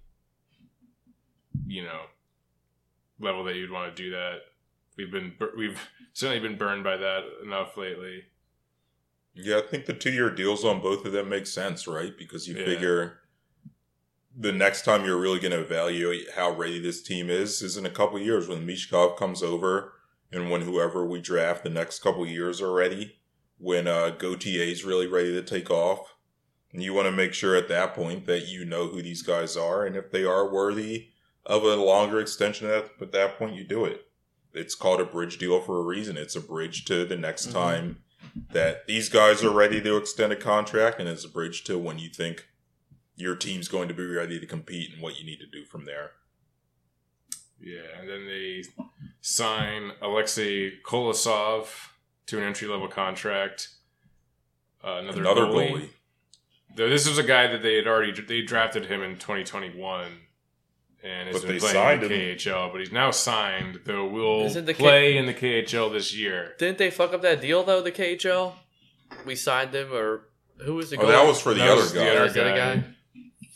you 1.67 1.83
know, 1.83 2.05
level 3.19 3.43
that 3.45 3.55
you'd 3.55 3.71
want 3.71 3.95
to 3.95 4.03
do 4.03 4.11
that. 4.11 4.39
We've 4.97 5.11
been 5.11 5.37
we've 5.57 5.79
certainly 6.13 6.45
been 6.45 6.57
burned 6.57 6.83
by 6.83 6.97
that 6.97 7.23
enough 7.43 7.77
lately. 7.77 8.25
Yeah, 9.33 9.57
I 9.57 9.61
think 9.61 9.85
the 9.85 9.93
two 9.93 10.11
year 10.11 10.29
deals 10.29 10.65
on 10.65 10.81
both 10.81 11.05
of 11.05 11.11
them 11.13 11.29
make 11.29 11.47
sense, 11.47 11.87
right? 11.87 12.17
Because 12.17 12.47
you 12.47 12.57
Yeah. 12.57 12.65
figure 12.65 13.19
the 14.37 14.51
next 14.51 14.85
time 14.85 15.05
you're 15.05 15.19
really 15.19 15.39
going 15.39 15.51
to 15.51 15.59
evaluate 15.59 16.31
how 16.31 16.51
ready 16.51 16.79
this 16.79 17.01
team 17.01 17.29
is 17.29 17.61
is 17.61 17.75
in 17.77 17.85
a 17.85 17.89
couple 17.89 18.17
years 18.19 18.47
when 18.47 18.65
Michkov 18.65 19.17
comes 19.17 19.41
over 19.43 19.93
and 20.31 20.49
when 20.51 20.61
whoever 20.61 21.05
we 21.05 21.19
draft 21.19 21.63
the 21.63 21.69
next 21.69 21.99
couple 21.99 22.25
years 22.25 22.61
are 22.61 22.71
ready, 22.71 23.19
when 23.57 23.87
uh, 23.87 24.11
Gauthier 24.11 24.63
is 24.63 24.85
really 24.85 25.07
ready 25.07 25.31
to 25.33 25.41
take 25.41 25.69
off. 25.71 26.15
And 26.71 26.83
you 26.83 26.93
want 26.93 27.07
to 27.07 27.11
make 27.11 27.33
sure 27.33 27.55
at 27.55 27.67
that 27.69 27.95
point 27.95 28.27
that 28.27 28.47
you 28.47 28.63
know 28.63 28.87
who 28.87 29.01
these 29.01 29.23
guys 29.23 29.57
are 29.57 29.85
and 29.85 29.95
if 29.95 30.11
they 30.11 30.23
are 30.23 30.47
worthy 30.51 31.09
of 31.45 31.63
a 31.63 31.75
longer 31.75 32.19
extension 32.19 32.69
at, 32.69 32.91
at 33.01 33.11
that 33.11 33.39
point, 33.39 33.55
you 33.55 33.63
do 33.63 33.85
it. 33.85 34.05
It's 34.53 34.75
called 34.75 35.01
a 35.01 35.05
bridge 35.05 35.39
deal 35.39 35.59
for 35.61 35.79
a 35.79 35.83
reason. 35.83 36.15
It's 36.15 36.35
a 36.35 36.41
bridge 36.41 36.85
to 36.85 37.05
the 37.05 37.17
next 37.17 37.47
Mhm. 37.47 37.53
time 37.53 37.97
that 38.51 38.87
these 38.87 39.09
guys 39.09 39.43
are 39.43 39.51
ready 39.51 39.81
to 39.81 39.97
extend 39.97 40.31
a 40.31 40.35
contract, 40.35 40.99
and 40.99 41.07
it's 41.09 41.25
a 41.25 41.29
bridge 41.29 41.63
to 41.65 41.77
when 41.77 41.99
you 41.99 42.09
think 42.09 42.47
your 43.15 43.35
team's 43.35 43.67
going 43.67 43.87
to 43.87 43.93
be 43.93 44.05
ready 44.05 44.39
to 44.39 44.45
compete 44.45 44.93
and 44.93 45.01
what 45.01 45.19
you 45.19 45.25
need 45.25 45.39
to 45.39 45.45
do 45.47 45.65
from 45.65 45.85
there. 45.85 46.11
Yeah, 47.59 47.99
and 47.99 48.09
then 48.09 48.25
they 48.25 48.63
sign 49.21 49.91
Alexei 50.01 50.79
Kolosov 50.85 51.67
to 52.27 52.37
an 52.37 52.43
entry 52.45 52.67
level 52.67 52.87
contract. 52.87 53.69
Uh, 54.83 54.99
another, 54.99 55.19
Another 55.19 55.41
goalie. 55.41 55.71
goalie. 55.71 55.89
Though 56.77 56.89
This 56.89 57.07
was 57.07 57.17
a 57.17 57.23
guy 57.23 57.47
that 57.47 57.61
they 57.61 57.75
had 57.75 57.87
already 57.87 58.13
they 58.21 58.41
drafted 58.43 58.85
him 58.85 59.01
in 59.01 59.15
2021, 59.15 60.05
and 61.03 61.27
has 61.29 61.37
But 61.37 61.41
been 61.47 61.51
they 61.55 61.59
playing 61.59 61.73
signed 61.73 62.03
in 62.03 62.09
the 62.09 62.15
him. 62.31 62.37
KHL. 62.37 62.71
But 62.71 62.79
he's 62.81 62.91
now 62.91 63.11
signed, 63.11 63.79
though 63.85 64.05
will 64.07 64.45
Isn't 64.45 64.65
the 64.65 64.73
K- 64.73 64.79
play 64.83 65.17
in 65.17 65.25
the 65.25 65.33
KHL 65.33 65.91
this 65.91 66.15
year. 66.15 66.53
Didn't 66.59 66.77
they 66.77 66.91
fuck 66.91 67.13
up 67.13 67.21
that 67.21 67.41
deal 67.41 67.63
though? 67.63 67.81
The 67.81 67.91
KHL, 67.91 68.53
we 69.25 69.35
signed 69.35 69.73
him, 69.73 69.93
or 69.93 70.27
who 70.59 70.75
was 70.75 70.89
the? 70.89 70.97
Oh, 70.97 71.07
that 71.07 71.25
was 71.25 71.41
for 71.41 71.53
the 71.53 71.59
That 71.59 71.69
other 71.69 71.81
was 71.81 71.93
the 71.93 71.99
guy. 71.99 72.07
other 72.09 72.19
That's 72.21 72.33
the 72.33 72.41
other 72.41 72.55
guy. 72.57 72.75
guy? 72.77 72.83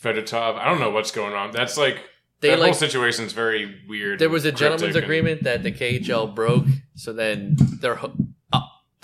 Fedotov. 0.02 0.56
I 0.58 0.68
don't 0.68 0.80
know 0.80 0.90
what's 0.90 1.10
going 1.10 1.32
on. 1.34 1.50
That's 1.52 1.76
like 1.78 1.98
They 2.40 2.50
that 2.50 2.58
like 2.60 2.72
whole 2.72 2.74
situation's 2.78 3.32
very 3.32 3.80
weird. 3.88 4.18
there 4.18 4.28
was 4.28 4.44
a 4.44 4.52
gentleman's 4.52 4.80
cryptic 4.94 4.96
and- 4.96 5.04
agreement 5.04 5.42
that 5.44 5.62
the 5.62 5.72
KHL 5.72 6.34
broke. 6.34 6.66
So 6.94 7.12
then 7.12 7.56
they're. 7.80 7.98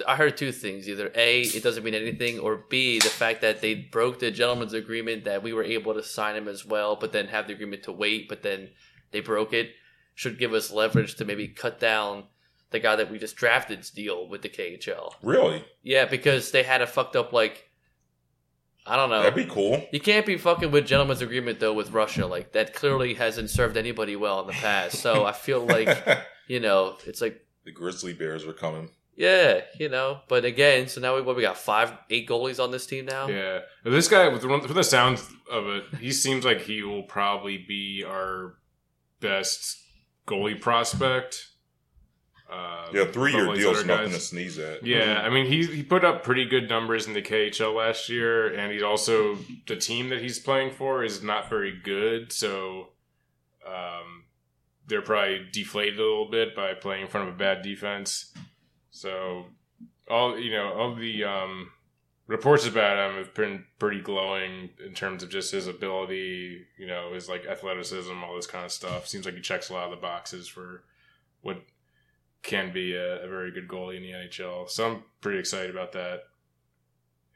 I 0.06 0.16
heard 0.16 0.36
two 0.36 0.52
things: 0.52 0.88
either 0.88 1.10
a, 1.14 1.42
it 1.42 1.62
doesn't 1.62 1.84
mean 1.84 1.94
anything, 1.94 2.38
or 2.38 2.56
b, 2.56 2.98
the 2.98 3.08
fact 3.08 3.40
that 3.42 3.60
they 3.60 3.74
broke 3.74 4.18
the 4.18 4.30
gentleman's 4.30 4.72
agreement 4.72 5.24
that 5.24 5.42
we 5.42 5.52
were 5.52 5.64
able 5.64 5.94
to 5.94 6.02
sign 6.02 6.36
him 6.36 6.48
as 6.48 6.64
well, 6.64 6.96
but 6.96 7.12
then 7.12 7.28
have 7.28 7.46
the 7.46 7.54
agreement 7.54 7.82
to 7.84 7.92
wait, 7.92 8.28
but 8.28 8.42
then 8.42 8.70
they 9.10 9.20
broke 9.20 9.52
it, 9.52 9.70
should 10.14 10.38
give 10.38 10.52
us 10.52 10.70
leverage 10.70 11.14
to 11.16 11.24
maybe 11.24 11.48
cut 11.48 11.80
down 11.80 12.24
the 12.70 12.78
guy 12.78 12.96
that 12.96 13.10
we 13.10 13.18
just 13.18 13.36
drafted's 13.36 13.90
deal 13.90 14.28
with 14.28 14.42
the 14.42 14.48
KHL. 14.48 15.12
Really? 15.22 15.64
Yeah, 15.82 16.04
because 16.06 16.50
they 16.50 16.62
had 16.62 16.82
a 16.82 16.86
fucked 16.86 17.16
up 17.16 17.32
like. 17.32 17.66
I 18.86 18.96
don't 18.96 19.10
know. 19.10 19.22
That'd 19.22 19.34
be 19.34 19.52
cool. 19.52 19.86
You 19.92 20.00
can't 20.00 20.24
be 20.24 20.38
fucking 20.38 20.70
with 20.70 20.86
gentleman's 20.86 21.20
agreement 21.20 21.60
though 21.60 21.74
with 21.74 21.90
Russia. 21.90 22.26
Like 22.26 22.52
that 22.52 22.72
clearly 22.74 23.14
hasn't 23.14 23.50
served 23.50 23.76
anybody 23.76 24.16
well 24.16 24.40
in 24.40 24.46
the 24.46 24.54
past. 24.54 25.00
So 25.00 25.26
I 25.26 25.32
feel 25.32 25.64
like 25.66 25.88
you 26.48 26.60
know 26.60 26.96
it's 27.06 27.20
like 27.20 27.44
the 27.64 27.72
Grizzly 27.72 28.14
Bears 28.14 28.46
are 28.46 28.54
coming. 28.54 28.88
Yeah, 29.20 29.60
you 29.78 29.90
know. 29.90 30.20
But 30.28 30.46
again, 30.46 30.88
so 30.88 30.98
now 31.02 31.14
we 31.14 31.20
what 31.20 31.36
we 31.36 31.42
got 31.42 31.58
five, 31.58 31.92
eight 32.08 32.26
goalies 32.26 32.58
on 32.58 32.70
this 32.70 32.86
team 32.86 33.04
now. 33.04 33.28
Yeah, 33.28 33.60
this 33.84 34.08
guy 34.08 34.28
with 34.28 34.40
the, 34.40 34.48
with 34.48 34.72
the 34.74 34.82
sounds 34.82 35.28
of 35.50 35.66
it, 35.66 35.84
he 36.00 36.10
seems 36.10 36.42
like 36.46 36.62
he 36.62 36.82
will 36.82 37.02
probably 37.02 37.58
be 37.58 38.02
our 38.02 38.54
best 39.20 39.76
goalie 40.26 40.58
prospect. 40.58 41.48
Uh, 42.50 42.88
Yeah, 42.94 43.04
three 43.04 43.32
year 43.32 43.42
above 43.42 43.48
all 43.50 43.54
these 43.56 43.64
deal's 43.64 43.84
nothing 43.84 44.06
guys. 44.06 44.14
to 44.14 44.20
sneeze 44.20 44.58
at. 44.58 44.84
Yeah, 44.86 45.20
I 45.22 45.28
mean 45.28 45.44
he 45.46 45.66
he 45.66 45.82
put 45.82 46.02
up 46.02 46.24
pretty 46.24 46.46
good 46.46 46.70
numbers 46.70 47.06
in 47.06 47.12
the 47.12 47.20
KHL 47.22 47.74
last 47.76 48.08
year, 48.08 48.46
and 48.52 48.72
he's 48.72 48.82
also 48.82 49.36
the 49.68 49.76
team 49.76 50.08
that 50.08 50.22
he's 50.22 50.38
playing 50.38 50.70
for 50.72 51.04
is 51.04 51.22
not 51.22 51.50
very 51.50 51.78
good, 51.84 52.32
so 52.32 52.88
um, 53.66 54.24
they're 54.86 55.02
probably 55.02 55.46
deflated 55.52 55.98
a 56.00 56.02
little 56.02 56.30
bit 56.30 56.56
by 56.56 56.72
playing 56.72 57.02
in 57.02 57.08
front 57.08 57.28
of 57.28 57.34
a 57.34 57.36
bad 57.36 57.60
defense. 57.62 58.32
So 58.90 59.46
all 60.08 60.38
you 60.38 60.50
know, 60.52 60.72
all 60.72 60.94
the 60.94 61.24
um, 61.24 61.70
reports 62.26 62.66
about 62.66 63.10
him 63.10 63.16
have 63.16 63.34
been 63.34 63.64
pretty 63.78 64.00
glowing 64.00 64.70
in 64.84 64.94
terms 64.94 65.22
of 65.22 65.30
just 65.30 65.52
his 65.52 65.66
ability, 65.66 66.64
you 66.78 66.86
know, 66.86 67.12
his 67.12 67.28
like 67.28 67.46
athleticism, 67.46 68.12
all 68.22 68.36
this 68.36 68.46
kind 68.46 68.64
of 68.64 68.72
stuff. 68.72 69.06
Seems 69.06 69.24
like 69.24 69.34
he 69.34 69.40
checks 69.40 69.68
a 69.68 69.72
lot 69.72 69.84
of 69.84 69.90
the 69.90 69.96
boxes 69.96 70.48
for 70.48 70.84
what 71.42 71.62
can 72.42 72.72
be 72.72 72.94
a, 72.94 73.24
a 73.24 73.28
very 73.28 73.52
good 73.52 73.68
goalie 73.68 73.96
in 73.96 74.02
the 74.02 74.12
NHL. 74.12 74.68
So 74.68 74.90
I'm 74.90 75.02
pretty 75.20 75.38
excited 75.38 75.70
about 75.70 75.92
that. 75.92 76.20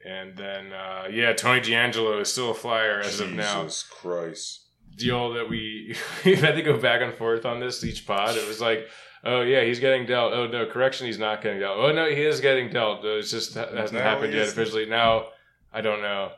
And 0.04 0.36
then, 0.36 0.72
uh, 0.72 1.08
yeah, 1.10 1.32
Tony 1.32 1.60
DeAngelo 1.60 2.20
is 2.20 2.30
still 2.30 2.50
a 2.50 2.54
flyer 2.54 3.00
as 3.00 3.20
of 3.20 3.32
now. 3.32 3.62
Jesus 3.62 3.82
Christ. 3.82 4.60
Deal 4.96 5.32
that 5.32 5.48
we 5.48 5.96
we've 6.24 6.40
had 6.40 6.54
to 6.54 6.62
go 6.62 6.78
back 6.78 7.00
and 7.00 7.14
forth 7.14 7.44
on 7.44 7.58
this 7.58 7.82
each 7.82 8.06
pod. 8.06 8.36
It 8.36 8.46
was 8.46 8.60
like, 8.60 8.86
oh 9.24 9.42
yeah, 9.42 9.62
he's 9.64 9.80
getting 9.80 10.06
dealt. 10.06 10.32
Oh 10.32 10.46
no, 10.46 10.66
correction, 10.66 11.06
he's 11.06 11.18
not 11.18 11.42
getting 11.42 11.60
dealt. 11.60 11.78
Oh 11.78 11.92
no, 11.92 12.08
he 12.08 12.22
is 12.22 12.40
getting 12.40 12.70
dealt. 12.70 13.04
It's 13.04 13.30
just 13.30 13.54
that 13.54 13.72
hasn't 13.74 13.98
No, 13.98 14.04
happened 14.04 14.32
yet 14.32 14.48
officially. 14.48 14.86
Now 14.86 15.26
I 15.72 15.80
don't 15.80 16.02
know. 16.02 16.30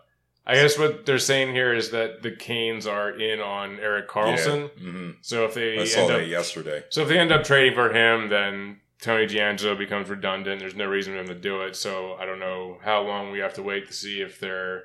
I 0.48 0.54
guess 0.54 0.78
what 0.78 1.04
they're 1.06 1.18
saying 1.18 1.54
here 1.54 1.74
is 1.74 1.90
that 1.90 2.22
the 2.22 2.30
Canes 2.30 2.86
are 2.86 3.10
in 3.10 3.40
on 3.40 3.80
Erik 3.80 4.08
Karlsson. 4.08 4.70
Yeah. 4.76 4.90
hmm 4.90 5.10
So 5.20 5.44
if 5.44 5.54
they 5.54 5.80
I 5.80 5.84
saw 5.84 6.02
end 6.02 6.10
that 6.10 6.20
up 6.22 6.28
yesterday. 6.28 6.84
so 6.88 7.02
if 7.02 7.08
they 7.08 7.18
end 7.18 7.32
up 7.32 7.42
trading 7.44 7.74
for 7.74 7.92
him, 7.92 8.28
then 8.28 8.80
Tony 9.00 9.26
DeAngelo 9.26 9.76
becomes 9.76 10.08
redundant. 10.08 10.60
There's 10.60 10.76
no 10.76 10.86
reason 10.86 11.12
for 11.14 11.18
them 11.18 11.26
to 11.28 11.34
do 11.34 11.62
it. 11.62 11.74
So 11.76 12.14
I 12.14 12.24
don't 12.26 12.38
know 12.38 12.78
how 12.82 13.02
long 13.02 13.32
we 13.32 13.40
have 13.40 13.54
to 13.54 13.62
wait 13.62 13.88
to 13.88 13.92
see 13.92 14.20
if 14.20 14.38
they're 14.38 14.84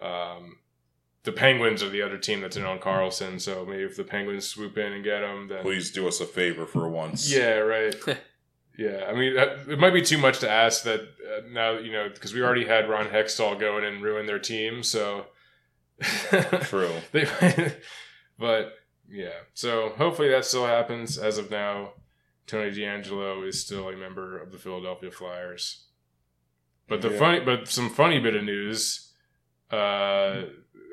um, 0.00 0.56
the 1.24 1.32
Penguins 1.32 1.82
are 1.82 1.88
the 1.88 2.02
other 2.02 2.18
team 2.18 2.40
that's 2.40 2.56
in 2.56 2.64
on 2.64 2.78
Karlsson. 2.78 3.40
So 3.40 3.64
maybe 3.64 3.82
if 3.84 3.96
the 3.96 4.04
Penguins 4.04 4.46
swoop 4.48 4.76
in 4.78 4.92
and 4.92 5.04
get 5.04 5.22
him, 5.22 5.48
then 5.48 5.62
Please 5.62 5.90
do 5.90 6.08
us 6.08 6.20
a 6.20 6.26
favor 6.26 6.66
for 6.66 6.88
once. 6.88 7.32
yeah, 7.32 7.56
right. 7.58 7.94
yeah, 8.78 9.04
I 9.08 9.12
mean 9.14 9.38
uh, 9.38 9.58
it 9.68 9.78
might 9.78 9.92
be 9.94 10.02
too 10.02 10.18
much 10.18 10.38
to 10.40 10.50
ask 10.50 10.82
that 10.84 11.00
uh, 11.00 11.40
now 11.50 11.72
you 11.78 11.92
know 11.92 12.08
because 12.12 12.34
we 12.34 12.42
already 12.42 12.66
had 12.66 12.88
Ron 12.88 13.06
Hextall 13.08 13.58
go 13.60 13.78
in 13.78 13.84
and 13.84 14.02
ruin 14.02 14.26
their 14.26 14.38
team. 14.40 14.82
So 14.82 15.26
True. 16.62 16.90
they, 17.12 17.26
but 18.38 18.74
yeah, 19.08 19.30
so 19.54 19.90
hopefully 19.90 20.30
that 20.30 20.44
still 20.44 20.66
happens. 20.66 21.18
As 21.18 21.38
of 21.38 21.50
now, 21.50 21.92
Tony 22.46 22.70
DeAngelo 22.72 23.46
is 23.46 23.60
still 23.64 23.88
a 23.88 23.96
member 23.96 24.38
of 24.38 24.50
the 24.52 24.58
Philadelphia 24.58 25.10
Flyers. 25.10 25.84
But 26.88 27.02
the 27.02 27.10
Yeah. 27.10 27.18
funny, 27.18 27.40
but 27.40 27.68
some 27.68 27.90
funny 27.90 28.18
bit 28.18 28.34
of 28.34 28.42
news. 28.42 29.12
Uh, 29.70 30.42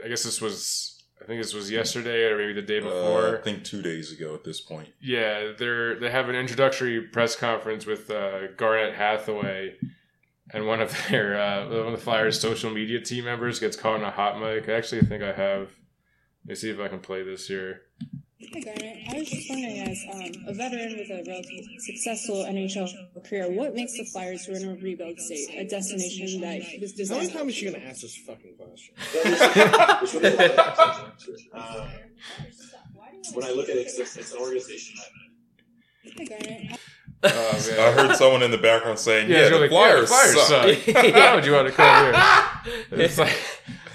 I 0.04 0.08
guess 0.08 0.24
this 0.24 0.42
was, 0.42 1.04
I 1.22 1.26
think 1.26 1.42
this 1.42 1.54
was 1.54 1.70
yesterday 1.70 2.24
or 2.26 2.38
maybe 2.38 2.54
the 2.54 2.62
day 2.62 2.80
Uh, 2.80 2.84
before. 2.84 3.38
I 3.40 3.42
think 3.42 3.64
two 3.64 3.82
days 3.82 4.12
ago 4.12 4.34
at 4.34 4.44
this 4.44 4.62
point. 4.62 4.90
Yeah, 5.02 5.52
they're 5.58 6.00
they 6.00 6.10
have 6.10 6.30
an 6.30 6.36
introductory 6.36 7.02
press 7.02 7.36
conference 7.36 7.86
with 7.86 8.10
uh, 8.10 8.48
Garnet 8.58 8.96
Hathaway, 8.96 9.76
and 10.54 10.66
one 10.68 10.82
of 10.82 10.96
their 11.10 11.40
uh, 11.40 11.68
one 11.68 11.88
of 11.88 11.92
the 11.92 11.98
Flyers' 11.98 12.40
social 12.40 12.72
media 12.72 13.00
team 13.02 13.26
members 13.26 13.60
gets 13.60 13.76
caught 13.76 13.98
in 14.00 14.04
a 14.04 14.12
hot 14.12 14.40
mic. 14.40 14.68
Actually, 14.70 14.72
I 14.72 14.78
actually 14.78 15.02
think 15.02 15.24
I 15.24 15.34
have. 15.34 15.70
Let 16.46 16.50
me 16.52 16.56
see 16.56 16.70
if 16.70 16.80
I 16.80 16.88
can 16.88 17.00
play 17.00 17.22
this 17.24 17.48
here. 17.48 17.82
Hi, 18.42 18.60
Garnet. 18.62 18.98
I 19.14 19.20
was 19.20 19.30
just 19.30 19.50
wondering, 19.50 19.80
as 19.82 20.02
um, 20.14 20.32
a 20.48 20.54
veteran 20.54 20.98
with 20.98 21.10
a 21.10 21.24
relatively 21.28 21.78
successful 21.80 22.46
NHL 22.46 22.88
career, 23.28 23.52
what 23.52 23.76
makes 23.76 23.98
the 23.98 24.06
Flyers, 24.06 24.46
who 24.46 24.54
are 24.54 24.56
in 24.56 24.70
a 24.70 24.76
rebuild 24.82 25.20
state, 25.20 25.50
a 25.58 25.66
destination 25.68 26.40
that 26.42 26.62
was 26.80 26.92
How 26.92 26.98
designed? 26.98 27.22
many 27.28 27.34
times 27.34 27.50
is 27.50 27.56
she 27.56 27.66
gonna 27.70 27.84
ask 27.84 28.02
this 28.02 28.16
fucking 28.18 28.56
question? 28.56 28.96
Um, 31.54 31.88
when 33.34 33.46
I 33.46 33.52
look 33.52 33.68
at 33.70 33.76
it, 33.76 33.88
it's, 33.88 34.00
it's 34.18 34.34
an 34.34 34.40
organization 34.40 34.96
that 36.06 36.14
Hi, 36.18 36.24
Garnet. 36.26 36.80
Oh, 37.22 37.66
man. 37.70 37.80
I 37.80 37.92
heard 38.08 38.16
someone 38.16 38.44
in 38.44 38.52
the 38.52 38.58
background 38.58 38.98
saying, 38.98 39.30
"Yeah, 39.30 39.40
it's 39.40 39.50
the 39.50 39.56
really- 39.56 39.68
Flyers, 39.70 40.10
yeah, 40.10 40.32
the 40.32 40.40
suck." 40.40 40.64
Flyers 40.64 40.86
suck. 40.86 41.14
How 41.16 41.36
would 41.36 41.46
you 41.46 41.52
want 41.52 41.68
to 41.68 41.74
come 41.74 42.14
here? 42.14 42.24
It's 43.06 43.18
like, 43.18 43.38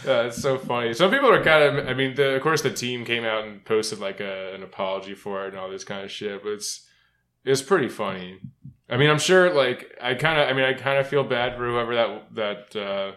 yeah, 0.04 0.22
it's 0.22 0.40
so 0.40 0.58
funny. 0.58 0.92
Some 0.94 1.10
people 1.10 1.30
are 1.30 1.42
kind 1.42 1.78
of. 1.78 1.88
I 1.88 1.94
mean, 1.94 2.14
the, 2.14 2.34
of 2.34 2.42
course, 2.42 2.62
the 2.62 2.70
team 2.70 3.04
came 3.04 3.24
out 3.24 3.44
and 3.44 3.64
posted 3.64 4.00
like 4.00 4.20
a, 4.20 4.54
an 4.54 4.62
apology 4.62 5.14
for 5.14 5.44
it 5.44 5.48
and 5.48 5.58
all 5.58 5.70
this 5.70 5.84
kind 5.84 6.04
of 6.04 6.10
shit. 6.10 6.42
But 6.42 6.52
it's 6.52 6.86
it's 7.44 7.62
pretty 7.62 7.88
funny. 7.88 8.40
I 8.88 8.96
mean, 8.96 9.10
I'm 9.10 9.18
sure. 9.18 9.52
Like, 9.52 9.96
I 10.00 10.14
kind 10.14 10.40
of. 10.40 10.48
I 10.48 10.52
mean, 10.52 10.64
I 10.64 10.74
kind 10.74 10.98
of 10.98 11.08
feel 11.08 11.24
bad 11.24 11.56
for 11.56 11.66
whoever 11.66 11.94
that 11.94 12.34
that 12.34 12.76
uh, 12.76 13.12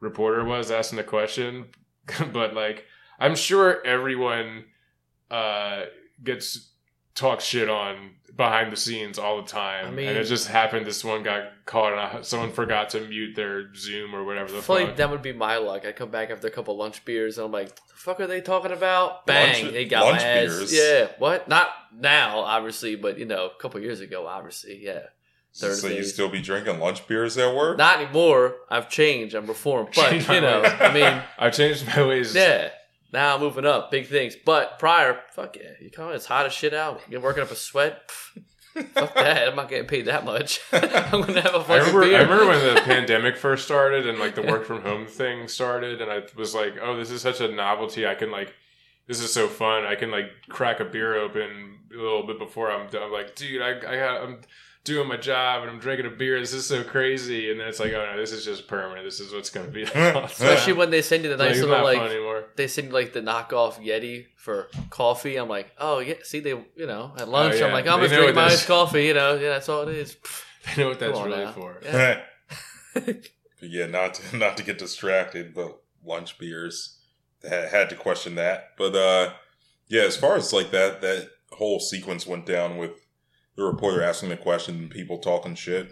reporter 0.00 0.44
was 0.44 0.70
asking 0.70 0.96
the 0.96 1.04
question. 1.04 1.66
but 2.32 2.54
like, 2.54 2.84
I'm 3.18 3.34
sure 3.34 3.84
everyone 3.86 4.64
uh, 5.30 5.84
gets 6.22 6.70
talked 7.14 7.42
shit 7.42 7.68
on 7.68 8.12
behind 8.36 8.72
the 8.72 8.76
scenes 8.76 9.18
all 9.18 9.40
the 9.42 9.48
time. 9.48 9.86
I 9.86 9.90
mean- 9.90 10.08
and 10.08 10.18
it 10.18 10.24
just 10.24 10.48
happened. 10.48 10.86
This 10.86 11.04
one 11.04 11.22
got 11.22 11.44
caught, 11.66 11.92
and 12.16 12.24
someone 12.24 12.52
forgot 12.52 12.90
to 12.90 13.00
mute 13.00 13.36
their 13.36 13.72
Zoom 13.74 14.14
or 14.14 14.24
whatever 14.24 14.48
I 14.48 14.56
the 14.56 14.62
feel 14.62 14.76
fuck. 14.76 14.86
like 14.88 14.96
that 14.96 15.10
would 15.10 15.22
be 15.22 15.32
my 15.32 15.56
luck. 15.58 15.86
I 15.86 15.92
come 15.92 16.10
back 16.10 16.30
after 16.30 16.46
a 16.46 16.50
couple 16.50 16.76
lunch 16.76 17.04
beers 17.04 17.38
and 17.38 17.46
I'm 17.46 17.52
like, 17.52 17.74
the 17.74 17.94
fuck 17.94 18.20
are 18.20 18.26
they 18.26 18.40
talking 18.40 18.72
about? 18.72 19.26
Bang, 19.26 19.62
Lunch- 19.64 19.72
they 19.74 19.84
got 19.84 20.12
my 20.12 20.18
ass. 20.18 20.22
beers? 20.58 20.74
Yeah, 20.74 21.08
what? 21.18 21.48
Not 21.48 21.68
now, 21.96 22.40
obviously, 22.40 22.96
but 22.96 23.18
you 23.18 23.24
know, 23.24 23.46
a 23.46 23.60
couple 23.62 23.80
years 23.80 24.00
ago, 24.00 24.26
obviously, 24.26 24.84
yeah. 24.84 25.00
So 25.52 25.68
you 25.86 26.02
still 26.02 26.28
be 26.28 26.42
drinking 26.42 26.80
lunch 26.80 27.06
beers 27.06 27.38
at 27.38 27.54
work? 27.54 27.78
Not 27.78 28.00
anymore. 28.00 28.56
I've 28.68 28.88
changed. 28.90 29.36
I'm 29.36 29.46
reformed. 29.46 29.90
But 29.94 30.12
you 30.28 30.40
know. 30.40 30.62
I 30.64 30.92
mean, 30.92 31.22
I've 31.38 31.52
changed 31.54 31.86
my 31.86 32.04
ways. 32.04 32.34
yeah. 32.34 32.70
Now 33.12 33.34
I'm 33.34 33.40
moving 33.40 33.64
up, 33.64 33.90
big 33.90 34.06
things. 34.06 34.36
But 34.36 34.78
prior, 34.78 35.20
fuck 35.32 35.56
yeah, 35.56 35.70
you 35.80 35.90
call 35.90 36.10
it, 36.10 36.16
it's 36.16 36.26
hot 36.26 36.46
as 36.46 36.52
shit 36.52 36.74
out. 36.74 37.00
You're 37.08 37.20
working 37.20 37.42
up 37.42 37.50
a 37.50 37.56
sweat. 37.56 38.10
Fuck 38.92 39.14
that. 39.14 39.46
I'm 39.48 39.54
not 39.54 39.68
getting 39.68 39.86
paid 39.86 40.06
that 40.06 40.24
much. 40.24 40.60
I'm 40.72 41.20
gonna 41.20 41.40
have 41.42 41.54
a 41.54 41.58
I 41.58 41.62
fucking 41.62 41.94
remember, 41.94 42.00
beer. 42.00 42.18
I 42.18 42.22
remember 42.22 42.46
when 42.48 42.74
the 42.74 42.80
pandemic 42.80 43.36
first 43.36 43.64
started 43.64 44.08
and 44.08 44.18
like 44.18 44.34
the 44.34 44.42
work 44.42 44.64
from 44.66 44.82
home 44.82 45.06
thing 45.06 45.46
started, 45.46 46.02
and 46.02 46.10
I 46.10 46.22
was 46.36 46.56
like, 46.56 46.74
"Oh, 46.82 46.96
this 46.96 47.12
is 47.12 47.22
such 47.22 47.40
a 47.40 47.46
novelty! 47.46 48.04
I 48.04 48.16
can 48.16 48.32
like 48.32 48.52
this 49.06 49.20
is 49.20 49.32
so 49.32 49.48
fun. 49.48 49.84
I 49.84 49.94
can 49.94 50.10
like 50.10 50.30
crack 50.48 50.80
a 50.80 50.84
beer 50.84 51.14
open 51.14 51.78
a 51.92 51.96
little 51.96 52.26
bit 52.26 52.38
before 52.38 52.70
I'm 52.70 52.88
done. 52.88 53.04
I'm 53.04 53.12
like, 53.12 53.34
dude, 53.34 53.62
I, 53.62 53.76
I 53.76 53.96
got, 53.96 54.22
I'm 54.22 54.40
doing 54.84 55.08
my 55.08 55.16
job 55.16 55.62
and 55.62 55.70
I'm 55.70 55.78
drinking 55.78 56.06
a 56.06 56.10
beer. 56.10 56.38
This 56.38 56.52
is 56.52 56.66
so 56.66 56.84
crazy. 56.84 57.50
And 57.50 57.58
then 57.58 57.68
it's 57.68 57.80
like, 57.80 57.92
oh 57.94 58.04
no, 58.12 58.16
this 58.20 58.32
is 58.32 58.44
just 58.44 58.68
permanent. 58.68 59.04
This 59.06 59.18
is 59.18 59.32
what's 59.32 59.50
gonna 59.50 59.68
be. 59.68 59.82
Especially 59.94 60.74
when 60.74 60.90
they 60.90 61.02
send 61.02 61.24
you 61.24 61.30
the 61.30 61.34
It's 61.34 61.40
like, 61.40 61.48
nice 61.48 61.56
it's 61.58 61.66
little 61.66 61.76
not 61.78 61.84
like 61.84 61.98
fun 61.98 62.10
anymore. 62.10 62.44
they 62.56 62.66
send 62.68 62.88
you 62.88 62.92
like 62.92 63.12
the 63.12 63.20
knockoff 63.20 63.82
Yeti 63.84 64.26
for 64.36 64.68
coffee. 64.90 65.36
I'm 65.36 65.48
like, 65.48 65.72
oh 65.78 65.98
yeah, 66.00 66.14
see 66.22 66.40
they 66.40 66.50
you 66.50 66.86
know 66.86 67.12
at 67.16 67.28
lunch 67.28 67.58
yeah. 67.58 67.66
I'm 67.66 67.72
like, 67.72 67.86
I'm 67.86 67.98
They 68.00 68.06
just 68.06 68.12
know 68.12 68.18
drinking 68.24 68.36
what 68.36 68.42
my 68.44 68.48
this- 68.50 68.60
iced 68.60 68.68
coffee. 68.68 69.04
You 69.06 69.14
know, 69.14 69.34
yeah, 69.34 69.48
that's 69.50 69.68
all 69.68 69.88
it 69.88 69.94
is. 69.96 70.16
They 70.76 70.82
know 70.82 70.88
what 70.88 70.98
that's 70.98 71.18
on 71.18 71.28
really 71.28 71.44
now. 71.44 71.52
for. 71.52 71.78
Yeah. 71.84 72.20
yeah, 73.60 73.86
not 73.86 74.14
to, 74.14 74.36
not 74.36 74.56
to 74.56 74.62
get 74.62 74.78
distracted, 74.78 75.54
but 75.54 75.78
lunch 76.04 76.38
beers 76.38 76.98
had, 77.48 77.68
had 77.68 77.90
to 77.90 77.96
question 77.96 78.34
that. 78.36 78.70
But 78.78 78.94
uh, 78.94 79.32
yeah, 79.88 80.02
as 80.02 80.16
far 80.16 80.36
as 80.36 80.52
like 80.54 80.70
that 80.70 81.00
that 81.02 81.28
whole 81.52 81.80
sequence 81.80 82.26
went 82.26 82.46
down 82.46 82.78
with 82.78 82.92
the 83.56 83.64
reporter 83.64 84.02
asking 84.02 84.30
the 84.30 84.36
question 84.36 84.76
and 84.76 84.90
people 84.90 85.18
talking 85.18 85.54
shit. 85.54 85.88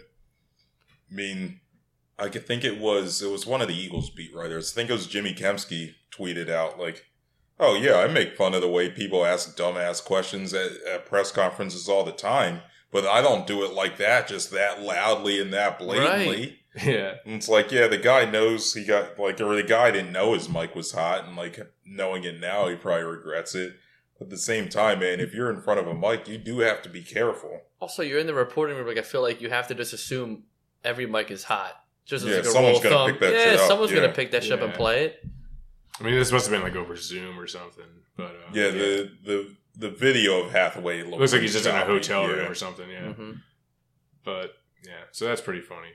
I 1.11 1.15
mean, 1.15 1.59
I 2.19 2.29
could 2.29 2.45
think 2.45 2.63
it 2.63 2.79
was 2.79 3.21
it 3.21 3.29
was 3.29 3.45
one 3.45 3.61
of 3.61 3.67
the 3.67 3.75
Eagles 3.77 4.09
beat 4.09 4.33
writers. 4.33 4.71
I 4.71 4.75
think 4.75 4.89
it 4.89 4.93
was 4.93 5.07
Jimmy 5.07 5.33
Kempski 5.33 5.95
tweeted 6.11 6.49
out 6.49 6.79
like, 6.79 7.05
"Oh 7.59 7.75
yeah, 7.75 7.95
I 7.95 8.07
make 8.07 8.37
fun 8.37 8.53
of 8.53 8.61
the 8.61 8.69
way 8.69 8.89
people 8.89 9.25
ask 9.25 9.57
dumbass 9.57 10.03
questions 10.03 10.53
at, 10.53 10.71
at 10.89 11.05
press 11.05 11.31
conferences 11.31 11.87
all 11.89 12.03
the 12.03 12.11
time." 12.11 12.61
But 12.91 13.07
I 13.07 13.21
don't 13.21 13.47
do 13.47 13.63
it 13.63 13.73
like 13.73 13.97
that, 13.97 14.27
just 14.27 14.51
that 14.51 14.81
loudly 14.81 15.41
and 15.41 15.51
that 15.53 15.79
blatantly. 15.79 16.59
Yeah. 16.83 17.17
And 17.23 17.35
it's 17.35 17.49
like, 17.49 17.71
yeah, 17.71 17.85
the 17.85 17.99
guy 17.99 18.25
knows 18.25 18.73
he 18.73 18.83
got 18.83 19.19
like, 19.19 19.39
or 19.39 19.55
the 19.55 19.61
guy 19.61 19.91
didn't 19.91 20.11
know 20.11 20.33
his 20.33 20.49
mic 20.49 20.73
was 20.73 20.91
hot, 20.91 21.25
and 21.25 21.35
like 21.37 21.59
knowing 21.85 22.23
it 22.23 22.39
now, 22.39 22.67
he 22.67 22.75
probably 22.75 23.03
regrets 23.03 23.53
it. 23.53 23.75
But 24.19 24.25
at 24.25 24.29
the 24.29 24.37
same 24.37 24.69
time, 24.69 24.99
man, 24.99 25.19
if 25.19 25.33
you're 25.33 25.49
in 25.51 25.61
front 25.61 25.79
of 25.79 25.87
a 25.87 25.93
mic, 25.93 26.27
you 26.27 26.37
do 26.37 26.59
have 26.59 26.81
to 26.83 26.89
be 26.89 27.01
careful. 27.01 27.61
Also, 27.79 28.03
you're 28.03 28.19
in 28.19 28.27
the 28.27 28.33
reporting 28.33 28.77
room. 28.77 28.87
Like 28.87 28.97
I 28.97 29.01
feel 29.01 29.21
like 29.21 29.41
you 29.41 29.49
have 29.49 29.67
to 29.67 29.75
just 29.75 29.93
assume 29.93 30.43
every 30.83 31.05
mic 31.05 31.31
is 31.31 31.43
hot. 31.43 31.73
Just 32.05 32.25
Yeah, 32.25 32.35
like 32.35 32.45
a 32.45 32.47
someone's 32.47 32.77
rule 32.77 32.77
of 32.77 32.83
gonna 32.83 32.95
thumb. 32.95 33.11
pick 33.11 33.19
that 33.21 33.33
yeah, 33.33 33.51
shit 33.51 33.59
up, 33.59 33.67
someone's 33.67 33.91
yeah. 33.91 34.01
gonna 34.01 34.13
pick 34.13 34.31
that 34.31 34.43
shit 34.43 34.51
up 34.53 34.61
and 34.61 34.71
Yeah. 34.71 34.77
play 34.77 35.05
it. 35.05 35.25
I 35.99 36.03
mean, 36.03 36.15
this 36.15 36.31
must 36.31 36.45
have 36.47 36.51
been 36.51 36.63
like 36.63 36.75
over 36.75 36.95
Zoom 36.95 37.39
or 37.39 37.47
something. 37.47 37.85
But 38.17 38.31
uh, 38.35 38.51
Yeah, 38.53 38.69
the 38.69 39.11
the 39.23 39.55
the 39.75 39.89
video 39.89 40.43
of 40.43 40.51
Hathaway 40.51 41.01
looks, 41.03 41.17
looks 41.19 41.33
like 41.33 41.41
he's 41.41 41.53
just 41.53 41.65
in 41.65 41.73
a 41.75 41.79
choppy, 41.79 41.91
hotel 41.91 42.27
room 42.27 42.39
yeah. 42.39 42.47
or 42.47 42.55
something. 42.55 42.89
Yeah. 42.89 43.13
hmm 43.13 43.31
But 44.23 44.53
yeah, 44.85 45.03
so 45.11 45.25
that's 45.25 45.41
pretty 45.41 45.61
funny. 45.61 45.89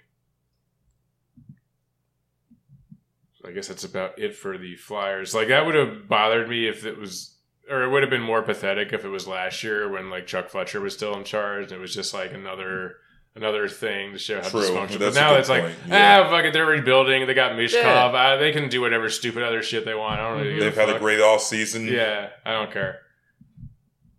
I 3.47 3.53
guess 3.53 3.69
that's 3.69 3.85
about 3.85 4.19
it 4.19 4.35
for 4.35 4.59
the 4.59 4.77
Flyers. 4.77 5.35
Like 5.35 5.49
that 5.49 5.65
would 5.65 5.75
have 5.75 6.09
bothered 6.09 6.49
me 6.49 6.67
if 6.69 6.85
it 6.85 6.99
was, 6.99 7.37
or 7.71 7.83
it 7.83 7.91
would 7.91 8.03
have 8.03 8.11
been 8.11 8.23
more 8.23 8.43
pathetic 8.43 8.93
if 8.93 9.05
it 9.05 9.09
was 9.09 9.27
last 9.27 9.63
year 9.63 9.89
when 9.91 10.11
like 10.11 10.27
Chuck 10.27 10.49
Fletcher 10.49 10.81
was 10.81 10.95
still 10.95 11.17
in 11.17 11.25
charge. 11.25 11.65
and 11.65 11.73
It 11.73 11.81
was 11.81 11.95
just 11.95 12.13
like 12.15 12.33
another 12.33 12.97
another 13.37 13.69
thing 13.69 14.13
to 14.13 14.19
show 14.19 14.41
how 14.41 14.49
True. 14.49 14.61
dysfunctional. 14.63 14.89
But 14.93 14.99
That's 14.99 15.17
a 15.17 15.21
now 15.21 15.31
good 15.31 15.41
it's 15.41 15.49
like. 15.49 15.65
Yeah. 15.89 16.23
ah, 16.27 16.31
fuck 16.31 16.45
it, 16.45 16.53
they're 16.53 16.67
rebuilding. 16.67 17.27
They 17.27 17.35
got 17.35 17.53
Michkov. 17.53 17.73
Yeah. 17.85 18.11
Ah, 18.15 18.37
they 18.37 18.53
can 18.53 18.69
do 18.69 18.81
whatever 18.81 19.09
stupid 19.11 19.43
other 19.43 19.63
shit 19.63 19.85
they 19.85 19.95
want. 19.95 20.21
I 20.21 20.29
don't 20.31 20.41
really 20.47 20.59
They've 20.61 20.75
had 20.75 20.89
a 20.91 20.99
great 20.99 21.21
off 21.21 21.43
season. 21.43 21.87
Yeah, 21.87 22.31
I 22.45 22.53
don't 22.53 22.73
care. 22.73 23.01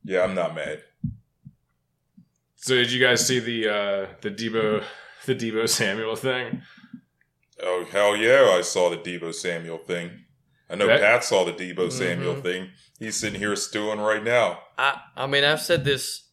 yeah, 0.04 0.24
I'm 0.24 0.36
not 0.36 0.56
mad. 0.56 0.84
So 2.56 2.76
did 2.76 2.92
you 2.92 3.00
guys 3.00 3.26
see 3.26 3.40
the 3.40 3.68
uh 3.68 4.08
the 4.22 4.30
Deebo 4.32 4.84
the 5.26 5.36
Deebo 5.36 5.68
Samuel 5.68 6.16
thing? 6.16 6.62
Oh 7.62 7.86
hell 7.92 8.16
yeah, 8.16 8.54
I 8.58 8.62
saw 8.62 8.90
the 8.90 8.98
Deebo 8.98 9.34
Samuel 9.34 9.78
thing. 9.80 10.12
I 10.70 10.76
know 10.76 10.88
That- 10.88 11.02
Pat 11.02 11.24
saw 11.24 11.44
the 11.46 11.52
Deebo 11.54 11.92
Samuel 11.92 12.36
Mhm. 12.36 12.44
thing. 12.44 12.70
He's 13.00 13.16
sitting 13.16 13.40
here 13.40 13.56
stewing 13.56 14.00
right 14.00 14.24
now. 14.24 14.60
I 14.78 15.00
I 15.16 15.28
mean 15.28 15.44
I've 15.44 15.62
said 15.62 15.84
this. 15.86 16.26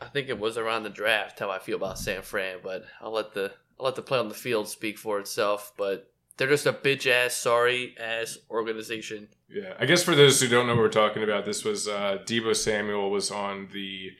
I 0.00 0.06
think 0.06 0.28
it 0.28 0.38
was 0.38 0.56
around 0.56 0.84
the 0.84 0.90
draft 0.90 1.38
how 1.38 1.50
I 1.50 1.58
feel 1.58 1.76
about 1.76 1.98
San 1.98 2.22
Fran, 2.22 2.58
but 2.62 2.84
I'll 3.00 3.12
let 3.12 3.34
the 3.34 3.52
I'll 3.78 3.86
let 3.86 3.96
the 3.96 4.02
play 4.02 4.18
on 4.18 4.28
the 4.28 4.34
field 4.34 4.68
speak 4.68 4.98
for 4.98 5.18
itself. 5.18 5.72
But 5.76 6.10
they're 6.36 6.48
just 6.48 6.66
a 6.66 6.72
bitch 6.72 7.10
ass, 7.10 7.34
sorry 7.34 7.94
ass 7.98 8.38
organization. 8.50 9.28
Yeah, 9.48 9.74
I 9.78 9.86
guess 9.86 10.02
for 10.02 10.14
those 10.14 10.40
who 10.40 10.48
don't 10.48 10.66
know 10.66 10.74
what 10.74 10.82
we're 10.82 10.88
talking 10.88 11.22
about, 11.22 11.44
this 11.44 11.64
was 11.64 11.88
uh, 11.88 12.18
Deebo 12.24 12.54
Samuel 12.54 13.10
was 13.10 13.30
on 13.30 13.68
the 13.72 14.12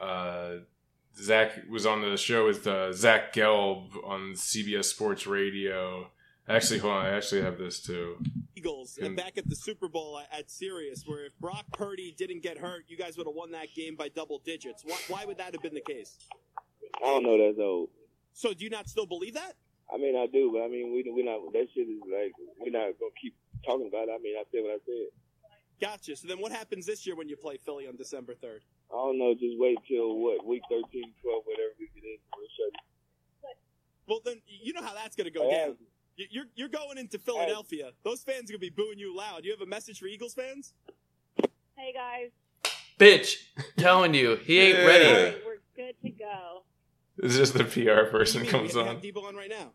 uh, 0.00 0.56
Zach 1.16 1.52
was 1.68 1.86
on 1.86 2.00
the 2.00 2.16
show 2.16 2.46
with 2.46 2.66
uh, 2.66 2.92
Zach 2.92 3.32
Gelb 3.32 3.90
on 4.04 4.34
CBS 4.34 4.86
Sports 4.86 5.26
Radio. 5.26 6.10
Actually, 6.48 6.78
hold 6.80 6.92
on, 6.94 7.06
I 7.06 7.10
actually 7.16 7.40
have 7.42 7.56
this 7.58 7.80
too. 7.80 8.18
Eagles 8.54 8.98
uh, 9.02 9.06
And- 9.06 9.16
back 9.16 9.38
at 9.38 9.48
the 9.48 9.56
Super 9.56 9.88
Bowl 9.88 10.18
at, 10.18 10.28
at 10.40 10.50
Sirius, 10.50 11.04
where 11.06 11.24
if 11.24 11.38
Brock 11.38 11.64
Purdy 11.72 12.14
didn't 12.16 12.42
get 12.42 12.58
hurt, 12.58 12.84
you 12.88 12.96
guys 12.96 13.16
would 13.16 13.26
have 13.26 13.34
won 13.34 13.52
that 13.52 13.68
game 13.74 13.96
by 13.96 14.08
double 14.08 14.38
digits. 14.44 14.82
Why, 14.84 14.96
why 15.08 15.24
would 15.24 15.38
that 15.38 15.52
have 15.54 15.62
been 15.62 15.74
the 15.74 15.80
case? 15.80 16.16
I 17.02 17.06
don't 17.06 17.22
know 17.22 17.38
that's 17.38 17.58
old. 17.58 17.88
So 18.34 18.52
do 18.52 18.62
you 18.64 18.70
not 18.70 18.88
still 18.88 19.06
believe 19.06 19.34
that? 19.34 19.54
I 19.92 19.96
mean, 19.96 20.16
I 20.16 20.26
do, 20.26 20.50
but 20.52 20.62
I 20.62 20.68
mean, 20.68 20.92
we 20.92 21.10
we 21.14 21.22
not 21.22 21.40
that 21.52 21.66
shit 21.74 21.88
is 21.88 22.00
like 22.08 22.32
we're 22.58 22.70
not 22.72 22.92
gonna 22.98 23.12
keep 23.20 23.34
talking 23.66 23.88
about 23.88 24.08
it. 24.08 24.12
I 24.14 24.18
mean, 24.22 24.34
I 24.38 24.44
said 24.50 24.60
what 24.64 24.72
I 24.74 24.80
said. 24.84 25.08
Gotcha. 25.80 26.16
So 26.16 26.28
then 26.28 26.40
what 26.40 26.52
happens 26.52 26.86
this 26.86 27.06
year 27.06 27.16
when 27.16 27.28
you 27.28 27.36
play 27.36 27.58
Philly 27.58 27.86
on 27.86 27.96
December 27.96 28.34
3rd? 28.34 28.60
I 28.90 28.94
don't 28.94 29.18
know. 29.18 29.34
Just 29.34 29.58
wait 29.58 29.76
till 29.88 30.16
what 30.18 30.46
week 30.46 30.62
13, 30.70 30.80
12, 30.88 31.42
whatever 31.44 31.72
we 31.78 31.88
get 31.94 32.04
in. 32.04 32.16
We'll 32.36 32.46
show. 32.56 32.70
Well, 34.06 34.20
then 34.24 34.40
you 34.46 34.72
know 34.72 34.82
how 34.82 34.94
that's 34.94 35.16
going 35.16 35.24
to 35.26 35.30
go 35.36 35.50
Yeah. 35.50 35.66
down. 35.66 35.76
You- 36.16 36.26
You're, 36.30 36.44
you're 36.54 36.68
going 36.68 36.98
into 36.98 37.18
Philadelphia. 37.18 37.90
Those 38.04 38.22
fans 38.22 38.50
are 38.50 38.54
going 38.54 38.60
to 38.60 38.70
be 38.70 38.70
booing 38.70 38.98
you 38.98 39.16
loud. 39.16 39.44
You 39.44 39.50
have 39.52 39.60
a 39.60 39.66
message 39.66 39.98
for 39.98 40.06
Eagles 40.06 40.34
fans? 40.34 40.74
Hey 41.76 41.92
guys, 41.92 42.30
Bitch, 43.00 43.34
telling 43.76 44.14
you 44.14 44.36
he 44.36 44.60
ain't 44.60 44.78
Yeah. 44.78 44.84
ready. 44.86 45.36
We're 45.44 45.56
good 45.74 45.96
to 46.02 46.10
go. 46.10 46.62
This 47.16 47.32
is 47.32 47.38
just 47.38 47.54
the 47.54 47.64
PR 47.64 48.08
person 48.10 48.44
you 48.44 48.52
mean? 48.52 48.60
comes 48.60 48.76
on. 48.76 48.86
have 48.86 49.02
Deebo 49.02 49.24
on 49.24 49.34
right 49.34 49.50
now. 49.50 49.72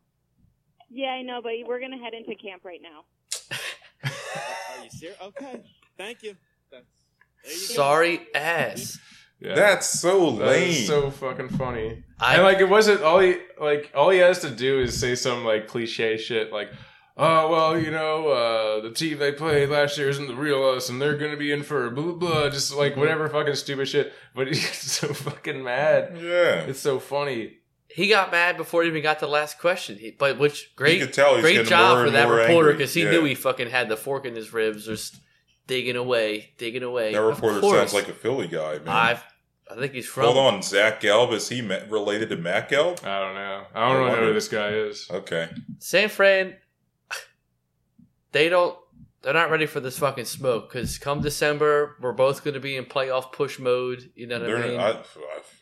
Yeah, 0.89 1.09
I 1.09 1.21
know, 1.23 1.41
but 1.43 1.51
we're 1.67 1.81
gonna 1.81 1.97
head 1.97 2.13
into 2.13 2.33
camp 2.41 2.63
right 2.63 2.79
now. 2.81 3.03
Are 4.05 4.83
you 4.85 4.89
serious? 4.89 5.17
Okay. 5.21 5.61
Thank 5.97 6.23
you. 6.23 6.35
That's, 6.71 6.85
there 7.43 7.53
you 7.53 7.67
go. 7.67 7.73
Sorry 7.73 8.21
ass. 8.33 8.97
Yeah. 9.41 9.55
That's 9.55 9.87
so 9.87 10.31
That 10.31 10.47
lame. 10.47 10.69
is 10.69 10.87
so 10.87 11.09
fucking 11.11 11.49
funny. 11.49 12.03
I 12.19 12.35
and 12.35 12.43
like 12.43 12.59
it 12.59 12.67
wasn't 12.69 13.01
all 13.03 13.19
he 13.19 13.37
like 13.59 13.91
all 13.95 14.09
he 14.09 14.19
has 14.19 14.39
to 14.39 14.49
do 14.49 14.79
is 14.81 14.99
say 14.99 15.15
some 15.15 15.45
like 15.45 15.67
cliche 15.67 16.17
shit 16.17 16.51
like 16.51 16.69
oh 17.15 17.49
well 17.49 17.79
you 17.79 17.89
know 17.91 18.27
uh 18.27 18.81
the 18.81 18.91
team 18.91 19.17
they 19.17 19.31
played 19.31 19.69
last 19.69 19.97
year 19.97 20.09
isn't 20.09 20.27
the 20.27 20.35
real 20.35 20.61
us 20.63 20.89
and 20.89 21.01
they're 21.01 21.17
gonna 21.17 21.37
be 21.37 21.51
in 21.53 21.63
for 21.63 21.89
blah 21.89 22.03
blah 22.03 22.13
blah 22.13 22.49
just 22.49 22.73
like 22.75 22.97
whatever 22.97 23.29
fucking 23.29 23.55
stupid 23.55 23.87
shit 23.87 24.11
but 24.35 24.47
he's 24.47 24.69
so 24.81 25.13
fucking 25.13 25.63
mad 25.63 26.17
yeah. 26.17 26.61
it's 26.63 26.79
so 26.81 26.99
funny 26.99 27.53
he 27.87 28.07
got 28.09 28.31
mad 28.31 28.55
before 28.57 28.83
he 28.83 28.89
even 28.89 29.01
got 29.01 29.17
to 29.19 29.25
the 29.25 29.31
last 29.31 29.57
question. 29.57 29.97
He, 29.97 30.11
but 30.11 30.37
which 30.37 30.75
great, 30.75 30.99
you 30.99 31.05
could 31.07 31.13
tell 31.15 31.33
he's 31.35 31.41
great 31.41 31.65
job 31.65 31.97
more 31.97 32.05
for 32.05 32.11
that 32.11 32.29
reporter 32.29 32.71
because 32.71 32.93
he 32.93 33.01
Yeah. 33.03 33.09
knew 33.09 33.23
he 33.23 33.33
fucking 33.33 33.71
had 33.71 33.89
the 33.89 33.97
fork 33.97 34.25
in 34.25 34.35
his 34.35 34.53
ribs, 34.53 34.85
just 34.85 35.15
digging 35.69 35.95
away, 35.95 36.51
digging 36.57 36.83
away. 36.83 37.13
That 37.13 37.21
reporter 37.21 37.61
course. 37.61 37.77
sounds 37.77 37.93
like 37.93 38.09
a 38.09 38.13
Philly 38.13 38.47
guy, 38.47 38.79
man. 38.79 38.87
I've, 38.89 39.23
I 39.71 39.75
think 39.75 39.93
he's 39.93 40.07
from. 40.07 40.25
Hold 40.25 40.37
on, 40.37 40.61
Zach 40.63 40.99
Gelb 40.99 41.31
is 41.31 41.47
he 41.47 41.61
ma- 41.61 41.77
related 41.89 42.27
to 42.29 42.35
Matt 42.35 42.69
Gelb? 42.69 43.05
I 43.05 43.19
don't 43.21 43.35
know 43.35 43.63
I 43.73 43.79
don't 43.79 43.91
I 43.91 43.93
really 43.93 43.99
know 44.05 44.11
wonder. 44.11 44.25
who 44.27 44.33
this 44.33 44.47
guy 44.49 44.69
is 44.69 45.07
Okay, 45.09 45.49
San 45.77 46.09
Fran, 46.09 46.55
they 48.31 48.49
don't. 48.49 48.77
They're 49.21 49.33
not 49.33 49.51
ready 49.51 49.65
for 49.65 49.81
this 49.81 49.99
fucking 49.99 50.25
smoke 50.25 50.71
because 50.71 50.97
come 50.97 51.21
December, 51.21 51.97
we're 51.99 52.13
both 52.13 52.43
going 52.43 52.53
to 52.53 52.61
be 52.61 52.77
in 52.77 52.85
playoff 52.85 53.33
push 53.33 53.59
mode. 53.59 54.09
You 54.15 54.27
know 54.27 54.39
what 54.39 54.49
I 54.49 54.51
They're- 54.51 54.69
mean? 54.71 54.79
I- 54.79 54.91
I- 54.91 55.03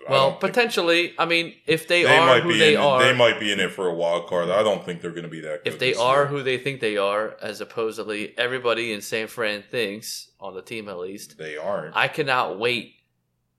I 0.08 0.12
well, 0.12 0.34
potentially. 0.34 1.14
I 1.18 1.26
mean, 1.26 1.54
if 1.66 1.88
they, 1.88 2.04
they 2.04 2.18
are 2.18 2.26
might 2.26 2.44
who 2.44 2.54
be 2.54 2.60
they 2.60 2.76
in, 2.76 2.80
are, 2.80 3.04
They 3.04 3.14
might 3.14 3.40
be 3.40 3.52
in 3.52 3.60
it 3.60 3.72
for 3.72 3.88
a 3.88 3.94
wild 3.94 4.28
card. 4.28 4.50
I 4.50 4.64
don't 4.64 4.86
think 4.86 5.02
they're 5.02 5.12
going 5.12 5.24
to 5.24 5.30
be 5.30 5.42
that. 5.42 5.64
Good 5.64 5.74
if 5.74 5.80
they 5.80 5.96
are 5.96 6.22
year. 6.22 6.26
who 6.28 6.44
they 6.44 6.58
think 6.58 6.80
they 6.80 6.98
are, 6.98 7.36
as 7.42 7.58
supposedly 7.58 8.38
everybody 8.38 8.94
in 8.94 9.02
San 9.02 9.28
Fran 9.28 9.64
thinks 9.64 10.32
on 10.40 10.54
the 10.54 10.62
team 10.62 10.88
at 10.88 10.98
least, 10.98 11.38
they 11.38 11.58
aren't. 11.58 11.96
I 11.96 12.08
cannot 12.08 12.58
wait 12.58 12.94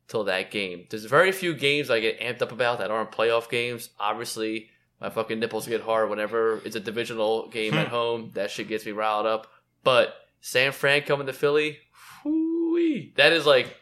till 0.06 0.24
that 0.24 0.50
game. 0.50 0.86
There's 0.88 1.04
very 1.04 1.32
few 1.32 1.54
games 1.54 1.90
I 1.90 2.00
get 2.00 2.20
amped 2.20 2.40
up 2.40 2.52
about 2.52 2.78
that 2.78 2.90
aren't 2.90 3.12
playoff 3.12 3.50
games. 3.50 3.90
Obviously, 4.00 4.70
my 5.00 5.10
fucking 5.10 5.38
nipples 5.38 5.68
get 5.68 5.82
hard 5.82 6.08
whenever 6.08 6.62
it's 6.64 6.76
a 6.76 6.80
divisional 6.80 7.48
game 7.48 7.74
at 7.74 7.88
hmm. 7.88 7.94
home. 7.94 8.30
That 8.34 8.50
shit 8.50 8.68
gets 8.68 8.86
me 8.86 8.92
riled 8.92 9.26
up. 9.26 9.48
But 9.88 10.14
San 10.42 10.72
Fran 10.72 11.00
coming 11.02 11.26
to 11.28 11.32
Philly, 11.32 11.78
whoo-wee, 12.22 13.14
that 13.16 13.32
is 13.32 13.46
like 13.46 13.74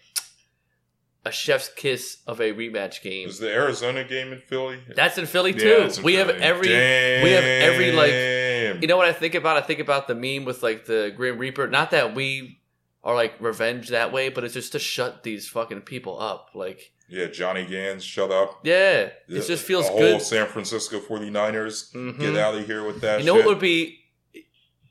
a 1.25 1.33
chef's 1.33 1.69
kiss 1.69 2.19
of 2.29 2.41
a 2.41 2.53
rematch 2.53 3.03
game. 3.03 3.29
Is 3.29 3.41
the 3.41 3.51
Arizona 3.53 4.05
game 4.05 4.33
in 4.33 4.39
Philly? 4.41 4.79
That's 4.95 5.19
in 5.19 5.27
Philly 5.27 5.53
too. 5.53 5.79
it's 5.87 5.99
in 5.99 6.05
we 6.05 6.15
have 6.15 6.29
Philly. 6.29 6.41
every 6.43 6.69
we 6.69 7.31
have 7.33 7.43
every 7.45 7.91
like 7.91 8.81
you 8.81 8.87
know 8.87 8.97
what 8.97 9.09
I 9.09 9.13
think 9.13 9.35
about? 9.35 9.57
I 9.57 9.63
think 9.63 9.81
about 9.81 10.07
the 10.07 10.15
meme 10.15 10.45
with 10.45 10.63
like 10.63 10.85
the 10.87 11.13
Grim 11.17 11.39
Reaper. 11.39 11.67
Not 11.67 11.91
that 11.91 12.15
we 12.15 12.61
are 13.03 13.17
like 13.17 13.35
revenge 13.41 13.89
that 13.89 14.13
way, 14.13 14.29
but 14.29 14.45
it's 14.45 14.55
just 14.55 14.71
to 14.73 14.79
shut 14.79 15.25
these 15.25 15.49
fucking 15.49 15.81
people 15.83 16.21
up. 16.21 16.51
Like, 16.55 16.93
Yeah, 17.09 17.27
Johnny 17.27 17.65
Gans, 17.67 18.05
shut 18.05 18.31
up. 18.31 18.61
yeah, 18.65 19.11
it 19.29 19.47
just 19.47 19.65
feels 19.65 19.87
the 19.87 19.93
whole 19.93 20.01
good. 20.19 20.23
San 20.23 20.47
Francisco 20.47 21.01
49ers, 21.01 21.93
Mhm. 21.93 22.19
get 22.21 22.37
out 22.37 22.55
of 22.55 22.65
here 22.67 22.85
with 22.85 23.01
that 23.01 23.19
You 23.21 23.27
know 23.27 23.35
shit. 23.37 23.45
what 23.47 23.55
would 23.55 23.61
be 23.61 24.05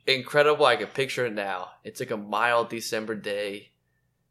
incredible? 0.07 0.65
I 0.65 0.75
can 0.75 0.87
picture 0.87 1.25
it 1.25 1.33
now. 1.33 1.69
It's 1.83 1.99
like 1.99 2.11
a 2.11 2.17
mild 2.17 2.69
December 2.69 3.15
day. 3.15 3.71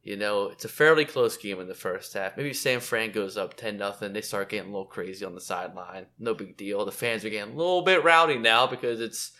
You 0.03 0.17
know, 0.17 0.49
it's 0.49 0.67
a 0.67 0.69
fairly 0.69 1.07
close 1.07 1.37
game 1.39 1.61
in 1.61 1.67
the 1.67 1.75
first 1.75 2.13
half. 2.13 2.37
Maybe 2.37 2.53
San 2.53 2.81
Fran 2.81 3.11
goes 3.11 3.39
up 3.39 3.55
10 3.55 3.79
nothing. 3.79 4.13
They 4.13 4.21
start 4.21 4.51
getting 4.51 4.69
a 4.69 4.73
little 4.73 4.85
crazy 4.85 5.25
on 5.25 5.35
the 5.35 5.41
sideline. 5.41 6.07
No 6.19 6.35
big 6.35 6.59
deal. 6.59 6.85
The 6.85 6.93
fans 6.93 7.25
are 7.25 7.31
getting 7.31 7.55
a 7.55 7.57
little 7.57 7.81
bit 7.83 8.05
rowdy 8.05 8.37
now 8.37 8.67
because 8.67 9.01
it's 9.01 9.33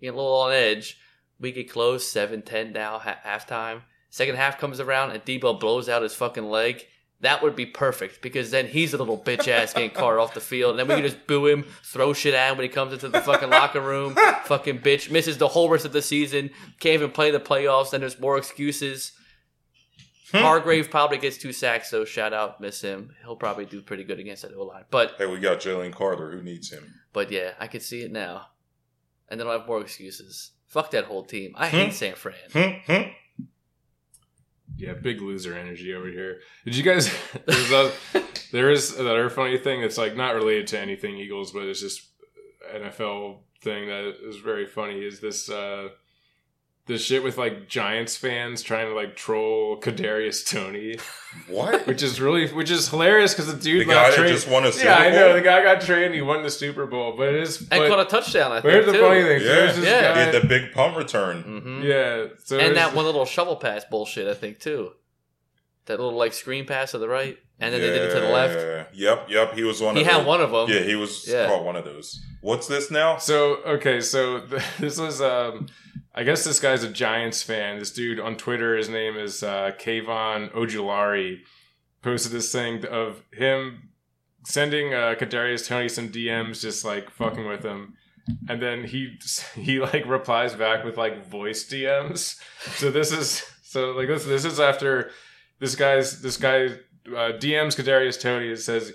getting 0.00 0.14
a 0.14 0.16
little 0.18 0.34
on 0.34 0.52
edge. 0.52 0.98
We 1.40 1.50
get 1.50 1.70
close, 1.70 2.06
7 2.06 2.42
10 2.42 2.72
now, 2.72 2.98
ha- 2.98 3.18
halftime. 3.24 3.82
Second 4.10 4.36
half 4.36 4.58
comes 4.58 4.80
around 4.80 5.12
and 5.12 5.24
Deebo 5.24 5.58
blows 5.58 5.88
out 5.88 6.02
his 6.02 6.14
fucking 6.14 6.44
leg. 6.44 6.84
That 7.22 7.40
would 7.40 7.54
be 7.54 7.66
perfect 7.66 8.20
because 8.20 8.50
then 8.50 8.66
he's 8.66 8.94
a 8.94 8.98
little 8.98 9.16
bitch 9.16 9.46
ass 9.46 9.72
getting 9.72 9.90
carted 9.90 10.20
off 10.20 10.34
the 10.34 10.40
field. 10.40 10.72
And 10.72 10.78
then 10.80 10.88
we 10.88 11.00
can 11.00 11.08
just 11.08 11.24
boo 11.28 11.46
him, 11.46 11.64
throw 11.84 12.12
shit 12.12 12.34
at 12.34 12.50
him 12.50 12.58
when 12.58 12.64
he 12.64 12.68
comes 12.68 12.92
into 12.92 13.08
the 13.08 13.20
fucking 13.20 13.48
locker 13.48 13.80
room. 13.80 14.16
Fucking 14.44 14.80
bitch. 14.80 15.08
Misses 15.08 15.38
the 15.38 15.46
whole 15.46 15.68
rest 15.68 15.84
of 15.84 15.92
the 15.92 16.02
season. 16.02 16.50
Can't 16.80 16.94
even 16.94 17.12
play 17.12 17.30
the 17.30 17.38
playoffs. 17.38 17.90
Then 17.90 18.00
there's 18.00 18.18
more 18.18 18.38
excuses. 18.38 19.12
Hmm. 20.32 20.38
Hargrave 20.38 20.90
probably 20.90 21.18
gets 21.18 21.36
two 21.38 21.52
sacks, 21.52 21.90
so 21.90 22.04
shout 22.04 22.32
out, 22.32 22.60
miss 22.60 22.80
him. 22.80 23.14
He'll 23.22 23.36
probably 23.36 23.66
do 23.66 23.82
pretty 23.82 24.02
good 24.02 24.18
against 24.18 24.42
that 24.42 24.54
O 24.54 24.64
line. 24.64 24.84
But 24.90 25.14
Hey, 25.16 25.26
we 25.26 25.38
got 25.38 25.60
Jalen 25.60 25.92
Carter. 25.94 26.32
Who 26.32 26.42
needs 26.42 26.70
him? 26.70 26.92
but 27.12 27.30
yeah, 27.30 27.52
I 27.60 27.68
can 27.68 27.80
see 27.80 28.02
it 28.02 28.10
now. 28.10 28.46
And 29.28 29.38
then 29.38 29.46
I'll 29.46 29.60
have 29.60 29.68
more 29.68 29.80
excuses. 29.80 30.50
Fuck 30.66 30.90
that 30.90 31.04
whole 31.04 31.22
team. 31.22 31.54
I 31.56 31.68
hate 31.68 31.88
hmm. 31.88 31.92
San 31.92 32.14
Fran. 32.16 32.34
Hmm. 32.52 33.02
Yeah, 34.76 34.94
big 34.94 35.20
loser 35.20 35.56
energy 35.56 35.94
over 35.94 36.08
here. 36.08 36.40
Did 36.64 36.76
you 36.76 36.82
guys? 36.82 37.12
There's 37.46 37.70
a, 37.70 37.92
there 38.52 38.70
is 38.70 38.98
another 38.98 39.28
funny 39.30 39.58
thing 39.58 39.80
that's 39.80 39.98
like 39.98 40.16
not 40.16 40.34
related 40.34 40.66
to 40.68 40.80
anything 40.80 41.16
Eagles, 41.16 41.52
but 41.52 41.62
it's 41.64 41.80
just 41.80 42.08
NFL 42.74 43.40
thing 43.60 43.86
that 43.86 44.16
is 44.28 44.36
very 44.36 44.66
funny. 44.66 45.04
Is 45.04 45.20
this 45.20 45.48
uh 45.48 45.88
this 46.86 47.04
shit 47.04 47.22
with 47.22 47.38
like 47.38 47.68
Giants 47.68 48.16
fans 48.16 48.60
trying 48.62 48.88
to 48.88 48.94
like 48.94 49.14
troll 49.14 49.80
Kadarius 49.80 50.44
Toney, 50.44 50.96
What? 51.48 51.86
which 51.86 52.02
is 52.02 52.20
really 52.20 52.52
which 52.52 52.70
is 52.70 52.88
hilarious 52.88 53.32
because 53.34 53.46
the 53.54 53.60
dude 53.60 53.82
The 53.82 53.84
got 53.92 53.94
guy 53.94 54.10
that 54.10 54.16
traded- 54.16 54.32
just 54.34 54.48
won 54.48 54.64
a 54.64 54.72
Super 54.72 54.86
Yeah, 54.88 54.96
I 54.96 55.10
know 55.10 55.32
the 55.32 55.40
guy 55.42 55.62
got 55.62 55.80
traded. 55.80 56.12
He 56.12 56.22
won 56.22 56.42
the 56.42 56.50
Super 56.50 56.86
Bowl, 56.86 57.14
but 57.16 57.28
it 57.28 57.36
is. 57.36 57.60
And 57.60 57.70
but 57.70 57.88
caught 57.88 58.00
a 58.00 58.04
touchdown, 58.10 58.50
I 58.52 58.60
think. 58.60 58.72
Here's 58.72 58.84
think. 58.86 58.96
the 58.96 59.02
funny 59.02 59.22
thing. 59.22 59.40
Yeah. 59.42 59.46
There's 59.46 59.76
this 59.76 59.84
Yeah. 59.84 59.98
He 60.08 60.14
guy- 60.14 60.20
had 60.32 60.42
the 60.42 60.46
big 60.48 60.72
punt 60.72 60.96
return. 60.96 61.42
hmm 61.42 61.82
yeah. 61.84 62.26
So 62.44 62.58
And 62.58 62.76
that 62.76 62.94
one 62.94 63.04
little 63.04 63.24
shovel 63.26 63.56
pass 63.56 63.84
bullshit, 63.88 64.26
I 64.26 64.34
think, 64.34 64.58
too. 64.58 64.92
That 65.86 65.98
little 66.00 66.16
like 66.18 66.32
screen 66.32 66.64
pass 66.64 66.92
to 66.92 66.98
the 66.98 67.08
right, 67.08 67.36
and 67.58 67.74
then 67.74 67.80
they 67.80 67.88
did 67.90 68.02
it 68.10 68.14
to 68.14 68.20
the 68.20 68.28
left. 68.28 68.94
Yep, 68.94 69.26
yep. 69.28 69.54
He 69.54 69.64
was 69.64 69.80
one 69.80 69.96
He 69.96 70.02
of 70.02 70.06
had 70.08 70.18
those. 70.20 70.26
one 70.26 70.40
of 70.40 70.50
them. 70.52 70.68
Yeah, 70.70 70.80
he 70.84 70.94
was 70.94 71.26
Yeah. 71.28 71.46
caught 71.48 71.64
one 71.64 71.74
of 71.74 71.84
those. 71.84 72.20
What's 72.40 72.68
this 72.68 72.88
now? 72.90 73.16
So 73.18 73.56
okay, 73.66 74.00
so 74.00 74.40
th- 74.46 74.62
this 74.78 74.98
was 74.98 75.20
um, 75.20 75.66
I 76.14 76.24
guess 76.24 76.44
this 76.44 76.60
guy's 76.60 76.84
a 76.84 76.90
Giants 76.90 77.42
fan. 77.42 77.78
This 77.78 77.90
dude 77.90 78.20
on 78.20 78.36
Twitter, 78.36 78.76
his 78.76 78.88
name 78.88 79.16
is 79.16 79.42
uh, 79.42 79.72
Kayvon 79.78 80.52
Ojulari, 80.52 81.40
posted 82.02 82.32
this 82.32 82.52
thing 82.52 82.84
of 82.84 83.22
him 83.32 83.90
sending 84.44 84.92
uh, 84.92 85.14
Kadarius 85.18 85.66
Toney 85.66 85.88
some 85.88 86.10
DMs, 86.10 86.60
just 86.60 86.84
like 86.84 87.10
fucking 87.10 87.46
with 87.46 87.62
him, 87.62 87.94
and 88.48 88.60
then 88.60 88.84
he 88.84 89.18
he 89.54 89.80
like 89.80 90.04
replies 90.06 90.54
back 90.54 90.84
with 90.84 90.98
like 90.98 91.26
voice 91.26 91.64
DMs. 91.68 92.38
So 92.76 92.90
this 92.90 93.10
is 93.10 93.42
so 93.62 93.92
like 93.92 94.08
this 94.08 94.24
this 94.24 94.44
is 94.44 94.60
after 94.60 95.10
this 95.60 95.74
guy's 95.74 96.20
this 96.20 96.36
guy 96.36 96.66
uh, 97.06 97.32
DMs 97.38 97.76
Kadarius 97.76 98.20
Toney 98.20 98.48
and 98.48 98.58
says. 98.58 98.92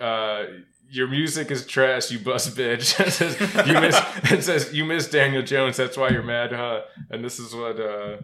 Uh, 0.00 0.46
your 0.92 1.08
music 1.08 1.50
is 1.50 1.66
trash, 1.66 2.10
you 2.10 2.18
bust 2.18 2.54
bitch. 2.54 3.00
It 3.06 3.12
says, 3.12 3.66
you 3.66 3.80
miss 3.80 4.00
it 4.30 4.44
says 4.44 4.74
you 4.74 4.84
miss 4.84 5.08
Daniel 5.08 5.42
Jones, 5.42 5.78
that's 5.78 5.96
why 5.96 6.10
you're 6.10 6.22
mad, 6.22 6.52
huh? 6.52 6.82
And 7.10 7.24
this 7.24 7.38
is 7.38 7.54
what 7.54 7.80
uh 7.80 8.18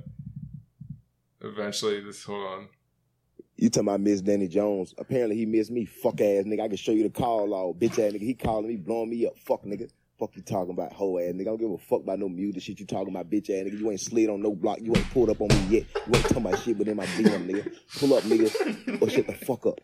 eventually 1.41 2.01
this 2.01 2.23
hold 2.25 2.47
on. 2.47 2.69
You 3.57 3.71
talking 3.71 3.89
about 3.89 4.01
Miss 4.01 4.21
Danny 4.21 4.47
Jones? 4.47 4.95
Apparently 4.99 5.35
he 5.37 5.47
missed 5.47 5.71
me, 5.71 5.85
fuck 5.87 6.21
ass 6.21 6.45
nigga. 6.45 6.61
I 6.61 6.69
can 6.69 6.77
show 6.77 6.93
you 6.93 7.03
the 7.05 7.11
call 7.11 7.49
log, 7.49 7.81
bitch 7.81 7.93
ass 7.93 8.13
nigga. 8.13 8.21
He 8.21 8.35
calling 8.35 8.69
me, 8.69 8.77
blowing 8.77 9.11
me 9.11 9.27
up, 9.27 9.37
fuck 9.39 9.65
nigga. 9.65 9.91
Fuck 10.19 10.35
you 10.35 10.43
talking 10.43 10.73
about, 10.73 10.93
hoe 10.93 11.19
ass 11.19 11.33
nigga. 11.33 11.43
I 11.43 11.45
don't 11.45 11.61
give 11.61 11.71
a 11.71 11.79
fuck 11.79 12.03
about 12.03 12.19
no 12.19 12.29
music 12.29 12.63
shit 12.63 12.81
you 12.81 12.87
talking 12.87 13.15
about, 13.15 13.31
bitch 13.31 13.51
ass 13.51 13.67
nigga. 13.67 13.79
You 13.79 13.91
ain't 13.91 14.01
slid 14.01 14.29
on 14.29 14.43
no 14.43 14.55
block. 14.55 14.79
You 14.83 14.95
ain't 14.95 15.11
pulled 15.11 15.31
up 15.31 15.41
on 15.41 15.49
me 15.49 15.79
yet. 15.79 15.87
You 16.07 16.15
ain't 16.15 16.23
talking 16.25 16.45
about 16.45 16.59
shit 16.61 16.77
within 16.77 16.97
my 16.97 17.07
DM, 17.07 17.49
nigga. 17.49 17.73
Pull 17.99 18.15
up, 18.15 18.25
nigga, 18.25 19.03
or 19.03 19.09
shut 19.09 19.27
the 19.27 19.33
fuck 19.33 19.65
up. 19.67 19.81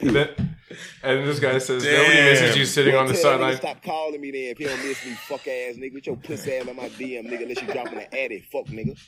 And, 0.00 0.16
then, 0.16 0.53
and 1.02 1.26
this 1.28 1.40
guy 1.40 1.58
says 1.58 1.82
Damn. 1.84 1.92
nobody 2.02 2.22
misses 2.22 2.56
you 2.56 2.64
sitting 2.64 2.92
Well, 2.94 3.02
on 3.02 3.08
the 3.08 3.14
tell 3.14 3.38
that 3.38 3.40
nigga 3.40 3.40
sideline. 3.40 3.56
Stop 3.56 3.82
calling 3.82 4.20
me 4.20 4.30
then 4.30 4.40
if 4.42 4.60
you 4.60 4.68
don't 4.68 4.84
miss 4.84 5.04
me, 5.04 5.12
fuck 5.12 5.46
ass 5.46 5.74
nigga. 5.76 5.94
With 5.94 6.06
your 6.06 6.16
pussy 6.16 6.54
ass 6.56 6.68
on 6.68 6.76
my 6.76 6.88
DM, 6.90 7.26
nigga. 7.26 7.42
Unless 7.42 7.62
you 7.62 7.72
dropping 7.72 7.98
an 7.98 8.06
addy, 8.12 8.40
fuck 8.50 8.66
nigga. 8.66 8.98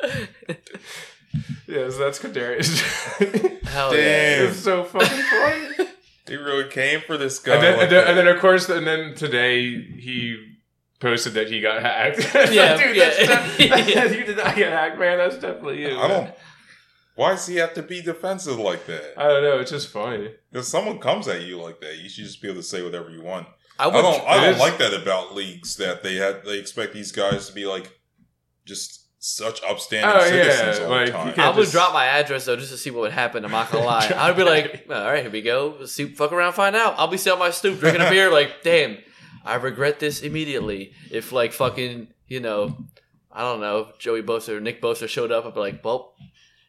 Yes, 1.66 1.96
that's 1.98 2.18
Kadarius. 2.18 2.80
Hell 3.66 3.90
Damn. 3.90 3.98
yeah. 3.98 4.48
it's 4.50 4.60
so 4.60 4.84
fucking 4.84 5.08
funny. 5.08 5.90
He 6.28 6.36
really 6.36 6.68
came 6.70 7.00
for 7.00 7.16
this 7.16 7.38
guy. 7.38 7.54
and, 7.54 7.62
then, 7.62 7.72
like 7.74 7.82
and, 7.82 7.92
then, 7.92 8.06
and 8.08 8.18
then 8.18 8.26
of 8.28 8.40
course 8.40 8.68
and 8.68 8.86
then 8.86 9.14
today 9.14 9.80
he 9.82 10.56
posted 11.00 11.34
that 11.34 11.48
he 11.48 11.60
got 11.60 11.82
hacked. 11.82 12.18
Yeah, 12.52 12.76
Dude, 12.76 12.96
yeah. 12.96 13.10
That's 13.26 13.56
de- 13.56 14.18
you 14.18 14.24
did 14.24 14.36
not 14.36 14.56
get 14.56 14.72
hacked, 14.72 14.98
man. 14.98 15.18
That's 15.18 15.36
definitely 15.36 15.82
you. 15.82 15.96
I 15.98 16.08
man. 16.08 16.10
don't. 16.24 16.34
Why 17.16 17.30
does 17.30 17.46
he 17.46 17.56
have 17.56 17.74
to 17.74 17.82
be 17.82 18.00
defensive 18.02 18.58
like 18.58 18.86
that? 18.86 19.14
I 19.18 19.24
don't 19.28 19.42
know. 19.42 19.58
It's 19.58 19.70
just 19.70 19.88
funny. 19.88 20.32
If 20.52 20.64
someone 20.64 20.98
comes 20.98 21.26
at 21.28 21.42
you 21.42 21.60
like 21.60 21.80
that, 21.80 21.96
you 21.96 22.08
should 22.08 22.24
just 22.24 22.40
be 22.40 22.48
able 22.48 22.60
to 22.60 22.62
say 22.66 22.82
whatever 22.82 23.10
you 23.10 23.22
want. 23.22 23.48
I 23.78 23.88
I 23.88 23.90
don't. 24.02 24.28
I 24.28 24.34
don't 24.36 24.54
is- 24.54 24.60
like 24.60 24.78
that 24.78 24.94
about 24.94 25.34
leagues 25.34 25.76
that 25.76 26.02
they 26.02 26.16
had. 26.16 26.44
They 26.44 26.58
expect 26.58 26.92
these 26.94 27.12
guys 27.12 27.48
to 27.48 27.52
be 27.54 27.66
like 27.66 27.90
just 28.64 29.02
such 29.18 29.60
upstanding 29.64 30.10
Oh, 30.14 30.20
citizens 30.24 30.78
yeah, 30.78 30.84
all 30.84 30.90
like, 30.90 31.06
the 31.06 31.12
time. 31.12 31.34
I 31.40 31.48
would 31.50 31.62
just- 31.62 31.72
drop 31.72 31.92
my 31.92 32.06
address 32.06 32.44
though 32.44 32.56
just 32.56 32.70
to 32.70 32.76
see 32.76 32.90
what 32.90 33.00
would 33.00 33.12
happen. 33.12 33.44
I'm 33.44 33.50
not 33.50 33.70
gonna 33.70 33.84
lie. 33.94 34.06
I 34.14 34.28
would 34.28 34.36
be 34.36 34.44
like, 34.44 34.86
all 34.90 35.04
right, 35.04 35.22
here 35.22 35.30
we 35.30 35.42
go. 35.42 35.76
Let's 35.80 35.92
see, 35.92 36.06
fuck 36.06 36.32
around, 36.32 36.52
find 36.52 36.76
out. 36.76 36.94
I'll 36.98 37.08
be 37.08 37.16
sitting 37.16 37.34
on 37.34 37.38
my 37.38 37.50
stoop 37.50 37.80
drinking 37.80 38.02
a 38.02 38.10
beer, 38.10 38.30
like, 38.30 38.62
damn, 38.62 38.98
I 39.44 39.56
regret 39.56 40.00
this 40.00 40.20
immediately. 40.22 40.92
If 41.10 41.32
like 41.32 41.52
fucking, 41.52 42.08
you 42.28 42.40
know, 42.40 42.76
I 43.32 43.40
don't 43.42 43.60
know, 43.60 43.88
Joey 43.98 44.22
Bosa 44.22 44.50
or 44.56 44.60
Nick 44.60 44.80
Bosa 44.80 45.08
showed 45.08 45.32
up, 45.32 45.44
I'd 45.44 45.54
be 45.54 45.60
like, 45.60 45.84
well, 45.84 46.14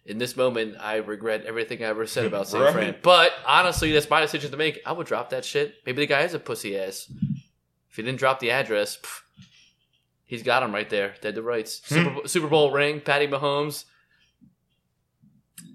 in 0.07 0.17
this 0.17 0.35
moment, 0.37 0.75
I 0.79 0.95
regret 0.95 1.45
everything 1.45 1.83
I 1.83 1.88
ever 1.88 2.07
said 2.07 2.25
about 2.25 2.47
San 2.49 2.61
Right. 2.61 2.73
Fran. 2.73 2.95
But 3.03 3.31
honestly, 3.45 3.91
that's 3.91 4.09
my 4.09 4.21
decision 4.21 4.51
to 4.51 4.57
make. 4.57 4.79
I 4.85 4.91
would 4.93 5.07
drop 5.07 5.29
that 5.31 5.45
shit. 5.45 5.75
Maybe 5.85 5.99
the 6.01 6.07
guy 6.07 6.21
is 6.21 6.34
a 6.34 6.39
pussy 6.39 6.77
ass. 6.79 7.11
If 7.89 7.95
he 7.97 8.01
didn't 8.03 8.19
drop 8.19 8.39
the 8.39 8.51
address, 8.51 8.97
pff, 8.97 9.21
he's 10.25 10.43
got 10.43 10.63
him 10.63 10.73
right 10.73 10.89
there, 10.89 11.15
dead 11.21 11.35
to 11.35 11.41
rights. 11.41 11.81
Hmm. 11.89 11.95
Super, 11.95 12.27
Super 12.27 12.47
Bowl 12.47 12.71
ring, 12.71 13.01
Patty 13.01 13.27
Mahomes. 13.27 13.85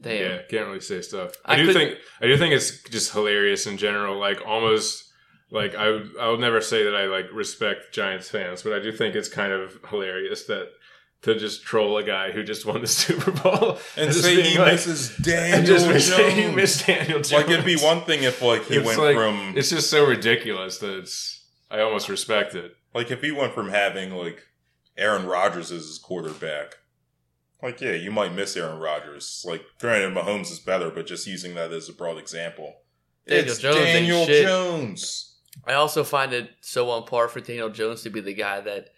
Damn. 0.01 0.21
Yeah, 0.31 0.39
can't 0.51 0.67
really 0.67 0.81
say 0.81 1.01
stuff. 1.01 1.33
I, 1.45 1.55
I 1.55 1.57
do 1.57 1.73
think 1.73 1.99
I 2.21 2.27
do 2.27 2.37
think 2.37 2.55
it's 2.55 2.83
just 2.85 3.13
hilarious 3.13 3.67
in 3.67 3.77
general. 3.77 4.19
Like 4.19 4.41
almost 4.45 5.05
like 5.51 5.75
I 5.75 5.91
would- 5.91 6.11
I 6.21 6.29
will 6.29 6.39
never 6.39 6.61
say 6.61 6.85
that 6.85 6.95
I 6.97 7.05
like 7.07 7.27
respect 7.33 7.93
Giants 7.93 8.29
fans, 8.31 8.63
but 8.63 8.73
I 8.73 8.81
do 8.81 8.91
think 8.93 9.15
it's 9.15 9.29
kind 9.29 9.53
of 9.53 9.79
hilarious 9.91 10.45
that 10.47 10.69
to 11.23 11.39
just 11.39 11.63
troll 11.63 11.97
a 11.99 12.03
guy 12.03 12.31
who 12.33 12.43
just 12.43 12.67
won 12.67 12.81
the 12.81 12.87
Super 13.03 13.31
Bowl 13.31 13.79
and 13.97 14.11
just 14.13 14.23
say 14.23 14.37
being 14.37 14.53
he 14.53 14.59
like- 14.59 14.73
misses 14.73 15.15
and 15.17 15.25
Daniel 15.25 15.63
just 15.65 15.87
Jones. 15.87 16.05
say 16.07 16.43
you 16.49 16.53
miss 16.55 16.85
Daniel 16.85 17.19
Jones. 17.19 17.33
Like 17.33 17.49
it'd 17.49 17.65
be 17.65 17.77
one 17.77 18.03
thing 18.03 18.23
if 18.25 18.43
like 18.43 18.65
he 18.67 18.77
It's 18.77 18.87
went 18.87 18.99
like- 19.01 19.17
from 19.17 19.55
It's 19.57 19.71
just 19.71 19.91
so 19.91 20.07
ridiculous 20.07 20.79
that 20.79 20.99
it's. 20.99 21.41
I 21.71 21.81
almost 21.81 22.09
respect 22.11 22.55
it. 22.55 22.77
like 22.95 23.11
if 23.11 23.23
he 23.23 23.33
went 23.33 23.55
from 23.55 23.71
having 23.71 24.11
like 24.13 24.43
Aaron 24.99 25.27
Rodgers 25.27 25.73
as 25.73 25.87
his 25.87 25.99
quarterback. 25.99 26.75
Like 27.63 27.81
yeah, 27.81 27.93
you 27.93 28.11
might 28.11 28.35
miss 28.35 28.57
Aaron 28.57 28.79
Rodgers. 28.81 29.45
Like 29.49 29.65
granted, 29.81 30.13
Mahomes 30.13 30.51
is 30.51 30.59
better, 30.59 30.91
but 30.91 31.07
just 31.07 31.27
using 31.27 31.55
that 31.55 31.73
as 31.73 31.89
a 31.89 31.93
broad 31.93 32.19
example. 32.19 32.75
Daniel 33.27 33.49
it's 33.49 33.59
Jones 33.61 33.77
Daniel. 33.77 34.27
Jones. 34.27 35.37
I 35.65 35.75
also 35.75 36.03
find 36.03 36.33
it 36.33 36.51
so 36.61 36.91
on 36.91 37.05
par 37.07 37.29
for 37.29 37.41
Daniel 37.41 37.71
Jones 37.71 38.03
to 38.03 38.11
be 38.11 38.21
the 38.21 38.35
guy 38.35 38.61
that 38.63 38.89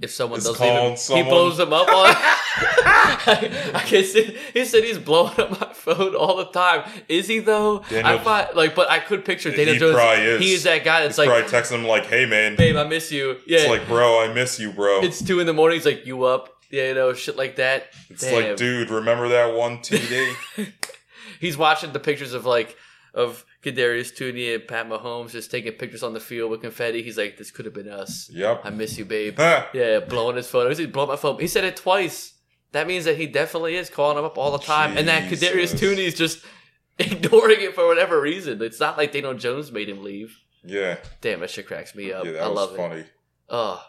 if 0.00 0.10
someone 0.10 0.38
doesn't 0.40 0.64
even, 0.64 0.96
someone- 0.96 1.24
he 1.24 1.30
blows 1.30 1.56
them 1.56 1.72
up 1.72 1.88
on. 1.88 2.14
I, 2.14 3.70
I 3.74 3.80
can 3.80 4.04
see. 4.04 4.36
He 4.52 4.64
said 4.64 4.84
he's 4.84 4.98
blowing 4.98 5.38
up 5.38 5.50
my 5.60 5.72
phone 5.72 6.14
all 6.14 6.36
the 6.36 6.46
time. 6.46 6.88
Is 7.08 7.26
he 7.28 7.40
though? 7.40 7.82
I 7.90 8.18
thought 8.18 8.56
like, 8.56 8.74
but 8.74 8.90
I 8.90 8.98
could 9.00 9.24
picture 9.24 9.50
Daniel 9.50 9.74
He 9.74 9.78
Jones. 9.80 9.94
probably 9.94 10.24
is. 10.24 10.40
He 10.40 10.52
is 10.52 10.62
that 10.64 10.84
guy 10.84 11.00
that's 11.02 11.16
He's 11.16 11.26
like, 11.26 11.28
probably 11.28 11.58
texting 11.58 11.80
him 11.80 11.84
like, 11.86 12.06
"Hey 12.06 12.26
man, 12.26 12.56
babe, 12.56 12.76
I 12.76 12.84
miss 12.84 13.10
you. 13.12 13.36
Yeah, 13.46 13.60
it's 13.60 13.68
like 13.68 13.86
bro, 13.88 14.20
I 14.22 14.32
miss 14.32 14.58
you, 14.60 14.72
bro." 14.72 15.00
it's 15.02 15.22
two 15.22 15.40
in 15.40 15.46
the 15.46 15.52
morning. 15.52 15.78
He's 15.78 15.86
like, 15.86 16.06
you 16.06 16.24
up? 16.24 16.48
Yeah, 16.70 16.88
you 16.88 16.94
know, 16.94 17.12
shit 17.14 17.36
like 17.36 17.56
that. 17.56 17.86
It's 18.10 18.22
Damn. 18.22 18.34
like, 18.42 18.56
dude, 18.56 18.90
remember 18.90 19.28
that 19.30 19.54
one 19.54 19.78
TD? 19.78 20.34
He's 21.40 21.56
watching 21.56 21.92
the 21.92 22.00
pictures 22.00 22.34
of 22.34 22.44
like 22.44 22.76
of 23.14 23.44
Kadarius 23.62 24.16
Toney 24.16 24.54
and 24.54 24.66
Pat 24.68 24.88
Mahomes 24.88 25.32
just 25.32 25.50
taking 25.50 25.72
pictures 25.72 26.02
on 26.02 26.12
the 26.14 26.20
field 26.20 26.50
with 26.50 26.60
confetti. 26.60 27.02
He's 27.02 27.18
like, 27.18 27.36
this 27.36 27.50
could 27.50 27.64
have 27.64 27.74
been 27.74 27.88
us. 27.88 28.30
yep. 28.32 28.60
I 28.64 28.70
miss 28.70 28.96
you, 28.98 29.04
babe. 29.04 29.34
Huh. 29.36 29.66
Yeah, 29.74 30.00
blowing 30.00 30.36
his 30.36 30.46
phone. 30.48 30.70
He's 30.72 30.86
blowing 30.86 31.08
my 31.08 31.16
phone. 31.16 31.40
He 31.40 31.46
said 31.48 31.64
it 31.64 31.76
twice. 31.76 32.34
That 32.72 32.86
means 32.86 33.04
that 33.06 33.16
he 33.16 33.26
definitely 33.26 33.76
is 33.76 33.88
calling 33.90 34.18
him 34.18 34.24
up 34.24 34.36
all 34.38 34.52
the 34.52 34.58
time, 34.64 34.96
and 34.98 35.08
that 35.08 35.30
Kadarius 35.30 35.72
Jesus. 35.72 35.80
Toney's 35.80 36.14
just 36.14 36.44
ignoring 36.98 37.60
it 37.60 37.74
for 37.74 37.86
whatever 37.86 38.20
reason. 38.20 38.60
It's 38.62 38.78
not 38.80 38.96
like 38.98 39.12
Daniel 39.12 39.34
Jones 39.34 39.72
made 39.72 39.88
him 39.88 40.02
leave. 40.04 40.36
Yeah, 40.64 40.98
Damn, 41.20 41.40
that 41.40 41.50
shit 41.50 41.66
cracks 41.66 41.94
me 41.94 42.12
up. 42.12 42.24
yeah, 42.26 42.32
that 42.32 42.42
I 42.42 42.48
was 42.48 42.56
love 42.56 42.74
it. 42.74 42.76
funny. 42.76 43.04
Oh, 43.48 43.82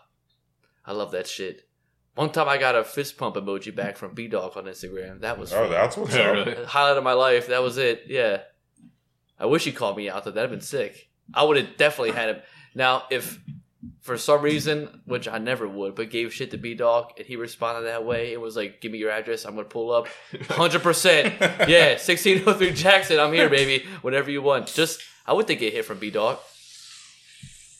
I 0.85 0.93
love 0.93 1.11
that 1.11 1.27
shit. 1.27 1.63
One 2.15 2.31
time 2.31 2.47
I 2.47 2.57
got 2.57 2.75
a 2.75 2.83
fist 2.83 3.17
pump 3.17 3.35
emoji 3.35 3.75
back 3.75 3.97
from 3.97 4.13
B 4.13 4.27
Dog 4.27 4.55
on 4.55 4.65
Instagram. 4.65 5.21
That 5.21 5.37
was 5.39 5.51
Oh, 5.51 5.61
fun. 5.63 5.71
that's 5.71 5.97
what's 5.97 6.15
Yeah, 6.15 6.29
up. 6.31 6.45
really. 6.47 6.65
Highlight 6.65 6.97
of 6.97 7.03
my 7.03 7.13
life. 7.13 7.47
That 7.47 7.61
was 7.63 7.77
it. 7.77 8.03
Yeah. 8.07 8.41
I 9.39 9.45
wish 9.45 9.63
he 9.63 9.71
called 9.71 9.97
me 9.97 10.09
out. 10.09 10.23
Though 10.25 10.31
that'd 10.31 10.49
been 10.49 10.61
sick. 10.61 11.09
I 11.33 11.43
would 11.43 11.57
have 11.57 11.77
definitely 11.77 12.11
had 12.11 12.29
him. 12.29 12.41
Now, 12.75 13.03
if 13.09 13.39
for 14.01 14.17
some 14.17 14.41
reason, 14.41 15.01
which 15.05 15.27
I 15.27 15.37
never 15.37 15.67
would, 15.67 15.95
but 15.95 16.09
gave 16.09 16.33
shit 16.33 16.51
to 16.51 16.57
B 16.57 16.73
Dog 16.73 17.11
and 17.17 17.25
he 17.25 17.35
responded 17.35 17.83
that 17.87 18.03
way, 18.05 18.33
it 18.33 18.41
was 18.41 18.55
like, 18.55 18.81
"Give 18.81 18.91
me 18.91 18.97
your 18.97 19.11
address. 19.11 19.45
I'm 19.45 19.55
gonna 19.55 19.67
pull 19.67 19.91
up." 19.91 20.07
Hundred 20.49 20.81
percent. 20.81 21.33
Yeah, 21.69 21.97
sixteen 21.97 22.43
oh 22.47 22.53
three 22.53 22.73
Jackson. 22.73 23.19
I'm 23.19 23.31
here, 23.33 23.49
baby. 23.49 23.85
Whatever 24.01 24.31
you 24.31 24.41
want. 24.41 24.67
Just, 24.67 25.01
I 25.25 25.33
would 25.33 25.47
think 25.47 25.59
get 25.61 25.73
hit 25.73 25.85
from 25.85 25.99
B 25.99 26.09
Dog. 26.09 26.39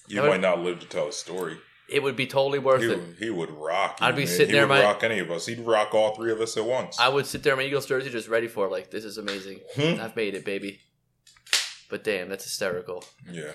You 0.08 0.22
might 0.24 0.42
not 0.42 0.60
live 0.60 0.80
to 0.80 0.88
tell 0.88 1.08
a 1.08 1.12
story. 1.12 1.58
It 1.88 2.04
would 2.04 2.16
be 2.16 2.28
totally 2.28 2.60
worth 2.60 2.82
He, 2.82 2.88
it. 2.90 3.00
he 3.18 3.30
would 3.32 3.50
rock. 3.52 3.98
I'd 4.00 4.16
be 4.16 4.22
man. 4.22 4.28
sitting 4.28 4.48
he 4.48 4.52
there, 4.54 4.68
would 4.68 4.76
my- 4.76 4.84
rock 4.84 5.04
any 5.04 5.20
of 5.20 5.32
us. 5.32 5.48
He'd 5.48 5.60
rock 5.60 5.94
all 5.96 6.16
three 6.16 6.32
of 6.32 6.40
us 6.40 6.56
at 6.56 6.66
once. 6.66 7.00
I 7.00 7.10
would 7.10 7.26
sit 7.26 7.42
there 7.44 7.54
in 7.54 7.60
my 7.60 7.66
Eagles 7.66 7.88
jersey, 7.88 8.10
just 8.12 8.28
ready 8.28 8.48
for 8.48 8.68
it. 8.68 8.72
Like 8.72 8.92
this 8.92 9.04
is 9.04 9.18
amazing. 9.18 9.60
Hmm? 9.76 10.00
I've 10.00 10.16
made 10.16 10.36
it, 10.36 10.46
baby. 10.46 10.80
But 11.90 12.04
damn, 12.04 12.30
that's 12.30 12.44
hysterical. 12.44 13.04
Yeah. 13.30 13.54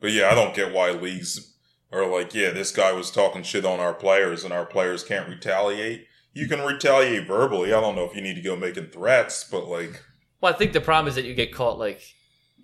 But 0.00 0.12
yeah, 0.12 0.30
I 0.30 0.34
don't 0.34 0.54
get 0.54 0.72
why 0.72 0.90
leagues 0.90 1.54
are 1.90 2.06
like, 2.06 2.34
yeah, 2.34 2.50
this 2.50 2.70
guy 2.70 2.92
was 2.92 3.10
talking 3.10 3.42
shit 3.42 3.64
on 3.64 3.80
our 3.80 3.94
players 3.94 4.44
and 4.44 4.52
our 4.52 4.66
players 4.66 5.04
can't 5.04 5.28
retaliate. 5.28 6.06
You 6.34 6.48
can 6.48 6.60
retaliate 6.60 7.26
verbally. 7.26 7.72
I 7.72 7.80
don't 7.80 7.94
know 7.94 8.04
if 8.04 8.14
you 8.14 8.22
need 8.22 8.34
to 8.34 8.42
go 8.42 8.56
making 8.56 8.86
threats, 8.86 9.44
but 9.44 9.66
like, 9.66 10.02
Well, 10.40 10.52
I 10.52 10.56
think 10.56 10.72
the 10.72 10.80
problem 10.80 11.08
is 11.08 11.14
that 11.16 11.24
you 11.24 11.34
get 11.34 11.52
caught 11.52 11.78
like 11.78 12.02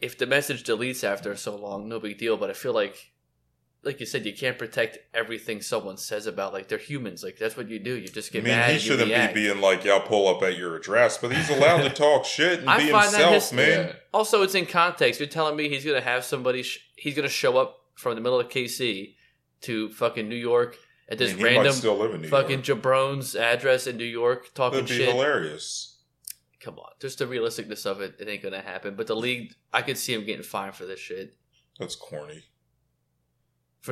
if 0.01 0.16
the 0.16 0.26
message 0.26 0.64
deletes 0.64 1.05
after 1.05 1.35
so 1.36 1.56
long, 1.56 1.89
no 1.89 2.01
big 2.01 2.18
deal. 2.18 2.36
But 2.36 2.51
I 2.51 2.55
feel 2.55 2.72
like, 2.72 3.10
like 3.84 4.00
you 4.00 4.06
said, 4.06 4.26
you 4.26 4.32
can't 4.34 4.59
protect 4.59 4.98
everything 5.14 5.62
someone 5.62 5.96
says 5.96 6.26
about 6.26 6.52
like 6.52 6.68
they're 6.68 6.78
humans. 6.78 7.22
Like 7.22 7.36
that's 7.38 7.56
what 7.56 7.68
you 7.68 7.78
do. 7.78 7.94
You 7.94 8.09
just 8.09 8.30
I 8.30 8.32
get 8.32 8.44
mean, 8.44 8.55
mad. 8.55 8.70
he 8.72 8.78
shouldn't 8.78 9.09
be 9.34 9.40
being 9.46 9.60
like, 9.60 9.84
yeah, 9.84 9.92
I'll 9.94 10.00
pull 10.00 10.26
up 10.28 10.42
at 10.42 10.56
your 10.59 10.76
address, 10.76 11.16
but 11.18 11.32
he's 11.32 11.48
allowed 11.50 11.82
to 11.82 11.90
talk 11.90 12.24
shit 12.24 12.60
and 12.60 12.68
I 12.70 12.78
be 12.78 12.84
himself, 12.86 13.34
his- 13.34 13.52
man. 13.52 13.86
Yeah. 13.86 13.92
Also, 14.12 14.42
it's 14.42 14.55
in 14.55 14.66
context. 14.66 15.20
You're 15.20 15.28
telling 15.28 15.56
me 15.56 15.68
he's 15.68 15.84
gonna 15.84 16.00
have 16.00 16.24
somebody. 16.24 16.62
Sh- 16.62 16.80
he's 16.96 17.14
gonna 17.14 17.28
show 17.28 17.56
up 17.56 17.76
from 17.94 18.14
the 18.14 18.20
middle 18.20 18.40
of 18.40 18.48
KC 18.48 19.14
to 19.62 19.90
fucking 19.90 20.28
New 20.28 20.36
York 20.36 20.76
at 21.09 21.14
I 21.14 21.24
this 21.24 21.34
mean, 21.34 21.44
random 21.44 21.72
still 21.72 21.96
live 21.96 22.14
in 22.14 22.22
New 22.22 22.28
fucking 22.28 22.62
York. 22.64 22.82
jabron's 22.82 23.34
address 23.36 23.86
in 23.86 23.96
New 23.96 24.05
York 24.05 24.52
talking 24.55 24.80
That'd 24.80 24.88
be 24.98 25.05
shit. 25.05 25.09
hilarious. 25.14 25.96
Come 26.60 26.78
on, 26.80 26.90
just 27.00 27.18
the 27.20 27.24
realisticness 27.26 27.86
of 27.86 28.00
it, 28.00 28.16
it 28.18 28.28
ain't 28.28 28.42
gonna 28.42 28.60
happen. 28.60 28.96
But 28.96 29.06
the 29.06 29.14
league, 29.16 29.55
I 29.72 29.82
could 29.82 29.96
see 29.96 30.12
him 30.14 30.24
getting 30.26 30.42
fined 30.42 30.74
for 30.74 30.84
this 30.86 30.98
shit. 31.00 31.36
That's 31.78 31.94
corny. 31.94 32.42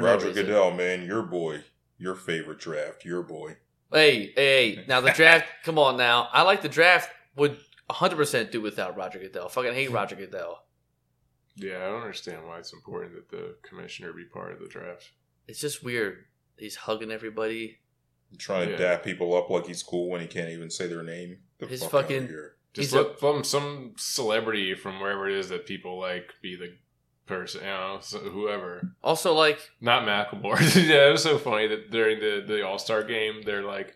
For 0.00 0.06
Roger 0.06 0.26
reason. 0.28 0.46
Goodell, 0.46 0.72
man, 0.72 1.06
your 1.06 1.22
boy, 1.22 1.64
your 1.98 2.14
favorite 2.14 2.58
draft, 2.58 3.04
your 3.04 3.22
boy. 3.22 3.56
Hey, 3.92 4.32
hey, 4.34 4.84
now 4.88 5.00
the 5.00 5.12
draft. 5.12 5.46
come 5.64 5.78
on, 5.78 5.96
now 5.96 6.28
I 6.32 6.42
like 6.42 6.62
the 6.62 6.68
draft. 6.68 7.10
Would 7.36 7.52
100 7.86 8.16
percent 8.16 8.52
do 8.52 8.60
without 8.60 8.96
Roger 8.96 9.18
Goodell. 9.18 9.48
Fucking 9.48 9.74
hate 9.74 9.88
hmm. 9.88 9.94
Roger 9.94 10.16
Goodell. 10.16 10.62
Yeah, 11.56 11.78
I 11.78 11.86
don't 11.88 12.02
understand 12.02 12.46
why 12.46 12.58
it's 12.58 12.74
important 12.74 13.14
that 13.14 13.30
the 13.30 13.56
commissioner 13.62 14.12
be 14.12 14.24
part 14.24 14.52
of 14.52 14.60
the 14.60 14.68
draft. 14.68 15.10
It's 15.48 15.60
just 15.60 15.82
weird. 15.82 16.24
He's 16.58 16.76
hugging 16.76 17.10
everybody. 17.10 17.78
Trying 18.38 18.68
to 18.68 18.76
dap 18.76 19.04
people 19.04 19.34
up 19.34 19.48
like 19.48 19.66
he's 19.66 19.82
cool 19.82 20.10
when 20.10 20.20
he 20.20 20.26
can't 20.26 20.50
even 20.50 20.68
say 20.68 20.88
their 20.88 21.02
name. 21.02 21.38
The 21.58 21.66
His 21.66 21.82
fuck 21.82 21.94
outta 21.94 22.02
fucking- 22.02 22.28
here. 22.28 22.56
Just 22.74 22.90
He's 22.90 22.94
a- 22.94 23.02
let 23.02 23.18
some 23.18 23.44
some 23.44 23.94
celebrity 23.96 24.74
from 24.74 25.00
wherever 25.00 25.26
it 25.30 25.38
is 25.38 25.48
that 25.48 25.64
people 25.64 25.98
like 25.98 26.34
be 26.42 26.56
the 26.56 26.76
person, 27.26 27.60
you 27.62 27.66
know, 27.66 27.98
so 28.00 28.18
whoever. 28.18 28.92
Also, 29.02 29.34
like 29.34 29.58
Not 29.80 30.04
Macklemore. 30.06 30.58
yeah, 30.88 31.08
it 31.08 31.12
was 31.12 31.22
so 31.22 31.38
funny 31.38 31.66
that 31.68 31.90
during 31.90 32.20
the 32.20 32.44
the 32.46 32.66
All 32.66 32.78
Star 32.78 33.02
game, 33.02 33.42
they're 33.44 33.62
like 33.62 33.94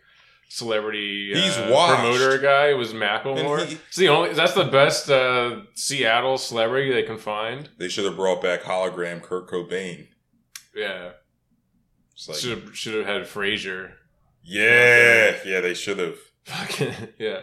celebrity 0.48 1.32
He's 1.32 1.57
uh, 1.57 1.66
promoter 1.97 2.39
guy 2.39 2.74
was 2.74 2.93
Macklemore. 2.93 3.65
He- 3.66 3.74
it's 3.74 3.97
the 3.97 4.09
only 4.09 4.32
that's 4.35 4.55
the 4.55 4.65
best 4.65 5.09
uh, 5.11 5.61
Seattle 5.74 6.39
celebrity 6.39 6.93
they 6.93 7.05
can 7.05 7.19
find. 7.19 7.69
They 7.78 7.89
should 7.89 8.05
have 8.05 8.16
brought 8.16 8.43
back 8.43 8.62
hologram 8.62 9.23
Kurt 9.23 9.48
Cobain. 9.48 10.09
Yeah, 10.74 11.12
like, 12.28 12.36
should 12.39 12.59
have 12.59 12.77
should 12.77 12.94
have 12.94 13.07
had 13.07 13.23
Frasier. 13.23 13.93
yeah, 14.43 15.36
yeah, 15.44 15.61
they 15.61 15.74
should 15.74 15.98
have. 15.98 16.16
Fucking 16.44 16.94
yeah. 17.19 17.40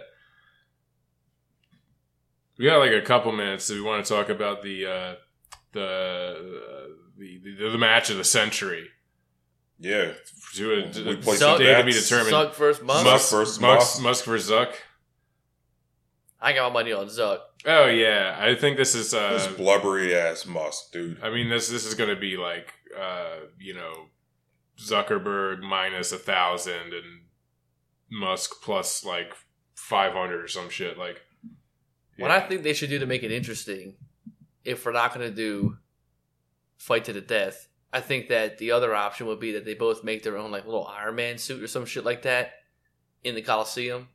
We 2.57 2.65
got 2.65 2.79
like 2.79 2.91
a 2.91 3.01
couple 3.01 3.31
minutes. 3.31 3.69
If 3.69 3.75
we 3.75 3.81
want 3.83 4.05
to 4.05 4.13
talk 4.13 4.29
about 4.29 4.63
the 4.63 4.85
uh, 4.85 5.15
the, 5.73 6.61
the 7.17 7.39
the 7.57 7.69
the 7.71 7.77
match 7.77 8.09
of 8.09 8.17
the 8.17 8.23
century. 8.23 8.87
Yeah, 9.79 10.13
To 10.55 10.71
a, 10.71 10.75
We 10.87 10.91
to, 10.91 11.17
played 11.17 11.39
to 11.39 11.57
day 11.59 11.77
to 11.77 11.83
be 11.83 11.91
determined. 11.91 12.33
Zuck 12.33 12.55
versus 12.55 12.83
Musk. 12.83 13.05
Musk 13.05 13.31
versus 13.31 13.59
Musk, 13.59 13.79
Musk. 13.79 14.01
Musk 14.01 14.25
versus 14.25 14.49
Zuck. 14.51 14.73
I 16.41 16.53
got 16.53 16.71
my 16.71 16.81
money 16.81 16.93
on 16.93 17.07
Zuck. 17.07 17.39
Oh 17.65 17.85
yeah, 17.85 18.35
I 18.39 18.55
think 18.55 18.77
this 18.77 18.95
is. 18.95 19.13
Uh, 19.13 19.33
this 19.33 19.47
blubbery 19.47 20.15
ass 20.15 20.45
Musk, 20.45 20.91
dude. 20.91 21.21
I 21.21 21.29
mean, 21.29 21.49
this 21.49 21.69
this 21.69 21.85
is 21.85 21.93
going 21.93 22.09
to 22.09 22.19
be 22.19 22.37
like, 22.37 22.73
uh, 22.99 23.37
you 23.59 23.73
know, 23.73 24.07
Zuckerberg 24.79 25.61
minus 25.61 26.11
a 26.11 26.17
thousand 26.17 26.93
and 26.93 27.21
Musk 28.09 28.61
plus 28.63 29.03
like 29.05 29.33
five 29.75 30.13
hundred 30.13 30.43
or 30.43 30.47
some 30.47 30.69
shit. 30.69 30.97
Like, 30.97 31.21
What 32.17 32.31
I 32.31 32.39
think 32.41 32.63
they 32.63 32.73
should 32.73 32.89
do 32.89 32.99
to 32.99 33.05
make 33.05 33.23
it 33.23 33.31
interesting, 33.31 33.95
if 34.67 34.85
we're 34.85 34.91
not 34.91 35.13
going 35.13 35.27
to 35.27 35.33
do 35.35 35.77
fight 36.77 37.05
to 37.05 37.13
the 37.13 37.21
death, 37.21 37.67
I 37.91 38.01
think 38.01 38.27
that 38.29 38.57
the 38.57 38.71
other 38.71 38.93
option 38.93 39.27
would 39.27 39.39
be 39.39 39.53
that 39.53 39.65
they 39.65 39.73
both 39.73 40.03
make 40.03 40.21
their 40.23 40.37
own 40.37 40.51
like 40.51 40.65
little 40.65 40.85
Iron 40.85 41.15
Man 41.15 41.37
suit 41.37 41.63
or 41.63 41.67
some 41.67 41.85
shit 41.85 42.05
like 42.05 42.21
that 42.23 42.51
in 43.23 43.33
the 43.35 43.41
Coliseum, 43.41 44.09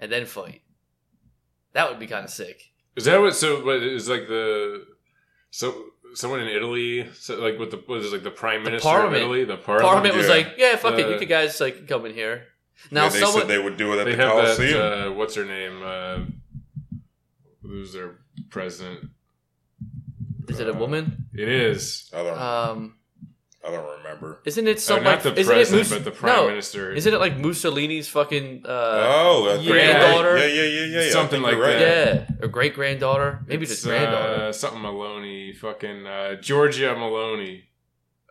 and 0.00 0.10
then 0.10 0.26
fight. 0.26 0.62
That 1.72 1.90
would 1.90 1.98
be 2.00 2.06
kind 2.06 2.24
of 2.24 2.30
sick. 2.30 2.72
is 2.96 3.04
that 3.04 3.20
what? 3.20 3.34
So 3.36 3.64
what 3.64 3.76
is 3.82 4.08
like 4.08 4.26
the 4.28 4.84
so 5.50 5.84
someone 6.14 6.40
in 6.40 6.48
Italy, 6.48 7.06
so 7.14 7.36
like 7.38 7.58
with 7.58 7.70
the 7.70 7.82
was 7.86 8.06
it, 8.06 8.12
like 8.12 8.22
the 8.24 8.30
prime 8.30 8.64
The 8.64 8.70
minister 8.70 8.88
Parliament. 8.88 9.16
of 9.16 9.22
Italy, 9.22 9.44
the 9.44 9.56
parliament. 9.58 9.88
Parliament 9.92 10.14
was 10.16 10.26
yeah. 10.28 10.34
like, 10.34 10.54
"Yeah, 10.56 10.76
fuck 10.76 10.98
it, 10.98 11.04
Uh, 11.04 11.08
you 11.10 11.18
could 11.18 11.28
guys 11.28 11.60
like 11.60 11.86
come 11.86 12.06
in 12.06 12.14
here." 12.14 12.44
Now 12.90 13.04
yeah, 13.04 13.08
they 13.10 13.20
someone 13.20 13.40
said 13.42 13.48
they 13.48 13.58
would 13.58 13.76
do 13.76 13.92
it 13.92 13.98
at 14.00 14.04
They 14.04 14.14
the 14.16 14.22
have 14.22 14.32
Coliseum. 14.32 14.78
that. 14.78 15.06
Uh, 15.08 15.12
what's 15.12 15.34
her 15.34 15.44
name? 15.44 15.82
Uh, 15.84 16.18
who's 17.62 17.92
their 17.92 18.16
president? 18.50 19.10
Is 20.48 20.60
it 20.60 20.68
a 20.68 20.72
uh, 20.74 20.78
woman? 20.78 21.26
It 21.34 21.48
is. 21.48 22.10
I 22.14 22.22
don't. 22.22 22.38
Um, 22.38 22.96
I 23.66 23.70
don't 23.72 23.98
remember. 23.98 24.42
isn't 24.44 24.68
it 24.68 24.76
Uh, 24.76 24.80
some 24.80 25.02
not 25.02 25.24
like 25.24 25.34
the 25.34 25.40
isn't 25.40 25.52
it 25.52 25.56
president, 25.56 25.90
Mus- 25.90 25.98
but 25.98 26.04
the 26.04 26.10
prime 26.12 26.36
no, 26.36 26.46
minister. 26.48 26.92
Isn't 26.92 27.12
it 27.12 27.18
like 27.18 27.36
Mussolini's 27.36 28.06
fucking 28.08 28.62
uh, 28.64 28.68
oh, 28.70 29.58
I 29.60 29.66
granddaughter? 29.66 30.38
Yeah, 30.38 30.44
yeah, 30.46 30.62
yeah, 30.62 30.84
yeah, 30.84 31.00
yeah. 31.00 31.06
I 31.06 31.10
Something 31.10 31.42
think 31.42 31.52
you're 31.52 31.66
like 31.66 31.74
right. 31.74 31.78
that. 31.80 32.28
yeah, 32.30 32.44
or 32.44 32.48
great 32.48 32.74
granddaughter? 32.74 33.40
Maybe 33.48 33.64
It's, 33.64 33.72
just 33.72 33.84
granddaughter. 33.84 34.44
Uh, 34.44 34.52
something 34.52 34.80
Maloney. 34.82 35.52
Fucking 35.54 36.06
uh, 36.06 36.34
Georgia 36.40 36.94
Maloney. 36.96 37.64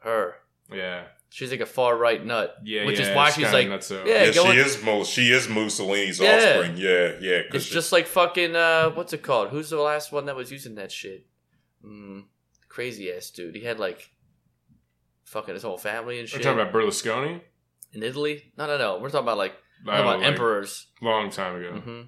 Her. 0.02 0.36
Yeah. 0.74 1.04
She's 1.30 1.52
like 1.52 1.60
a 1.60 1.66
far 1.66 1.98
right 1.98 2.26
nut. 2.26 2.56
Yeah. 2.64 2.86
Which 2.86 2.98
yeah, 3.00 3.10
is 3.10 3.16
why 3.16 3.28
it's 3.28 3.36
she's 3.36 3.50
kinda 3.52 3.72
like, 3.72 3.82
nutso. 3.82 4.06
yeah, 4.06 4.24
Yeah, 4.26 4.32
go 4.32 4.52
she 4.54 4.58
is 4.58 4.82
Mo- 4.84 5.04
she 5.04 5.32
is 5.34 5.50
Mussolini's 5.50 6.18
Yeah. 6.22 6.36
offspring. 6.38 6.78
Yeah, 6.78 7.12
yeah. 7.20 7.42
'cause 7.52 7.56
It's 7.56 7.66
she- 7.66 7.74
just 7.74 7.92
like 7.92 8.08
fucking 8.08 8.56
uh, 8.56 8.92
what's 8.92 9.12
it 9.12 9.22
called? 9.22 9.50
Who's 9.50 9.70
the 9.70 9.82
last 9.82 10.14
one 10.14 10.28
that 10.28 10.38
was 10.38 10.50
using 10.50 10.76
that 10.76 10.94
shit? 10.94 11.26
Mm, 11.86 12.24
crazy 12.70 13.12
ass 13.12 13.30
dude. 13.30 13.56
He 13.56 13.62
had 13.64 13.80
like 13.80 14.10
fucking 15.26 15.53
his 15.53 15.64
whole 15.64 15.78
family 15.78 16.20
and 16.20 16.28
shit. 16.28 16.40
We're 16.40 16.44
talking 16.53 16.60
about 16.62 16.74
Berlusconi. 16.74 17.41
in 17.94 18.03
Italy. 18.03 18.52
No, 18.57 18.68
no, 18.68 18.78
no. 18.78 18.99
We're 18.99 19.10
talking 19.10 19.26
about 19.26 19.38
like 19.38 19.53
we're 19.86 19.91
talking 19.94 20.07
about 20.07 20.20
like, 20.20 20.28
emperors. 20.28 20.88
Long 21.02 21.30
time 21.30 21.56
ago. 21.57 21.80
hmm 21.80 22.02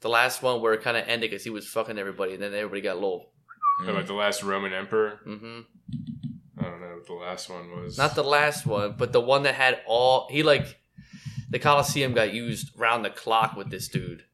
The 0.00 0.08
last 0.08 0.42
one 0.42 0.60
where 0.60 0.74
it 0.74 0.82
kind 0.82 0.96
of 0.96 1.08
ended 1.08 1.30
because 1.30 1.44
he 1.44 1.50
was 1.50 1.66
fucking 1.66 1.98
everybody, 1.98 2.34
and 2.34 2.42
then 2.42 2.54
everybody 2.54 2.80
got 2.82 3.00
low. 3.00 3.28
How 3.84 3.90
About 3.90 4.06
the 4.06 4.14
last 4.14 4.42
Roman 4.42 4.72
emperor. 4.72 5.20
hmm 5.24 5.60
I 6.56 6.62
don't 6.62 6.80
know 6.80 6.94
what 6.94 7.06
the 7.06 7.14
last 7.14 7.50
one 7.50 7.68
was. 7.82 7.98
Not 7.98 8.14
the 8.14 8.22
last 8.22 8.64
one, 8.64 8.94
but 8.96 9.12
the 9.12 9.20
one 9.20 9.42
that 9.42 9.54
had 9.54 9.80
all 9.86 10.28
he 10.30 10.42
like. 10.42 10.78
The 11.50 11.58
Coliseum 11.60 12.14
got 12.14 12.32
used 12.32 12.70
round 12.76 13.04
the 13.04 13.10
clock 13.10 13.54
with 13.54 13.70
this 13.70 13.86
dude. 13.86 14.24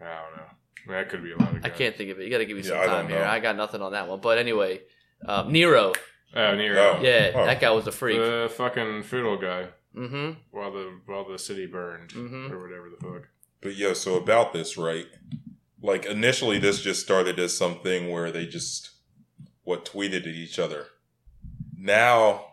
I 0.00 0.04
don't 0.04 0.36
know. 0.36 0.50
I 0.88 0.90
mean, 0.90 1.00
that 1.00 1.08
could 1.10 1.22
be 1.22 1.32
a 1.32 1.36
lot 1.38 1.54
of. 1.56 1.64
I 1.64 1.68
can't 1.68 1.94
think 1.96 2.10
of 2.10 2.18
it. 2.18 2.24
You 2.24 2.30
got 2.30 2.38
to 2.38 2.46
give 2.46 2.56
me 2.56 2.62
Yeah, 2.62 2.68
some 2.70 2.78
I 2.78 2.86
don't 2.86 2.94
time 3.02 3.08
here. 3.08 3.18
know. 3.18 3.24
I 3.26 3.40
got 3.40 3.56
nothing 3.56 3.82
on 3.82 3.92
that 3.92 4.08
one. 4.08 4.20
But 4.20 4.38
anyway, 4.38 4.80
um, 5.26 5.52
Nero. 5.52 5.92
Oh, 6.34 6.54
Nero. 6.54 6.96
Oh. 6.98 7.02
Yeah, 7.02 7.32
Oh. 7.34 7.44
that 7.46 7.60
guy 7.60 7.70
was 7.70 7.86
a 7.86 7.92
freak. 7.92 8.18
The 8.18 8.50
fucking 8.56 9.02
fiddle 9.04 9.36
guy. 9.36 9.68
mm-hmm. 9.94 10.38
While 10.50 10.72
the 10.72 11.00
while 11.06 11.28
the 11.28 11.38
city 11.38 11.66
burned 11.66 12.10
Mhm. 12.10 12.50
or 12.50 12.60
whatever 12.62 12.88
the 12.90 12.96
fuck. 13.04 13.28
But 13.60 13.74
yeah, 13.76 13.92
so 13.94 14.14
about 14.16 14.52
this, 14.52 14.76
right? 14.76 15.06
Like 15.82 16.06
initially, 16.06 16.58
this 16.58 16.80
just 16.80 17.02
started 17.02 17.38
as 17.38 17.56
something 17.56 18.10
where 18.10 18.30
they 18.30 18.46
just 18.46 18.90
what 19.64 19.84
tweeted 19.84 20.20
at 20.22 20.26
each 20.28 20.58
other. 20.58 20.86
Now, 21.76 22.46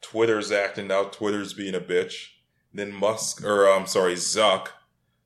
Twitter's 0.00 0.50
acting 0.52 0.90
out. 0.90 1.12
Twitter's 1.12 1.52
being 1.54 1.74
a 1.74 1.80
bitch. 1.80 2.28
Then 2.74 2.92
Musk, 2.92 3.44
or 3.44 3.66
I'm 3.68 3.86
sorry, 3.86 4.14
Zuck, 4.14 4.68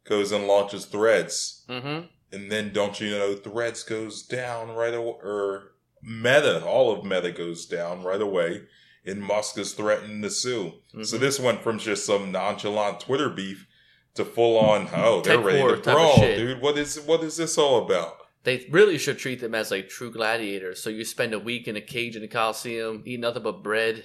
goes 0.05 0.33
and 0.33 0.47
launches 0.47 0.85
Threads, 0.85 1.65
Mm-hmm. 1.69 2.07
And 2.33 2.51
then 2.51 2.73
don't 2.73 3.01
you 3.01 3.11
know, 3.11 3.35
Threads 3.35 3.83
goes 3.83 4.23
down 4.23 4.75
right 4.75 4.95
away, 4.95 5.17
or 5.23 5.73
Meta, 6.03 6.65
all 6.65 6.93
of 6.93 7.05
Meta 7.05 7.33
goes 7.33 7.67
down 7.67 8.03
right 8.03 8.21
away, 8.21 8.63
and 9.05 9.23
Musk 9.23 9.59
is 9.59 9.73
threatening 9.73 10.23
to 10.23 10.31
sue. 10.31 10.73
Mm-hmm. 10.95 11.03
So 11.05 11.19
this 11.19 11.39
went 11.39 11.63
from 11.63 11.79
just 11.79 12.07
some 12.07 12.33
nonchalant 12.33 13.01
Twitter 13.01 13.31
beef 13.31 13.67
to 14.15 14.25
full 14.25 14.59
on. 14.59 14.89
Oh, 14.95 15.21
they're 15.21 15.37
Tech 15.37 15.45
ready 15.45 15.77
to 15.77 15.83
brawl, 15.83 16.19
dude. 16.21 16.61
What 16.61 16.77
is 16.79 17.01
what 17.01 17.23
is 17.23 17.37
this 17.37 17.59
all 17.59 17.85
about? 17.85 18.19
They 18.45 18.67
really 18.71 18.99
should 18.99 19.19
treat 19.19 19.41
them 19.41 19.55
as 19.55 19.71
like 19.71 19.89
true 19.89 20.13
gladiators. 20.13 20.81
So 20.81 20.89
you 20.89 21.05
spend 21.05 21.35
a 21.35 21.39
week 21.39 21.67
in 21.67 21.77
a 21.77 21.81
cage 21.81 22.15
in 22.15 22.23
the 22.23 22.29
Coliseum, 22.29 23.03
eating 23.05 23.23
nothing 23.23 23.43
but 23.43 23.63
bread, 23.63 24.05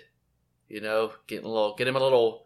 you 0.68 0.82
know, 0.82 1.12
getting 1.28 1.46
a 1.46 1.48
little, 1.48 1.76
get 1.76 1.88
him 1.88 1.96
a 1.96 2.00
little 2.00 2.46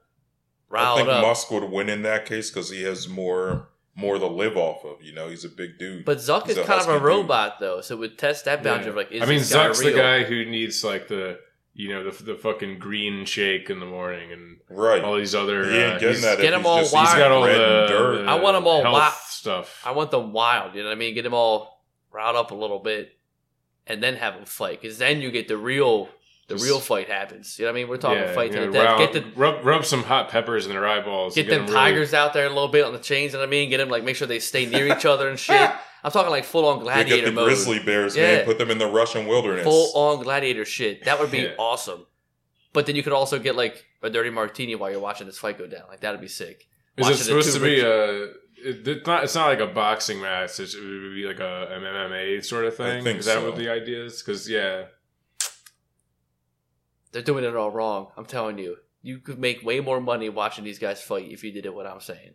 I 0.74 0.96
think 0.96 1.08
up. 1.08 1.22
Musk 1.22 1.52
would 1.52 1.64
win 1.64 1.90
in 1.90 2.02
that 2.04 2.26
case 2.26 2.50
because 2.50 2.70
he 2.70 2.84
has 2.84 3.08
more 3.08 3.70
more 3.96 4.18
to 4.20 4.28
live 4.28 4.58
off 4.58 4.84
of. 4.86 5.02
You 5.02 5.14
know, 5.14 5.30
he's 5.30 5.46
a 5.46 5.50
big 5.50 5.80
dude. 5.80 6.06
but 6.06 6.18
Zuck 6.18 6.48
He's 6.48 6.58
is 6.58 6.66
kind 6.66 6.70
of 6.82 6.86
husky 6.86 6.92
a 6.92 6.96
dude. 6.96 7.04
robot 7.04 7.60
though, 7.60 7.82
so 7.82 7.96
it 7.96 8.00
would 8.00 8.18
test 8.18 8.46
that 8.46 8.62
boundary 8.64 8.86
Yeah. 8.86 8.90
of 8.92 8.96
like, 8.98 9.12
is 9.12 9.22
I 9.22 9.26
mean, 9.26 9.40
this 9.40 9.54
guy 9.54 9.68
Zuck's 9.70 9.80
real? 9.80 9.92
the 9.94 9.98
guy 9.98 10.24
who 10.24 10.46
needs 10.46 10.84
like 10.84 11.08
the 11.08 11.40
you 11.74 11.90
know 11.90 12.10
the 12.10 12.24
the 12.24 12.36
fucking 12.36 12.80
green 12.80 13.26
shake 13.26 13.70
in 13.70 13.80
the 13.80 13.86
morning 13.86 14.32
and 14.32 14.58
Right. 14.70 15.04
all 15.04 15.16
these 15.18 15.36
other. 15.36 15.64
He 15.70 15.78
ain't 15.78 15.94
uh, 15.96 16.00
getting 16.00 16.10
he's- 16.16 16.22
that. 16.24 16.38
Get 16.38 16.48
if 16.48 16.54
him 16.54 16.60
he's 16.62 16.68
all 16.68 16.80
just 16.80 16.94
wild. 16.94 17.08
He's 17.08 17.18
got 17.18 17.32
all 17.32 17.44
bread 17.44 17.60
the, 17.60 17.80
and 17.82 17.88
dirt. 17.90 18.24
the 18.26 18.32
I 18.32 18.36
want 18.36 18.58
'em 18.58 18.68
all 18.68 18.82
health 18.82 18.94
wild. 18.94 19.14
stuff. 19.30 19.82
I 19.86 19.92
want 19.92 20.12
them 20.12 20.32
wild, 20.34 20.74
you 20.76 20.82
know 20.84 20.90
what 20.90 20.96
I 20.96 21.00
mean? 21.00 21.14
Get 21.16 21.24
them 21.24 21.34
all 21.34 21.84
riled 22.12 22.36
up 22.36 22.52
a 22.52 22.56
little 22.56 22.80
bit, 22.80 23.12
and 23.88 24.02
then 24.02 24.16
have 24.16 24.36
them 24.36 24.46
fight, 24.46 24.82
because 24.82 24.98
then 24.98 25.22
you 25.22 25.32
get 25.32 25.48
the 25.50 25.58
real, 25.58 26.10
the 26.48 26.56
Just- 26.56 26.66
real 26.66 26.80
fight 26.80 27.08
happens. 27.10 27.58
You 27.58 27.66
know 27.66 27.72
what 27.72 27.78
I 27.78 27.82
mean? 27.82 27.88
We're 27.90 27.98
talking 27.98 28.20
yeah, 28.20 28.34
fight 28.34 28.52
to 28.52 28.60
you 28.62 28.66
the 28.68 28.72
death. 28.74 28.86
rub, 28.86 29.00
Get 29.00 29.14
the 29.14 29.32
rub 29.40 29.66
rub 29.66 29.86
some 29.86 30.04
hot 30.04 30.30
peppers 30.30 30.66
in 30.68 30.72
their 30.74 30.86
eyeballs. 30.88 31.36
get 31.36 31.44
and 31.46 31.52
them 31.52 31.62
really- 31.64 31.74
tigers 31.74 32.14
out 32.14 32.34
there 32.34 32.46
a 32.46 32.50
little 32.50 32.68
bit 32.68 32.86
on 32.86 32.94
the 32.94 33.00
chains. 33.00 33.32
You 33.34 33.38
know 33.40 33.44
what 33.44 33.48
I 33.48 33.52
mean? 33.52 33.70
Get 33.70 33.78
them 33.78 33.90
like 33.90 34.04
make 34.04 34.16
sure 34.16 34.28
they 34.28 34.40
stay 34.40 34.66
near 34.66 34.88
each 34.96 35.06
other 35.06 35.28
and 35.30 35.40
shit. 35.40 35.72
I'm 36.04 36.12
talking 36.12 36.30
like 36.30 36.44
full 36.44 36.68
on 36.68 36.78
They 36.80 36.84
gladiator 36.84 37.16
get 37.18 37.26
the 37.26 37.32
mode. 37.32 37.46
grizzly 37.48 37.80
bears, 37.80 38.16
Yeah. 38.16 38.38
man. 38.38 38.46
Put 38.46 38.60
them 38.60 38.70
in 38.70 38.78
the 38.78 38.86
Russian 38.88 39.26
wilderness. 39.26 39.64
full 39.64 39.92
on 39.96 40.22
gladiator 40.24 40.64
shit. 40.66 41.04
That 41.06 41.20
would 41.20 41.32
be 41.32 41.40
Yeah. 41.40 41.56
awesome. 41.58 42.06
But 42.74 42.86
then 42.86 42.96
you 42.96 43.02
could 43.02 43.14
also 43.14 43.40
get 43.40 43.56
like 43.56 43.84
a 44.04 44.10
dirty 44.12 44.30
martini 44.30 44.76
while 44.76 44.92
you're 44.92 45.00
watching 45.00 45.26
this 45.26 45.40
fight 45.40 45.58
go 45.58 45.66
down. 45.66 45.84
Like 45.90 46.02
that'd 46.02 46.22
be 46.22 46.28
sick. 46.28 46.68
Is 46.98 47.04
Watching 47.04 47.18
it 47.20 47.24
supposed 47.24 47.54
to 47.56 47.60
be 47.60 47.80
a? 47.80 48.24
Uh, 48.24 48.28
it's 48.58 49.06
not. 49.08 49.24
It's 49.24 49.34
not 49.36 49.48
like 49.48 49.60
a 49.60 49.68
boxing 49.68 50.22
match. 50.22 50.60
It 50.60 50.74
would 50.76 51.16
be 51.16 51.26
like 51.26 51.40
a 51.40 51.68
an 51.72 51.82
MMA 51.84 52.44
sort 52.46 52.66
of 52.66 52.76
thing. 52.78 53.04
think 53.04 53.20
is 53.20 53.26
that 53.26 53.36
so. 53.40 53.46
what 53.50 53.56
the 53.58 53.70
idea 53.70 54.04
is? 54.06 54.22
Because 54.22 54.48
yeah, 54.50 54.84
They're 57.16 57.24
doing 57.24 57.46
it 57.46 57.56
all 57.56 57.72
wrong. 57.72 58.08
I'm 58.18 58.26
telling 58.26 58.58
you. 58.58 58.76
You 59.02 59.20
could 59.20 59.40
make 59.40 59.64
way 59.64 59.80
more 59.80 60.02
money 60.02 60.28
watching 60.28 60.66
these 60.66 60.80
guys 60.80 61.02
fight 61.02 61.32
if 61.32 61.46
you 61.46 61.52
did 61.54 61.66
it 61.66 61.74
what 61.74 61.88
I'm 61.88 62.02
saying. 62.02 62.32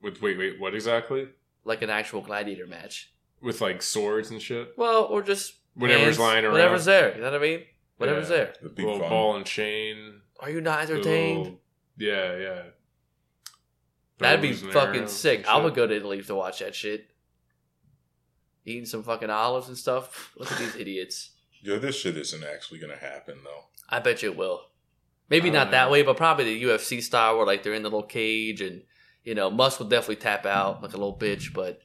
with 0.00 0.22
wait, 0.22 0.38
wait, 0.38 0.60
what 0.60 0.72
exactly? 0.72 1.26
Like 1.64 1.82
an 1.82 1.90
actual 1.90 2.20
gladiator 2.20 2.68
match. 2.68 3.12
With 3.42 3.60
like 3.60 3.82
swords 3.82 4.30
and 4.30 4.40
shit. 4.40 4.74
Well, 4.76 5.02
or 5.06 5.20
just 5.20 5.54
Whatever's 5.74 6.04
hands, 6.04 6.18
lying 6.20 6.44
around. 6.44 6.52
Whatever's 6.52 6.84
there. 6.84 7.12
You 7.16 7.22
know 7.22 7.32
what 7.32 7.40
I 7.40 7.42
mean? 7.42 7.62
Whatever's 7.96 8.30
Yeah. 8.30 8.36
there. 8.36 8.54
It'd 8.60 8.74
be 8.76 8.84
Little 8.84 9.00
fun. 9.00 9.08
ball 9.10 9.36
and 9.36 9.44
chain. 9.44 10.20
Are 10.38 10.50
you 10.50 10.60
not 10.60 10.82
entertained? 10.82 11.38
little- 11.40 11.60
yeah, 11.98 12.36
yeah. 12.36 12.62
That'd 14.18 14.42
be 14.42 14.52
fucking 14.52 15.08
sick. 15.08 15.44
I 15.48 15.56
would 15.58 15.74
go 15.74 15.88
to 15.88 15.96
Italy 15.96 16.22
to 16.22 16.34
watch 16.36 16.60
that 16.60 16.76
shit. 16.76 17.08
Eating 18.64 18.86
some 18.86 19.02
fucking 19.02 19.30
olives 19.30 19.66
and 19.68 19.76
stuff. 19.76 20.32
Look 20.36 20.52
at 20.52 20.58
these 20.58 20.76
idiots. 20.78 21.30
Yo, 21.66 21.80
this 21.80 21.96
shit 21.96 22.16
isn't 22.16 22.44
actually 22.44 22.78
gonna 22.78 22.96
happen 22.96 23.38
though. 23.42 23.64
I 23.88 23.98
bet 23.98 24.22
you 24.22 24.30
it 24.30 24.38
will. 24.38 24.60
Maybe 25.28 25.50
not 25.50 25.64
don't 25.64 25.70
that 25.72 25.90
way, 25.90 26.02
but 26.02 26.16
probably 26.16 26.44
the 26.44 26.62
UFC 26.62 27.02
style 27.02 27.36
where 27.36 27.44
like 27.44 27.64
they're 27.64 27.74
in 27.74 27.82
the 27.82 27.90
little 27.90 28.04
cage 28.04 28.60
and 28.60 28.82
you 29.24 29.34
know 29.34 29.50
Musk 29.50 29.80
will 29.80 29.88
definitely 29.88 30.16
tap 30.16 30.46
out 30.46 30.80
like 30.80 30.92
a 30.92 30.96
little 30.96 31.18
bitch. 31.18 31.52
But 31.52 31.80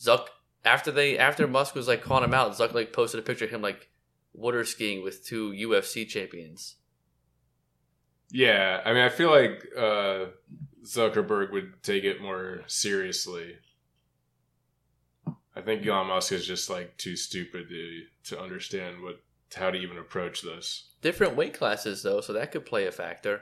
Zuck 0.00 0.28
after 0.64 0.90
they 0.90 1.18
after 1.18 1.46
Musk 1.46 1.74
was 1.74 1.88
like 1.88 2.02
calling 2.02 2.24
him 2.24 2.32
out, 2.32 2.52
Zuck 2.52 2.72
like 2.72 2.94
posted 2.94 3.20
a 3.20 3.22
picture 3.22 3.44
of 3.44 3.50
him 3.50 3.60
like 3.60 3.90
water 4.32 4.64
skiing 4.64 5.04
with 5.04 5.26
two 5.26 5.50
UFC 5.50 6.08
champions. 6.08 6.76
Yeah, 8.30 8.80
I 8.82 8.94
mean, 8.94 9.02
I 9.02 9.10
feel 9.10 9.30
like 9.30 9.66
uh, 9.76 10.26
Zuckerberg 10.86 11.52
would 11.52 11.82
take 11.82 12.04
it 12.04 12.22
more 12.22 12.62
seriously. 12.66 13.56
I 15.58 15.62
think 15.62 15.84
Elon 15.84 16.06
Musk 16.06 16.30
is 16.32 16.46
just 16.46 16.70
like 16.70 16.96
too 16.98 17.16
stupid 17.16 17.68
to 17.68 18.02
to 18.36 18.40
understand 18.40 19.02
what 19.02 19.16
how 19.54 19.70
to 19.70 19.78
even 19.78 19.98
approach 19.98 20.42
this. 20.42 20.90
Different 21.02 21.34
weight 21.36 21.54
classes 21.54 22.02
though, 22.02 22.20
so 22.20 22.32
that 22.34 22.52
could 22.52 22.64
play 22.64 22.86
a 22.86 22.92
factor. 22.92 23.40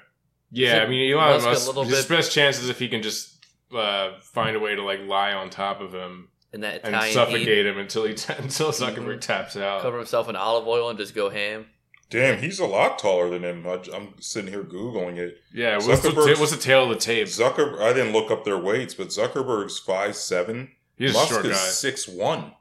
Yeah, 0.51 0.79
I 0.83 0.89
mean, 0.89 1.13
Elon 1.13 1.35
Musk 1.35 1.47
a 1.47 1.51
Musk. 1.51 1.67
little 1.67 1.85
his 1.85 2.07
bit- 2.07 2.17
best 2.17 2.33
chance 2.33 2.59
is 2.59 2.69
if 2.71 2.79
he 2.79 2.89
can 2.89 3.03
just 3.03 3.45
uh, 3.75 4.13
find 4.23 4.57
a 4.57 4.61
way 4.61 4.75
to 4.77 4.83
like 4.83 5.01
lie 5.01 5.33
on 5.33 5.51
top 5.51 5.81
of 5.81 5.93
him 5.93 6.29
And 6.53 6.63
that 6.63 6.83
and 6.85 6.95
suffocate 7.13 7.47
heat, 7.49 7.67
him 7.67 7.79
until 7.79 8.05
he 8.05 8.13
until 8.39 8.71
Zuckerberg 8.73 9.21
taps 9.21 9.57
out. 9.57 9.83
cover 9.83 9.99
himself 9.99 10.29
in 10.29 10.37
olive 10.37 10.67
oil 10.67 10.89
and 10.89 10.99
just 10.99 11.15
go 11.15 11.29
ham. 11.31 11.67
Damn, 12.09 12.39
he's 12.41 12.61
a 12.61 12.67
lot 12.67 13.01
taller 13.01 13.29
than 13.29 13.43
him. 13.43 13.67
I, 13.67 13.81
I'm 13.93 14.15
sitting 14.21 14.53
here 14.53 14.63
googling 14.63 15.17
it. 15.17 15.39
Yeah, 15.53 15.79
what's 15.79 16.03
the, 16.03 16.11
Zuckerberg's- 16.11 16.39
what's 16.39 16.53
the 16.53 16.59
tail 16.59 16.85
of 16.85 16.91
the 16.91 16.95
tape? 17.05 17.27
Zuckerberg. 17.27 17.81
I 17.81 17.93
didn't 17.93 18.13
look 18.13 18.31
up 18.31 18.45
their 18.45 18.57
weights, 18.59 18.95
but 18.95 19.09
Zuckerberg's 19.09 19.81
five 19.81 20.15
seven. 20.15 20.71
He's 20.97 21.11
a 21.11 21.15
Musk 21.15 21.31
short 21.31 21.47
is 21.47 21.53
guy. 21.53 21.57
six 21.57 22.09
one. 22.09 22.53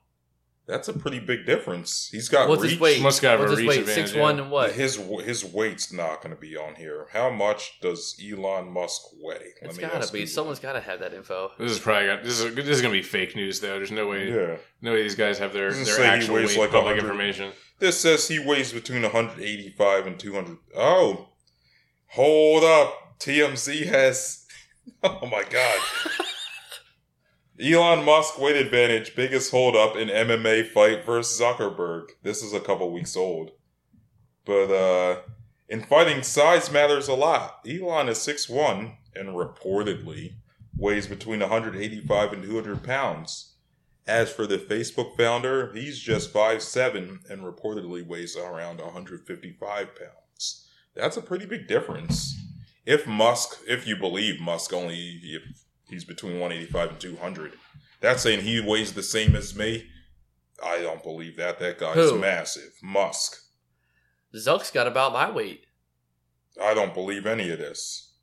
That's 0.67 0.87
a 0.87 0.93
pretty 0.93 1.19
big 1.19 1.45
difference. 1.45 2.09
He's 2.11 2.27
got 2.27 2.49
What's 2.49 2.63
reach. 2.63 2.71
his 2.71 2.79
weight? 2.81 2.99
Musk 2.99 3.21
got 3.21 3.39
a 3.39 3.47
his 3.47 3.59
reach 3.59 3.67
weight? 3.67 3.79
advantage, 3.81 4.07
Six 4.09 4.17
one 4.19 4.37
yeah. 4.37 4.41
and 4.43 4.51
what? 4.51 4.71
His 4.71 4.95
his 5.23 5.45
weight's 5.45 5.93
not 5.93 6.23
going 6.23 6.33
to 6.33 6.41
be 6.41 6.57
on 6.57 6.73
here. 6.73 7.05
How 7.13 7.29
much 7.29 7.79
does 7.81 8.19
Elon 8.19 8.71
Musk 8.71 9.01
weigh? 9.21 9.51
It's 9.61 9.77
me 9.77 9.83
gotta 9.83 10.11
be. 10.11 10.25
Someone's 10.25 10.57
gotta 10.59 10.81
have 10.81 10.99
that 11.01 11.13
info. 11.13 11.51
This 11.59 11.71
is 11.71 11.77
probably 11.79 12.07
got, 12.07 12.23
this 12.23 12.39
is 12.41 12.55
this 12.55 12.65
is 12.67 12.81
gonna 12.81 12.91
be 12.93 13.03
fake 13.03 13.35
news 13.35 13.59
though. 13.59 13.75
There's 13.77 13.91
no 13.91 14.07
way 14.07 14.27
Yeah. 14.29 14.57
no 14.81 14.93
way 14.93 15.03
these 15.03 15.13
guys 15.13 15.37
have 15.37 15.53
their 15.53 15.71
their 15.71 16.03
actual 16.03 16.35
weighs 16.35 16.49
weight 16.49 16.57
like 16.61 16.71
public 16.71 16.97
information. 16.97 17.51
This 17.77 17.99
says 17.99 18.27
he 18.27 18.39
weighs 18.39 18.73
between 18.73 19.03
185 19.03 20.07
and 20.07 20.19
200. 20.19 20.57
Oh, 20.75 21.29
hold 22.07 22.63
up. 22.63 23.19
TMZ 23.19 23.85
has. 23.85 24.41
Oh 25.03 25.25
my 25.27 25.43
god. 25.49 25.79
Elon 27.61 28.03
Musk 28.03 28.37
weight 28.37 28.57
advantage, 28.57 29.15
biggest 29.15 29.51
hold 29.51 29.77
up 29.77 29.95
in 29.95 30.09
MMA 30.09 30.67
fight 30.67 31.05
versus 31.05 31.39
Zuckerberg. 31.39 32.09
This 32.21 32.43
is 32.43 32.51
a 32.51 32.59
couple 32.59 32.91
weeks 32.91 33.15
old. 33.15 33.51
But 34.43 34.71
uh 34.71 35.21
in 35.67 35.81
fighting, 35.81 36.21
size 36.21 36.71
matters 36.71 37.07
a 37.07 37.13
lot. 37.13 37.65
Elon 37.67 38.09
is 38.09 38.19
6'1 38.19 38.97
and 39.15 39.29
reportedly 39.29 40.35
weighs 40.77 41.07
between 41.07 41.39
185 41.39 42.33
and 42.33 42.43
200 42.43 42.83
pounds. 42.83 43.55
As 44.05 44.31
for 44.31 44.45
the 44.45 44.59
Facebook 44.59 45.17
founder, 45.17 45.73
he's 45.73 45.97
just 45.97 46.31
5'7 46.31 47.27
and 47.29 47.41
reportedly 47.41 48.05
weighs 48.05 48.35
around 48.37 48.79
155 48.79 49.95
pounds. 49.95 50.69
That's 50.93 51.17
a 51.17 51.21
pretty 51.21 51.47
big 51.47 51.67
difference. 51.67 52.39
If 52.85 53.07
Musk, 53.07 53.61
if 53.67 53.87
you 53.87 53.95
believe 53.95 54.39
Musk 54.39 54.71
only, 54.71 55.19
if 55.23 55.64
he's 55.89 56.05
between 56.05 56.39
185 56.39 56.89
and 56.89 56.99
200, 56.99 57.53
that's 58.01 58.23
saying 58.23 58.41
he 58.41 58.59
weighs 58.61 58.93
the 58.93 59.03
same 59.03 59.35
as 59.35 59.55
me. 59.55 59.87
I 60.63 60.79
don't 60.79 61.03
believe 61.03 61.35
that. 61.37 61.59
That 61.59 61.79
guy 61.79 61.93
is 61.93 62.13
massive. 62.13 62.71
Musk. 62.81 63.41
Zuck's 64.35 64.71
got 64.71 64.87
about 64.87 65.13
my 65.13 65.29
weight. 65.29 65.65
I 66.61 66.73
don't 66.73 66.93
believe 66.93 67.25
any 67.25 67.49
of 67.49 67.59
this. 67.59 68.13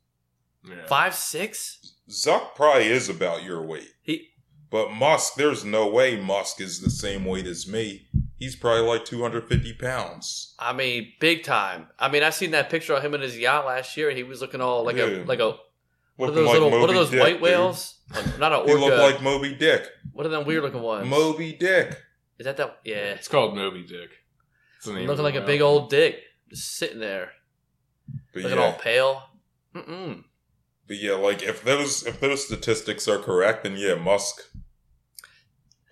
Yeah. 0.67 0.85
Five 0.87 1.13
six. 1.13 1.95
Zuck 2.09 2.55
probably 2.55 2.87
is 2.87 3.09
about 3.09 3.43
your 3.43 3.61
weight. 3.61 3.91
He 4.01 4.29
But 4.69 4.91
Musk, 4.91 5.35
there's 5.35 5.63
no 5.63 5.87
way 5.87 6.19
Musk 6.19 6.59
is 6.61 6.81
the 6.81 6.89
same 6.89 7.25
weight 7.25 7.45
as 7.45 7.67
me. 7.67 8.07
He's 8.37 8.55
probably 8.55 8.85
like 8.87 9.05
250 9.05 9.73
pounds. 9.73 10.55
I 10.59 10.73
mean, 10.73 11.13
big 11.19 11.43
time. 11.43 11.87
I 11.97 12.09
mean, 12.09 12.23
I 12.23 12.29
seen 12.29 12.51
that 12.51 12.69
picture 12.69 12.93
of 12.93 13.03
him 13.03 13.13
in 13.13 13.21
his 13.21 13.37
yacht 13.37 13.65
last 13.65 13.95
year, 13.95 14.11
he 14.11 14.23
was 14.23 14.41
looking 14.41 14.59
all 14.61 14.83
like 14.83 14.95
Yeah. 14.97 15.05
a 15.05 15.25
like 15.25 15.39
a 15.39 15.57
what 16.15 16.29
are 16.29 16.33
those 16.33 16.45
like 16.47 16.53
little 16.53 16.71
what 16.71 16.89
are 16.89 16.93
those 16.93 17.09
Dick, 17.09 17.21
white 17.21 17.41
whales? 17.41 17.99
Like, 18.13 18.39
Not 18.39 18.53
an 18.53 18.65
He 18.67 18.73
orca. 18.73 18.85
looked 18.85 18.97
like 19.13 19.21
Moby 19.23 19.55
Dick. 19.55 19.87
what 20.11 20.25
are 20.25 20.29
them 20.29 20.45
weird 20.45 20.63
looking 20.63 20.81
ones? 20.81 21.07
Moby 21.07 21.53
Dick. 21.53 21.97
Is 22.39 22.45
that 22.45 22.57
that? 22.57 22.79
Yeah, 22.83 22.95
It's 23.13 23.27
called 23.27 23.55
Moby 23.55 23.83
Dick. 23.83 24.09
It's 24.77 24.85
the 24.85 24.93
name 24.93 25.07
looking 25.07 25.23
like 25.23 25.35
a 25.35 25.41
big 25.41 25.61
old 25.61 25.89
dick, 25.89 26.17
just 26.49 26.75
sitting 26.75 26.99
there, 26.99 27.31
But 28.33 28.43
looking 28.43 28.57
yeah, 28.57 28.63
all 28.65 28.73
pale. 28.73 29.23
Mm-mm. 29.75 30.23
but 30.87 30.97
yeah, 30.97 31.13
like 31.13 31.41
if 31.41 31.63
those 31.63 32.05
if 32.05 32.19
those 32.19 32.45
statistics 32.45 33.07
are 33.07 33.17
correct, 33.17 33.63
then 33.63 33.75
yeah, 33.77 33.95
Musk 33.95 34.41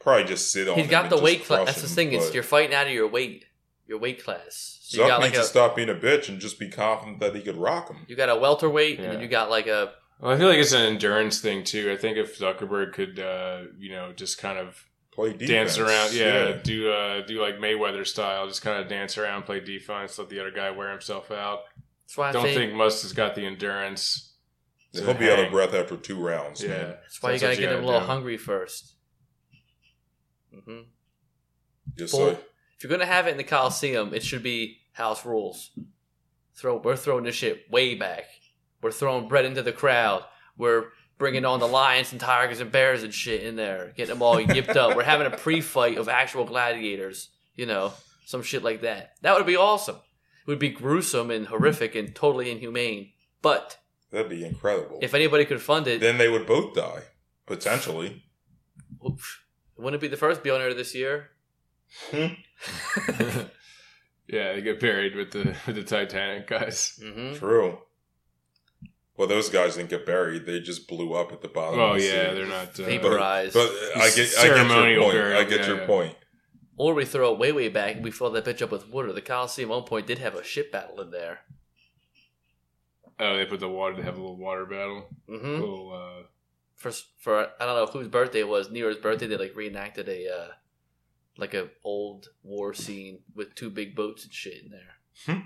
probably 0.01 0.25
just 0.25 0.51
sit 0.51 0.67
on. 0.67 0.77
He's 0.77 0.87
got 0.89 1.09
the 1.09 1.19
weight 1.21 1.45
class. 1.45 1.65
That's 1.65 1.81
the 1.81 1.87
thing. 1.87 2.11
It's 2.13 2.33
you're 2.33 2.43
fighting 2.43 2.75
out 2.75 2.87
of 2.87 2.93
your 2.93 3.07
weight, 3.07 3.45
your 3.87 3.99
weight 3.99 4.23
class. 4.23 4.79
So 4.83 4.99
Zuck 4.99 5.01
you 5.03 5.07
got 5.07 5.21
needs 5.21 5.31
like 5.31 5.33
to 5.35 5.41
a 5.41 5.43
stop 5.45 5.75
being 5.75 5.89
a 5.89 5.95
bitch 5.95 6.27
and 6.29 6.39
just 6.39 6.59
be 6.59 6.69
confident 6.69 7.19
that 7.21 7.33
he 7.35 7.41
could 7.41 7.57
rock 7.57 7.89
him. 7.89 8.05
you 8.07 8.15
got 8.15 8.29
a 8.29 8.35
welterweight, 8.35 8.99
and 8.99 9.11
then 9.13 9.21
you 9.21 9.27
got 9.27 9.49
like 9.49 9.67
a 9.67 9.93
Well, 10.21 10.31
I 10.31 10.37
feel 10.37 10.47
like 10.49 10.59
it's 10.59 10.71
an 10.71 10.81
endurance 10.83 11.41
thing 11.41 11.63
too. 11.63 11.91
I 11.91 11.97
think 11.97 12.17
if 12.17 12.37
Zuckerberg 12.37 12.93
could, 12.93 13.19
uh, 13.19 13.61
you 13.77 13.89
know, 13.91 14.13
just 14.13 14.37
kind 14.37 14.59
of 14.59 14.85
Play 15.11 15.33
defense. 15.33 15.75
dance 15.75 15.77
around, 15.77 16.13
yeah, 16.13 16.53
do 16.63 16.91
uh, 16.91 17.25
do 17.25 17.41
like 17.41 17.55
Mayweather 17.57 18.05
style, 18.07 18.47
just 18.47 18.61
kind 18.61 18.79
of 18.81 18.87
dance 18.87 19.17
around, 19.17 19.43
play 19.43 19.59
defense, 19.59 20.17
let 20.17 20.29
the 20.29 20.39
other 20.39 20.51
guy 20.51 20.69
wear 20.71 20.89
himself 20.91 21.31
out. 21.31 21.61
That's 22.05 22.17
why 22.17 22.29
I 22.29 22.31
Don't 22.31 22.43
think, 22.43 22.55
think 22.57 22.73
Musk 22.75 23.01
has 23.01 23.11
got 23.13 23.35
the 23.35 23.45
endurance. 23.45 24.35
to 24.93 25.03
He'll 25.03 25.13
be 25.13 25.25
out 25.29 25.39
of 25.39 25.45
hang. 25.45 25.51
breath 25.51 25.73
after 25.73 25.97
two 25.97 26.17
rounds. 26.23 26.61
Yeah, 26.63 26.69
man. 26.69 26.87
that's 27.01 27.21
why 27.21 27.31
you 27.33 27.39
gotta 27.39 27.53
what 27.53 27.59
get 27.59 27.71
him 27.73 27.83
a 27.83 27.85
little 27.87 27.99
do. 28.01 28.05
hungry 28.05 28.37
first. 28.37 28.93
hmm 30.65 30.81
Just 31.97 32.13
Full- 32.15 32.27
like 32.27 32.45
If 32.77 32.83
you're 32.83 32.91
gonna 32.91 33.05
have 33.05 33.27
it 33.27 33.31
in 33.31 33.37
the 33.37 33.43
Coliseum, 33.43 34.13
it 34.13 34.23
should 34.23 34.43
be 34.43 34.77
House 34.93 35.25
rules. 35.25 35.71
Throw 36.55 36.77
we're 36.77 36.95
throwing 36.95 37.23
this 37.23 37.35
shit 37.35 37.69
way 37.71 37.95
back. 37.95 38.25
We're 38.81 38.91
throwing 38.91 39.27
bread 39.27 39.45
into 39.45 39.61
the 39.61 39.71
crowd. 39.71 40.23
We're 40.57 40.85
bringing 41.17 41.45
on 41.45 41.59
the 41.59 41.67
lions 41.67 42.11
and 42.11 42.19
tigers 42.19 42.59
and 42.59 42.71
bears 42.71 43.03
and 43.03 43.13
shit 43.13 43.43
in 43.43 43.55
there, 43.55 43.93
getting 43.95 44.15
them 44.15 44.21
all 44.21 44.39
yipped 44.39 44.75
up. 44.75 44.95
We're 44.95 45.03
having 45.03 45.27
a 45.27 45.37
pre-fight 45.37 45.97
of 45.97 46.09
actual 46.09 46.45
gladiators. 46.45 47.29
You 47.55 47.65
know, 47.67 47.93
some 48.25 48.41
shit 48.41 48.63
like 48.63 48.81
that. 48.81 49.13
That 49.21 49.35
would 49.37 49.45
be 49.45 49.55
awesome. 49.57 49.97
It 49.97 50.47
would 50.47 50.59
be 50.59 50.69
gruesome 50.69 51.29
and 51.29 51.47
horrific 51.47 51.95
and 51.95 52.15
totally 52.15 52.49
inhumane. 52.49 53.11
But 53.41 53.77
That'd 54.11 54.29
be 54.29 54.43
incredible. 54.43 54.99
if 55.01 55.13
anybody 55.13 55.45
could 55.45 55.61
fund 55.61 55.87
it, 55.87 56.01
then 56.01 56.17
they 56.17 56.29
would 56.29 56.47
both 56.47 56.73
die 56.73 57.03
potentially. 57.45 58.23
wouldn't 58.99 59.95
it 59.95 60.01
be 60.01 60.07
the 60.07 60.17
first 60.17 60.41
billionaire 60.43 60.73
this 60.73 60.95
year? 60.95 61.29
Yeah, 64.27 64.53
they 64.53 64.61
get 64.61 64.79
buried 64.79 65.15
with 65.15 65.31
the 65.31 65.55
with 65.67 65.75
the 65.75 65.83
Titanic 65.83 66.47
guys. 66.47 66.97
Mm-hmm. 67.03 67.33
True. 67.37 67.79
Well, 69.21 69.27
those 69.27 69.49
guys 69.49 69.75
didn't 69.75 69.91
get 69.91 70.03
buried; 70.03 70.47
they 70.47 70.59
just 70.59 70.87
blew 70.87 71.13
up 71.13 71.31
at 71.31 71.41
the 71.41 71.47
bottom. 71.47 71.79
Oh 71.79 71.91
of 71.91 71.99
the 72.01 72.07
yeah, 72.07 72.29
sea. 72.29 72.35
they're 72.35 72.47
not 72.47 72.69
uh, 72.69 72.71
But, 72.77 72.85
Vaporized. 72.87 73.53
but 73.53 73.69
I 73.95 74.09
get, 74.09 74.33
I 74.39 74.47
get 74.47 74.57
your 74.57 74.65
point. 74.65 75.13
burial, 75.13 75.39
I 75.39 75.43
get 75.43 75.59
yeah, 75.59 75.67
your 75.67 75.77
yeah. 75.81 75.85
point. 75.85 76.15
Or 76.75 76.95
we 76.95 77.05
throw 77.05 77.31
it 77.31 77.37
way, 77.37 77.51
way 77.51 77.69
back 77.69 77.97
and 77.97 78.03
we 78.03 78.09
fill 78.09 78.31
that 78.31 78.45
bitch 78.45 78.63
up 78.63 78.71
with 78.71 78.89
water. 78.89 79.13
The 79.13 79.21
Coliseum 79.21 79.69
at 79.69 79.75
one 79.75 79.83
point 79.83 80.07
did 80.07 80.17
have 80.17 80.33
a 80.33 80.43
ship 80.43 80.71
battle 80.71 80.99
in 81.01 81.11
there. 81.11 81.41
Oh, 83.19 83.37
they 83.37 83.45
put 83.45 83.59
the 83.59 83.69
water. 83.69 83.95
They 83.95 84.01
have 84.01 84.17
a 84.17 84.19
little 84.21 84.37
water 84.37 84.65
battle. 84.65 85.05
Mm-hmm. 85.29 85.47
Little. 85.59 85.93
Uh, 85.93 86.23
For 86.75 86.91
for 87.19 87.47
I 87.59 87.65
don't 87.67 87.75
know 87.75 87.85
whose 87.85 88.07
birthday 88.07 88.39
it 88.39 88.47
was. 88.47 88.71
Nero's 88.71 88.97
birthday. 88.97 89.27
They 89.27 89.37
like 89.37 89.55
reenacted 89.55 90.09
a 90.09 90.27
uh, 90.35 90.47
like 91.37 91.53
a 91.53 91.69
old 91.83 92.29
war 92.41 92.73
scene 92.73 93.19
with 93.35 93.53
two 93.53 93.69
big 93.69 93.95
boats 93.95 94.23
and 94.23 94.33
shit 94.33 94.63
in 94.63 94.71
there. 94.71 95.43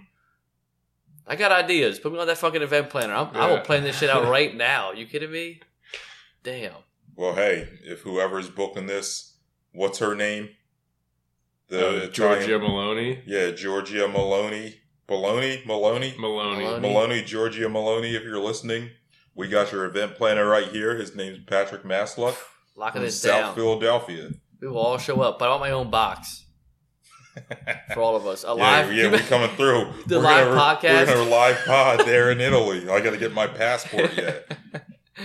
I 1.27 1.35
got 1.35 1.51
ideas. 1.51 1.99
Put 1.99 2.13
me 2.13 2.19
on 2.19 2.27
that 2.27 2.37
fucking 2.37 2.61
event 2.61 2.89
planner. 2.89 3.13
I'm, 3.13 3.35
I 3.35 3.47
will 3.51 3.59
plan 3.61 3.83
this 3.83 3.97
shit 3.97 4.09
out 4.09 4.25
right 4.29 4.55
now. 4.55 4.91
You 4.91 5.05
kidding 5.07 5.31
me? 5.31 5.61
Damn. 6.43 6.73
Well, 7.15 7.33
hey, 7.33 7.67
if 7.83 8.01
whoever's 8.01 8.49
booking 8.49 8.87
this, 8.87 9.37
what's 9.71 9.99
her 9.99 10.15
name? 10.15 10.49
uh, 11.71 11.77
Italian- 11.77 12.11
Giorgia 12.47 12.59
Maloney. 12.61 13.19
Yeah, 13.25 13.51
Georgia 13.51 14.07
Maloney. 14.07 14.75
Maloney? 15.09 15.63
Maloney? 15.65 16.13
Maloney. 16.17 16.63
Maloney. 16.63 16.79
Maloney, 16.87 17.21
Georgia 17.23 17.69
Maloney, 17.69 18.15
if 18.15 18.23
you're 18.23 18.39
listening. 18.39 18.89
We 19.33 19.47
got 19.49 19.71
your 19.71 19.85
event 19.85 20.15
planner 20.15 20.47
right 20.47 20.67
here. 20.67 20.95
His 20.95 21.15
name's 21.15 21.39
Patrick 21.45 21.83
Masluck 21.83 22.35
Locking 22.75 23.01
from 23.01 23.07
it 23.07 23.11
South 23.11 23.31
down. 23.47 23.55
Philadelphia. 23.55 24.29
We 24.61 24.67
will 24.69 24.77
all 24.79 24.97
show 24.97 25.21
up, 25.21 25.39
but 25.39 25.45
I 25.47 25.49
want 25.49 25.61
my 25.61 25.71
own 25.71 25.89
box 25.89 26.44
for 27.93 28.01
all 28.01 28.15
of 28.15 28.25
us. 28.27 28.43
A 28.43 28.53
live. 28.53 28.93
yeah, 28.93 29.03
yeah, 29.03 29.11
we're 29.11 29.19
coming 29.19 29.49
through. 29.55 29.91
The 30.07 30.17
we're 30.17 30.23
live 30.23 30.47
gonna, 30.47 30.59
podcast? 30.61 31.07
We're 31.07 31.15
gonna 31.15 31.29
live 31.29 31.65
pod 31.65 31.99
there 32.05 32.31
in 32.31 32.39
Italy. 32.41 32.89
I 32.89 33.01
got 33.01 33.11
to 33.11 33.17
get 33.17 33.33
my 33.33 33.47
passport 33.47 34.15
yet. 34.15 34.57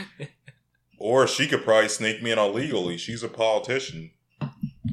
or 0.99 1.27
she 1.27 1.47
could 1.47 1.63
probably 1.65 1.89
sneak 1.89 2.23
me 2.23 2.31
in 2.31 2.39
illegally. 2.39 2.97
She's 2.97 3.23
a 3.23 3.29
politician. 3.29 4.11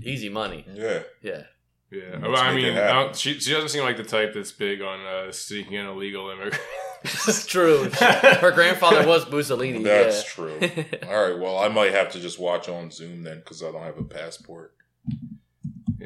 Easy 0.03 0.29
money. 0.29 0.65
Yeah. 0.73 1.03
Yeah. 1.21 1.43
Yeah, 1.89 2.01
Let's 2.13 2.23
well, 2.23 2.35
I 2.37 2.53
mean. 2.53 2.77
I 2.77 2.91
don't- 2.91 3.15
she 3.15 3.39
she 3.39 3.53
doesn't 3.53 3.69
seem 3.69 3.83
like 3.83 3.95
the 3.95 4.03
type 4.03 4.33
that's 4.33 4.51
big 4.51 4.81
on 4.81 4.99
uh, 5.05 5.31
sneaking 5.31 5.73
in 5.73 5.85
illegal 5.85 6.29
immigrants. 6.29 6.59
It's 7.03 7.45
true. 7.45 7.89
Her 7.99 8.51
grandfather 8.51 9.07
was 9.07 9.29
Mussolini. 9.29 9.83
That's 9.83 10.23
yeah. 10.23 10.29
true. 10.33 10.59
All 11.07 11.29
right. 11.29 11.39
Well, 11.39 11.57
I 11.59 11.69
might 11.69 11.93
have 11.93 12.11
to 12.13 12.19
just 12.19 12.39
watch 12.39 12.67
on 12.67 12.91
Zoom 12.91 13.23
then 13.23 13.37
because 13.37 13.63
I 13.63 13.71
don't 13.71 13.83
have 13.83 13.97
a 13.97 14.03
passport. 14.03 14.73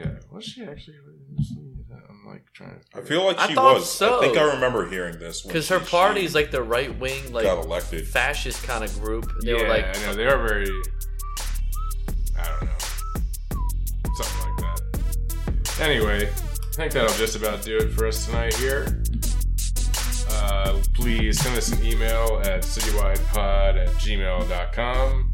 Yeah, 0.03 0.11
was 0.31 0.43
she 0.45 0.63
actually? 0.63 0.95
I'm 2.09 2.25
like 2.27 2.43
trying. 2.53 2.79
To 2.93 2.97
I 2.99 3.01
feel 3.01 3.23
like 3.25 3.39
she 3.41 3.53
thought 3.55 3.75
was. 3.75 3.89
so. 3.91 4.17
I 4.19 4.21
think 4.21 4.37
I 4.37 4.53
remember 4.53 4.87
hearing 4.89 5.19
this 5.19 5.43
when 5.43 5.53
Because 5.53 5.67
her 5.69 5.79
she- 5.79 5.85
party's 5.89 6.35
like 6.35 6.51
the 6.51 6.61
right 6.63 6.97
wing, 6.99 7.31
like 7.33 7.45
got 7.45 7.63
elected. 7.63 8.07
fascist 8.07 8.63
kind 8.63 8.83
of 8.83 8.93
group. 9.01 9.31
They 9.43 9.51
yeah, 9.51 9.63
were 9.63 9.67
like, 9.69 9.85
I 9.97 10.01
know 10.05 10.13
they 10.15 10.25
are 10.27 10.37
very. 10.47 10.69
I 12.37 12.47
don't 12.47 12.65
know, 12.65 12.77
something 14.15 14.49
like 14.49 14.57
that. 14.57 15.79
Anyway, 15.81 16.27
I 16.27 16.73
think 16.73 16.91
that'll 16.93 17.15
just 17.17 17.35
about 17.35 17.63
do 17.63 17.77
it 17.77 17.89
for 17.91 18.07
us 18.07 18.25
tonight 18.25 18.53
here. 18.55 19.03
Uh, 20.29 20.81
please 20.95 21.39
send 21.39 21.55
us 21.57 21.71
an 21.71 21.85
email 21.85 22.41
at 22.45 22.61
citywidepod 22.63 23.77
at 23.77 23.89
gmail.com. 23.95 25.30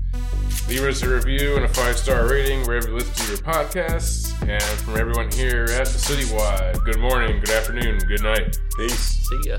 Leave 0.68 0.84
us 0.84 1.02
a 1.02 1.10
review 1.10 1.56
and 1.56 1.64
a 1.64 1.69
five 1.69 1.98
star 1.98 2.27
rating 2.27 2.68
wherever 2.68 2.89
you 2.89 2.95
listen 2.95 3.14
to 3.14 3.31
your 3.31 3.38
podcasts. 3.38 4.34
And 4.41 4.61
from 4.81 4.98
everyone 4.98 5.31
here 5.31 5.64
at 5.64 5.88
the 5.88 5.98
Citywide, 5.98 6.84
good 6.84 6.99
morning, 6.99 7.39
good 7.39 7.52
afternoon, 7.52 7.99
good 7.99 8.22
night. 8.22 8.60
Peace. 8.77 9.26
see 9.30 9.49
ya. 9.49 9.57